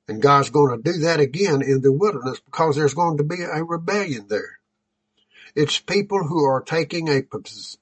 And 0.08 0.22
God's 0.22 0.50
going 0.50 0.76
to 0.76 0.92
do 0.92 1.00
that 1.00 1.20
again 1.20 1.62
in 1.62 1.82
the 1.82 1.92
wilderness 1.92 2.40
because 2.40 2.76
there's 2.76 2.94
going 2.94 3.18
to 3.18 3.24
be 3.24 3.42
a 3.42 3.64
rebellion 3.64 4.28
there. 4.28 4.57
It's 5.58 5.80
people 5.80 6.24
who 6.24 6.46
are 6.46 6.62
taking 6.62 7.10
a 7.10 7.24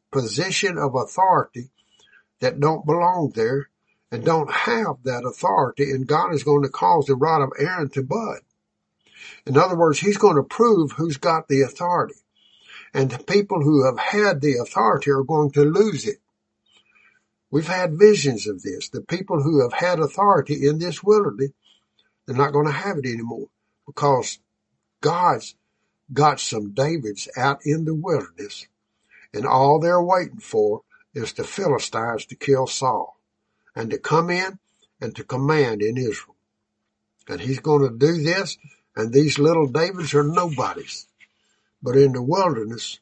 position 0.09 0.77
of 0.77 0.95
authority 0.95 1.71
that 2.39 2.61
don't 2.61 2.85
belong 2.85 3.33
there 3.35 3.67
and 4.13 4.23
don't 4.23 4.49
have 4.49 5.03
that 5.03 5.25
authority 5.25 5.91
and 5.91 6.07
God 6.07 6.33
is 6.33 6.45
going 6.45 6.63
to 6.63 6.69
cause 6.69 7.07
the 7.07 7.17
rod 7.17 7.41
of 7.41 7.51
Aaron 7.59 7.89
to 7.89 8.01
bud. 8.01 8.39
In 9.45 9.57
other 9.57 9.75
words, 9.75 9.99
he's 9.99 10.15
going 10.15 10.37
to 10.37 10.43
prove 10.43 10.93
who's 10.93 11.17
got 11.17 11.49
the 11.49 11.63
authority. 11.63 12.15
And 12.93 13.11
the 13.11 13.21
people 13.21 13.61
who 13.61 13.83
have 13.83 13.99
had 13.99 14.39
the 14.39 14.53
authority 14.53 15.11
are 15.11 15.23
going 15.23 15.51
to 15.51 15.65
lose 15.65 16.07
it. 16.07 16.21
We've 17.51 17.67
had 17.67 17.99
visions 17.99 18.47
of 18.47 18.61
this. 18.61 18.87
The 18.87 19.01
people 19.01 19.43
who 19.43 19.61
have 19.63 19.73
had 19.73 19.99
authority 19.99 20.65
in 20.65 20.79
this 20.79 21.03
wilderness, 21.03 21.51
they're 22.25 22.37
not 22.37 22.53
going 22.53 22.67
to 22.67 22.71
have 22.71 22.99
it 22.99 23.05
anymore 23.05 23.49
because 23.85 24.39
God's 25.01 25.55
got 26.13 26.39
some 26.39 26.71
Davids 26.73 27.27
out 27.37 27.59
in 27.65 27.85
the 27.85 27.95
wilderness 27.95 28.67
and 29.33 29.45
all 29.45 29.79
they're 29.79 30.01
waiting 30.01 30.39
for 30.39 30.81
is 31.13 31.33
the 31.33 31.43
Philistines 31.43 32.25
to 32.27 32.35
kill 32.35 32.67
Saul 32.67 33.17
and 33.75 33.91
to 33.91 33.97
come 33.97 34.29
in 34.29 34.59
and 35.01 35.15
to 35.15 35.23
command 35.23 35.81
in 35.81 35.97
Israel. 35.97 36.35
And 37.27 37.41
he's 37.41 37.59
going 37.59 37.81
to 37.81 37.97
do 37.97 38.23
this 38.23 38.57
and 38.95 39.11
these 39.11 39.37
little 39.37 39.67
Davids 39.67 40.13
are 40.13 40.23
nobodies. 40.23 41.07
But 41.81 41.97
in 41.97 42.13
the 42.13 42.21
wilderness, 42.21 42.99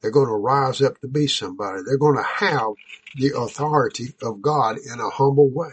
they're 0.00 0.10
going 0.10 0.28
to 0.28 0.34
rise 0.34 0.82
up 0.82 1.00
to 1.00 1.08
be 1.08 1.26
somebody. 1.26 1.82
They're 1.84 1.98
going 1.98 2.16
to 2.16 2.22
have 2.22 2.72
the 3.16 3.32
authority 3.36 4.14
of 4.22 4.42
God 4.42 4.76
in 4.78 5.00
a 5.00 5.10
humble 5.10 5.50
way. 5.50 5.72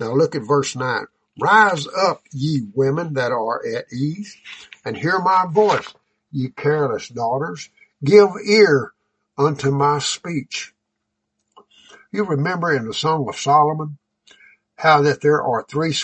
Now 0.00 0.12
look 0.12 0.34
at 0.34 0.42
verse 0.42 0.76
9. 0.76 1.06
Rise 1.40 1.86
up, 1.88 2.22
ye 2.32 2.62
women 2.74 3.14
that 3.14 3.32
are 3.32 3.66
at 3.66 3.92
ease, 3.92 4.36
and 4.84 4.96
hear 4.96 5.18
my 5.18 5.46
voice, 5.50 5.94
ye 6.30 6.50
careless 6.50 7.08
daughters. 7.08 7.70
Give 8.02 8.30
ear 8.46 8.92
unto 9.38 9.70
my 9.70 9.98
speech. 9.98 10.74
You 12.12 12.24
remember 12.24 12.72
in 12.72 12.86
the 12.86 12.94
Song 12.94 13.28
of 13.28 13.36
Solomon 13.36 13.98
how 14.76 15.02
that 15.02 15.20
there 15.20 15.42
are 15.42 15.64
three 15.64 15.94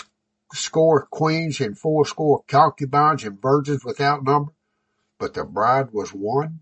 score 0.53 1.05
queens 1.05 1.61
and 1.61 1.77
four 1.77 2.05
score 2.05 2.43
concubines 2.47 3.23
and 3.23 3.41
virgins 3.41 3.85
without 3.85 4.23
number, 4.23 4.51
but 5.19 5.33
the 5.33 5.43
bride 5.43 5.91
was 5.91 6.09
one? 6.09 6.61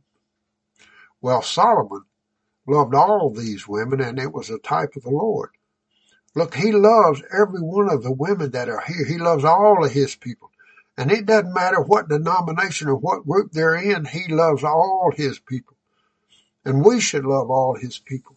Well, 1.22 1.42
Solomon 1.42 2.04
loved 2.68 2.94
all 2.94 3.32
these 3.32 3.68
women 3.68 4.02
and 4.02 4.20
it 4.20 4.32
was 4.32 4.50
a 4.50 4.60
type 4.60 4.96
of 4.96 5.04
the 5.04 5.10
Lord. 5.10 5.50
Look, 6.36 6.54
he 6.56 6.72
loves 6.72 7.24
every 7.34 7.62
one 7.62 7.90
of 7.90 8.04
the 8.04 8.12
women 8.12 8.52
that 8.52 8.70
are 8.70 8.84
here. 8.86 9.06
He 9.06 9.18
loves 9.18 9.44
all 9.44 9.84
of 9.84 9.92
his 9.92 10.16
people. 10.16 10.52
And 11.00 11.14
it 11.14 11.26
doesn't 11.26 11.54
matter 11.54 11.80
what 11.80 12.10
denomination 12.10 12.90
or 12.90 12.96
what 12.98 13.26
group 13.26 13.54
they're 13.54 13.78
in, 13.78 14.04
he 14.04 14.28
loves 14.28 14.66
all 14.66 15.14
his 15.16 15.40
people. 15.40 15.78
And 16.66 16.84
we 16.84 17.00
should 17.00 17.24
love 17.24 17.50
all 17.50 17.76
his 17.76 17.98
people. 17.98 18.36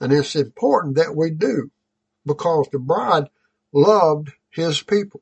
And 0.00 0.10
it's 0.10 0.34
important 0.36 0.96
that 0.96 1.14
we 1.14 1.30
do 1.30 1.70
because 2.24 2.66
the 2.72 2.78
bride 2.78 3.28
loved 3.74 4.32
his 4.48 4.80
people. 4.80 5.20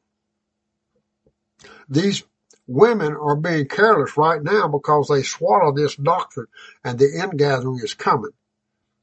These 1.89 2.23
women 2.69 3.17
are 3.17 3.35
being 3.35 3.67
careless 3.67 4.17
right 4.17 4.41
now 4.41 4.69
because 4.69 5.09
they 5.09 5.25
swallow 5.25 5.75
this 5.75 5.97
doctrine 5.97 6.47
and 6.85 7.01
the 7.01 7.21
ingathering 7.21 7.81
is 7.83 7.95
coming 7.95 8.31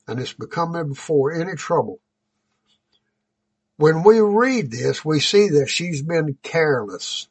and 0.07 0.21
it's 0.21 0.31
becoming 0.31 0.87
before 0.87 1.33
any 1.33 1.55
trouble. 1.55 1.99
When 3.75 4.03
we 4.03 4.21
read 4.21 4.71
this, 4.71 5.03
we 5.03 5.19
see 5.19 5.49
that 5.49 5.67
she's 5.67 6.01
been 6.01 6.37
careless. 6.43 7.27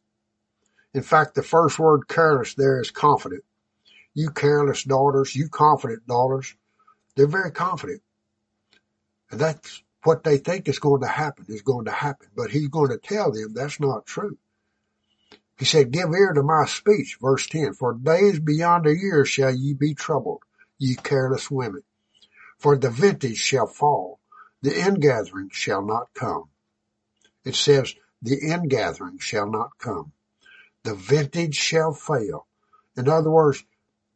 In 0.92 1.02
fact, 1.02 1.34
the 1.34 1.42
first 1.42 1.78
word 1.78 2.08
careless 2.08 2.54
there 2.54 2.80
is 2.80 2.90
confident. 2.90 3.44
You 4.14 4.30
careless 4.30 4.82
daughters, 4.82 5.34
you 5.36 5.48
confident 5.48 6.06
daughters, 6.06 6.54
they're 7.14 7.28
very 7.28 7.52
confident. 7.52 8.02
And 9.30 9.40
that's 9.40 9.82
what 10.02 10.24
they 10.24 10.38
think 10.38 10.68
is 10.68 10.78
going 10.78 11.02
to 11.02 11.06
happen 11.06 11.46
is 11.48 11.62
going 11.62 11.84
to 11.84 11.92
happen. 11.92 12.28
But 12.34 12.50
he's 12.50 12.68
going 12.68 12.90
to 12.90 12.98
tell 12.98 13.30
them 13.30 13.54
that's 13.54 13.78
not 13.78 14.06
true. 14.06 14.38
He 15.58 15.64
said, 15.64 15.90
give 15.90 16.10
ear 16.10 16.32
to 16.32 16.42
my 16.42 16.64
speech, 16.64 17.18
verse 17.20 17.46
10, 17.46 17.74
for 17.74 17.92
days 17.92 18.40
beyond 18.40 18.86
a 18.86 18.96
year 18.96 19.24
shall 19.26 19.54
ye 19.54 19.74
be 19.74 19.94
troubled, 19.94 20.42
ye 20.78 20.94
careless 20.94 21.50
women. 21.50 21.82
For 22.58 22.76
the 22.76 22.90
vintage 22.90 23.36
shall 23.36 23.66
fall, 23.66 24.20
the 24.62 24.74
ingathering 24.74 25.50
shall 25.52 25.84
not 25.84 26.08
come. 26.14 26.44
It 27.44 27.54
says, 27.54 27.94
the 28.22 28.38
ingathering 28.38 29.18
shall 29.18 29.50
not 29.50 29.78
come. 29.78 30.12
The 30.84 30.94
vintage 30.94 31.56
shall 31.56 31.92
fail. 31.92 32.46
In 32.96 33.08
other 33.08 33.30
words, 33.30 33.64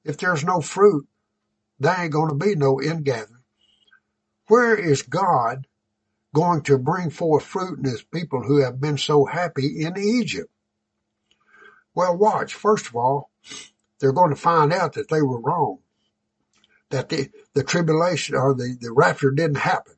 if 0.05 0.17
there's 0.19 0.45
no 0.45 0.61
fruit, 0.61 1.07
there 1.79 1.95
ain't 1.99 2.13
going 2.13 2.31
to 2.31 2.35
be 2.35 2.55
no 2.55 2.81
ingathering. 2.81 3.43
Where 4.47 4.77
is 4.77 5.03
God 5.03 5.67
going 6.35 6.63
to 6.63 6.79
bring 6.79 7.11
forth 7.11 7.45
fruit 7.45 7.79
in 7.79 7.85
his 7.85 8.03
people 8.03 8.43
who 8.43 8.63
have 8.63 8.81
been 8.81 8.99
so 8.99 9.25
happy 9.25 9.85
in 9.85 9.99
Egypt? 9.99 10.51
Well, 11.95 12.17
watch. 12.17 12.55
First 12.55 12.89
of 12.89 12.97
all, 12.97 13.31
they're 13.99 14.13
going 14.13 14.31
to 14.31 14.37
find 14.37 14.73
out 14.73 14.95
that 14.95 15.09
they 15.09 15.23
were 15.23 15.41
wrong. 15.41 15.79
That 16.91 17.09
the, 17.09 17.31
the 17.55 17.65
tribulation 17.65 18.35
or 18.37 18.55
the, 18.55 18.77
the 18.81 18.93
rapture 18.93 19.31
didn't 19.31 19.57
happen. 19.57 19.95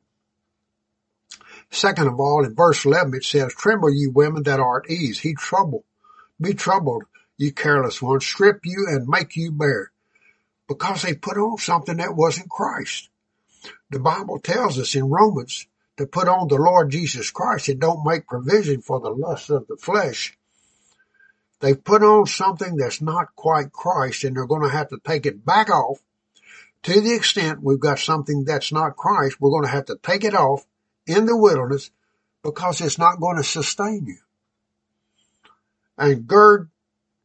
Second 1.69 2.07
of 2.07 2.19
all, 2.19 2.45
in 2.45 2.55
verse 2.55 2.85
11 2.85 3.13
it 3.15 3.23
says, 3.23 3.53
Tremble 3.53 3.91
ye 3.91 4.07
women 4.07 4.43
that 4.43 4.59
are 4.59 4.81
at 4.83 4.89
ease. 4.89 5.19
He 5.19 5.33
trouble. 5.33 5.83
Be 6.39 6.53
troubled, 6.53 7.03
you 7.37 7.51
careless 7.51 8.01
ones. 8.01 8.25
Strip 8.25 8.61
you 8.65 8.87
and 8.89 9.07
make 9.07 9.35
you 9.35 9.51
bare. 9.51 9.91
Because 10.67 11.01
they 11.01 11.13
put 11.13 11.37
on 11.37 11.57
something 11.57 11.97
that 11.97 12.15
wasn't 12.15 12.49
Christ. 12.49 13.09
The 13.89 13.99
Bible 13.99 14.39
tells 14.39 14.77
us 14.77 14.95
in 14.95 15.09
Romans 15.09 15.67
to 15.97 16.05
put 16.05 16.27
on 16.27 16.47
the 16.47 16.55
Lord 16.55 16.91
Jesus 16.91 17.31
Christ. 17.31 17.69
It 17.69 17.79
don't 17.79 18.05
make 18.05 18.27
provision 18.27 18.81
for 18.81 18.99
the 18.99 19.09
lust 19.09 19.49
of 19.49 19.67
the 19.67 19.77
flesh. 19.77 20.37
They 21.59 21.73
put 21.73 22.03
on 22.03 22.27
something 22.27 22.75
that's 22.75 23.01
not 23.01 23.35
quite 23.35 23.71
Christ 23.71 24.23
and 24.23 24.35
they're 24.35 24.45
going 24.45 24.63
to 24.63 24.69
have 24.69 24.89
to 24.89 24.99
take 25.03 25.25
it 25.25 25.43
back 25.43 25.69
off 25.69 25.99
to 26.83 27.01
the 27.01 27.15
extent 27.15 27.63
we've 27.63 27.79
got 27.79 27.99
something 27.99 28.45
that's 28.45 28.71
not 28.71 28.95
Christ. 28.95 29.41
We're 29.41 29.49
going 29.49 29.65
to 29.65 29.71
have 29.71 29.85
to 29.85 29.97
take 30.01 30.23
it 30.23 30.35
off 30.35 30.65
in 31.07 31.25
the 31.25 31.35
wilderness 31.35 31.89
because 32.43 32.81
it's 32.81 32.99
not 32.99 33.19
going 33.19 33.37
to 33.37 33.43
sustain 33.43 34.05
you. 34.05 34.17
And 35.97 36.27
gird 36.27 36.69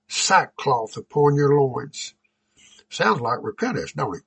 sackcloth 0.09 0.97
upon 0.97 1.37
your 1.37 1.61
loins. 1.61 2.15
Sounds 2.89 3.21
like 3.21 3.39
repentance, 3.43 3.93
don't 3.93 4.17
it? 4.17 4.23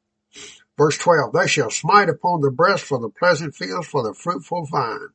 Verse 0.78 0.98
12, 0.98 1.34
they 1.34 1.48
shall 1.48 1.70
smite 1.70 2.10
upon 2.10 2.42
the 2.42 2.52
breast 2.52 2.84
for 2.84 3.00
the 3.00 3.10
pleasant 3.10 3.56
fields, 3.56 3.88
for 3.88 4.04
the 4.04 4.14
fruitful 4.14 4.66
vine. 4.66 5.10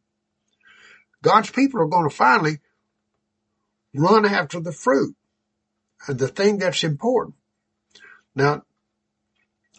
God's 1.22 1.50
people 1.50 1.80
are 1.80 1.86
going 1.86 2.08
to 2.08 2.14
finally 2.14 2.60
run 3.94 4.24
after 4.24 4.60
the 4.60 4.72
fruit 4.72 5.14
and 6.06 6.18
the 6.18 6.28
thing 6.28 6.58
that's 6.58 6.84
important. 6.84 7.36
Now, 8.34 8.62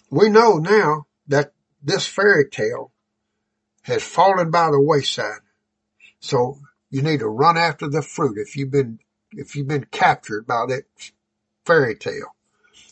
we 0.09 0.29
know 0.29 0.57
now 0.57 1.07
that 1.27 1.53
this 1.81 2.05
fairy 2.05 2.49
tale 2.49 2.91
has 3.83 4.03
fallen 4.03 4.51
by 4.51 4.69
the 4.69 4.79
wayside. 4.79 5.39
So 6.19 6.59
you 6.91 7.01
need 7.01 7.21
to 7.21 7.27
run 7.27 7.57
after 7.57 7.87
the 7.87 8.01
fruit 8.01 8.37
if 8.37 8.55
you've 8.55 8.71
been, 8.71 8.99
if 9.33 9.55
you've 9.55 9.67
been 9.67 9.85
captured 9.85 10.47
by 10.47 10.65
that 10.67 10.83
fairy 11.65 11.95
tale. 11.95 12.35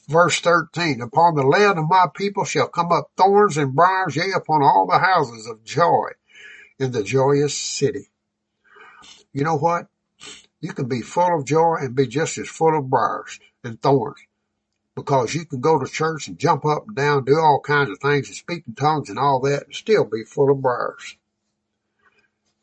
Verse 0.07 0.39
13, 0.39 1.01
upon 1.01 1.35
the 1.35 1.43
land 1.43 1.77
of 1.77 1.89
my 1.89 2.07
people 2.15 2.43
shall 2.43 2.67
come 2.67 2.91
up 2.91 3.11
thorns 3.15 3.57
and 3.57 3.75
briars, 3.75 4.15
yea, 4.15 4.31
upon 4.35 4.63
all 4.63 4.87
the 4.87 4.99
houses 4.99 5.47
of 5.47 5.63
joy 5.63 6.09
in 6.79 6.91
the 6.91 7.03
joyous 7.03 7.55
city. 7.55 8.09
You 9.33 9.43
know 9.43 9.57
what? 9.57 9.87
You 10.61 10.73
can 10.73 10.87
be 10.87 11.01
full 11.01 11.39
of 11.39 11.45
joy 11.45 11.77
and 11.81 11.95
be 11.95 12.07
just 12.07 12.37
as 12.37 12.49
full 12.49 12.77
of 12.77 12.89
briars 12.89 13.39
and 13.63 13.81
thorns 13.81 14.19
because 14.95 15.33
you 15.33 15.45
can 15.45 15.61
go 15.61 15.79
to 15.79 15.87
church 15.89 16.27
and 16.27 16.39
jump 16.39 16.65
up 16.65 16.87
and 16.87 16.95
down, 16.95 17.25
do 17.25 17.39
all 17.39 17.61
kinds 17.61 17.89
of 17.89 17.99
things 17.99 18.27
and 18.27 18.35
speak 18.35 18.63
in 18.67 18.75
tongues 18.75 19.09
and 19.09 19.19
all 19.19 19.39
that 19.41 19.65
and 19.65 19.75
still 19.75 20.05
be 20.05 20.23
full 20.25 20.51
of 20.51 20.61
briars. 20.61 21.17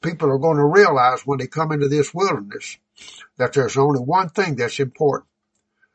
People 0.02 0.31
are 0.31 0.39
going 0.39 0.59
to 0.59 0.64
realize 0.64 1.23
when 1.27 1.39
they 1.39 1.47
come 1.47 1.73
into 1.73 1.89
this 1.89 2.12
wilderness 2.14 2.78
that 3.36 3.52
there's 3.52 3.77
only 3.77 4.01
one 4.01 4.28
thing 4.28 4.56
that's 4.56 4.81
important 4.81 5.28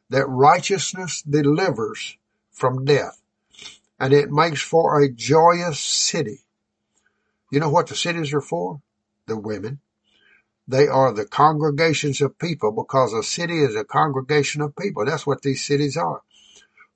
that 0.10 0.28
righteousness 0.28 1.22
delivers 1.22 2.18
from 2.52 2.84
death 2.84 3.22
and 4.00 4.14
it 4.14 4.30
makes 4.30 4.62
for 4.62 5.02
a 5.02 5.10
joyous 5.10 5.80
city. 5.80 6.42
You 7.52 7.60
know 7.60 7.70
what 7.70 7.88
the 7.88 7.96
cities 7.96 8.34
are 8.34 8.42
for? 8.42 8.82
The 9.28 9.38
women. 9.38 9.80
They 10.68 10.88
are 10.88 11.14
the 11.14 11.26
congregations 11.26 12.22
of 12.22 12.38
people 12.38 12.72
because 12.72 13.14
a 13.14 13.24
city 13.24 13.60
is 13.60 13.76
a 13.76 13.84
congregation 13.84 14.62
of 14.62 14.76
people. 14.76 15.06
That's 15.06 15.28
what 15.28 15.42
these 15.42 15.64
cities 15.64 15.98
are. 15.98 16.22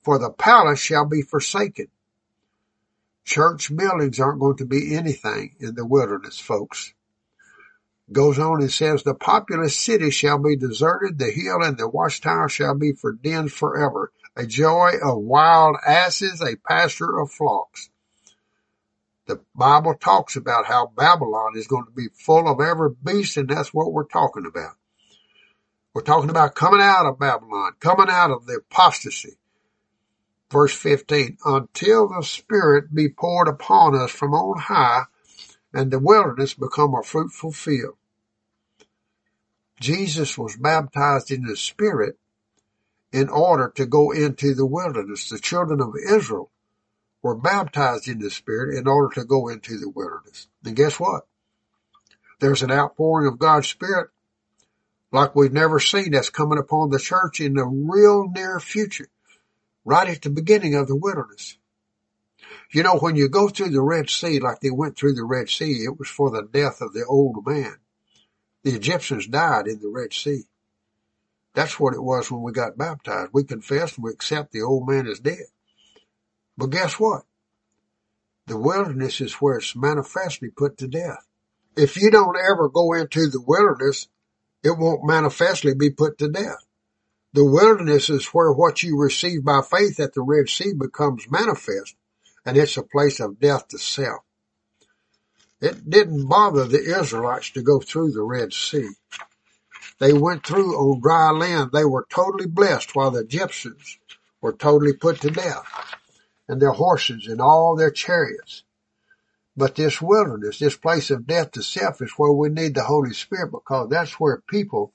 For 0.02 0.18
the 0.18 0.30
palace 0.30 0.80
shall 0.80 1.06
be 1.06 1.22
forsaken. 1.22 1.88
Church 3.24 3.74
buildings 3.74 4.20
aren't 4.20 4.40
going 4.40 4.56
to 4.58 4.66
be 4.66 4.94
anything 4.94 5.56
in 5.58 5.74
the 5.74 5.86
wilderness, 5.86 6.38
folks 6.38 6.92
goes 8.12 8.38
on 8.38 8.60
and 8.60 8.72
says, 8.72 9.02
the 9.02 9.14
populous 9.14 9.78
city 9.78 10.10
shall 10.10 10.38
be 10.38 10.56
deserted, 10.56 11.18
the 11.18 11.30
hill 11.30 11.62
and 11.62 11.76
the 11.76 11.88
watchtower 11.88 12.48
shall 12.48 12.74
be 12.74 12.92
for 12.92 13.12
dens 13.12 13.52
forever. 13.52 14.12
a 14.36 14.46
joy 14.46 14.92
of 15.02 15.18
wild 15.18 15.76
asses, 15.86 16.42
a 16.42 16.56
pasture 16.56 17.18
of 17.18 17.32
flocks. 17.32 17.88
The 19.26 19.40
Bible 19.54 19.94
talks 19.94 20.36
about 20.36 20.66
how 20.66 20.92
Babylon 20.94 21.56
is 21.56 21.66
going 21.66 21.86
to 21.86 21.90
be 21.90 22.08
full 22.14 22.48
of 22.48 22.60
every 22.60 22.90
beast, 23.02 23.36
and 23.36 23.48
that's 23.48 23.74
what 23.74 23.92
we're 23.92 24.04
talking 24.04 24.46
about. 24.46 24.74
We're 25.94 26.02
talking 26.02 26.30
about 26.30 26.54
coming 26.54 26.82
out 26.82 27.06
of 27.06 27.18
Babylon, 27.18 27.72
coming 27.80 28.08
out 28.10 28.30
of 28.30 28.46
the 28.46 28.60
apostasy. 28.70 29.38
Verse 30.52 30.74
15, 30.74 31.38
until 31.44 32.08
the 32.08 32.22
Spirit 32.22 32.94
be 32.94 33.08
poured 33.08 33.48
upon 33.48 33.96
us 33.96 34.10
from 34.12 34.32
on 34.32 34.60
high, 34.60 35.04
and 35.76 35.90
the 35.90 35.98
wilderness 35.98 36.54
become 36.54 36.94
a 36.94 37.02
fruitful 37.02 37.52
field. 37.52 37.96
Jesus 39.78 40.38
was 40.38 40.56
baptized 40.56 41.30
in 41.30 41.42
the 41.42 41.54
Spirit 41.54 42.16
in 43.12 43.28
order 43.28 43.70
to 43.76 43.84
go 43.84 44.10
into 44.10 44.54
the 44.54 44.64
wilderness. 44.64 45.28
The 45.28 45.38
children 45.38 45.82
of 45.82 45.92
Israel 46.08 46.50
were 47.22 47.34
baptized 47.34 48.08
in 48.08 48.20
the 48.20 48.30
Spirit 48.30 48.78
in 48.78 48.88
order 48.88 49.14
to 49.16 49.26
go 49.26 49.48
into 49.48 49.76
the 49.76 49.90
wilderness. 49.90 50.48
And 50.64 50.74
guess 50.74 50.98
what? 50.98 51.26
There's 52.40 52.62
an 52.62 52.72
outpouring 52.72 53.28
of 53.28 53.38
God's 53.38 53.68
Spirit 53.68 54.08
like 55.12 55.36
we've 55.36 55.52
never 55.52 55.78
seen 55.78 56.12
that's 56.12 56.30
coming 56.30 56.58
upon 56.58 56.88
the 56.88 56.98
church 56.98 57.38
in 57.38 57.52
the 57.52 57.66
real 57.66 58.30
near 58.34 58.60
future, 58.60 59.08
right 59.84 60.08
at 60.08 60.22
the 60.22 60.30
beginning 60.30 60.74
of 60.74 60.88
the 60.88 60.96
wilderness. 60.96 61.58
You 62.70 62.82
know, 62.82 62.98
when 62.98 63.16
you 63.16 63.28
go 63.28 63.48
through 63.48 63.70
the 63.70 63.80
Red 63.80 64.10
Sea, 64.10 64.40
like 64.40 64.60
they 64.60 64.70
went 64.70 64.96
through 64.96 65.14
the 65.14 65.24
Red 65.24 65.48
Sea, 65.48 65.84
it 65.84 65.98
was 65.98 66.08
for 66.08 66.30
the 66.30 66.42
death 66.42 66.80
of 66.80 66.92
the 66.92 67.04
old 67.04 67.46
man. 67.46 67.76
The 68.64 68.72
Egyptians 68.72 69.26
died 69.26 69.68
in 69.68 69.80
the 69.80 69.88
Red 69.88 70.12
Sea. 70.12 70.42
That's 71.54 71.80
what 71.80 71.94
it 71.94 72.02
was 72.02 72.30
when 72.30 72.42
we 72.42 72.52
got 72.52 72.76
baptized. 72.76 73.30
We 73.32 73.44
confessed 73.44 73.96
and 73.96 74.04
we 74.04 74.10
accept 74.10 74.52
the 74.52 74.62
old 74.62 74.88
man 74.88 75.06
is 75.06 75.20
dead. 75.20 75.46
But 76.58 76.70
guess 76.70 76.98
what? 76.98 77.22
The 78.46 78.58
wilderness 78.58 79.20
is 79.20 79.34
where 79.34 79.58
it's 79.58 79.74
manifestly 79.74 80.50
put 80.50 80.78
to 80.78 80.88
death. 80.88 81.26
If 81.76 81.96
you 81.96 82.10
don't 82.10 82.36
ever 82.36 82.68
go 82.68 82.92
into 82.92 83.28
the 83.28 83.40
wilderness, 83.40 84.08
it 84.62 84.76
won't 84.78 85.06
manifestly 85.06 85.74
be 85.74 85.90
put 85.90 86.18
to 86.18 86.28
death. 86.28 86.64
The 87.32 87.44
wilderness 87.44 88.08
is 88.08 88.26
where 88.28 88.52
what 88.52 88.82
you 88.82 88.98
receive 88.98 89.44
by 89.44 89.60
faith 89.62 90.00
at 90.00 90.14
the 90.14 90.22
Red 90.22 90.48
Sea 90.48 90.72
becomes 90.72 91.30
manifest, 91.30 91.94
and 92.46 92.56
it's 92.56 92.76
a 92.76 92.82
place 92.82 93.20
of 93.20 93.40
death 93.40 93.68
to 93.68 93.78
self. 93.78 94.22
It 95.60 95.88
didn't 95.90 96.28
bother 96.28 96.64
the 96.66 96.98
Israelites 97.00 97.50
to 97.52 97.62
go 97.62 97.80
through 97.80 98.12
the 98.12 98.22
Red 98.22 98.52
Sea. 98.52 98.90
They 99.98 100.12
went 100.12 100.46
through 100.46 100.76
on 100.76 101.00
dry 101.00 101.30
land. 101.30 101.70
They 101.72 101.84
were 101.84 102.06
totally 102.10 102.46
blessed 102.46 102.94
while 102.94 103.10
the 103.10 103.20
Egyptians 103.20 103.98
were 104.42 104.52
totally 104.52 104.92
put 104.92 105.20
to 105.22 105.30
death 105.30 105.66
and 106.48 106.60
their 106.62 106.72
horses 106.72 107.26
and 107.26 107.40
all 107.40 107.76
their 107.76 107.90
chariots. 107.90 108.62
But 109.56 109.74
this 109.74 110.02
wilderness, 110.02 110.58
this 110.58 110.76
place 110.76 111.10
of 111.10 111.26
death 111.26 111.52
to 111.52 111.62
self 111.62 112.02
is 112.02 112.12
where 112.18 112.32
we 112.32 112.50
need 112.50 112.74
the 112.74 112.84
Holy 112.84 113.14
Spirit 113.14 113.52
because 113.52 113.88
that's 113.90 114.20
where 114.20 114.42
people 114.48 114.92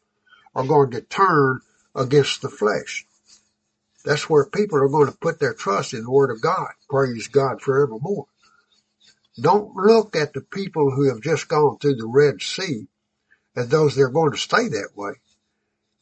are 0.56 0.65
going 0.65 0.91
to 0.91 1.02
turn 1.02 1.61
against 1.95 2.41
the 2.41 2.49
flesh. 2.49 3.06
That's 4.03 4.30
where 4.30 4.45
people 4.45 4.80
are 4.80 4.90
going 4.90 5.11
to 5.11 5.18
put 5.18 5.40
their 5.40 5.53
trust 5.53 5.94
in 5.94 6.03
the 6.03 6.11
Word 6.11 6.32
of 6.32 6.41
God. 6.41 6.69
Praise 6.90 7.28
God 7.28 7.61
forevermore. 7.61 8.26
Don't 9.40 9.76
look 9.76 10.15
at 10.15 10.34
the 10.34 10.41
people 10.41 10.91
who 10.91 11.10
have 11.10 11.22
just 11.22 11.48
gone 11.48 11.78
through 11.78 11.95
the 11.95 12.07
Red 12.07 12.41
Sea 12.41 12.88
as 13.56 13.69
those 13.69 13.95
they're 13.95 14.10
going 14.10 14.32
to 14.32 14.38
stay 14.38 14.68
that 14.68 14.90
way 14.95 15.14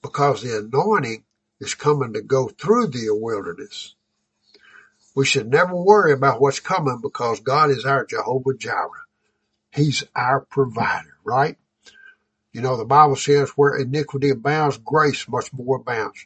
because 0.01 0.41
the 0.41 0.59
anointing 0.59 1.23
is 1.59 1.75
coming 1.75 2.13
to 2.13 2.21
go 2.21 2.47
through 2.47 2.87
the 2.87 3.09
wilderness. 3.11 3.95
We 5.15 5.25
should 5.25 5.49
never 5.49 5.75
worry 5.75 6.13
about 6.13 6.39
what's 6.39 6.59
coming 6.59 6.99
because 7.01 7.41
God 7.41 7.69
is 7.71 7.85
our 7.85 8.05
Jehovah 8.05 8.53
Jireh. 8.57 9.05
He's 9.71 10.03
our 10.15 10.41
provider, 10.41 11.17
right? 11.23 11.57
You 12.53 12.61
know, 12.61 12.77
the 12.77 12.85
Bible 12.85 13.15
says 13.15 13.49
where 13.51 13.77
iniquity 13.77 14.29
abounds, 14.29 14.77
grace 14.77 15.27
much 15.27 15.53
more 15.53 15.77
abounds. 15.77 16.25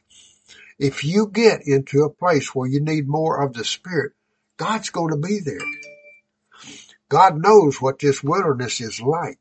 If 0.84 1.05
you 1.05 1.30
get 1.31 1.65
into 1.65 2.03
a 2.03 2.10
place 2.10 2.53
where 2.53 2.68
you 2.68 2.81
need 2.81 3.07
more 3.07 3.41
of 3.41 3.53
the 3.53 3.64
Spirit, 3.64 4.11
God's 4.57 4.89
going 4.89 5.11
to 5.11 5.18
be 5.18 5.39
there. 5.39 5.65
God 7.07 7.41
knows 7.41 7.81
what 7.81 7.99
this 7.99 8.22
wilderness 8.22 8.81
is 8.81 8.99
like. 8.99 9.39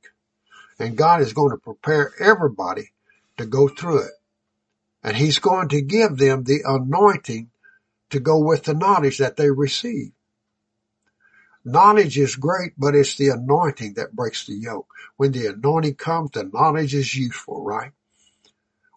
And 0.78 0.97
God 0.97 1.20
is 1.20 1.32
going 1.32 1.51
to 1.51 1.56
prepare 1.56 2.12
everybody 2.20 2.93
to 3.39 3.47
go 3.47 3.66
through 3.66 4.05
it. 4.05 4.12
And 5.02 5.16
He's 5.16 5.40
going 5.40 5.70
to 5.70 5.82
give 5.82 6.16
them 6.16 6.44
the 6.44 6.60
anointing 6.64 7.51
to 8.10 8.20
go 8.20 8.39
with 8.39 8.62
the 8.62 8.74
knowledge 8.74 9.19
that 9.19 9.36
they 9.36 9.51
receive. 9.51 10.12
Knowledge 11.64 12.19
is 12.19 12.36
great, 12.36 12.74
but 12.78 12.94
it's 12.94 13.16
the 13.16 13.31
anointing 13.31 13.94
that 13.94 14.14
breaks 14.14 14.47
the 14.47 14.55
yoke. 14.55 14.86
When 15.16 15.32
the 15.32 15.48
anointing 15.48 15.97
comes, 15.97 16.31
the 16.31 16.44
knowledge 16.44 16.94
is 16.94 17.16
useful, 17.16 17.64
right? 17.64 17.90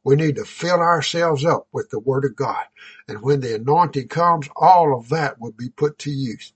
We 0.06 0.15
need 0.15 0.36
to 0.36 0.45
fill 0.45 0.82
ourselves 0.82 1.44
up 1.44 1.68
with 1.72 1.90
the 1.90 1.99
Word 1.99 2.26
of 2.26 2.36
God. 2.36 2.64
And 3.07 3.23
when 3.23 3.41
the 3.41 3.56
anointing 3.56 4.07
comes, 4.07 4.48
all 4.56 4.95
of 4.95 5.10
that 5.10 5.40
will 5.41 5.52
be 5.52 5.69
put 5.69 5.98
to 5.99 6.11
use. 6.11 6.53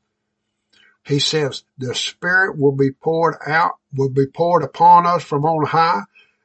He 1.03 1.17
says, 1.17 1.63
the 1.76 1.95
Spirit 1.95 2.59
will 2.59 2.76
be 2.76 2.91
poured 2.91 3.38
out, 3.47 3.73
will 3.91 4.11
be 4.11 4.27
poured 4.27 4.63
upon 4.63 5.07
us 5.07 5.23
from 5.23 5.45
on 5.45 5.65
high, 5.65 6.03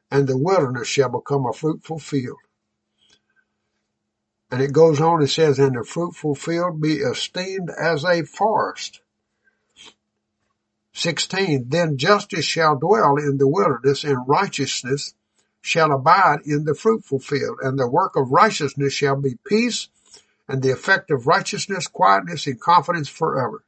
and 0.09 0.27
the 0.27 0.35
wilderness 0.35 0.87
shall 0.87 1.09
become 1.09 1.45
a 1.45 1.53
fruitful 1.53 1.99
field. 1.99 2.39
And 4.49 4.59
it 4.59 4.73
goes 4.73 4.99
on 4.99 5.19
and 5.19 5.29
says, 5.29 5.59
and 5.59 5.75
the 5.75 5.83
fruitful 5.83 6.33
field 6.33 6.81
be 6.81 6.95
esteemed 6.95 7.69
as 7.69 8.03
a 8.03 8.23
forest. 8.23 9.01
16. 10.93 11.69
Then 11.69 11.97
justice 11.97 12.45
shall 12.45 12.77
dwell 12.77 13.17
in 13.17 13.37
the 13.37 13.47
wilderness 13.47 14.03
and 14.03 14.27
righteousness 14.27 15.13
shall 15.65 15.91
abide 15.91 16.41
in 16.45 16.63
the 16.63 16.75
fruitful 16.75 17.17
field 17.17 17.57
and 17.61 17.79
the 17.79 17.89
work 17.89 18.15
of 18.15 18.29
righteousness 18.29 18.93
shall 18.93 19.15
be 19.15 19.35
peace 19.47 19.89
and 20.47 20.61
the 20.61 20.71
effect 20.71 21.09
of 21.09 21.25
righteousness, 21.25 21.87
quietness 21.87 22.45
and 22.45 22.61
confidence 22.61 23.09
forever. 23.09 23.63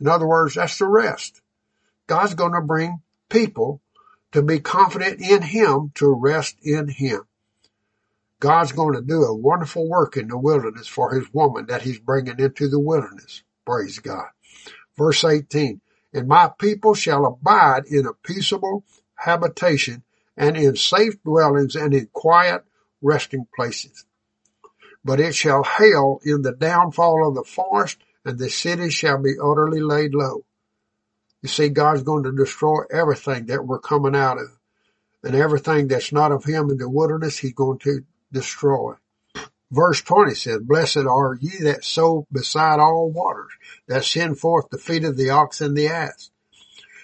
In 0.00 0.08
other 0.08 0.26
words, 0.26 0.54
that's 0.54 0.78
the 0.78 0.86
rest. 0.86 1.42
God's 2.06 2.32
going 2.32 2.54
to 2.54 2.62
bring 2.62 3.02
people 3.28 3.82
to 4.32 4.40
be 4.40 4.58
confident 4.58 5.20
in 5.20 5.42
Him 5.42 5.92
to 5.96 6.10
rest 6.10 6.56
in 6.62 6.88
Him. 6.88 7.20
God's 8.40 8.72
going 8.72 8.94
to 8.94 9.02
do 9.02 9.24
a 9.24 9.34
wonderful 9.34 9.86
work 9.86 10.16
in 10.16 10.28
the 10.28 10.38
wilderness 10.38 10.86
for 10.86 11.14
his 11.14 11.32
woman 11.34 11.66
that 11.66 11.82
he's 11.82 11.98
bringing 11.98 12.38
into 12.38 12.68
the 12.68 12.78
wilderness. 12.78 13.42
Praise 13.66 13.98
God. 13.98 14.28
Verse 14.96 15.24
18, 15.24 15.80
and 16.14 16.26
my 16.26 16.50
people 16.58 16.94
shall 16.94 17.26
abide 17.26 17.84
in 17.86 18.06
a 18.06 18.14
peaceable 18.14 18.84
habitation 19.16 20.04
and 20.38 20.56
in 20.56 20.76
safe 20.76 21.22
dwellings 21.22 21.74
and 21.74 21.92
in 21.92 22.08
quiet 22.12 22.64
resting 23.02 23.46
places. 23.54 24.04
But 25.04 25.20
it 25.20 25.34
shall 25.34 25.64
hail 25.64 26.20
in 26.24 26.42
the 26.42 26.52
downfall 26.52 27.28
of 27.28 27.34
the 27.34 27.44
forest 27.44 27.98
and 28.24 28.38
the 28.38 28.48
city 28.48 28.90
shall 28.90 29.22
be 29.22 29.34
utterly 29.42 29.80
laid 29.80 30.14
low. 30.14 30.44
You 31.42 31.48
see, 31.48 31.68
God's 31.68 32.02
going 32.02 32.24
to 32.24 32.32
destroy 32.32 32.82
everything 32.90 33.46
that 33.46 33.64
we're 33.64 33.78
coming 33.78 34.16
out 34.16 34.38
of 34.38 34.48
and 35.22 35.34
everything 35.34 35.88
that's 35.88 36.12
not 36.12 36.32
of 36.32 36.44
him 36.44 36.70
in 36.70 36.78
the 36.78 36.88
wilderness, 36.88 37.38
he's 37.38 37.52
going 37.52 37.78
to 37.80 38.04
destroy. 38.32 38.94
Verse 39.70 40.00
20 40.02 40.34
says, 40.34 40.60
Blessed 40.60 40.98
are 40.98 41.36
ye 41.40 41.62
that 41.62 41.84
sow 41.84 42.26
beside 42.32 42.80
all 42.80 43.10
waters, 43.10 43.52
that 43.86 44.04
send 44.04 44.38
forth 44.38 44.70
the 44.70 44.78
feet 44.78 45.04
of 45.04 45.16
the 45.16 45.30
ox 45.30 45.60
and 45.60 45.76
the 45.76 45.88
ass. 45.88 46.30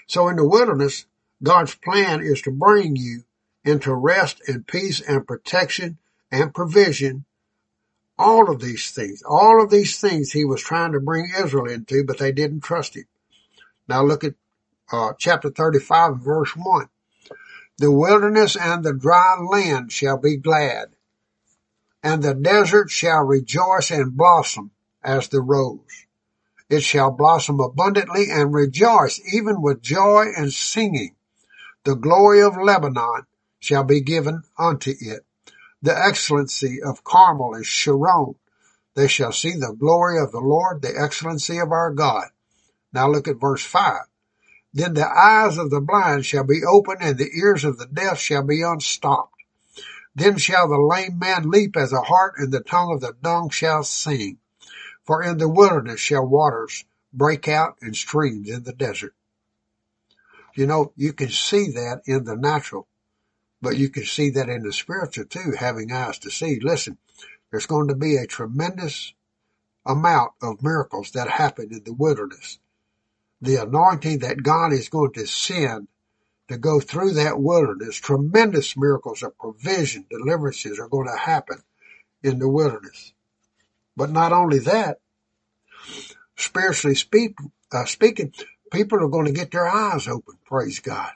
So 0.06 0.28
in 0.28 0.36
the 0.36 0.48
wilderness, 0.48 1.06
God's 1.44 1.74
plan 1.74 2.22
is 2.22 2.42
to 2.42 2.50
bring 2.50 2.96
you 2.96 3.24
into 3.64 3.94
rest 3.94 4.42
and 4.48 4.66
peace 4.66 5.00
and 5.00 5.26
protection 5.26 5.98
and 6.30 6.54
provision. 6.54 7.24
All 8.18 8.50
of 8.50 8.60
these 8.60 8.90
things, 8.90 9.22
all 9.22 9.62
of 9.62 9.70
these 9.70 10.00
things 10.00 10.32
he 10.32 10.44
was 10.44 10.62
trying 10.62 10.92
to 10.92 11.00
bring 11.00 11.30
Israel 11.38 11.68
into, 11.68 12.04
but 12.04 12.18
they 12.18 12.32
didn't 12.32 12.62
trust 12.62 12.96
him. 12.96 13.06
Now 13.88 14.02
look 14.02 14.24
at 14.24 14.34
uh, 14.92 15.12
chapter 15.18 15.50
35 15.50 16.18
verse 16.18 16.56
1. 16.56 16.88
The 17.78 17.90
wilderness 17.90 18.56
and 18.56 18.84
the 18.84 18.92
dry 18.94 19.36
land 19.40 19.92
shall 19.92 20.16
be 20.16 20.36
glad 20.36 20.94
and 22.04 22.22
the 22.22 22.34
desert 22.34 22.90
shall 22.90 23.24
rejoice 23.24 23.90
and 23.90 24.14
blossom 24.14 24.70
as 25.02 25.28
the 25.28 25.40
rose. 25.40 26.06
It 26.68 26.82
shall 26.82 27.10
blossom 27.10 27.60
abundantly 27.60 28.26
and 28.30 28.52
rejoice 28.52 29.20
even 29.32 29.62
with 29.62 29.80
joy 29.80 30.26
and 30.36 30.52
singing. 30.52 31.13
The 31.84 31.96
glory 31.96 32.42
of 32.42 32.56
Lebanon 32.56 33.26
shall 33.60 33.84
be 33.84 34.00
given 34.00 34.42
unto 34.58 34.92
it. 34.98 35.26
The 35.82 35.96
excellency 35.96 36.82
of 36.82 37.04
Carmel 37.04 37.54
is 37.56 37.66
Sharon. 37.66 38.36
They 38.94 39.08
shall 39.08 39.32
see 39.32 39.52
the 39.52 39.76
glory 39.78 40.18
of 40.18 40.32
the 40.32 40.40
Lord, 40.40 40.80
the 40.80 40.98
excellency 40.98 41.58
of 41.58 41.72
our 41.72 41.92
God. 41.92 42.28
Now 42.92 43.10
look 43.10 43.28
at 43.28 43.40
verse 43.40 43.62
5. 43.62 44.02
Then 44.72 44.94
the 44.94 45.08
eyes 45.08 45.58
of 45.58 45.70
the 45.70 45.80
blind 45.80 46.24
shall 46.24 46.44
be 46.44 46.64
opened 46.64 47.02
and 47.02 47.18
the 47.18 47.30
ears 47.38 47.64
of 47.64 47.78
the 47.78 47.86
deaf 47.86 48.18
shall 48.18 48.42
be 48.42 48.62
unstopped. 48.62 49.34
Then 50.14 50.38
shall 50.38 50.68
the 50.68 50.78
lame 50.78 51.18
man 51.18 51.50
leap 51.50 51.76
as 51.76 51.92
a 51.92 52.00
hart, 52.00 52.34
and 52.38 52.52
the 52.52 52.60
tongue 52.60 52.92
of 52.92 53.00
the 53.00 53.14
dumb 53.20 53.50
shall 53.50 53.82
sing. 53.82 54.38
For 55.04 55.22
in 55.22 55.38
the 55.38 55.48
wilderness 55.48 56.00
shall 56.00 56.26
waters 56.26 56.84
break 57.12 57.48
out 57.48 57.76
and 57.82 57.94
streams 57.96 58.48
in 58.48 58.62
the 58.62 58.72
desert. 58.72 59.14
You 60.54 60.66
know, 60.66 60.92
you 60.96 61.12
can 61.12 61.30
see 61.30 61.72
that 61.72 62.02
in 62.06 62.24
the 62.24 62.36
natural, 62.36 62.86
but 63.60 63.76
you 63.76 63.88
can 63.88 64.04
see 64.04 64.30
that 64.30 64.48
in 64.48 64.62
the 64.62 64.72
spiritual 64.72 65.24
too, 65.24 65.54
having 65.58 65.92
eyes 65.92 66.18
to 66.20 66.30
see. 66.30 66.60
Listen, 66.60 66.98
there's 67.50 67.66
going 67.66 67.88
to 67.88 67.94
be 67.94 68.16
a 68.16 68.26
tremendous 68.26 69.14
amount 69.86 70.32
of 70.42 70.62
miracles 70.62 71.10
that 71.12 71.28
happen 71.28 71.68
in 71.72 71.82
the 71.84 71.92
wilderness. 71.92 72.58
The 73.40 73.56
anointing 73.56 74.20
that 74.20 74.42
God 74.42 74.72
is 74.72 74.88
going 74.88 75.12
to 75.14 75.26
send 75.26 75.88
to 76.48 76.58
go 76.58 76.80
through 76.80 77.12
that 77.12 77.40
wilderness, 77.40 77.96
tremendous 77.96 78.76
miracles 78.76 79.22
of 79.22 79.36
provision, 79.38 80.06
deliverances 80.10 80.78
are 80.78 80.88
going 80.88 81.08
to 81.08 81.16
happen 81.16 81.62
in 82.22 82.38
the 82.38 82.48
wilderness. 82.48 83.12
But 83.96 84.10
not 84.10 84.32
only 84.32 84.60
that, 84.60 84.98
spiritually 86.36 86.96
speak, 86.96 87.36
uh, 87.72 87.84
speaking, 87.84 88.32
people 88.74 89.02
are 89.02 89.08
going 89.08 89.26
to 89.26 89.32
get 89.32 89.52
their 89.52 89.68
eyes 89.68 90.08
open. 90.08 90.34
Praise 90.44 90.80
God. 90.80 91.10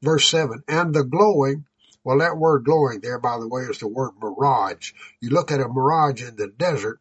Verse 0.00 0.28
seven, 0.28 0.62
and 0.66 0.94
the 0.94 1.04
glowing, 1.04 1.64
well, 2.02 2.18
that 2.18 2.36
word 2.36 2.64
glowing 2.64 3.00
there, 3.00 3.18
by 3.18 3.38
the 3.38 3.46
way, 3.46 3.62
is 3.62 3.78
the 3.78 3.88
word 3.88 4.12
mirage. 4.20 4.92
You 5.20 5.30
look 5.30 5.52
at 5.52 5.60
a 5.60 5.68
mirage 5.68 6.22
in 6.22 6.36
the 6.36 6.48
desert, 6.48 6.98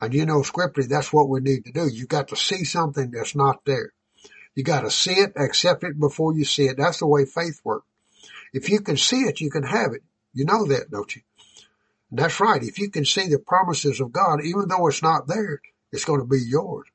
and 0.00 0.12
you 0.14 0.26
know 0.26 0.42
scripturally 0.42 0.88
that's 0.88 1.12
what 1.12 1.28
we 1.28 1.40
need 1.40 1.64
to 1.66 1.72
do. 1.72 1.86
You 1.86 2.06
got 2.06 2.28
to 2.28 2.36
see 2.36 2.64
something 2.64 3.12
that's 3.12 3.36
not 3.36 3.64
there. 3.64 3.92
You 4.54 4.64
got 4.64 4.80
to 4.80 4.90
see 4.90 5.12
it, 5.12 5.34
accept 5.36 5.84
it 5.84 6.00
before 6.00 6.34
you 6.34 6.44
see 6.44 6.64
it. 6.64 6.76
That's 6.76 6.98
the 6.98 7.06
way 7.06 7.24
faith 7.24 7.60
works. 7.62 7.86
If 8.52 8.68
you 8.68 8.80
can 8.80 8.96
see 8.96 9.22
it, 9.22 9.40
you 9.40 9.50
can 9.50 9.62
have 9.62 9.92
it. 9.92 10.02
You 10.34 10.44
know 10.44 10.66
that, 10.66 10.90
don't 10.90 11.14
you? 11.14 11.22
And 12.10 12.18
that's 12.18 12.40
right. 12.40 12.62
If 12.62 12.78
you 12.78 12.90
can 12.90 13.04
see 13.04 13.28
the 13.28 13.38
promises 13.38 14.00
of 14.00 14.10
God, 14.10 14.40
even 14.42 14.66
though 14.68 14.88
it's 14.88 15.02
not 15.02 15.28
there, 15.28 15.60
it's 15.92 16.04
going 16.04 16.20
to 16.20 16.26
be 16.26 16.40
yours. 16.40 16.88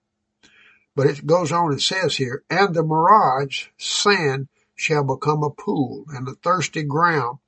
But 0.95 1.07
it 1.07 1.25
goes 1.25 1.51
on 1.51 1.71
and 1.71 1.81
says 1.81 2.17
here, 2.17 2.43
and 2.49 2.73
the 2.73 2.83
mirage 2.83 3.67
sand 3.77 4.47
shall 4.75 5.03
become 5.03 5.43
a 5.43 5.49
pool, 5.49 6.05
and 6.09 6.27
the 6.27 6.35
thirsty 6.35 6.83
ground 6.83 7.39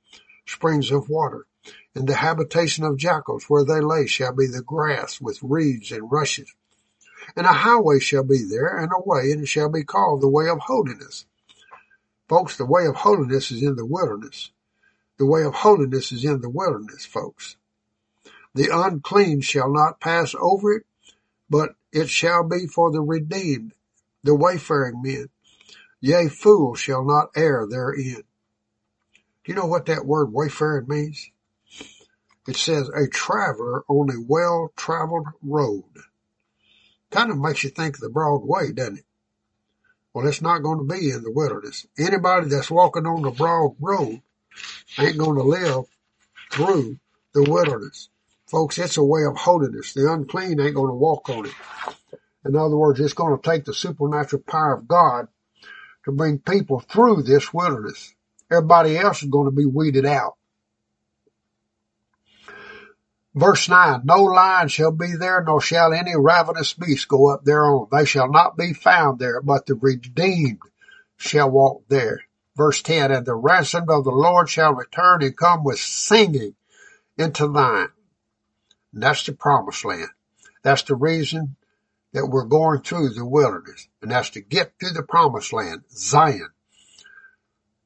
springs 0.46 0.90
of 0.90 1.08
water. 1.08 1.46
And 1.94 2.08
the 2.08 2.16
habitation 2.16 2.84
of 2.84 2.96
jackals 2.96 3.44
where 3.48 3.64
they 3.64 3.80
lay 3.80 4.06
shall 4.06 4.32
be 4.32 4.46
the 4.46 4.62
grass 4.62 5.20
with 5.20 5.42
reeds 5.42 5.92
and 5.92 6.10
rushes. 6.10 6.52
And 7.34 7.46
a 7.46 7.52
highway 7.52 8.00
shall 8.00 8.24
be 8.24 8.44
there, 8.44 8.76
and 8.76 8.90
a 8.92 9.00
way, 9.08 9.30
and 9.32 9.42
it 9.42 9.46
shall 9.46 9.70
be 9.70 9.84
called 9.84 10.20
the 10.20 10.28
way 10.28 10.48
of 10.48 10.58
holiness. 10.58 11.24
Folks, 12.28 12.56
the 12.56 12.66
way 12.66 12.86
of 12.86 12.96
holiness 12.96 13.50
is 13.50 13.62
in 13.62 13.76
the 13.76 13.86
wilderness. 13.86 14.50
The 15.18 15.26
way 15.26 15.44
of 15.44 15.54
holiness 15.54 16.12
is 16.12 16.24
in 16.24 16.40
the 16.40 16.50
wilderness, 16.50 17.06
folks. 17.06 17.56
The 18.54 18.68
unclean 18.72 19.40
shall 19.40 19.72
not 19.72 20.00
pass 20.00 20.34
over 20.38 20.72
it, 20.72 20.86
but 21.48 21.75
it 21.96 22.10
shall 22.10 22.46
be 22.46 22.66
for 22.66 22.92
the 22.92 23.00
redeemed, 23.00 23.72
the 24.22 24.34
wayfaring 24.34 25.00
men. 25.00 25.30
Yea, 26.02 26.28
fools 26.28 26.78
shall 26.78 27.02
not 27.02 27.30
err 27.34 27.66
therein. 27.66 28.22
Do 29.42 29.52
you 29.52 29.54
know 29.54 29.64
what 29.64 29.86
that 29.86 30.04
word 30.04 30.30
wayfaring 30.30 30.88
means? 30.88 31.30
It 32.46 32.56
says 32.56 32.90
a 32.90 33.08
traveler 33.08 33.82
on 33.88 34.10
a 34.10 34.20
well-traveled 34.20 35.28
road. 35.42 35.84
Kind 37.10 37.30
of 37.30 37.38
makes 37.38 37.64
you 37.64 37.70
think 37.70 37.94
of 37.94 38.02
the 38.02 38.10
broad 38.10 38.42
way, 38.44 38.72
doesn't 38.72 38.98
it? 38.98 39.04
Well, 40.12 40.26
it's 40.26 40.42
not 40.42 40.62
going 40.62 40.86
to 40.86 40.94
be 40.94 41.10
in 41.10 41.22
the 41.22 41.32
wilderness. 41.32 41.86
Anybody 41.98 42.48
that's 42.48 42.70
walking 42.70 43.06
on 43.06 43.22
the 43.22 43.30
broad 43.30 43.74
road 43.80 44.20
ain't 44.98 45.18
going 45.18 45.36
to 45.36 45.42
live 45.42 45.84
through 46.50 46.98
the 47.32 47.50
wilderness. 47.50 48.10
Folks, 48.46 48.78
it's 48.78 48.96
a 48.96 49.02
way 49.02 49.24
of 49.24 49.36
holiness. 49.36 49.92
The 49.92 50.12
unclean 50.12 50.60
ain't 50.60 50.74
going 50.74 50.90
to 50.90 50.94
walk 50.94 51.28
on 51.28 51.46
it. 51.46 51.54
In 52.44 52.54
other 52.54 52.76
words, 52.76 53.00
it's 53.00 53.12
going 53.12 53.36
to 53.36 53.50
take 53.50 53.64
the 53.64 53.74
supernatural 53.74 54.42
power 54.46 54.74
of 54.74 54.86
God 54.86 55.26
to 56.04 56.12
bring 56.12 56.38
people 56.38 56.78
through 56.78 57.22
this 57.22 57.52
wilderness. 57.52 58.14
Everybody 58.50 58.96
else 58.96 59.22
is 59.22 59.28
going 59.28 59.46
to 59.46 59.56
be 59.56 59.66
weeded 59.66 60.06
out. 60.06 60.36
Verse 63.34 63.68
9, 63.68 64.02
no 64.04 64.22
lion 64.22 64.68
shall 64.68 64.92
be 64.92 65.14
there, 65.14 65.42
nor 65.42 65.60
shall 65.60 65.92
any 65.92 66.16
ravenous 66.16 66.72
beast 66.72 67.08
go 67.08 67.28
up 67.28 67.44
thereon. 67.44 67.88
They 67.90 68.06
shall 68.06 68.30
not 68.30 68.56
be 68.56 68.72
found 68.72 69.18
there, 69.18 69.42
but 69.42 69.66
the 69.66 69.74
redeemed 69.74 70.62
shall 71.16 71.50
walk 71.50 71.82
there. 71.88 72.22
Verse 72.56 72.80
10, 72.80 73.10
and 73.10 73.26
the 73.26 73.34
ransomed 73.34 73.90
of 73.90 74.04
the 74.04 74.10
Lord 74.10 74.48
shall 74.48 74.72
return 74.72 75.22
and 75.22 75.36
come 75.36 75.64
with 75.64 75.78
singing 75.78 76.54
into 77.18 77.52
Zion. 77.52 77.88
That's 78.96 79.24
the 79.24 79.32
promised 79.34 79.84
land. 79.84 80.08
That's 80.62 80.82
the 80.82 80.96
reason 80.96 81.56
that 82.12 82.26
we're 82.26 82.44
going 82.44 82.80
through 82.80 83.10
the 83.10 83.26
wilderness. 83.26 83.88
And 84.00 84.10
that's 84.10 84.30
to 84.30 84.40
get 84.40 84.78
to 84.80 84.90
the 84.90 85.02
promised 85.02 85.52
land, 85.52 85.82
Zion. 85.90 86.48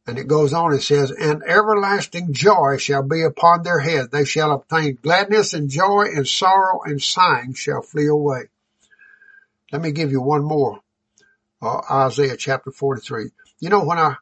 And 0.07 0.19
it 0.19 0.29
goes 0.29 0.53
on, 0.53 0.73
it 0.73 0.83
says, 0.83 1.11
and 1.11 1.43
everlasting 1.43 2.33
joy 2.33 2.77
shall 2.79 3.03
be 3.03 3.23
upon 3.23 3.63
their 3.63 3.81
head. 3.81 4.11
They 4.11 4.25
shall 4.25 4.53
obtain 4.53 4.99
gladness 5.03 5.53
and 5.53 5.69
joy 5.69 6.07
and 6.15 6.27
sorrow 6.27 6.81
and 6.85 7.03
sighing 7.03 7.55
shall 7.55 7.83
flee 7.83 8.07
away. 8.07 8.43
Let 9.73 9.83
me 9.83 9.93
give 9.93 10.13
you 10.13 10.21
one 10.21 10.45
more. 10.45 10.81
Uh, 11.61 11.81
Isaiah 11.91 12.37
chapter 12.37 12.71
43. 12.71 13.31
You 13.59 13.69
know, 13.69 13.85
when 13.85 13.99
I, 13.99 14.17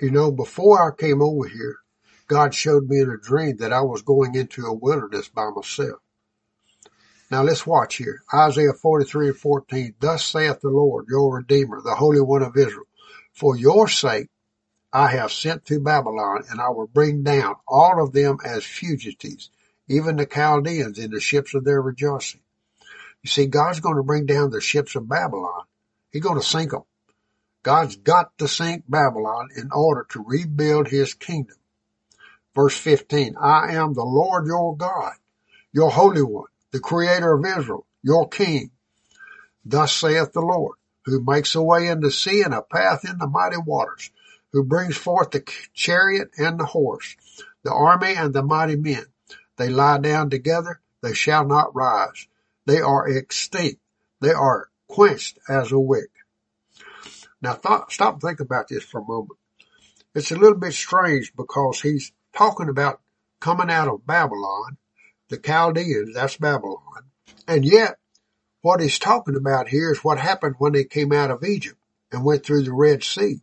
you 0.00 0.10
know, 0.10 0.30
before 0.30 0.80
I 0.80 0.94
came 0.94 1.20
over 1.22 1.48
here, 1.48 1.78
God 2.28 2.54
showed 2.54 2.88
me 2.88 3.00
in 3.00 3.10
a 3.10 3.16
dream 3.16 3.56
that 3.56 3.72
I 3.72 3.80
was 3.80 4.02
going 4.02 4.34
into 4.34 4.66
a 4.66 4.72
wilderness 4.72 5.28
by 5.28 5.50
myself. 5.50 6.00
Now 7.30 7.44
let's 7.44 7.66
watch 7.66 7.96
here. 7.96 8.22
Isaiah 8.34 8.72
43 8.72 9.28
and 9.28 9.36
14. 9.36 9.94
Thus 10.00 10.24
saith 10.24 10.60
the 10.60 10.68
Lord, 10.68 11.06
your 11.08 11.36
Redeemer, 11.36 11.80
the 11.80 11.94
Holy 11.94 12.20
One 12.20 12.42
of 12.42 12.56
Israel. 12.56 12.86
For 13.32 13.56
your 13.56 13.86
sake 13.88 14.28
I 14.92 15.08
have 15.12 15.30
sent 15.30 15.64
to 15.66 15.78
Babylon, 15.78 16.42
and 16.50 16.60
I 16.60 16.70
will 16.70 16.88
bring 16.88 17.22
down 17.22 17.54
all 17.68 18.02
of 18.02 18.12
them 18.12 18.38
as 18.44 18.64
fugitives, 18.64 19.50
even 19.88 20.16
the 20.16 20.26
Chaldeans 20.26 20.98
in 20.98 21.12
the 21.12 21.20
ships 21.20 21.54
of 21.54 21.64
their 21.64 21.80
rejoicing. 21.80 22.40
You 23.22 23.30
see, 23.30 23.46
God's 23.46 23.78
going 23.78 23.96
to 23.96 24.02
bring 24.02 24.26
down 24.26 24.50
the 24.50 24.60
ships 24.60 24.96
of 24.96 25.08
Babylon. 25.08 25.62
He's 26.10 26.22
going 26.22 26.40
to 26.40 26.46
sink 26.46 26.72
them. 26.72 26.82
God's 27.62 27.94
got 27.96 28.36
to 28.38 28.48
sink 28.48 28.84
Babylon 28.88 29.50
in 29.56 29.70
order 29.70 30.06
to 30.10 30.24
rebuild 30.26 30.88
his 30.88 31.14
kingdom. 31.14 31.56
Verse 32.54 32.76
15, 32.76 33.36
I 33.40 33.74
am 33.74 33.94
the 33.94 34.04
Lord 34.04 34.46
your 34.46 34.76
God, 34.76 35.12
your 35.72 35.90
Holy 35.90 36.22
One, 36.22 36.48
the 36.72 36.80
Creator 36.80 37.32
of 37.34 37.44
Israel, 37.44 37.86
your 38.02 38.28
King. 38.28 38.70
Thus 39.64 39.92
saith 39.92 40.32
the 40.32 40.40
Lord, 40.40 40.76
who 41.04 41.22
makes 41.22 41.54
a 41.54 41.62
way 41.62 41.88
in 41.88 42.00
the 42.00 42.10
sea 42.10 42.42
and 42.42 42.54
a 42.54 42.62
path 42.62 43.08
in 43.08 43.18
the 43.18 43.26
mighty 43.26 43.58
waters, 43.58 44.10
who 44.52 44.64
brings 44.64 44.96
forth 44.96 45.30
the 45.30 45.44
chariot 45.74 46.30
and 46.38 46.58
the 46.58 46.64
horse, 46.64 47.16
the 47.62 47.72
army 47.72 48.14
and 48.14 48.32
the 48.32 48.42
mighty 48.42 48.76
men. 48.76 49.06
They 49.56 49.68
lie 49.68 49.98
down 49.98 50.30
together, 50.30 50.80
they 51.02 51.14
shall 51.14 51.46
not 51.46 51.74
rise. 51.74 52.26
They 52.66 52.80
are 52.80 53.08
extinct. 53.08 53.80
They 54.20 54.32
are 54.32 54.68
quenched 54.86 55.38
as 55.48 55.72
a 55.72 55.78
wick. 55.78 56.10
Now 57.42 57.58
stop 57.88 58.12
and 58.14 58.20
think 58.20 58.40
about 58.40 58.68
this 58.68 58.84
for 58.84 59.00
a 59.00 59.04
moment. 59.04 59.38
It's 60.14 60.30
a 60.30 60.36
little 60.36 60.58
bit 60.58 60.74
strange 60.74 61.32
because 61.36 61.80
he's 61.80 62.12
talking 62.34 62.68
about 62.68 63.00
coming 63.40 63.70
out 63.70 63.88
of 63.88 64.06
Babylon, 64.06 64.76
the 65.30 65.38
Chaldeans, 65.38 66.14
that's 66.14 66.36
Babylon. 66.36 67.04
And 67.48 67.64
yet, 67.64 67.96
what 68.62 68.80
he's 68.80 68.98
talking 68.98 69.36
about 69.36 69.68
here 69.68 69.90
is 69.90 70.04
what 70.04 70.18
happened 70.18 70.56
when 70.58 70.72
they 70.72 70.84
came 70.84 71.12
out 71.12 71.30
of 71.30 71.44
Egypt 71.44 71.78
and 72.12 72.24
went 72.24 72.44
through 72.44 72.64
the 72.64 72.72
Red 72.72 73.02
Sea. 73.02 73.40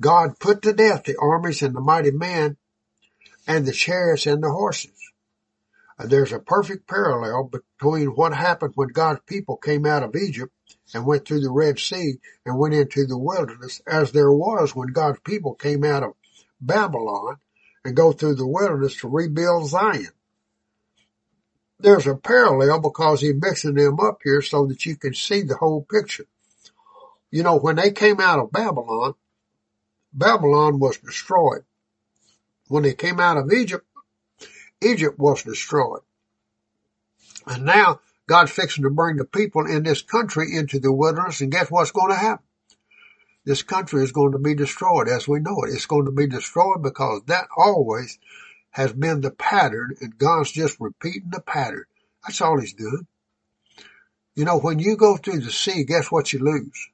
God 0.00 0.38
put 0.40 0.62
to 0.62 0.72
death 0.72 1.04
the 1.04 1.16
armies 1.18 1.62
and 1.62 1.76
the 1.76 1.80
mighty 1.80 2.10
men 2.10 2.56
and 3.46 3.66
the 3.66 3.72
chariots 3.72 4.26
and 4.26 4.42
the 4.42 4.50
horses. 4.50 4.90
And 5.98 6.10
there's 6.10 6.32
a 6.32 6.40
perfect 6.40 6.88
parallel 6.88 7.50
between 7.52 8.08
what 8.08 8.34
happened 8.34 8.72
when 8.74 8.88
God's 8.88 9.20
people 9.26 9.56
came 9.58 9.86
out 9.86 10.02
of 10.02 10.16
Egypt 10.16 10.52
and 10.94 11.06
went 11.06 11.26
through 11.26 11.40
the 11.40 11.50
Red 11.50 11.78
Sea 11.78 12.14
and 12.44 12.58
went 12.58 12.74
into 12.74 13.06
the 13.06 13.18
wilderness 13.18 13.80
as 13.86 14.10
there 14.10 14.32
was 14.32 14.74
when 14.74 14.88
God's 14.88 15.20
people 15.20 15.54
came 15.54 15.84
out 15.84 16.02
of 16.02 16.14
Babylon 16.60 17.36
and 17.84 17.94
go 17.94 18.12
through 18.12 18.36
the 18.36 18.46
wilderness 18.46 18.96
to 19.00 19.08
rebuild 19.08 19.68
Zion. 19.68 20.08
There's 21.82 22.06
a 22.06 22.14
parallel 22.14 22.80
because 22.80 23.20
he's 23.20 23.34
mixing 23.34 23.74
them 23.74 23.98
up 23.98 24.20
here 24.22 24.40
so 24.40 24.66
that 24.66 24.86
you 24.86 24.96
can 24.96 25.14
see 25.14 25.42
the 25.42 25.56
whole 25.56 25.82
picture. 25.82 26.26
You 27.30 27.42
know, 27.42 27.58
when 27.58 27.76
they 27.76 27.90
came 27.90 28.20
out 28.20 28.38
of 28.38 28.52
Babylon, 28.52 29.14
Babylon 30.12 30.78
was 30.78 30.98
destroyed. 30.98 31.64
When 32.68 32.84
they 32.84 32.94
came 32.94 33.18
out 33.18 33.36
of 33.36 33.52
Egypt, 33.52 33.84
Egypt 34.80 35.18
was 35.18 35.42
destroyed. 35.42 36.02
And 37.46 37.64
now 37.64 38.00
God's 38.28 38.52
fixing 38.52 38.84
to 38.84 38.90
bring 38.90 39.16
the 39.16 39.24
people 39.24 39.66
in 39.66 39.82
this 39.82 40.02
country 40.02 40.54
into 40.54 40.78
the 40.78 40.92
wilderness 40.92 41.40
and 41.40 41.50
guess 41.50 41.70
what's 41.70 41.90
going 41.90 42.10
to 42.10 42.16
happen? 42.16 42.44
This 43.44 43.62
country 43.62 44.04
is 44.04 44.12
going 44.12 44.32
to 44.32 44.38
be 44.38 44.54
destroyed 44.54 45.08
as 45.08 45.26
we 45.26 45.40
know 45.40 45.64
it. 45.64 45.74
It's 45.74 45.86
going 45.86 46.04
to 46.04 46.12
be 46.12 46.28
destroyed 46.28 46.80
because 46.82 47.22
that 47.26 47.48
always 47.56 48.18
has 48.72 48.92
been 48.92 49.20
the 49.20 49.30
pattern 49.30 49.94
and 50.00 50.18
God's 50.18 50.50
just 50.50 50.80
repeating 50.80 51.30
the 51.30 51.40
pattern. 51.40 51.84
That's 52.24 52.40
all 52.40 52.58
he's 52.58 52.74
doing. 52.74 53.06
You 54.34 54.44
know, 54.44 54.58
when 54.58 54.78
you 54.78 54.96
go 54.96 55.16
through 55.16 55.40
the 55.40 55.50
sea, 55.50 55.84
guess 55.84 56.10
what 56.10 56.32
you 56.32 56.38
lose? 56.40 56.88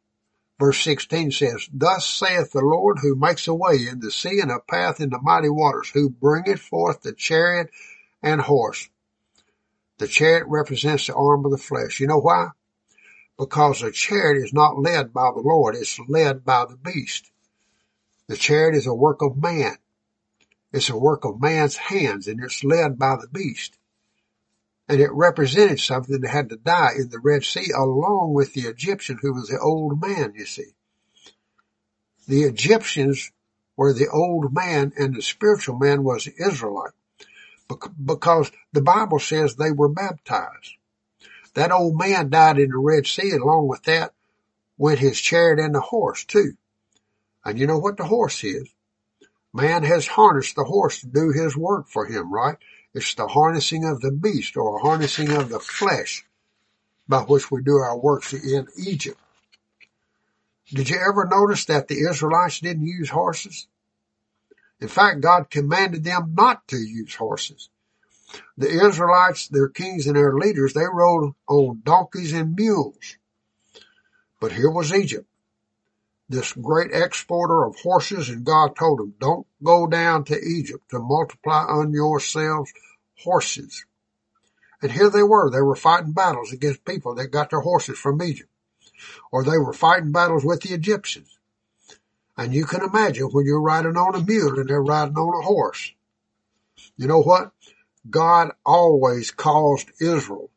Verse 0.59 0.81
16 0.83 1.31
says, 1.31 1.69
Thus 1.73 2.05
saith 2.05 2.51
the 2.51 2.61
Lord 2.61 2.99
who 3.01 3.15
makes 3.15 3.47
a 3.47 3.55
way 3.55 3.87
in 3.89 4.01
the 4.01 4.11
sea 4.11 4.41
and 4.41 4.51
a 4.51 4.59
path 4.59 5.01
in 5.01 5.11
the 5.11 5.21
mighty 5.21 5.49
waters, 5.49 5.91
who 5.91 6.11
bringeth 6.11 6.61
forth 6.61 7.03
the 7.03 7.13
chariot 7.13 7.71
and 8.23 8.41
horse. 8.41 8.89
The 9.99 10.09
chariot 10.09 10.47
represents 10.49 11.07
the 11.07 11.15
arm 11.15 11.45
of 11.45 11.53
the 11.53 11.59
flesh. 11.59 12.01
You 12.01 12.09
know 12.09 12.19
why? 12.19 12.49
Because 13.39 13.81
the 13.81 13.93
chariot 13.93 14.43
is 14.43 14.53
not 14.53 14.81
led 14.81 15.13
by 15.13 15.31
the 15.33 15.43
Lord, 15.43 15.77
it's 15.77 16.01
led 16.09 16.45
by 16.45 16.67
the 16.69 16.77
beast. 16.77 17.31
The 18.27 18.37
chariot 18.37 18.77
is 18.77 18.89
a 18.89 18.95
work 18.95 19.23
of 19.23 19.41
man. 19.41 19.77
It's 20.73 20.91
a 20.91 20.97
work 20.97 21.25
of 21.25 21.41
man's 21.41 21.77
hands 21.77 22.29
and 22.29 22.43
it's 22.43 22.63
led 22.63 22.99
by 22.99 23.17
the 23.17 23.29
beast. 23.29 23.79
And 24.89 25.01
it 25.01 25.11
represented 25.13 25.81
something 25.81 26.21
that 26.21 26.31
had 26.31 26.49
to 26.51 26.57
die 26.57 26.93
in 26.99 27.11
the 27.11 27.19
Red 27.19 27.45
Sea 27.45 27.71
along 27.77 28.35
with 28.35 28.55
the 28.55 28.63
Egyptian 28.63 29.19
who 29.21 29.35
was 29.35 29.49
the 29.49 29.59
old 29.59 30.01
man, 30.01 30.33
you 30.35 30.47
see. 30.47 30.73
The 32.27 32.43
Egyptians 32.43 33.31
were 33.77 33.93
the 33.93 34.09
old 34.09 34.53
man 34.53 34.93
and 34.99 35.15
the 35.15 35.23
spiritual 35.23 35.79
man 35.79 36.05
was 36.05 36.25
the 36.25 36.35
Israelite 36.39 36.93
because 38.03 38.51
the 38.73 38.83
Bible 38.83 39.19
says 39.19 39.55
they 39.55 39.73
were 39.73 39.89
baptized. 39.89 40.75
That 41.55 41.73
old 41.73 41.99
man 41.99 42.31
died 42.31 42.59
in 42.59 42.71
the 42.71 42.79
Red 42.79 43.07
Sea 43.07 43.33
along 43.33 43.69
with 43.69 43.83
that 43.85 44.13
went 44.79 45.01
his 45.01 45.21
chariot 45.21 45.59
and 45.59 45.75
the 45.75 45.81
horse 45.81 46.25
too. 46.25 46.53
And 47.45 47.59
you 47.59 47.67
know 47.67 47.79
what 47.79 47.97
the 47.97 48.05
horse 48.05 48.45
is? 48.45 48.69
Man 49.53 49.83
has 49.83 50.07
harnessed 50.07 50.57
the 50.57 50.65
horse 50.65 51.01
to 51.01 51.07
do 51.07 51.31
his 51.31 51.57
work 51.57 51.89
for 51.89 52.07
him, 52.07 52.33
right? 52.33 52.57
It's 52.93 53.15
the 53.15 53.29
harnessing 53.29 53.85
of 53.85 54.01
the 54.01 54.13
beast 54.13 54.57
or 54.57 54.81
harnessing 54.81 55.33
of 55.33 55.49
the 55.49 55.61
flesh 55.61 56.25
by 57.09 57.23
which 57.23 57.51
we 57.51 57.63
do 57.63 57.77
our 57.77 57.99
works 57.99 58.33
in 58.35 58.67
Egypt. 58.77 59.19
Did 60.69 60.91
you 60.91 60.99
ever 60.99 61.25
notice 61.25 61.65
that 61.67 61.89
the 61.89 62.07
Israelites 62.09 62.61
didn't 62.61 62.87
use 62.87 63.09
horses? 63.09 63.67
In 64.81 64.89
fact, 64.89 65.23
God 65.23 65.51
commanded 65.51 66.05
them 66.05 66.35
not 66.37 66.69
to 66.69 66.77
use 66.77 67.15
horses. 67.15 67.71
The 68.59 68.69
Israelites, 68.87 69.49
their 69.49 69.69
kings 69.69 70.07
and 70.07 70.17
their 70.17 70.35
leaders, 70.35 70.75
they 70.75 70.85
rode 70.93 71.33
on 71.49 71.81
donkeys 71.83 72.35
and 72.35 72.55
mules. 72.55 73.17
But 74.41 74.53
here 74.53 74.71
was 74.71 74.93
Egypt 74.93 75.27
this 76.29 76.53
great 76.53 76.91
exporter 76.93 77.65
of 77.65 77.77
horses, 77.77 78.29
and 78.29 78.45
God 78.45 78.77
told 78.77 79.01
him, 79.01 79.15
don't 79.19 79.47
go 79.63 79.87
down 79.87 80.25
to 80.25 80.39
Egypt 80.39 80.91
to 80.91 80.99
multiply 80.99 81.65
on 81.65 81.93
yourselves 81.93 82.73
horses. 83.19 83.85
And 84.83 84.93
here 84.93 85.11
they 85.11 85.23
were. 85.23 85.51
They 85.51 85.63
were 85.63 85.75
fighting 85.75 86.13
battles 86.13 86.53
against 86.53 86.85
people 86.85 87.15
that 87.15 87.29
got 87.29 87.51
their 87.51 87.61
horses 87.61 87.99
from 87.99 88.23
Egypt. 88.23 88.51
Or 89.33 89.43
they 89.43 89.59
were 89.59 89.73
fighting 89.73 90.13
battles 90.13 90.45
with 90.45 90.63
the 90.63 90.75
Egyptians. 90.75 91.39
And 92.37 92.55
you 92.55 92.67
can 92.67 92.83
imagine 92.83 93.27
when 93.27 93.47
you're 93.47 93.61
riding 93.61 93.97
on 93.97 94.15
a 94.15 94.23
mule 94.23 94.59
and 94.59 94.69
they're 94.69 94.83
riding 94.83 95.17
on 95.17 95.43
a 95.43 95.47
horse. 95.47 95.93
You 96.97 97.09
know 97.09 97.23
what? 97.23 97.53
God 98.09 98.53
always 98.65 99.31
caused 99.31 99.91
Israel 100.01 100.51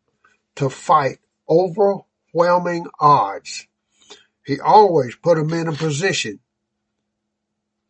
to 0.56 0.70
fight 0.70 1.18
overwhelming 1.50 2.88
odds 3.00 3.68
he 4.46 4.60
always 4.60 5.16
put 5.16 5.38
them 5.38 5.54
in 5.54 5.68
a 5.68 5.74
position 5.74 6.40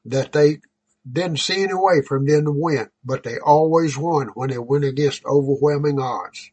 that 0.05 0.31
they 0.31 0.59
didn't 1.09 1.39
see 1.39 1.63
any 1.63 1.73
way 1.73 2.01
from 2.01 2.25
them 2.25 2.45
to 2.45 2.51
win, 2.51 2.89
but 3.03 3.23
they 3.23 3.37
always 3.39 3.97
won 3.97 4.27
when 4.35 4.49
they 4.49 4.57
went 4.57 4.83
against 4.83 5.25
overwhelming 5.25 5.99
odds 5.99 6.51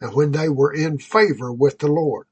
and 0.00 0.14
when 0.14 0.32
they 0.32 0.48
were 0.48 0.72
in 0.72 0.98
favor 0.98 1.52
with 1.52 1.78
the 1.78 1.88
Lord. 1.88 2.26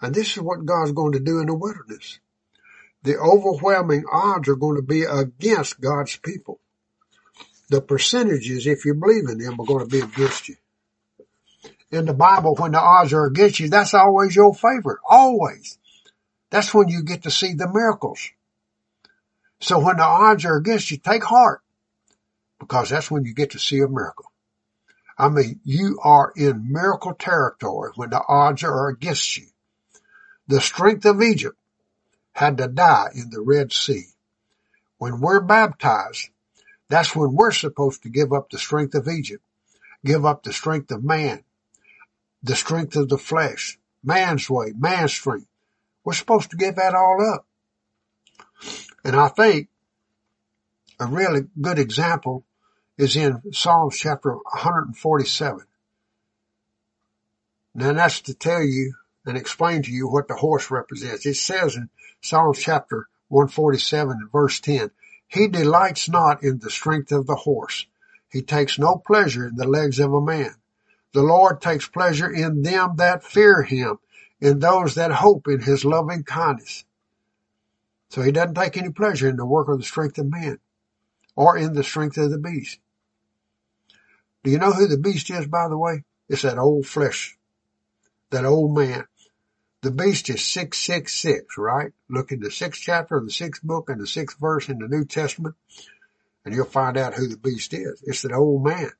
And 0.00 0.14
this 0.14 0.36
is 0.36 0.42
what 0.42 0.66
God's 0.66 0.92
going 0.92 1.12
to 1.12 1.20
do 1.20 1.38
in 1.38 1.46
the 1.46 1.54
wilderness. 1.54 2.18
The 3.02 3.16
overwhelming 3.16 4.04
odds 4.10 4.48
are 4.48 4.56
going 4.56 4.76
to 4.76 4.82
be 4.82 5.04
against 5.04 5.80
God's 5.80 6.16
people. 6.16 6.60
The 7.70 7.80
percentages, 7.80 8.66
if 8.66 8.84
you 8.84 8.94
believe 8.94 9.28
in 9.28 9.38
them, 9.38 9.58
are 9.58 9.66
going 9.66 9.84
to 9.84 9.90
be 9.90 10.00
against 10.00 10.48
you 10.48 10.56
in 11.94 12.06
the 12.06 12.14
Bible 12.14 12.54
when 12.56 12.72
the 12.72 12.80
odds 12.80 13.12
are 13.12 13.26
against 13.26 13.60
you, 13.60 13.68
that's 13.68 13.94
always 13.94 14.34
your 14.34 14.54
favorite. 14.54 14.98
Always. 15.08 15.78
That's 16.50 16.74
when 16.74 16.88
you 16.88 17.02
get 17.02 17.22
to 17.22 17.30
see 17.30 17.54
the 17.54 17.70
miracles. 17.72 18.30
So 19.60 19.78
when 19.78 19.96
the 19.96 20.04
odds 20.04 20.44
are 20.44 20.56
against 20.56 20.90
you, 20.90 20.98
take 20.98 21.24
heart 21.24 21.60
because 22.58 22.90
that's 22.90 23.10
when 23.10 23.24
you 23.24 23.34
get 23.34 23.50
to 23.50 23.58
see 23.58 23.80
a 23.80 23.88
miracle. 23.88 24.30
I 25.16 25.28
mean, 25.28 25.60
you 25.64 25.98
are 26.02 26.32
in 26.36 26.72
miracle 26.72 27.14
territory 27.14 27.92
when 27.94 28.10
the 28.10 28.22
odds 28.26 28.64
are 28.64 28.88
against 28.88 29.36
you. 29.36 29.46
The 30.48 30.60
strength 30.60 31.04
of 31.06 31.22
Egypt 31.22 31.56
had 32.32 32.58
to 32.58 32.68
die 32.68 33.10
in 33.14 33.30
the 33.30 33.40
Red 33.40 33.72
Sea. 33.72 34.06
When 34.98 35.20
we're 35.20 35.40
baptized, 35.40 36.28
that's 36.88 37.14
when 37.14 37.34
we're 37.34 37.52
supposed 37.52 38.02
to 38.02 38.08
give 38.08 38.32
up 38.32 38.50
the 38.50 38.58
strength 38.58 38.94
of 38.94 39.08
Egypt, 39.08 39.42
give 40.04 40.26
up 40.26 40.42
the 40.42 40.52
strength 40.52 40.90
of 40.90 41.04
man, 41.04 41.44
the 42.44 42.54
strength 42.54 42.94
of 42.94 43.08
the 43.08 43.18
flesh, 43.18 43.78
man's 44.04 44.48
way, 44.50 44.72
man's 44.78 45.12
strength. 45.12 45.48
We're 46.04 46.12
supposed 46.12 46.50
to 46.50 46.58
give 46.58 46.76
that 46.76 46.94
all 46.94 47.34
up. 47.34 47.46
And 49.02 49.16
I 49.16 49.28
think 49.28 49.68
a 51.00 51.06
really 51.06 51.46
good 51.60 51.78
example 51.78 52.44
is 52.98 53.16
in 53.16 53.40
Psalms 53.52 53.96
chapter 53.98 54.34
147. 54.34 55.64
Now 57.74 57.92
that's 57.94 58.20
to 58.22 58.34
tell 58.34 58.62
you 58.62 58.92
and 59.24 59.38
explain 59.38 59.82
to 59.82 59.90
you 59.90 60.06
what 60.06 60.28
the 60.28 60.34
horse 60.36 60.70
represents. 60.70 61.24
It 61.24 61.34
says 61.34 61.76
in 61.76 61.88
Psalms 62.20 62.58
chapter 62.58 63.08
147 63.28 64.28
verse 64.30 64.60
10, 64.60 64.90
He 65.26 65.48
delights 65.48 66.10
not 66.10 66.42
in 66.42 66.58
the 66.58 66.70
strength 66.70 67.10
of 67.10 67.26
the 67.26 67.36
horse. 67.36 67.86
He 68.30 68.42
takes 68.42 68.78
no 68.78 68.96
pleasure 68.96 69.48
in 69.48 69.56
the 69.56 69.66
legs 69.66 69.98
of 69.98 70.12
a 70.12 70.20
man. 70.20 70.54
The 71.14 71.22
Lord 71.22 71.60
takes 71.60 71.86
pleasure 71.86 72.28
in 72.28 72.62
them 72.62 72.96
that 72.96 73.22
fear 73.22 73.62
him, 73.62 73.98
in 74.40 74.58
those 74.58 74.96
that 74.96 75.12
hope 75.12 75.46
in 75.46 75.60
his 75.60 75.84
loving 75.84 76.24
kindness. 76.24 76.84
So 78.10 78.20
he 78.20 78.32
doesn't 78.32 78.56
take 78.56 78.76
any 78.76 78.90
pleasure 78.90 79.28
in 79.28 79.36
the 79.36 79.46
work 79.46 79.68
of 79.68 79.78
the 79.78 79.84
strength 79.84 80.18
of 80.18 80.28
man 80.28 80.58
or 81.36 81.56
in 81.56 81.72
the 81.72 81.84
strength 81.84 82.16
of 82.16 82.30
the 82.30 82.38
beast. 82.38 82.80
Do 84.42 84.50
you 84.50 84.58
know 84.58 84.72
who 84.72 84.88
the 84.88 84.98
beast 84.98 85.30
is, 85.30 85.46
by 85.46 85.68
the 85.68 85.78
way? 85.78 86.02
It's 86.28 86.42
that 86.42 86.58
old 86.58 86.84
flesh, 86.84 87.38
that 88.30 88.44
old 88.44 88.76
man. 88.76 89.04
The 89.82 89.92
beast 89.92 90.28
is 90.30 90.44
666, 90.44 91.56
right? 91.58 91.92
Look 92.08 92.32
in 92.32 92.40
the 92.40 92.50
sixth 92.50 92.82
chapter 92.82 93.16
of 93.16 93.24
the 93.24 93.32
sixth 93.32 93.62
book 93.62 93.88
and 93.88 94.00
the 94.00 94.06
sixth 94.06 94.38
verse 94.40 94.68
in 94.68 94.78
the 94.78 94.88
New 94.88 95.04
Testament, 95.04 95.54
and 96.44 96.54
you'll 96.54 96.64
find 96.64 96.96
out 96.96 97.14
who 97.14 97.28
the 97.28 97.36
beast 97.36 97.72
is. 97.72 98.02
It's 98.04 98.22
that 98.22 98.32
old 98.32 98.64
man. 98.64 98.90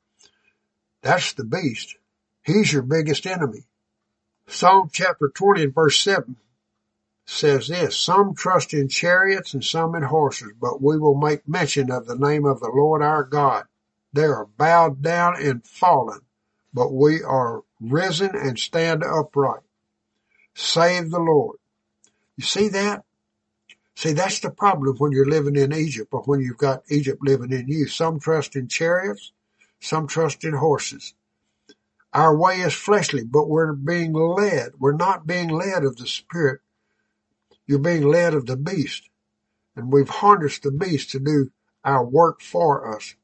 That's 1.02 1.32
the 1.32 1.44
beast. 1.44 1.96
He's 2.44 2.72
your 2.72 2.82
biggest 2.82 3.26
enemy. 3.26 3.64
Psalm 4.46 4.90
chapter 4.92 5.30
20 5.34 5.62
and 5.64 5.74
verse 5.74 5.98
7 5.98 6.36
says 7.24 7.68
this, 7.68 7.98
Some 7.98 8.34
trust 8.34 8.74
in 8.74 8.88
chariots 8.88 9.54
and 9.54 9.64
some 9.64 9.94
in 9.94 10.02
horses, 10.02 10.52
but 10.60 10.82
we 10.82 10.98
will 10.98 11.14
make 11.14 11.48
mention 11.48 11.90
of 11.90 12.06
the 12.06 12.18
name 12.18 12.44
of 12.44 12.60
the 12.60 12.68
Lord 12.68 13.02
our 13.02 13.24
God. 13.24 13.64
They 14.12 14.24
are 14.24 14.44
bowed 14.44 15.02
down 15.02 15.42
and 15.42 15.66
fallen, 15.66 16.20
but 16.74 16.92
we 16.92 17.22
are 17.22 17.62
risen 17.80 18.36
and 18.36 18.58
stand 18.58 19.02
upright. 19.02 19.62
Save 20.54 21.10
the 21.10 21.20
Lord. 21.20 21.56
You 22.36 22.44
see 22.44 22.68
that? 22.68 23.04
See, 23.96 24.12
that's 24.12 24.40
the 24.40 24.50
problem 24.50 24.96
when 24.98 25.12
you're 25.12 25.24
living 25.24 25.56
in 25.56 25.72
Egypt 25.72 26.10
or 26.12 26.22
when 26.24 26.40
you've 26.40 26.58
got 26.58 26.82
Egypt 26.90 27.22
living 27.22 27.52
in 27.52 27.68
you. 27.68 27.86
Some 27.86 28.20
trust 28.20 28.54
in 28.54 28.68
chariots, 28.68 29.32
some 29.80 30.06
trust 30.06 30.44
in 30.44 30.52
horses. 30.52 31.14
Our 32.14 32.36
way 32.36 32.60
is 32.60 32.72
fleshly, 32.72 33.24
but 33.24 33.48
we're 33.48 33.72
being 33.72 34.12
led. 34.12 34.72
We're 34.78 34.96
not 34.96 35.26
being 35.26 35.48
led 35.48 35.82
of 35.82 35.96
the 35.96 36.06
Spirit. 36.06 36.60
You're 37.66 37.80
being 37.80 38.06
led 38.06 38.34
of 38.34 38.46
the 38.46 38.56
beast. 38.56 39.10
And 39.74 39.92
we've 39.92 40.08
harnessed 40.08 40.62
the 40.62 40.70
beast 40.70 41.10
to 41.10 41.18
do 41.18 41.50
our 41.84 42.04
work 42.04 42.40
for 42.40 42.96
us 42.96 43.16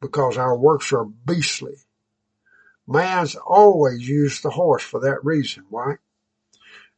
because 0.00 0.38
our 0.38 0.56
works 0.56 0.92
are 0.94 1.04
beastly. 1.04 1.76
Man's 2.88 3.36
always 3.36 4.08
used 4.08 4.42
the 4.42 4.50
horse 4.50 4.82
for 4.82 5.00
that 5.00 5.22
reason, 5.22 5.64
right? 5.70 5.98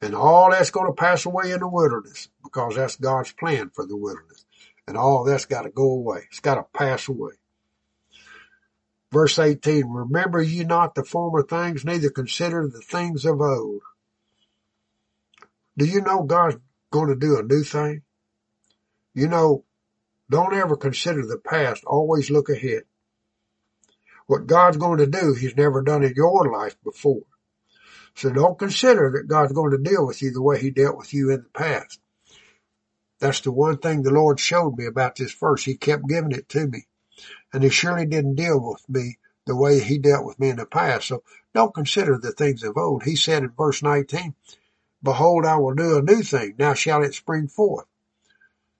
And 0.00 0.14
all 0.14 0.50
that's 0.50 0.70
going 0.70 0.86
to 0.86 0.92
pass 0.92 1.26
away 1.26 1.50
in 1.50 1.60
the 1.60 1.68
wilderness 1.68 2.28
because 2.42 2.76
that's 2.76 2.96
God's 2.96 3.32
plan 3.32 3.70
for 3.74 3.86
the 3.86 3.96
wilderness. 3.96 4.44
And 4.86 4.96
all 4.96 5.24
that's 5.24 5.44
got 5.46 5.62
to 5.62 5.70
go 5.70 5.90
away. 5.90 6.26
It's 6.30 6.40
got 6.40 6.54
to 6.54 6.64
pass 6.76 7.08
away. 7.08 7.32
Verse 9.12 9.38
18, 9.38 9.86
remember 9.88 10.42
ye 10.42 10.64
not 10.64 10.94
the 10.94 11.04
former 11.04 11.42
things, 11.42 11.84
neither 11.84 12.10
consider 12.10 12.66
the 12.66 12.80
things 12.80 13.26
of 13.26 13.40
old. 13.40 13.82
Do 15.76 15.84
you 15.84 16.00
know 16.00 16.22
God's 16.22 16.56
going 16.90 17.08
to 17.08 17.16
do 17.16 17.38
a 17.38 17.42
new 17.42 17.62
thing? 17.62 18.02
You 19.14 19.28
know, 19.28 19.64
Don't 20.30 20.54
ever 20.54 20.76
consider 20.76 21.26
the 21.26 21.38
past. 21.38 21.84
Always 21.84 22.30
look 22.30 22.48
ahead. 22.48 22.84
What 24.26 24.46
God's 24.46 24.78
going 24.78 24.98
to 24.98 25.06
do, 25.06 25.34
He's 25.34 25.56
never 25.56 25.82
done 25.82 26.02
in 26.02 26.14
your 26.16 26.50
life 26.50 26.74
before. 26.82 27.24
So 28.14 28.30
don't 28.30 28.58
consider 28.58 29.12
that 29.14 29.28
God's 29.28 29.52
going 29.52 29.72
to 29.72 29.90
deal 29.90 30.06
with 30.06 30.22
you 30.22 30.30
the 30.32 30.42
way 30.42 30.58
He 30.58 30.70
dealt 30.70 30.96
with 30.96 31.12
you 31.12 31.30
in 31.30 31.42
the 31.42 31.50
past. 31.50 32.00
That's 33.20 33.40
the 33.40 33.52
one 33.52 33.76
thing 33.76 34.02
the 34.02 34.10
Lord 34.10 34.40
showed 34.40 34.78
me 34.78 34.86
about 34.86 35.16
this 35.16 35.32
verse. 35.32 35.64
He 35.64 35.76
kept 35.76 36.08
giving 36.08 36.32
it 36.32 36.48
to 36.50 36.66
me. 36.66 36.86
And 37.52 37.62
He 37.62 37.70
surely 37.70 38.06
didn't 38.06 38.36
deal 38.36 38.60
with 38.60 38.88
me 38.88 39.18
the 39.46 39.56
way 39.56 39.80
He 39.80 39.98
dealt 39.98 40.24
with 40.24 40.38
me 40.38 40.50
in 40.50 40.56
the 40.56 40.66
past. 40.66 41.08
So 41.08 41.22
don't 41.54 41.74
consider 41.74 42.18
the 42.18 42.32
things 42.32 42.62
of 42.62 42.76
old. 42.76 43.04
He 43.04 43.16
said 43.16 43.42
in 43.42 43.50
verse 43.50 43.82
19, 43.82 44.34
Behold, 45.02 45.44
I 45.44 45.56
will 45.56 45.74
do 45.74 45.98
a 45.98 46.02
new 46.02 46.22
thing. 46.22 46.54
Now 46.58 46.74
shall 46.74 47.02
it 47.02 47.14
spring 47.14 47.48
forth. 47.48 47.86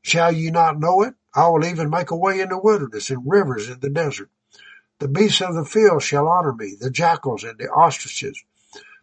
Shall 0.03 0.33
you 0.33 0.51
not 0.51 0.79
know 0.79 1.03
it? 1.03 1.15
I 1.35 1.49
will 1.49 1.65
even 1.65 1.91
make 1.91 2.11
a 2.11 2.17
way 2.17 2.41
in 2.41 2.49
the 2.51 2.59
wilderness 2.59 3.11
and 3.11 3.23
rivers 3.25 3.69
in 3.69 3.81
the 3.81 3.91
desert. 3.91 4.31
The 4.99 5.09
beasts 5.09 5.41
of 5.41 5.55
the 5.55 5.65
field 5.65 6.03
shall 6.03 6.29
honor 6.29 6.53
me, 6.53 6.77
the 6.79 6.91
jackals 6.91 7.43
and 7.43 7.59
the 7.59 7.69
ostriches, 7.71 8.45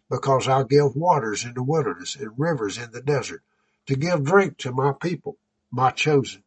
because 0.08 0.48
I'll 0.48 0.64
give 0.64 0.96
waters 0.96 1.44
in 1.44 1.54
the 1.54 1.62
wilderness 1.62 2.16
and 2.16 2.38
rivers 2.38 2.78
in 2.78 2.90
the 2.90 3.02
desert, 3.02 3.42
to 3.86 3.96
give 3.96 4.24
drink 4.24 4.56
to 4.58 4.72
my 4.72 4.92
people, 4.92 5.36
my 5.70 5.90
chosen, 5.90 6.42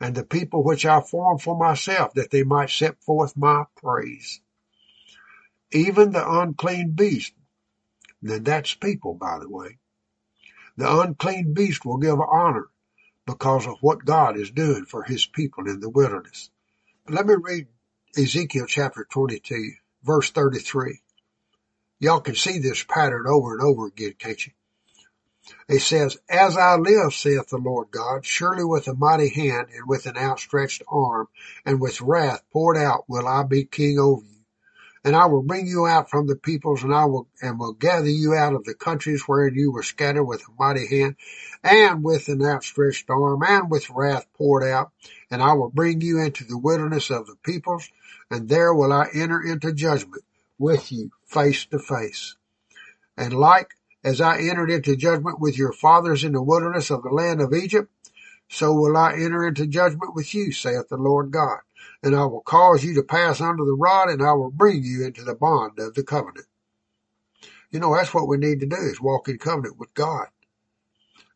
and 0.00 0.14
the 0.14 0.24
people 0.24 0.62
which 0.62 0.84
I 0.84 1.00
formed 1.00 1.42
for 1.42 1.56
myself, 1.56 2.14
that 2.14 2.30
they 2.30 2.42
might 2.42 2.70
set 2.70 3.02
forth 3.02 3.36
my 3.36 3.64
praise. 3.76 4.40
Even 5.72 6.12
the 6.12 6.40
unclean 6.40 6.92
beast, 6.92 7.32
then 8.22 8.44
that's 8.44 8.74
people, 8.74 9.14
by 9.14 9.38
the 9.38 9.48
way. 9.48 9.78
The 10.76 11.00
unclean 11.00 11.54
beast 11.54 11.84
will 11.84 11.96
give 11.98 12.20
honor 12.20 12.68
because 13.26 13.66
of 13.66 13.78
what 13.80 14.04
God 14.04 14.36
is 14.36 14.50
doing 14.50 14.84
for 14.84 15.02
his 15.02 15.26
people 15.26 15.66
in 15.68 15.80
the 15.80 15.90
wilderness. 15.90 16.50
But 17.04 17.14
let 17.14 17.26
me 17.26 17.34
read 17.40 17.66
Ezekiel 18.16 18.66
chapter 18.66 19.06
22, 19.10 19.72
verse 20.02 20.30
33. 20.30 21.00
Y'all 21.98 22.20
can 22.20 22.34
see 22.34 22.58
this 22.58 22.84
pattern 22.84 23.26
over 23.26 23.54
and 23.54 23.62
over 23.62 23.86
again, 23.86 24.14
can't 24.18 24.46
you? 24.46 24.52
It 25.68 25.80
says, 25.80 26.16
As 26.28 26.56
I 26.56 26.76
live, 26.76 27.14
saith 27.14 27.48
the 27.48 27.58
Lord 27.58 27.90
God, 27.90 28.24
surely 28.24 28.64
with 28.64 28.88
a 28.88 28.94
mighty 28.94 29.28
hand 29.28 29.68
and 29.72 29.86
with 29.86 30.06
an 30.06 30.16
outstretched 30.16 30.82
arm 30.88 31.28
and 31.64 31.80
with 31.80 32.00
wrath 32.00 32.42
poured 32.52 32.76
out 32.76 33.04
will 33.08 33.28
I 33.28 33.44
be 33.44 33.64
king 33.64 33.98
over 33.98 34.24
you. 34.24 34.44
And 35.04 35.14
I 35.14 35.26
will 35.26 35.42
bring 35.42 35.68
you 35.68 35.86
out 35.86 36.10
from 36.10 36.26
the 36.26 36.34
peoples 36.34 36.82
and 36.82 36.92
I 36.92 37.04
will, 37.04 37.28
and 37.40 37.60
will 37.60 37.74
gather 37.74 38.08
you 38.08 38.34
out 38.34 38.54
of 38.54 38.64
the 38.64 38.74
countries 38.74 39.22
wherein 39.22 39.54
you 39.54 39.70
were 39.70 39.84
scattered 39.84 40.24
with 40.24 40.42
a 40.42 40.52
mighty 40.58 40.88
hand 40.88 41.14
and 41.62 42.02
with 42.02 42.28
an 42.28 42.44
outstretched 42.44 43.08
arm 43.08 43.42
and 43.46 43.70
with 43.70 43.88
wrath 43.90 44.26
poured 44.34 44.64
out. 44.64 44.90
And 45.30 45.40
I 45.40 45.52
will 45.52 45.70
bring 45.70 46.00
you 46.00 46.20
into 46.20 46.42
the 46.44 46.58
wilderness 46.58 47.10
of 47.10 47.26
the 47.28 47.36
peoples 47.44 47.88
and 48.30 48.48
there 48.48 48.74
will 48.74 48.92
I 48.92 49.08
enter 49.14 49.40
into 49.40 49.72
judgment 49.72 50.24
with 50.58 50.90
you 50.90 51.10
face 51.24 51.66
to 51.66 51.78
face. 51.78 52.36
And 53.16 53.32
like 53.32 53.74
as 54.06 54.20
I 54.20 54.38
entered 54.38 54.70
into 54.70 54.94
judgment 54.96 55.40
with 55.40 55.58
your 55.58 55.72
fathers 55.72 56.22
in 56.22 56.30
the 56.30 56.42
wilderness 56.42 56.90
of 56.90 57.02
the 57.02 57.10
land 57.10 57.40
of 57.40 57.52
Egypt, 57.52 57.90
so 58.48 58.72
will 58.72 58.96
I 58.96 59.14
enter 59.14 59.44
into 59.44 59.66
judgment 59.66 60.14
with 60.14 60.32
you, 60.32 60.52
saith 60.52 60.88
the 60.88 60.96
Lord 60.96 61.32
God. 61.32 61.58
And 62.04 62.14
I 62.14 62.24
will 62.24 62.42
cause 62.42 62.84
you 62.84 62.94
to 62.94 63.02
pass 63.02 63.40
under 63.40 63.64
the 63.64 63.74
rod, 63.74 64.08
and 64.08 64.22
I 64.22 64.32
will 64.34 64.52
bring 64.52 64.84
you 64.84 65.04
into 65.04 65.24
the 65.24 65.34
bond 65.34 65.80
of 65.80 65.94
the 65.94 66.04
covenant. 66.04 66.46
You 67.72 67.80
know, 67.80 67.96
that's 67.96 68.14
what 68.14 68.28
we 68.28 68.36
need 68.36 68.60
to 68.60 68.66
do 68.66 68.76
is 68.76 69.00
walk 69.00 69.28
in 69.28 69.38
covenant 69.38 69.76
with 69.76 69.92
God. 69.94 70.28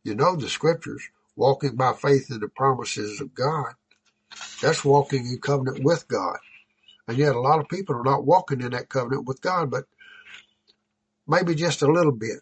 You 0.04 0.14
know 0.14 0.36
the 0.36 0.48
scriptures, 0.48 1.02
walking 1.34 1.74
by 1.74 1.94
faith 1.94 2.30
in 2.30 2.38
the 2.38 2.48
promises 2.48 3.20
of 3.20 3.34
God. 3.34 3.74
That's 4.62 4.84
walking 4.84 5.26
in 5.26 5.38
covenant 5.40 5.82
with 5.82 6.06
God. 6.06 6.38
And 7.08 7.18
yet 7.18 7.34
a 7.34 7.40
lot 7.40 7.58
of 7.58 7.68
people 7.68 7.96
are 7.96 8.04
not 8.04 8.24
walking 8.24 8.60
in 8.60 8.70
that 8.70 8.88
covenant 8.88 9.26
with 9.26 9.40
God, 9.40 9.72
but 9.72 9.86
maybe 11.26 11.56
just 11.56 11.82
a 11.82 11.90
little 11.90 12.12
bit. 12.12 12.38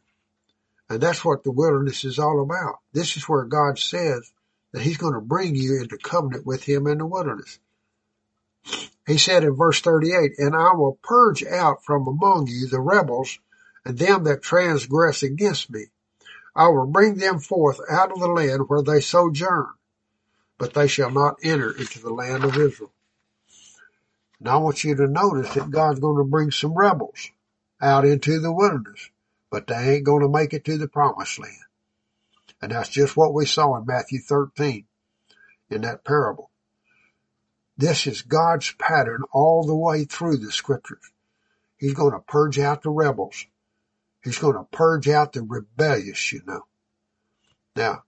And 0.88 1.00
that's 1.00 1.24
what 1.24 1.44
the 1.44 1.52
wilderness 1.52 2.04
is 2.04 2.18
all 2.18 2.42
about. 2.42 2.76
This 2.92 3.16
is 3.16 3.28
where 3.28 3.44
God 3.44 3.78
says 3.78 4.32
that 4.72 4.82
he's 4.82 4.96
going 4.96 5.14
to 5.14 5.20
bring 5.20 5.54
you 5.54 5.80
into 5.80 5.98
covenant 5.98 6.46
with 6.46 6.64
him 6.64 6.86
in 6.86 6.98
the 6.98 7.06
wilderness. 7.06 7.58
He 9.06 9.18
said 9.18 9.44
in 9.44 9.54
verse 9.54 9.80
38, 9.80 10.32
And 10.38 10.54
I 10.54 10.72
will 10.74 10.98
purge 11.02 11.44
out 11.44 11.84
from 11.84 12.06
among 12.06 12.46
you 12.46 12.68
the 12.68 12.80
rebels 12.80 13.38
and 13.84 13.98
them 13.98 14.24
that 14.24 14.42
transgress 14.42 15.22
against 15.22 15.70
me. 15.70 15.86
I 16.54 16.68
will 16.68 16.86
bring 16.86 17.16
them 17.16 17.38
forth 17.38 17.80
out 17.90 18.12
of 18.12 18.20
the 18.20 18.28
land 18.28 18.68
where 18.68 18.82
they 18.82 19.00
sojourn, 19.00 19.68
but 20.58 20.74
they 20.74 20.88
shall 20.88 21.10
not 21.10 21.36
enter 21.42 21.70
into 21.70 22.00
the 22.00 22.12
land 22.12 22.44
of 22.44 22.56
Israel. 22.56 22.92
Now 24.40 24.54
I 24.54 24.62
want 24.62 24.84
you 24.84 24.94
to 24.96 25.06
notice 25.06 25.54
that 25.54 25.70
God's 25.70 26.00
going 26.00 26.16
to 26.18 26.30
bring 26.30 26.50
some 26.50 26.74
rebels 26.74 27.30
out 27.80 28.04
into 28.04 28.40
the 28.40 28.52
wilderness, 28.52 29.08
but 29.50 29.66
they 29.66 29.96
ain't 29.96 30.04
going 30.04 30.22
to 30.22 30.28
make 30.28 30.52
it 30.52 30.64
to 30.64 30.78
the 30.78 30.88
promised 30.88 31.38
land. 31.38 31.54
And 32.60 32.72
that's 32.72 32.88
just 32.88 33.16
what 33.16 33.34
we 33.34 33.46
saw 33.46 33.76
in 33.76 33.86
Matthew 33.86 34.20
13 34.20 34.84
in 35.70 35.82
that 35.82 36.04
parable. 36.04 36.50
This 37.76 38.06
is 38.06 38.22
God's 38.22 38.72
pattern 38.72 39.22
all 39.32 39.64
the 39.64 39.76
way 39.76 40.04
through 40.04 40.38
the 40.38 40.50
scriptures. 40.50 41.12
He's 41.76 41.94
going 41.94 42.12
to 42.12 42.18
purge 42.18 42.58
out 42.58 42.82
the 42.82 42.90
rebels. 42.90 43.46
He's 44.24 44.38
going 44.38 44.56
to 44.56 44.64
purge 44.64 45.08
out 45.08 45.32
the 45.32 45.42
rebellious, 45.42 46.32
you 46.32 46.42
know. 46.44 46.62
Now, 47.76 48.02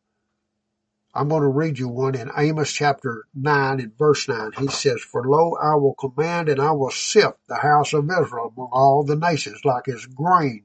I'm 1.15 1.29
going 1.29 1.43
to 1.43 1.49
read 1.49 1.79
you 1.79 1.89
one 1.89 2.17
in 2.17 2.31
Amos 2.37 2.73
chapter 2.73 3.27
9 3.35 3.81
and 3.81 3.97
verse 3.97 4.29
9. 4.29 4.53
He 4.59 4.69
says, 4.69 5.01
For 5.01 5.25
lo, 5.25 5.55
I 5.61 5.75
will 5.77 5.95
command 5.95 6.49
and 6.49 6.61
I 6.61 6.73
will 6.73 6.91
sift 6.91 7.39
the 7.49 7.57
house 7.57 7.93
of 7.93 8.05
Israel 8.05 8.53
among 8.57 8.71
all 8.73 9.05
the 9.05 9.17
nations 9.17 9.61
like 9.65 9.89
as 9.89 10.07
grain 10.07 10.65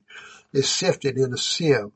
is 0.56 0.69
sifted 0.69 1.18
in 1.18 1.34
a 1.34 1.38
sieve. 1.38 1.91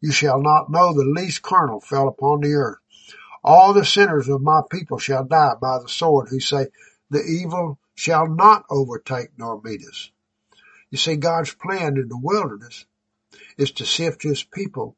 You 0.00 0.12
shall 0.12 0.40
not 0.40 0.70
know 0.70 0.92
the 0.92 1.04
least 1.04 1.42
kernel 1.42 1.80
fell 1.80 2.08
upon 2.08 2.40
the 2.40 2.52
earth. 2.52 2.78
All 3.42 3.72
the 3.72 3.84
sinners 3.84 4.28
of 4.28 4.42
my 4.42 4.60
people 4.70 4.98
shall 4.98 5.24
die 5.24 5.54
by 5.60 5.78
the 5.78 5.88
sword 5.88 6.28
who 6.28 6.40
say, 6.40 6.68
the 7.10 7.22
evil 7.22 7.78
shall 7.94 8.26
not 8.28 8.64
overtake 8.70 9.30
nor 9.38 9.60
meet 9.62 9.82
us. 9.86 10.10
You 10.90 10.98
see, 10.98 11.16
God's 11.16 11.54
plan 11.54 11.96
in 11.96 12.08
the 12.08 12.18
wilderness 12.18 12.86
is 13.56 13.72
to 13.72 13.86
sift 13.86 14.22
his 14.22 14.42
people 14.42 14.96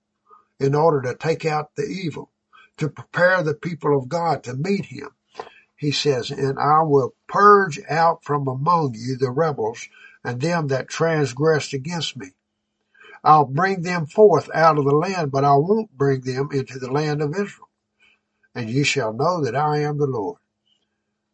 in 0.59 0.75
order 0.75 1.03
to 1.03 1.15
take 1.17 1.45
out 1.45 1.75
the 1.77 1.85
evil 1.85 2.31
to 2.79 2.89
prepare 2.89 3.43
the 3.43 3.55
people 3.55 3.97
of 3.97 4.09
God 4.09 4.45
to 4.45 4.55
meet 4.55 4.87
him. 4.87 5.11
He 5.77 5.91
says, 5.91 6.31
and 6.31 6.59
I 6.59 6.83
will 6.83 7.15
purge 7.29 7.81
out 7.89 8.25
from 8.25 8.49
among 8.49 8.95
you 8.95 9.17
the 9.17 9.31
rebels 9.31 9.89
and 10.25 10.41
them 10.41 10.69
that 10.69 10.89
transgressed 10.89 11.73
against 11.73 12.17
me. 12.17 12.29
I'll 13.27 13.45
bring 13.47 13.83
them 13.83 14.07
forth 14.07 14.49
out 14.55 14.79
of 14.79 14.85
the 14.85 14.95
land, 14.95 15.33
but 15.33 15.45
I 15.45 15.57
won't 15.57 15.91
bring 15.99 16.23
them 16.23 16.51
into 16.53 16.79
the 16.79 16.93
land 16.93 17.23
of 17.23 17.33
Israel. 17.33 17.69
And 18.55 18.71
ye 18.71 18.85
shall 18.85 19.13
know 19.13 19.45
that 19.45 19.57
I 19.57 19.81
am 19.81 19.99
the 19.99 20.07
Lord. 20.07 20.39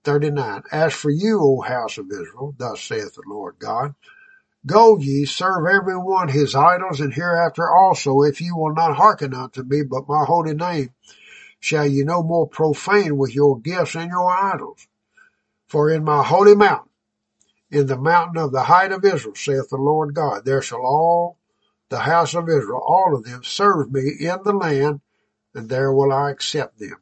39. 0.05 0.62
As 0.73 0.94
for 0.94 1.10
you, 1.10 1.40
O 1.43 1.60
house 1.60 1.98
of 1.98 2.06
Israel, 2.10 2.55
thus 2.59 2.82
saith 2.82 3.14
the 3.14 3.23
Lord 3.27 3.56
God, 3.59 3.94
Go 4.64 4.98
ye, 4.98 5.27
serve 5.27 5.66
every 5.66 5.98
one 5.98 6.28
his 6.28 6.55
idols, 6.55 7.01
and 7.01 7.12
hereafter 7.12 7.69
also, 7.70 8.23
if 8.23 8.40
ye 8.40 8.52
will 8.52 8.74
not 8.74 8.97
hearken 8.97 9.35
unto 9.35 9.62
me, 9.62 9.82
but 9.82 10.09
my 10.09 10.24
holy 10.24 10.55
name, 10.55 10.90
shall 11.60 11.86
ye 11.86 12.05
no 12.05 12.23
more 12.23 12.48
profane 12.48 13.16
with 13.19 13.35
your 13.35 13.60
gifts 13.60 13.97
and 13.97 14.10
your 14.10 14.31
idols. 14.31 14.86
For 15.69 15.90
in 15.90 16.05
my 16.05 16.24
holy 16.24 16.55
mountain, 16.55 16.90
in 17.70 17.86
the 17.86 17.98
mountain 17.98 18.43
of 18.43 18.52
the 18.52 18.64
height 18.64 18.93
of 18.93 19.05
Israel, 19.05 19.35
saith 19.35 19.69
the 19.70 19.77
Lord 19.77 20.14
God, 20.14 20.44
there 20.44 20.62
shall 20.62 20.81
all 20.85 21.39
the 21.93 21.98
house 21.98 22.35
of 22.35 22.48
Israel, 22.48 22.82
all 22.86 23.14
of 23.14 23.24
them, 23.24 23.44
serve 23.44 23.93
me 23.93 24.16
in 24.19 24.39
the 24.44 24.52
land, 24.55 25.02
and 25.55 25.69
there 25.69 25.93
will 25.93 26.10
I 26.10 26.31
accept 26.31 26.78
them. 26.78 26.97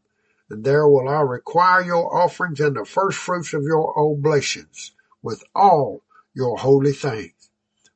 And 0.51 0.65
there 0.65 0.89
will 0.89 1.09
I 1.09 1.21
require 1.21 1.83
your 1.83 2.13
offerings 2.21 2.59
and 2.59 2.75
the 2.75 2.85
first 2.85 3.17
fruits 3.17 3.55
of 3.55 3.63
your 3.63 3.97
oblations 3.97 4.91
with 5.23 5.45
all 5.55 6.03
your 6.35 6.57
holy 6.57 6.93
things. 6.93 7.51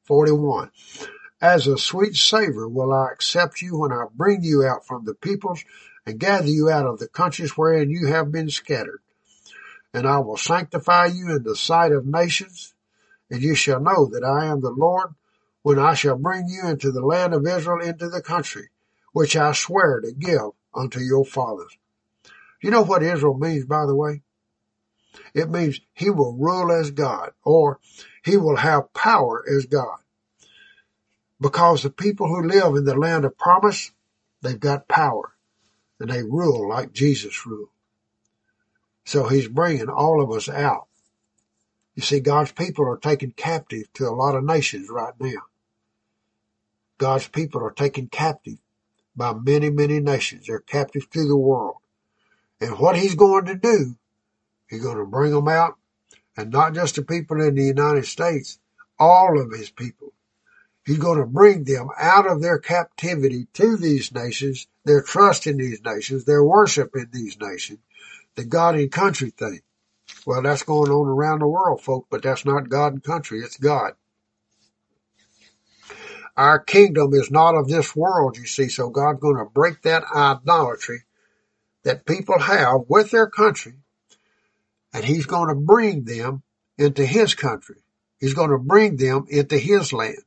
41. 0.04 0.70
As 1.42 1.66
a 1.66 1.76
sweet 1.76 2.14
savor 2.14 2.68
will 2.68 2.92
I 2.92 3.08
accept 3.12 3.60
you 3.60 3.76
when 3.76 3.90
I 3.90 4.04
bring 4.14 4.44
you 4.44 4.64
out 4.64 4.86
from 4.86 5.04
the 5.04 5.14
peoples 5.14 5.64
and 6.06 6.20
gather 6.20 6.46
you 6.46 6.70
out 6.70 6.86
of 6.86 7.00
the 7.00 7.08
countries 7.08 7.58
wherein 7.58 7.90
you 7.90 8.06
have 8.06 8.30
been 8.30 8.50
scattered. 8.50 9.00
And 9.92 10.06
I 10.06 10.18
will 10.18 10.36
sanctify 10.36 11.06
you 11.06 11.34
in 11.34 11.42
the 11.42 11.56
sight 11.56 11.90
of 11.90 12.06
nations, 12.06 12.72
and 13.28 13.42
you 13.42 13.56
shall 13.56 13.80
know 13.80 14.06
that 14.06 14.22
I 14.22 14.46
am 14.46 14.60
the 14.60 14.70
Lord 14.70 15.08
when 15.65 15.78
I 15.78 15.95
shall 15.95 16.19
bring 16.19 16.47
you 16.47 16.69
into 16.69 16.93
the 16.93 17.01
land 17.01 17.32
of 17.32 17.47
Israel 17.47 17.81
into 17.81 18.11
the 18.11 18.20
country, 18.20 18.69
which 19.15 19.35
I 19.35 19.53
swear 19.53 19.99
to 20.03 20.12
give 20.12 20.51
unto 20.74 21.01
your 21.01 21.24
fathers. 21.24 21.78
You 22.61 22.70
know 22.70 22.82
what 22.82 23.03
Israel 23.03 23.39
means, 23.39 23.65
by 23.65 23.86
the 23.86 23.95
way? 23.95 24.20
It 25.32 25.49
means 25.49 25.81
he 25.95 26.11
will 26.11 26.35
rule 26.35 26.70
as 26.70 26.91
God, 26.91 27.31
or 27.43 27.81
he 28.23 28.36
will 28.36 28.57
have 28.57 28.93
power 28.93 29.43
as 29.57 29.65
God. 29.65 30.01
Because 31.41 31.82
the 31.82 31.89
people 31.89 32.28
who 32.28 32.47
live 32.47 32.77
in 32.77 32.85
the 32.85 32.95
land 32.95 33.24
of 33.24 33.39
promise, 33.39 33.91
they've 34.43 34.61
got 34.61 34.86
power 34.86 35.32
and 35.99 36.11
they 36.11 36.23
rule 36.23 36.69
like 36.69 36.93
Jesus 36.93 37.47
ruled. 37.47 37.70
So 39.07 39.28
he's 39.28 39.49
bringing 39.49 39.89
all 39.89 40.20
of 40.20 40.31
us 40.31 40.47
out. 40.47 40.89
You 41.95 42.03
see, 42.03 42.20
God's 42.20 42.53
people 42.53 42.86
are 42.86 42.99
taken 42.99 43.31
captive 43.31 43.91
to 43.95 44.07
a 44.07 44.12
lot 44.12 44.35
of 44.35 44.45
nations 44.45 44.91
right 44.91 45.15
now. 45.19 45.45
God's 46.98 47.28
people 47.28 47.62
are 47.62 47.72
taken 47.72 48.08
captive 48.08 48.58
by 49.16 49.32
many, 49.32 49.70
many 49.70 50.00
nations. 50.00 50.46
They're 50.46 50.60
captive 50.60 51.08
to 51.10 51.26
the 51.26 51.36
world. 51.36 51.76
And 52.60 52.78
what 52.78 52.96
he's 52.96 53.14
going 53.14 53.46
to 53.46 53.54
do, 53.54 53.96
he's 54.68 54.82
going 54.82 54.98
to 54.98 55.04
bring 55.04 55.32
them 55.32 55.48
out, 55.48 55.74
and 56.36 56.50
not 56.50 56.74
just 56.74 56.96
the 56.96 57.02
people 57.02 57.40
in 57.40 57.54
the 57.54 57.64
United 57.64 58.06
States, 58.06 58.58
all 58.98 59.40
of 59.40 59.52
his 59.52 59.70
people. 59.70 60.12
He's 60.86 60.98
going 60.98 61.18
to 61.18 61.26
bring 61.26 61.64
them 61.64 61.88
out 61.98 62.26
of 62.30 62.42
their 62.42 62.58
captivity 62.58 63.46
to 63.54 63.76
these 63.76 64.12
nations, 64.12 64.66
their 64.84 65.02
trust 65.02 65.46
in 65.46 65.56
these 65.56 65.82
nations, 65.82 66.24
their 66.24 66.44
worship 66.44 66.94
in 66.94 67.08
these 67.10 67.38
nations, 67.40 67.78
the 68.34 68.44
God 68.44 68.74
and 68.74 68.92
country 68.92 69.30
thing. 69.30 69.60
Well, 70.26 70.42
that's 70.42 70.62
going 70.62 70.90
on 70.90 71.08
around 71.08 71.40
the 71.40 71.48
world, 71.48 71.80
folks, 71.80 72.06
but 72.10 72.22
that's 72.22 72.44
not 72.44 72.68
God 72.68 72.92
and 72.92 73.02
country. 73.02 73.40
It's 73.40 73.56
God. 73.56 73.94
Our 76.36 76.59
kingdom 76.59 77.15
is 77.15 77.31
not 77.31 77.55
of 77.55 77.69
this 77.69 77.94
world, 77.94 78.36
you 78.36 78.47
see, 78.47 78.69
so 78.69 78.90
God's 78.90 79.20
going 79.20 79.36
to 79.36 79.44
break 79.44 79.82
that 79.82 80.05
idolatry 80.15 81.05
that 81.85 82.06
people 82.06 82.39
have 82.39 82.82
with 82.89 83.11
their 83.11 83.28
country, 83.28 83.74
and 84.93 85.05
He's 85.05 85.27
going 85.27 85.48
to 85.48 85.55
bring 85.55 86.05
them 86.05 86.43
into 86.77 87.06
His 87.06 87.35
country. 87.35 87.77
He's 88.19 88.35
going 88.35 88.51
to 88.51 88.59
bring 88.59 88.97
them 88.97 89.27
into 89.28 89.59
His 89.59 89.93
land. 89.93 90.19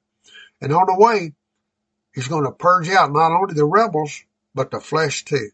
And 0.61 0.71
on 0.71 0.85
the 0.85 0.95
way, 0.97 1.33
He's 2.13 2.29
going 2.29 2.45
to 2.45 2.51
purge 2.51 2.89
out 2.89 3.11
not 3.11 3.31
only 3.31 3.53
the 3.53 3.65
rebels, 3.65 4.23
but 4.55 4.71
the 4.71 4.79
flesh 4.79 5.25
too. 5.25 5.49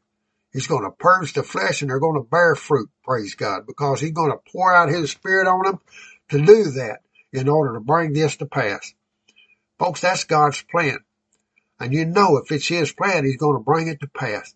He's 0.52 0.68
going 0.68 0.84
to 0.84 0.92
purge 0.92 1.34
the 1.34 1.42
flesh 1.42 1.82
and 1.82 1.90
they're 1.90 2.00
going 2.00 2.22
to 2.22 2.30
bear 2.30 2.54
fruit, 2.56 2.90
praise 3.04 3.34
God, 3.34 3.66
because 3.66 4.00
He's 4.00 4.12
going 4.12 4.32
to 4.32 4.52
pour 4.52 4.74
out 4.74 4.90
His 4.90 5.10
Spirit 5.10 5.48
on 5.48 5.66
them 5.66 5.80
to 6.30 6.46
do 6.46 6.64
that 6.72 7.00
in 7.32 7.50
order 7.50 7.74
to 7.74 7.80
bring 7.80 8.14
this 8.14 8.38
to 8.38 8.46
pass. 8.46 8.94
Folks, 9.84 10.00
that's 10.00 10.24
God's 10.24 10.62
plan. 10.62 11.00
And 11.78 11.92
you 11.92 12.06
know 12.06 12.38
if 12.38 12.50
it's 12.54 12.70
His 12.70 12.94
plan, 12.94 13.26
He's 13.26 13.36
going 13.36 13.58
to 13.58 13.64
bring 13.64 13.90
it 13.90 14.00
to 14.00 14.08
pass. 14.08 14.54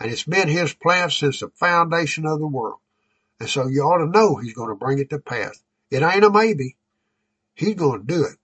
And 0.00 0.10
it's 0.10 0.24
been 0.24 0.48
His 0.48 0.72
plan 0.72 1.10
since 1.10 1.40
the 1.40 1.50
foundation 1.56 2.24
of 2.24 2.38
the 2.38 2.46
world. 2.46 2.78
And 3.38 3.50
so 3.50 3.66
you 3.66 3.82
ought 3.82 3.98
to 3.98 4.06
know 4.06 4.36
He's 4.36 4.54
going 4.54 4.70
to 4.70 4.74
bring 4.74 4.98
it 4.98 5.10
to 5.10 5.18
pass. 5.18 5.62
It 5.90 6.02
ain't 6.02 6.24
a 6.24 6.30
maybe. 6.30 6.78
He's 7.54 7.74
going 7.74 8.00
to 8.00 8.06
do 8.06 8.24
it. 8.24 8.38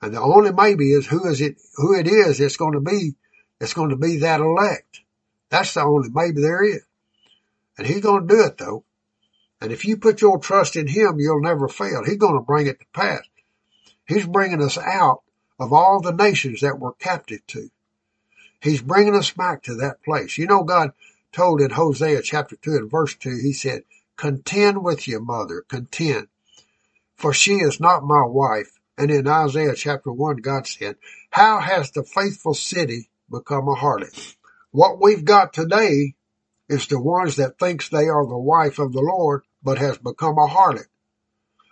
And 0.00 0.14
the 0.14 0.20
only 0.20 0.52
maybe 0.52 0.92
is 0.92 1.04
who 1.04 1.26
is 1.26 1.40
it, 1.40 1.56
who 1.74 1.98
it 1.98 2.06
is 2.06 2.38
that's 2.38 2.56
going 2.56 2.74
to 2.74 2.80
be, 2.80 3.16
that's 3.58 3.74
going 3.74 3.90
to 3.90 3.96
be 3.96 4.18
that 4.18 4.40
elect. 4.40 5.00
That's 5.48 5.74
the 5.74 5.82
only 5.82 6.10
maybe 6.12 6.42
there 6.42 6.62
is. 6.62 6.82
And 7.76 7.88
He's 7.88 8.02
going 8.02 8.28
to 8.28 8.34
do 8.36 8.44
it 8.44 8.56
though. 8.56 8.84
And 9.60 9.72
if 9.72 9.84
you 9.84 9.96
put 9.96 10.20
your 10.20 10.38
trust 10.38 10.76
in 10.76 10.86
Him, 10.86 11.16
you'll 11.18 11.42
never 11.42 11.66
fail. 11.66 12.04
He's 12.04 12.18
going 12.18 12.36
to 12.36 12.46
bring 12.46 12.68
it 12.68 12.78
to 12.78 12.86
pass. 12.94 13.22
He's 14.06 14.24
bringing 14.24 14.62
us 14.62 14.78
out 14.78 15.24
of 15.58 15.72
all 15.72 16.00
the 16.00 16.12
nations 16.12 16.60
that 16.60 16.78
we're 16.78 16.92
captive 16.94 17.46
to. 17.48 17.70
He's 18.60 18.82
bringing 18.82 19.14
us 19.14 19.30
back 19.30 19.62
to 19.64 19.74
that 19.76 20.02
place. 20.02 20.38
You 20.38 20.46
know, 20.46 20.64
God 20.64 20.92
told 21.32 21.60
in 21.60 21.70
Hosea 21.70 22.22
chapter 22.22 22.56
2 22.56 22.70
and 22.72 22.90
verse 22.90 23.14
2, 23.14 23.38
He 23.42 23.52
said, 23.52 23.82
contend 24.16 24.82
with 24.82 25.06
your 25.06 25.20
mother, 25.20 25.64
contend, 25.68 26.28
for 27.16 27.32
she 27.32 27.56
is 27.56 27.80
not 27.80 28.02
my 28.02 28.24
wife. 28.24 28.72
And 28.98 29.10
in 29.10 29.28
Isaiah 29.28 29.74
chapter 29.74 30.10
1, 30.10 30.36
God 30.36 30.66
said, 30.66 30.96
how 31.30 31.60
has 31.60 31.90
the 31.90 32.02
faithful 32.02 32.54
city 32.54 33.10
become 33.30 33.68
a 33.68 33.74
harlot? 33.74 34.36
What 34.70 35.00
we've 35.00 35.24
got 35.24 35.52
today 35.52 36.14
is 36.68 36.86
the 36.86 37.00
ones 37.00 37.36
that 37.36 37.58
thinks 37.58 37.88
they 37.88 38.08
are 38.08 38.26
the 38.26 38.38
wife 38.38 38.78
of 38.78 38.92
the 38.92 39.02
Lord, 39.02 39.42
but 39.62 39.78
has 39.78 39.98
become 39.98 40.38
a 40.38 40.46
harlot. 40.46 40.86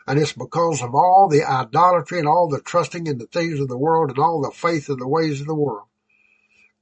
And 0.07 0.19
it's 0.19 0.33
because 0.33 0.83
of 0.83 0.95
all 0.95 1.29
the 1.29 1.45
idolatry 1.45 2.19
and 2.19 2.29
all 2.29 2.49
the 2.49 2.61
trusting 2.61 3.07
in 3.07 3.19
the 3.19 3.27
things 3.27 3.59
of 3.61 3.69
the 3.69 3.79
world 3.79 4.11
and 4.11 4.19
all 4.19 4.43
the 4.43 4.51
faith 4.51 4.89
in 4.89 4.99
the 4.99 5.09
ways 5.09 5.41
of 5.41 5.47
the 5.47 5.55
world. 5.55 5.87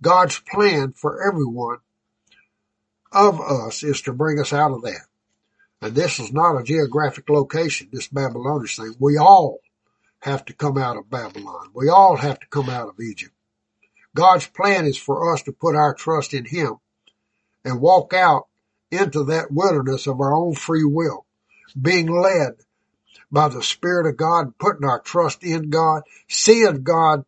God's 0.01 0.40
plan 0.40 0.93
for 0.93 1.27
everyone 1.27 1.78
of 3.12 3.40
us 3.40 3.82
is 3.85 4.03
to 4.03 4.12
bring 4.12 4.40
us 4.40 4.53
out 4.53 4.73
of 4.73 4.82
that. 4.82 5.07
And 5.81 5.94
this 5.94 6.19
is 6.19 6.32
not 6.32 6.61
a 6.61 6.65
geographic 6.65 7.28
location, 7.28 7.89
this 7.93 8.09
Babylonish 8.09 8.77
thing. 8.77 8.94
We 8.99 9.16
all 9.16 9.59
have 10.20 10.44
to 10.47 10.53
come 10.53 10.78
out 10.78 10.97
of 10.97 11.11
Babylon. 11.11 11.70
We 11.74 11.89
all 11.89 12.16
have 12.16 12.40
to 12.40 12.47
come 12.49 12.69
out 12.69 12.89
of 12.89 13.01
Egypt. 13.01 13.35
God's 14.15 14.47
plan 14.47 14.86
is 14.86 14.97
for 14.97 15.32
us 15.32 15.43
to 15.43 15.53
put 15.53 15.74
our 15.74 15.94
trust 15.94 16.35
in 16.35 16.44
Him 16.44 16.77
and 17.65 17.81
walk 17.81 18.12
out 18.12 18.47
into 18.90 19.24
that 19.24 19.51
wilderness 19.51 20.07
of 20.07 20.20
our 20.20 20.35
own 20.35 20.55
free 20.55 20.85
will, 20.85 21.24
being 21.81 22.07
led 22.09 22.53
by 23.33 23.49
the 23.49 23.63
Spirit 23.63 24.07
of 24.07 24.19
God, 24.19 24.59
putting 24.59 24.85
our 24.85 25.01
trust 25.01 25.43
in 25.43 25.71
God, 25.71 26.03
seeing 26.29 26.83
God 26.83 27.25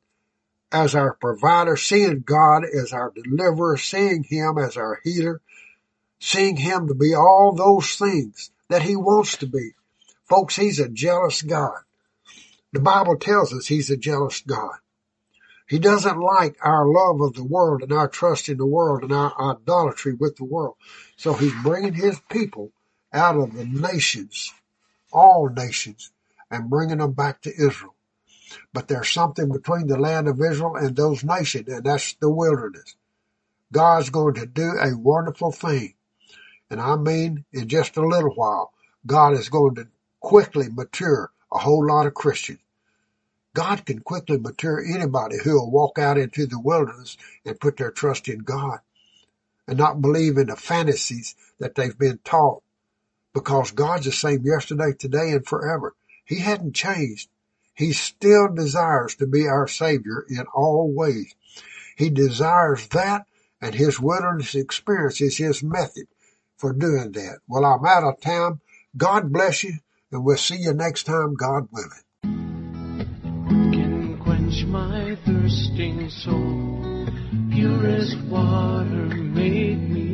as 0.71 0.95
our 0.95 1.15
provider, 1.15 1.77
seeing 1.77 2.21
God 2.21 2.65
as 2.65 2.93
our 2.93 3.11
deliverer, 3.11 3.79
seeing 3.79 4.23
Him 4.23 4.59
as 4.59 4.77
our 4.77 5.01
healer, 5.03 5.41
seeing 6.21 6.57
Him 6.57 6.89
to 6.89 6.95
be 6.95 7.15
all 7.15 7.55
those 7.57 7.97
things 7.97 8.51
that 8.69 8.83
He 8.83 8.95
wants 8.95 9.39
to 9.39 9.47
be. 9.47 9.71
Folks, 10.29 10.57
He's 10.57 10.79
a 10.79 10.91
jealous 10.91 11.41
God. 11.41 11.79
The 12.73 12.81
Bible 12.81 13.17
tells 13.17 13.55
us 13.55 13.67
He's 13.67 13.89
a 13.89 13.97
jealous 13.97 14.43
God. 14.43 14.77
He 15.67 15.79
doesn't 15.79 16.21
like 16.21 16.59
our 16.61 16.87
love 16.87 17.23
of 17.23 17.35
the 17.35 17.45
world 17.45 17.83
and 17.83 17.93
our 17.93 18.09
trust 18.09 18.51
in 18.51 18.59
the 18.59 18.67
world 18.67 19.03
and 19.03 19.13
our 19.13 19.33
idolatry 19.53 20.13
with 20.13 20.37
the 20.37 20.45
world. 20.45 20.77
So 21.17 21.33
He's 21.33 21.55
bringing 21.63 21.95
His 21.95 22.21
people 22.31 22.73
out 23.13 23.37
of 23.37 23.55
the 23.55 23.65
nations 23.65 24.53
all 25.15 25.49
nations 25.49 26.13
and 26.51 26.71
bringing 26.71 26.99
them 26.99 27.13
back 27.13 27.43
to 27.43 27.51
Israel. 27.55 27.95
But 28.73 28.89
there's 28.89 29.11
something 29.11 29.51
between 29.51 29.87
the 29.87 29.99
land 29.99 30.29
of 30.29 30.41
Israel 30.41 30.77
and 30.77 30.97
those 30.97 31.25
nations, 31.25 31.69
and 31.69 31.85
that's 31.85 32.15
the 32.15 32.31
wilderness. 32.31 32.97
God's 33.73 34.11
going 34.11 34.35
to 34.35 34.47
do 34.47 34.73
a 34.81 34.97
wonderful 34.97 35.53
thing. 35.53 35.95
And 36.71 36.81
I 36.81 36.97
mean, 36.97 37.45
in 37.53 37.69
just 37.69 37.97
a 37.97 38.07
little 38.07 38.35
while, 38.35 38.73
God 39.07 39.35
is 39.35 39.49
going 39.49 39.77
to 39.77 39.89
quickly 40.21 40.69
mature 40.71 41.31
a 41.53 41.59
whole 41.59 41.87
lot 41.87 42.07
of 42.07 42.15
Christians. 42.15 42.61
God 43.55 43.87
can 43.87 44.01
quickly 44.01 44.39
mature 44.39 44.85
anybody 44.85 45.37
who 45.45 45.55
will 45.55 45.71
walk 45.71 45.99
out 45.99 46.19
into 46.19 46.47
the 46.47 46.61
wilderness 46.61 47.17
and 47.45 47.61
put 47.61 47.77
their 47.77 47.93
trust 47.93 48.29
in 48.29 48.41
God 48.41 48.81
and 49.69 49.79
not 49.79 50.03
believe 50.03 50.39
in 50.39 50.49
the 50.49 50.57
fantasies 50.57 51.37
that 51.61 51.77
they've 51.77 51.99
been 51.99 52.19
taught 52.25 52.64
because 53.35 53.73
God's 53.73 54.07
the 54.07 54.13
same 54.13 54.43
yesterday, 54.45 54.93
today, 54.99 55.33
and 55.33 55.45
forever. 55.45 55.95
He 56.25 56.39
hadn't 56.39 56.75
changed. 56.75 57.29
He 57.75 57.93
still 57.93 58.49
desires 58.55 59.17
to 59.17 59.27
be 59.27 59.49
our 59.49 59.67
Savior 59.67 60.25
in 60.31 60.47
all 60.55 60.91
ways. 60.95 61.35
He 61.97 62.09
desires 62.09 62.87
that, 62.89 63.27
and 63.61 63.75
His 63.75 64.01
wilderness 64.01 64.55
experience 64.55 65.21
is 65.21 65.37
His 65.37 65.63
method 65.63 66.07
for 66.57 66.73
doing 66.73 67.13
that. 67.13 67.41
Well, 67.49 67.65
I'm 67.65 67.85
out 67.85 68.05
of 68.05 68.21
time. 68.21 68.61
God 68.97 69.33
bless 69.33 69.65
you, 69.65 69.75
and 70.13 70.25
we'll 70.25 70.37
see 70.37 70.57
you 70.57 70.73
next 70.73 71.05
time, 71.05 71.35
God 71.35 71.69
willing. 71.73 71.91
can 73.73 74.19
quench 74.23 74.65
my 74.67 75.17
thirsting 75.27 76.09
soul. 76.09 77.09
Purest 77.51 78.17
water 78.29 79.07
made 79.17 79.91
me. 79.91 80.14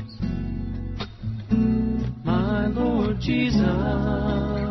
my 2.51 2.67
Lord 2.67 3.17
Jesus. 3.21 4.70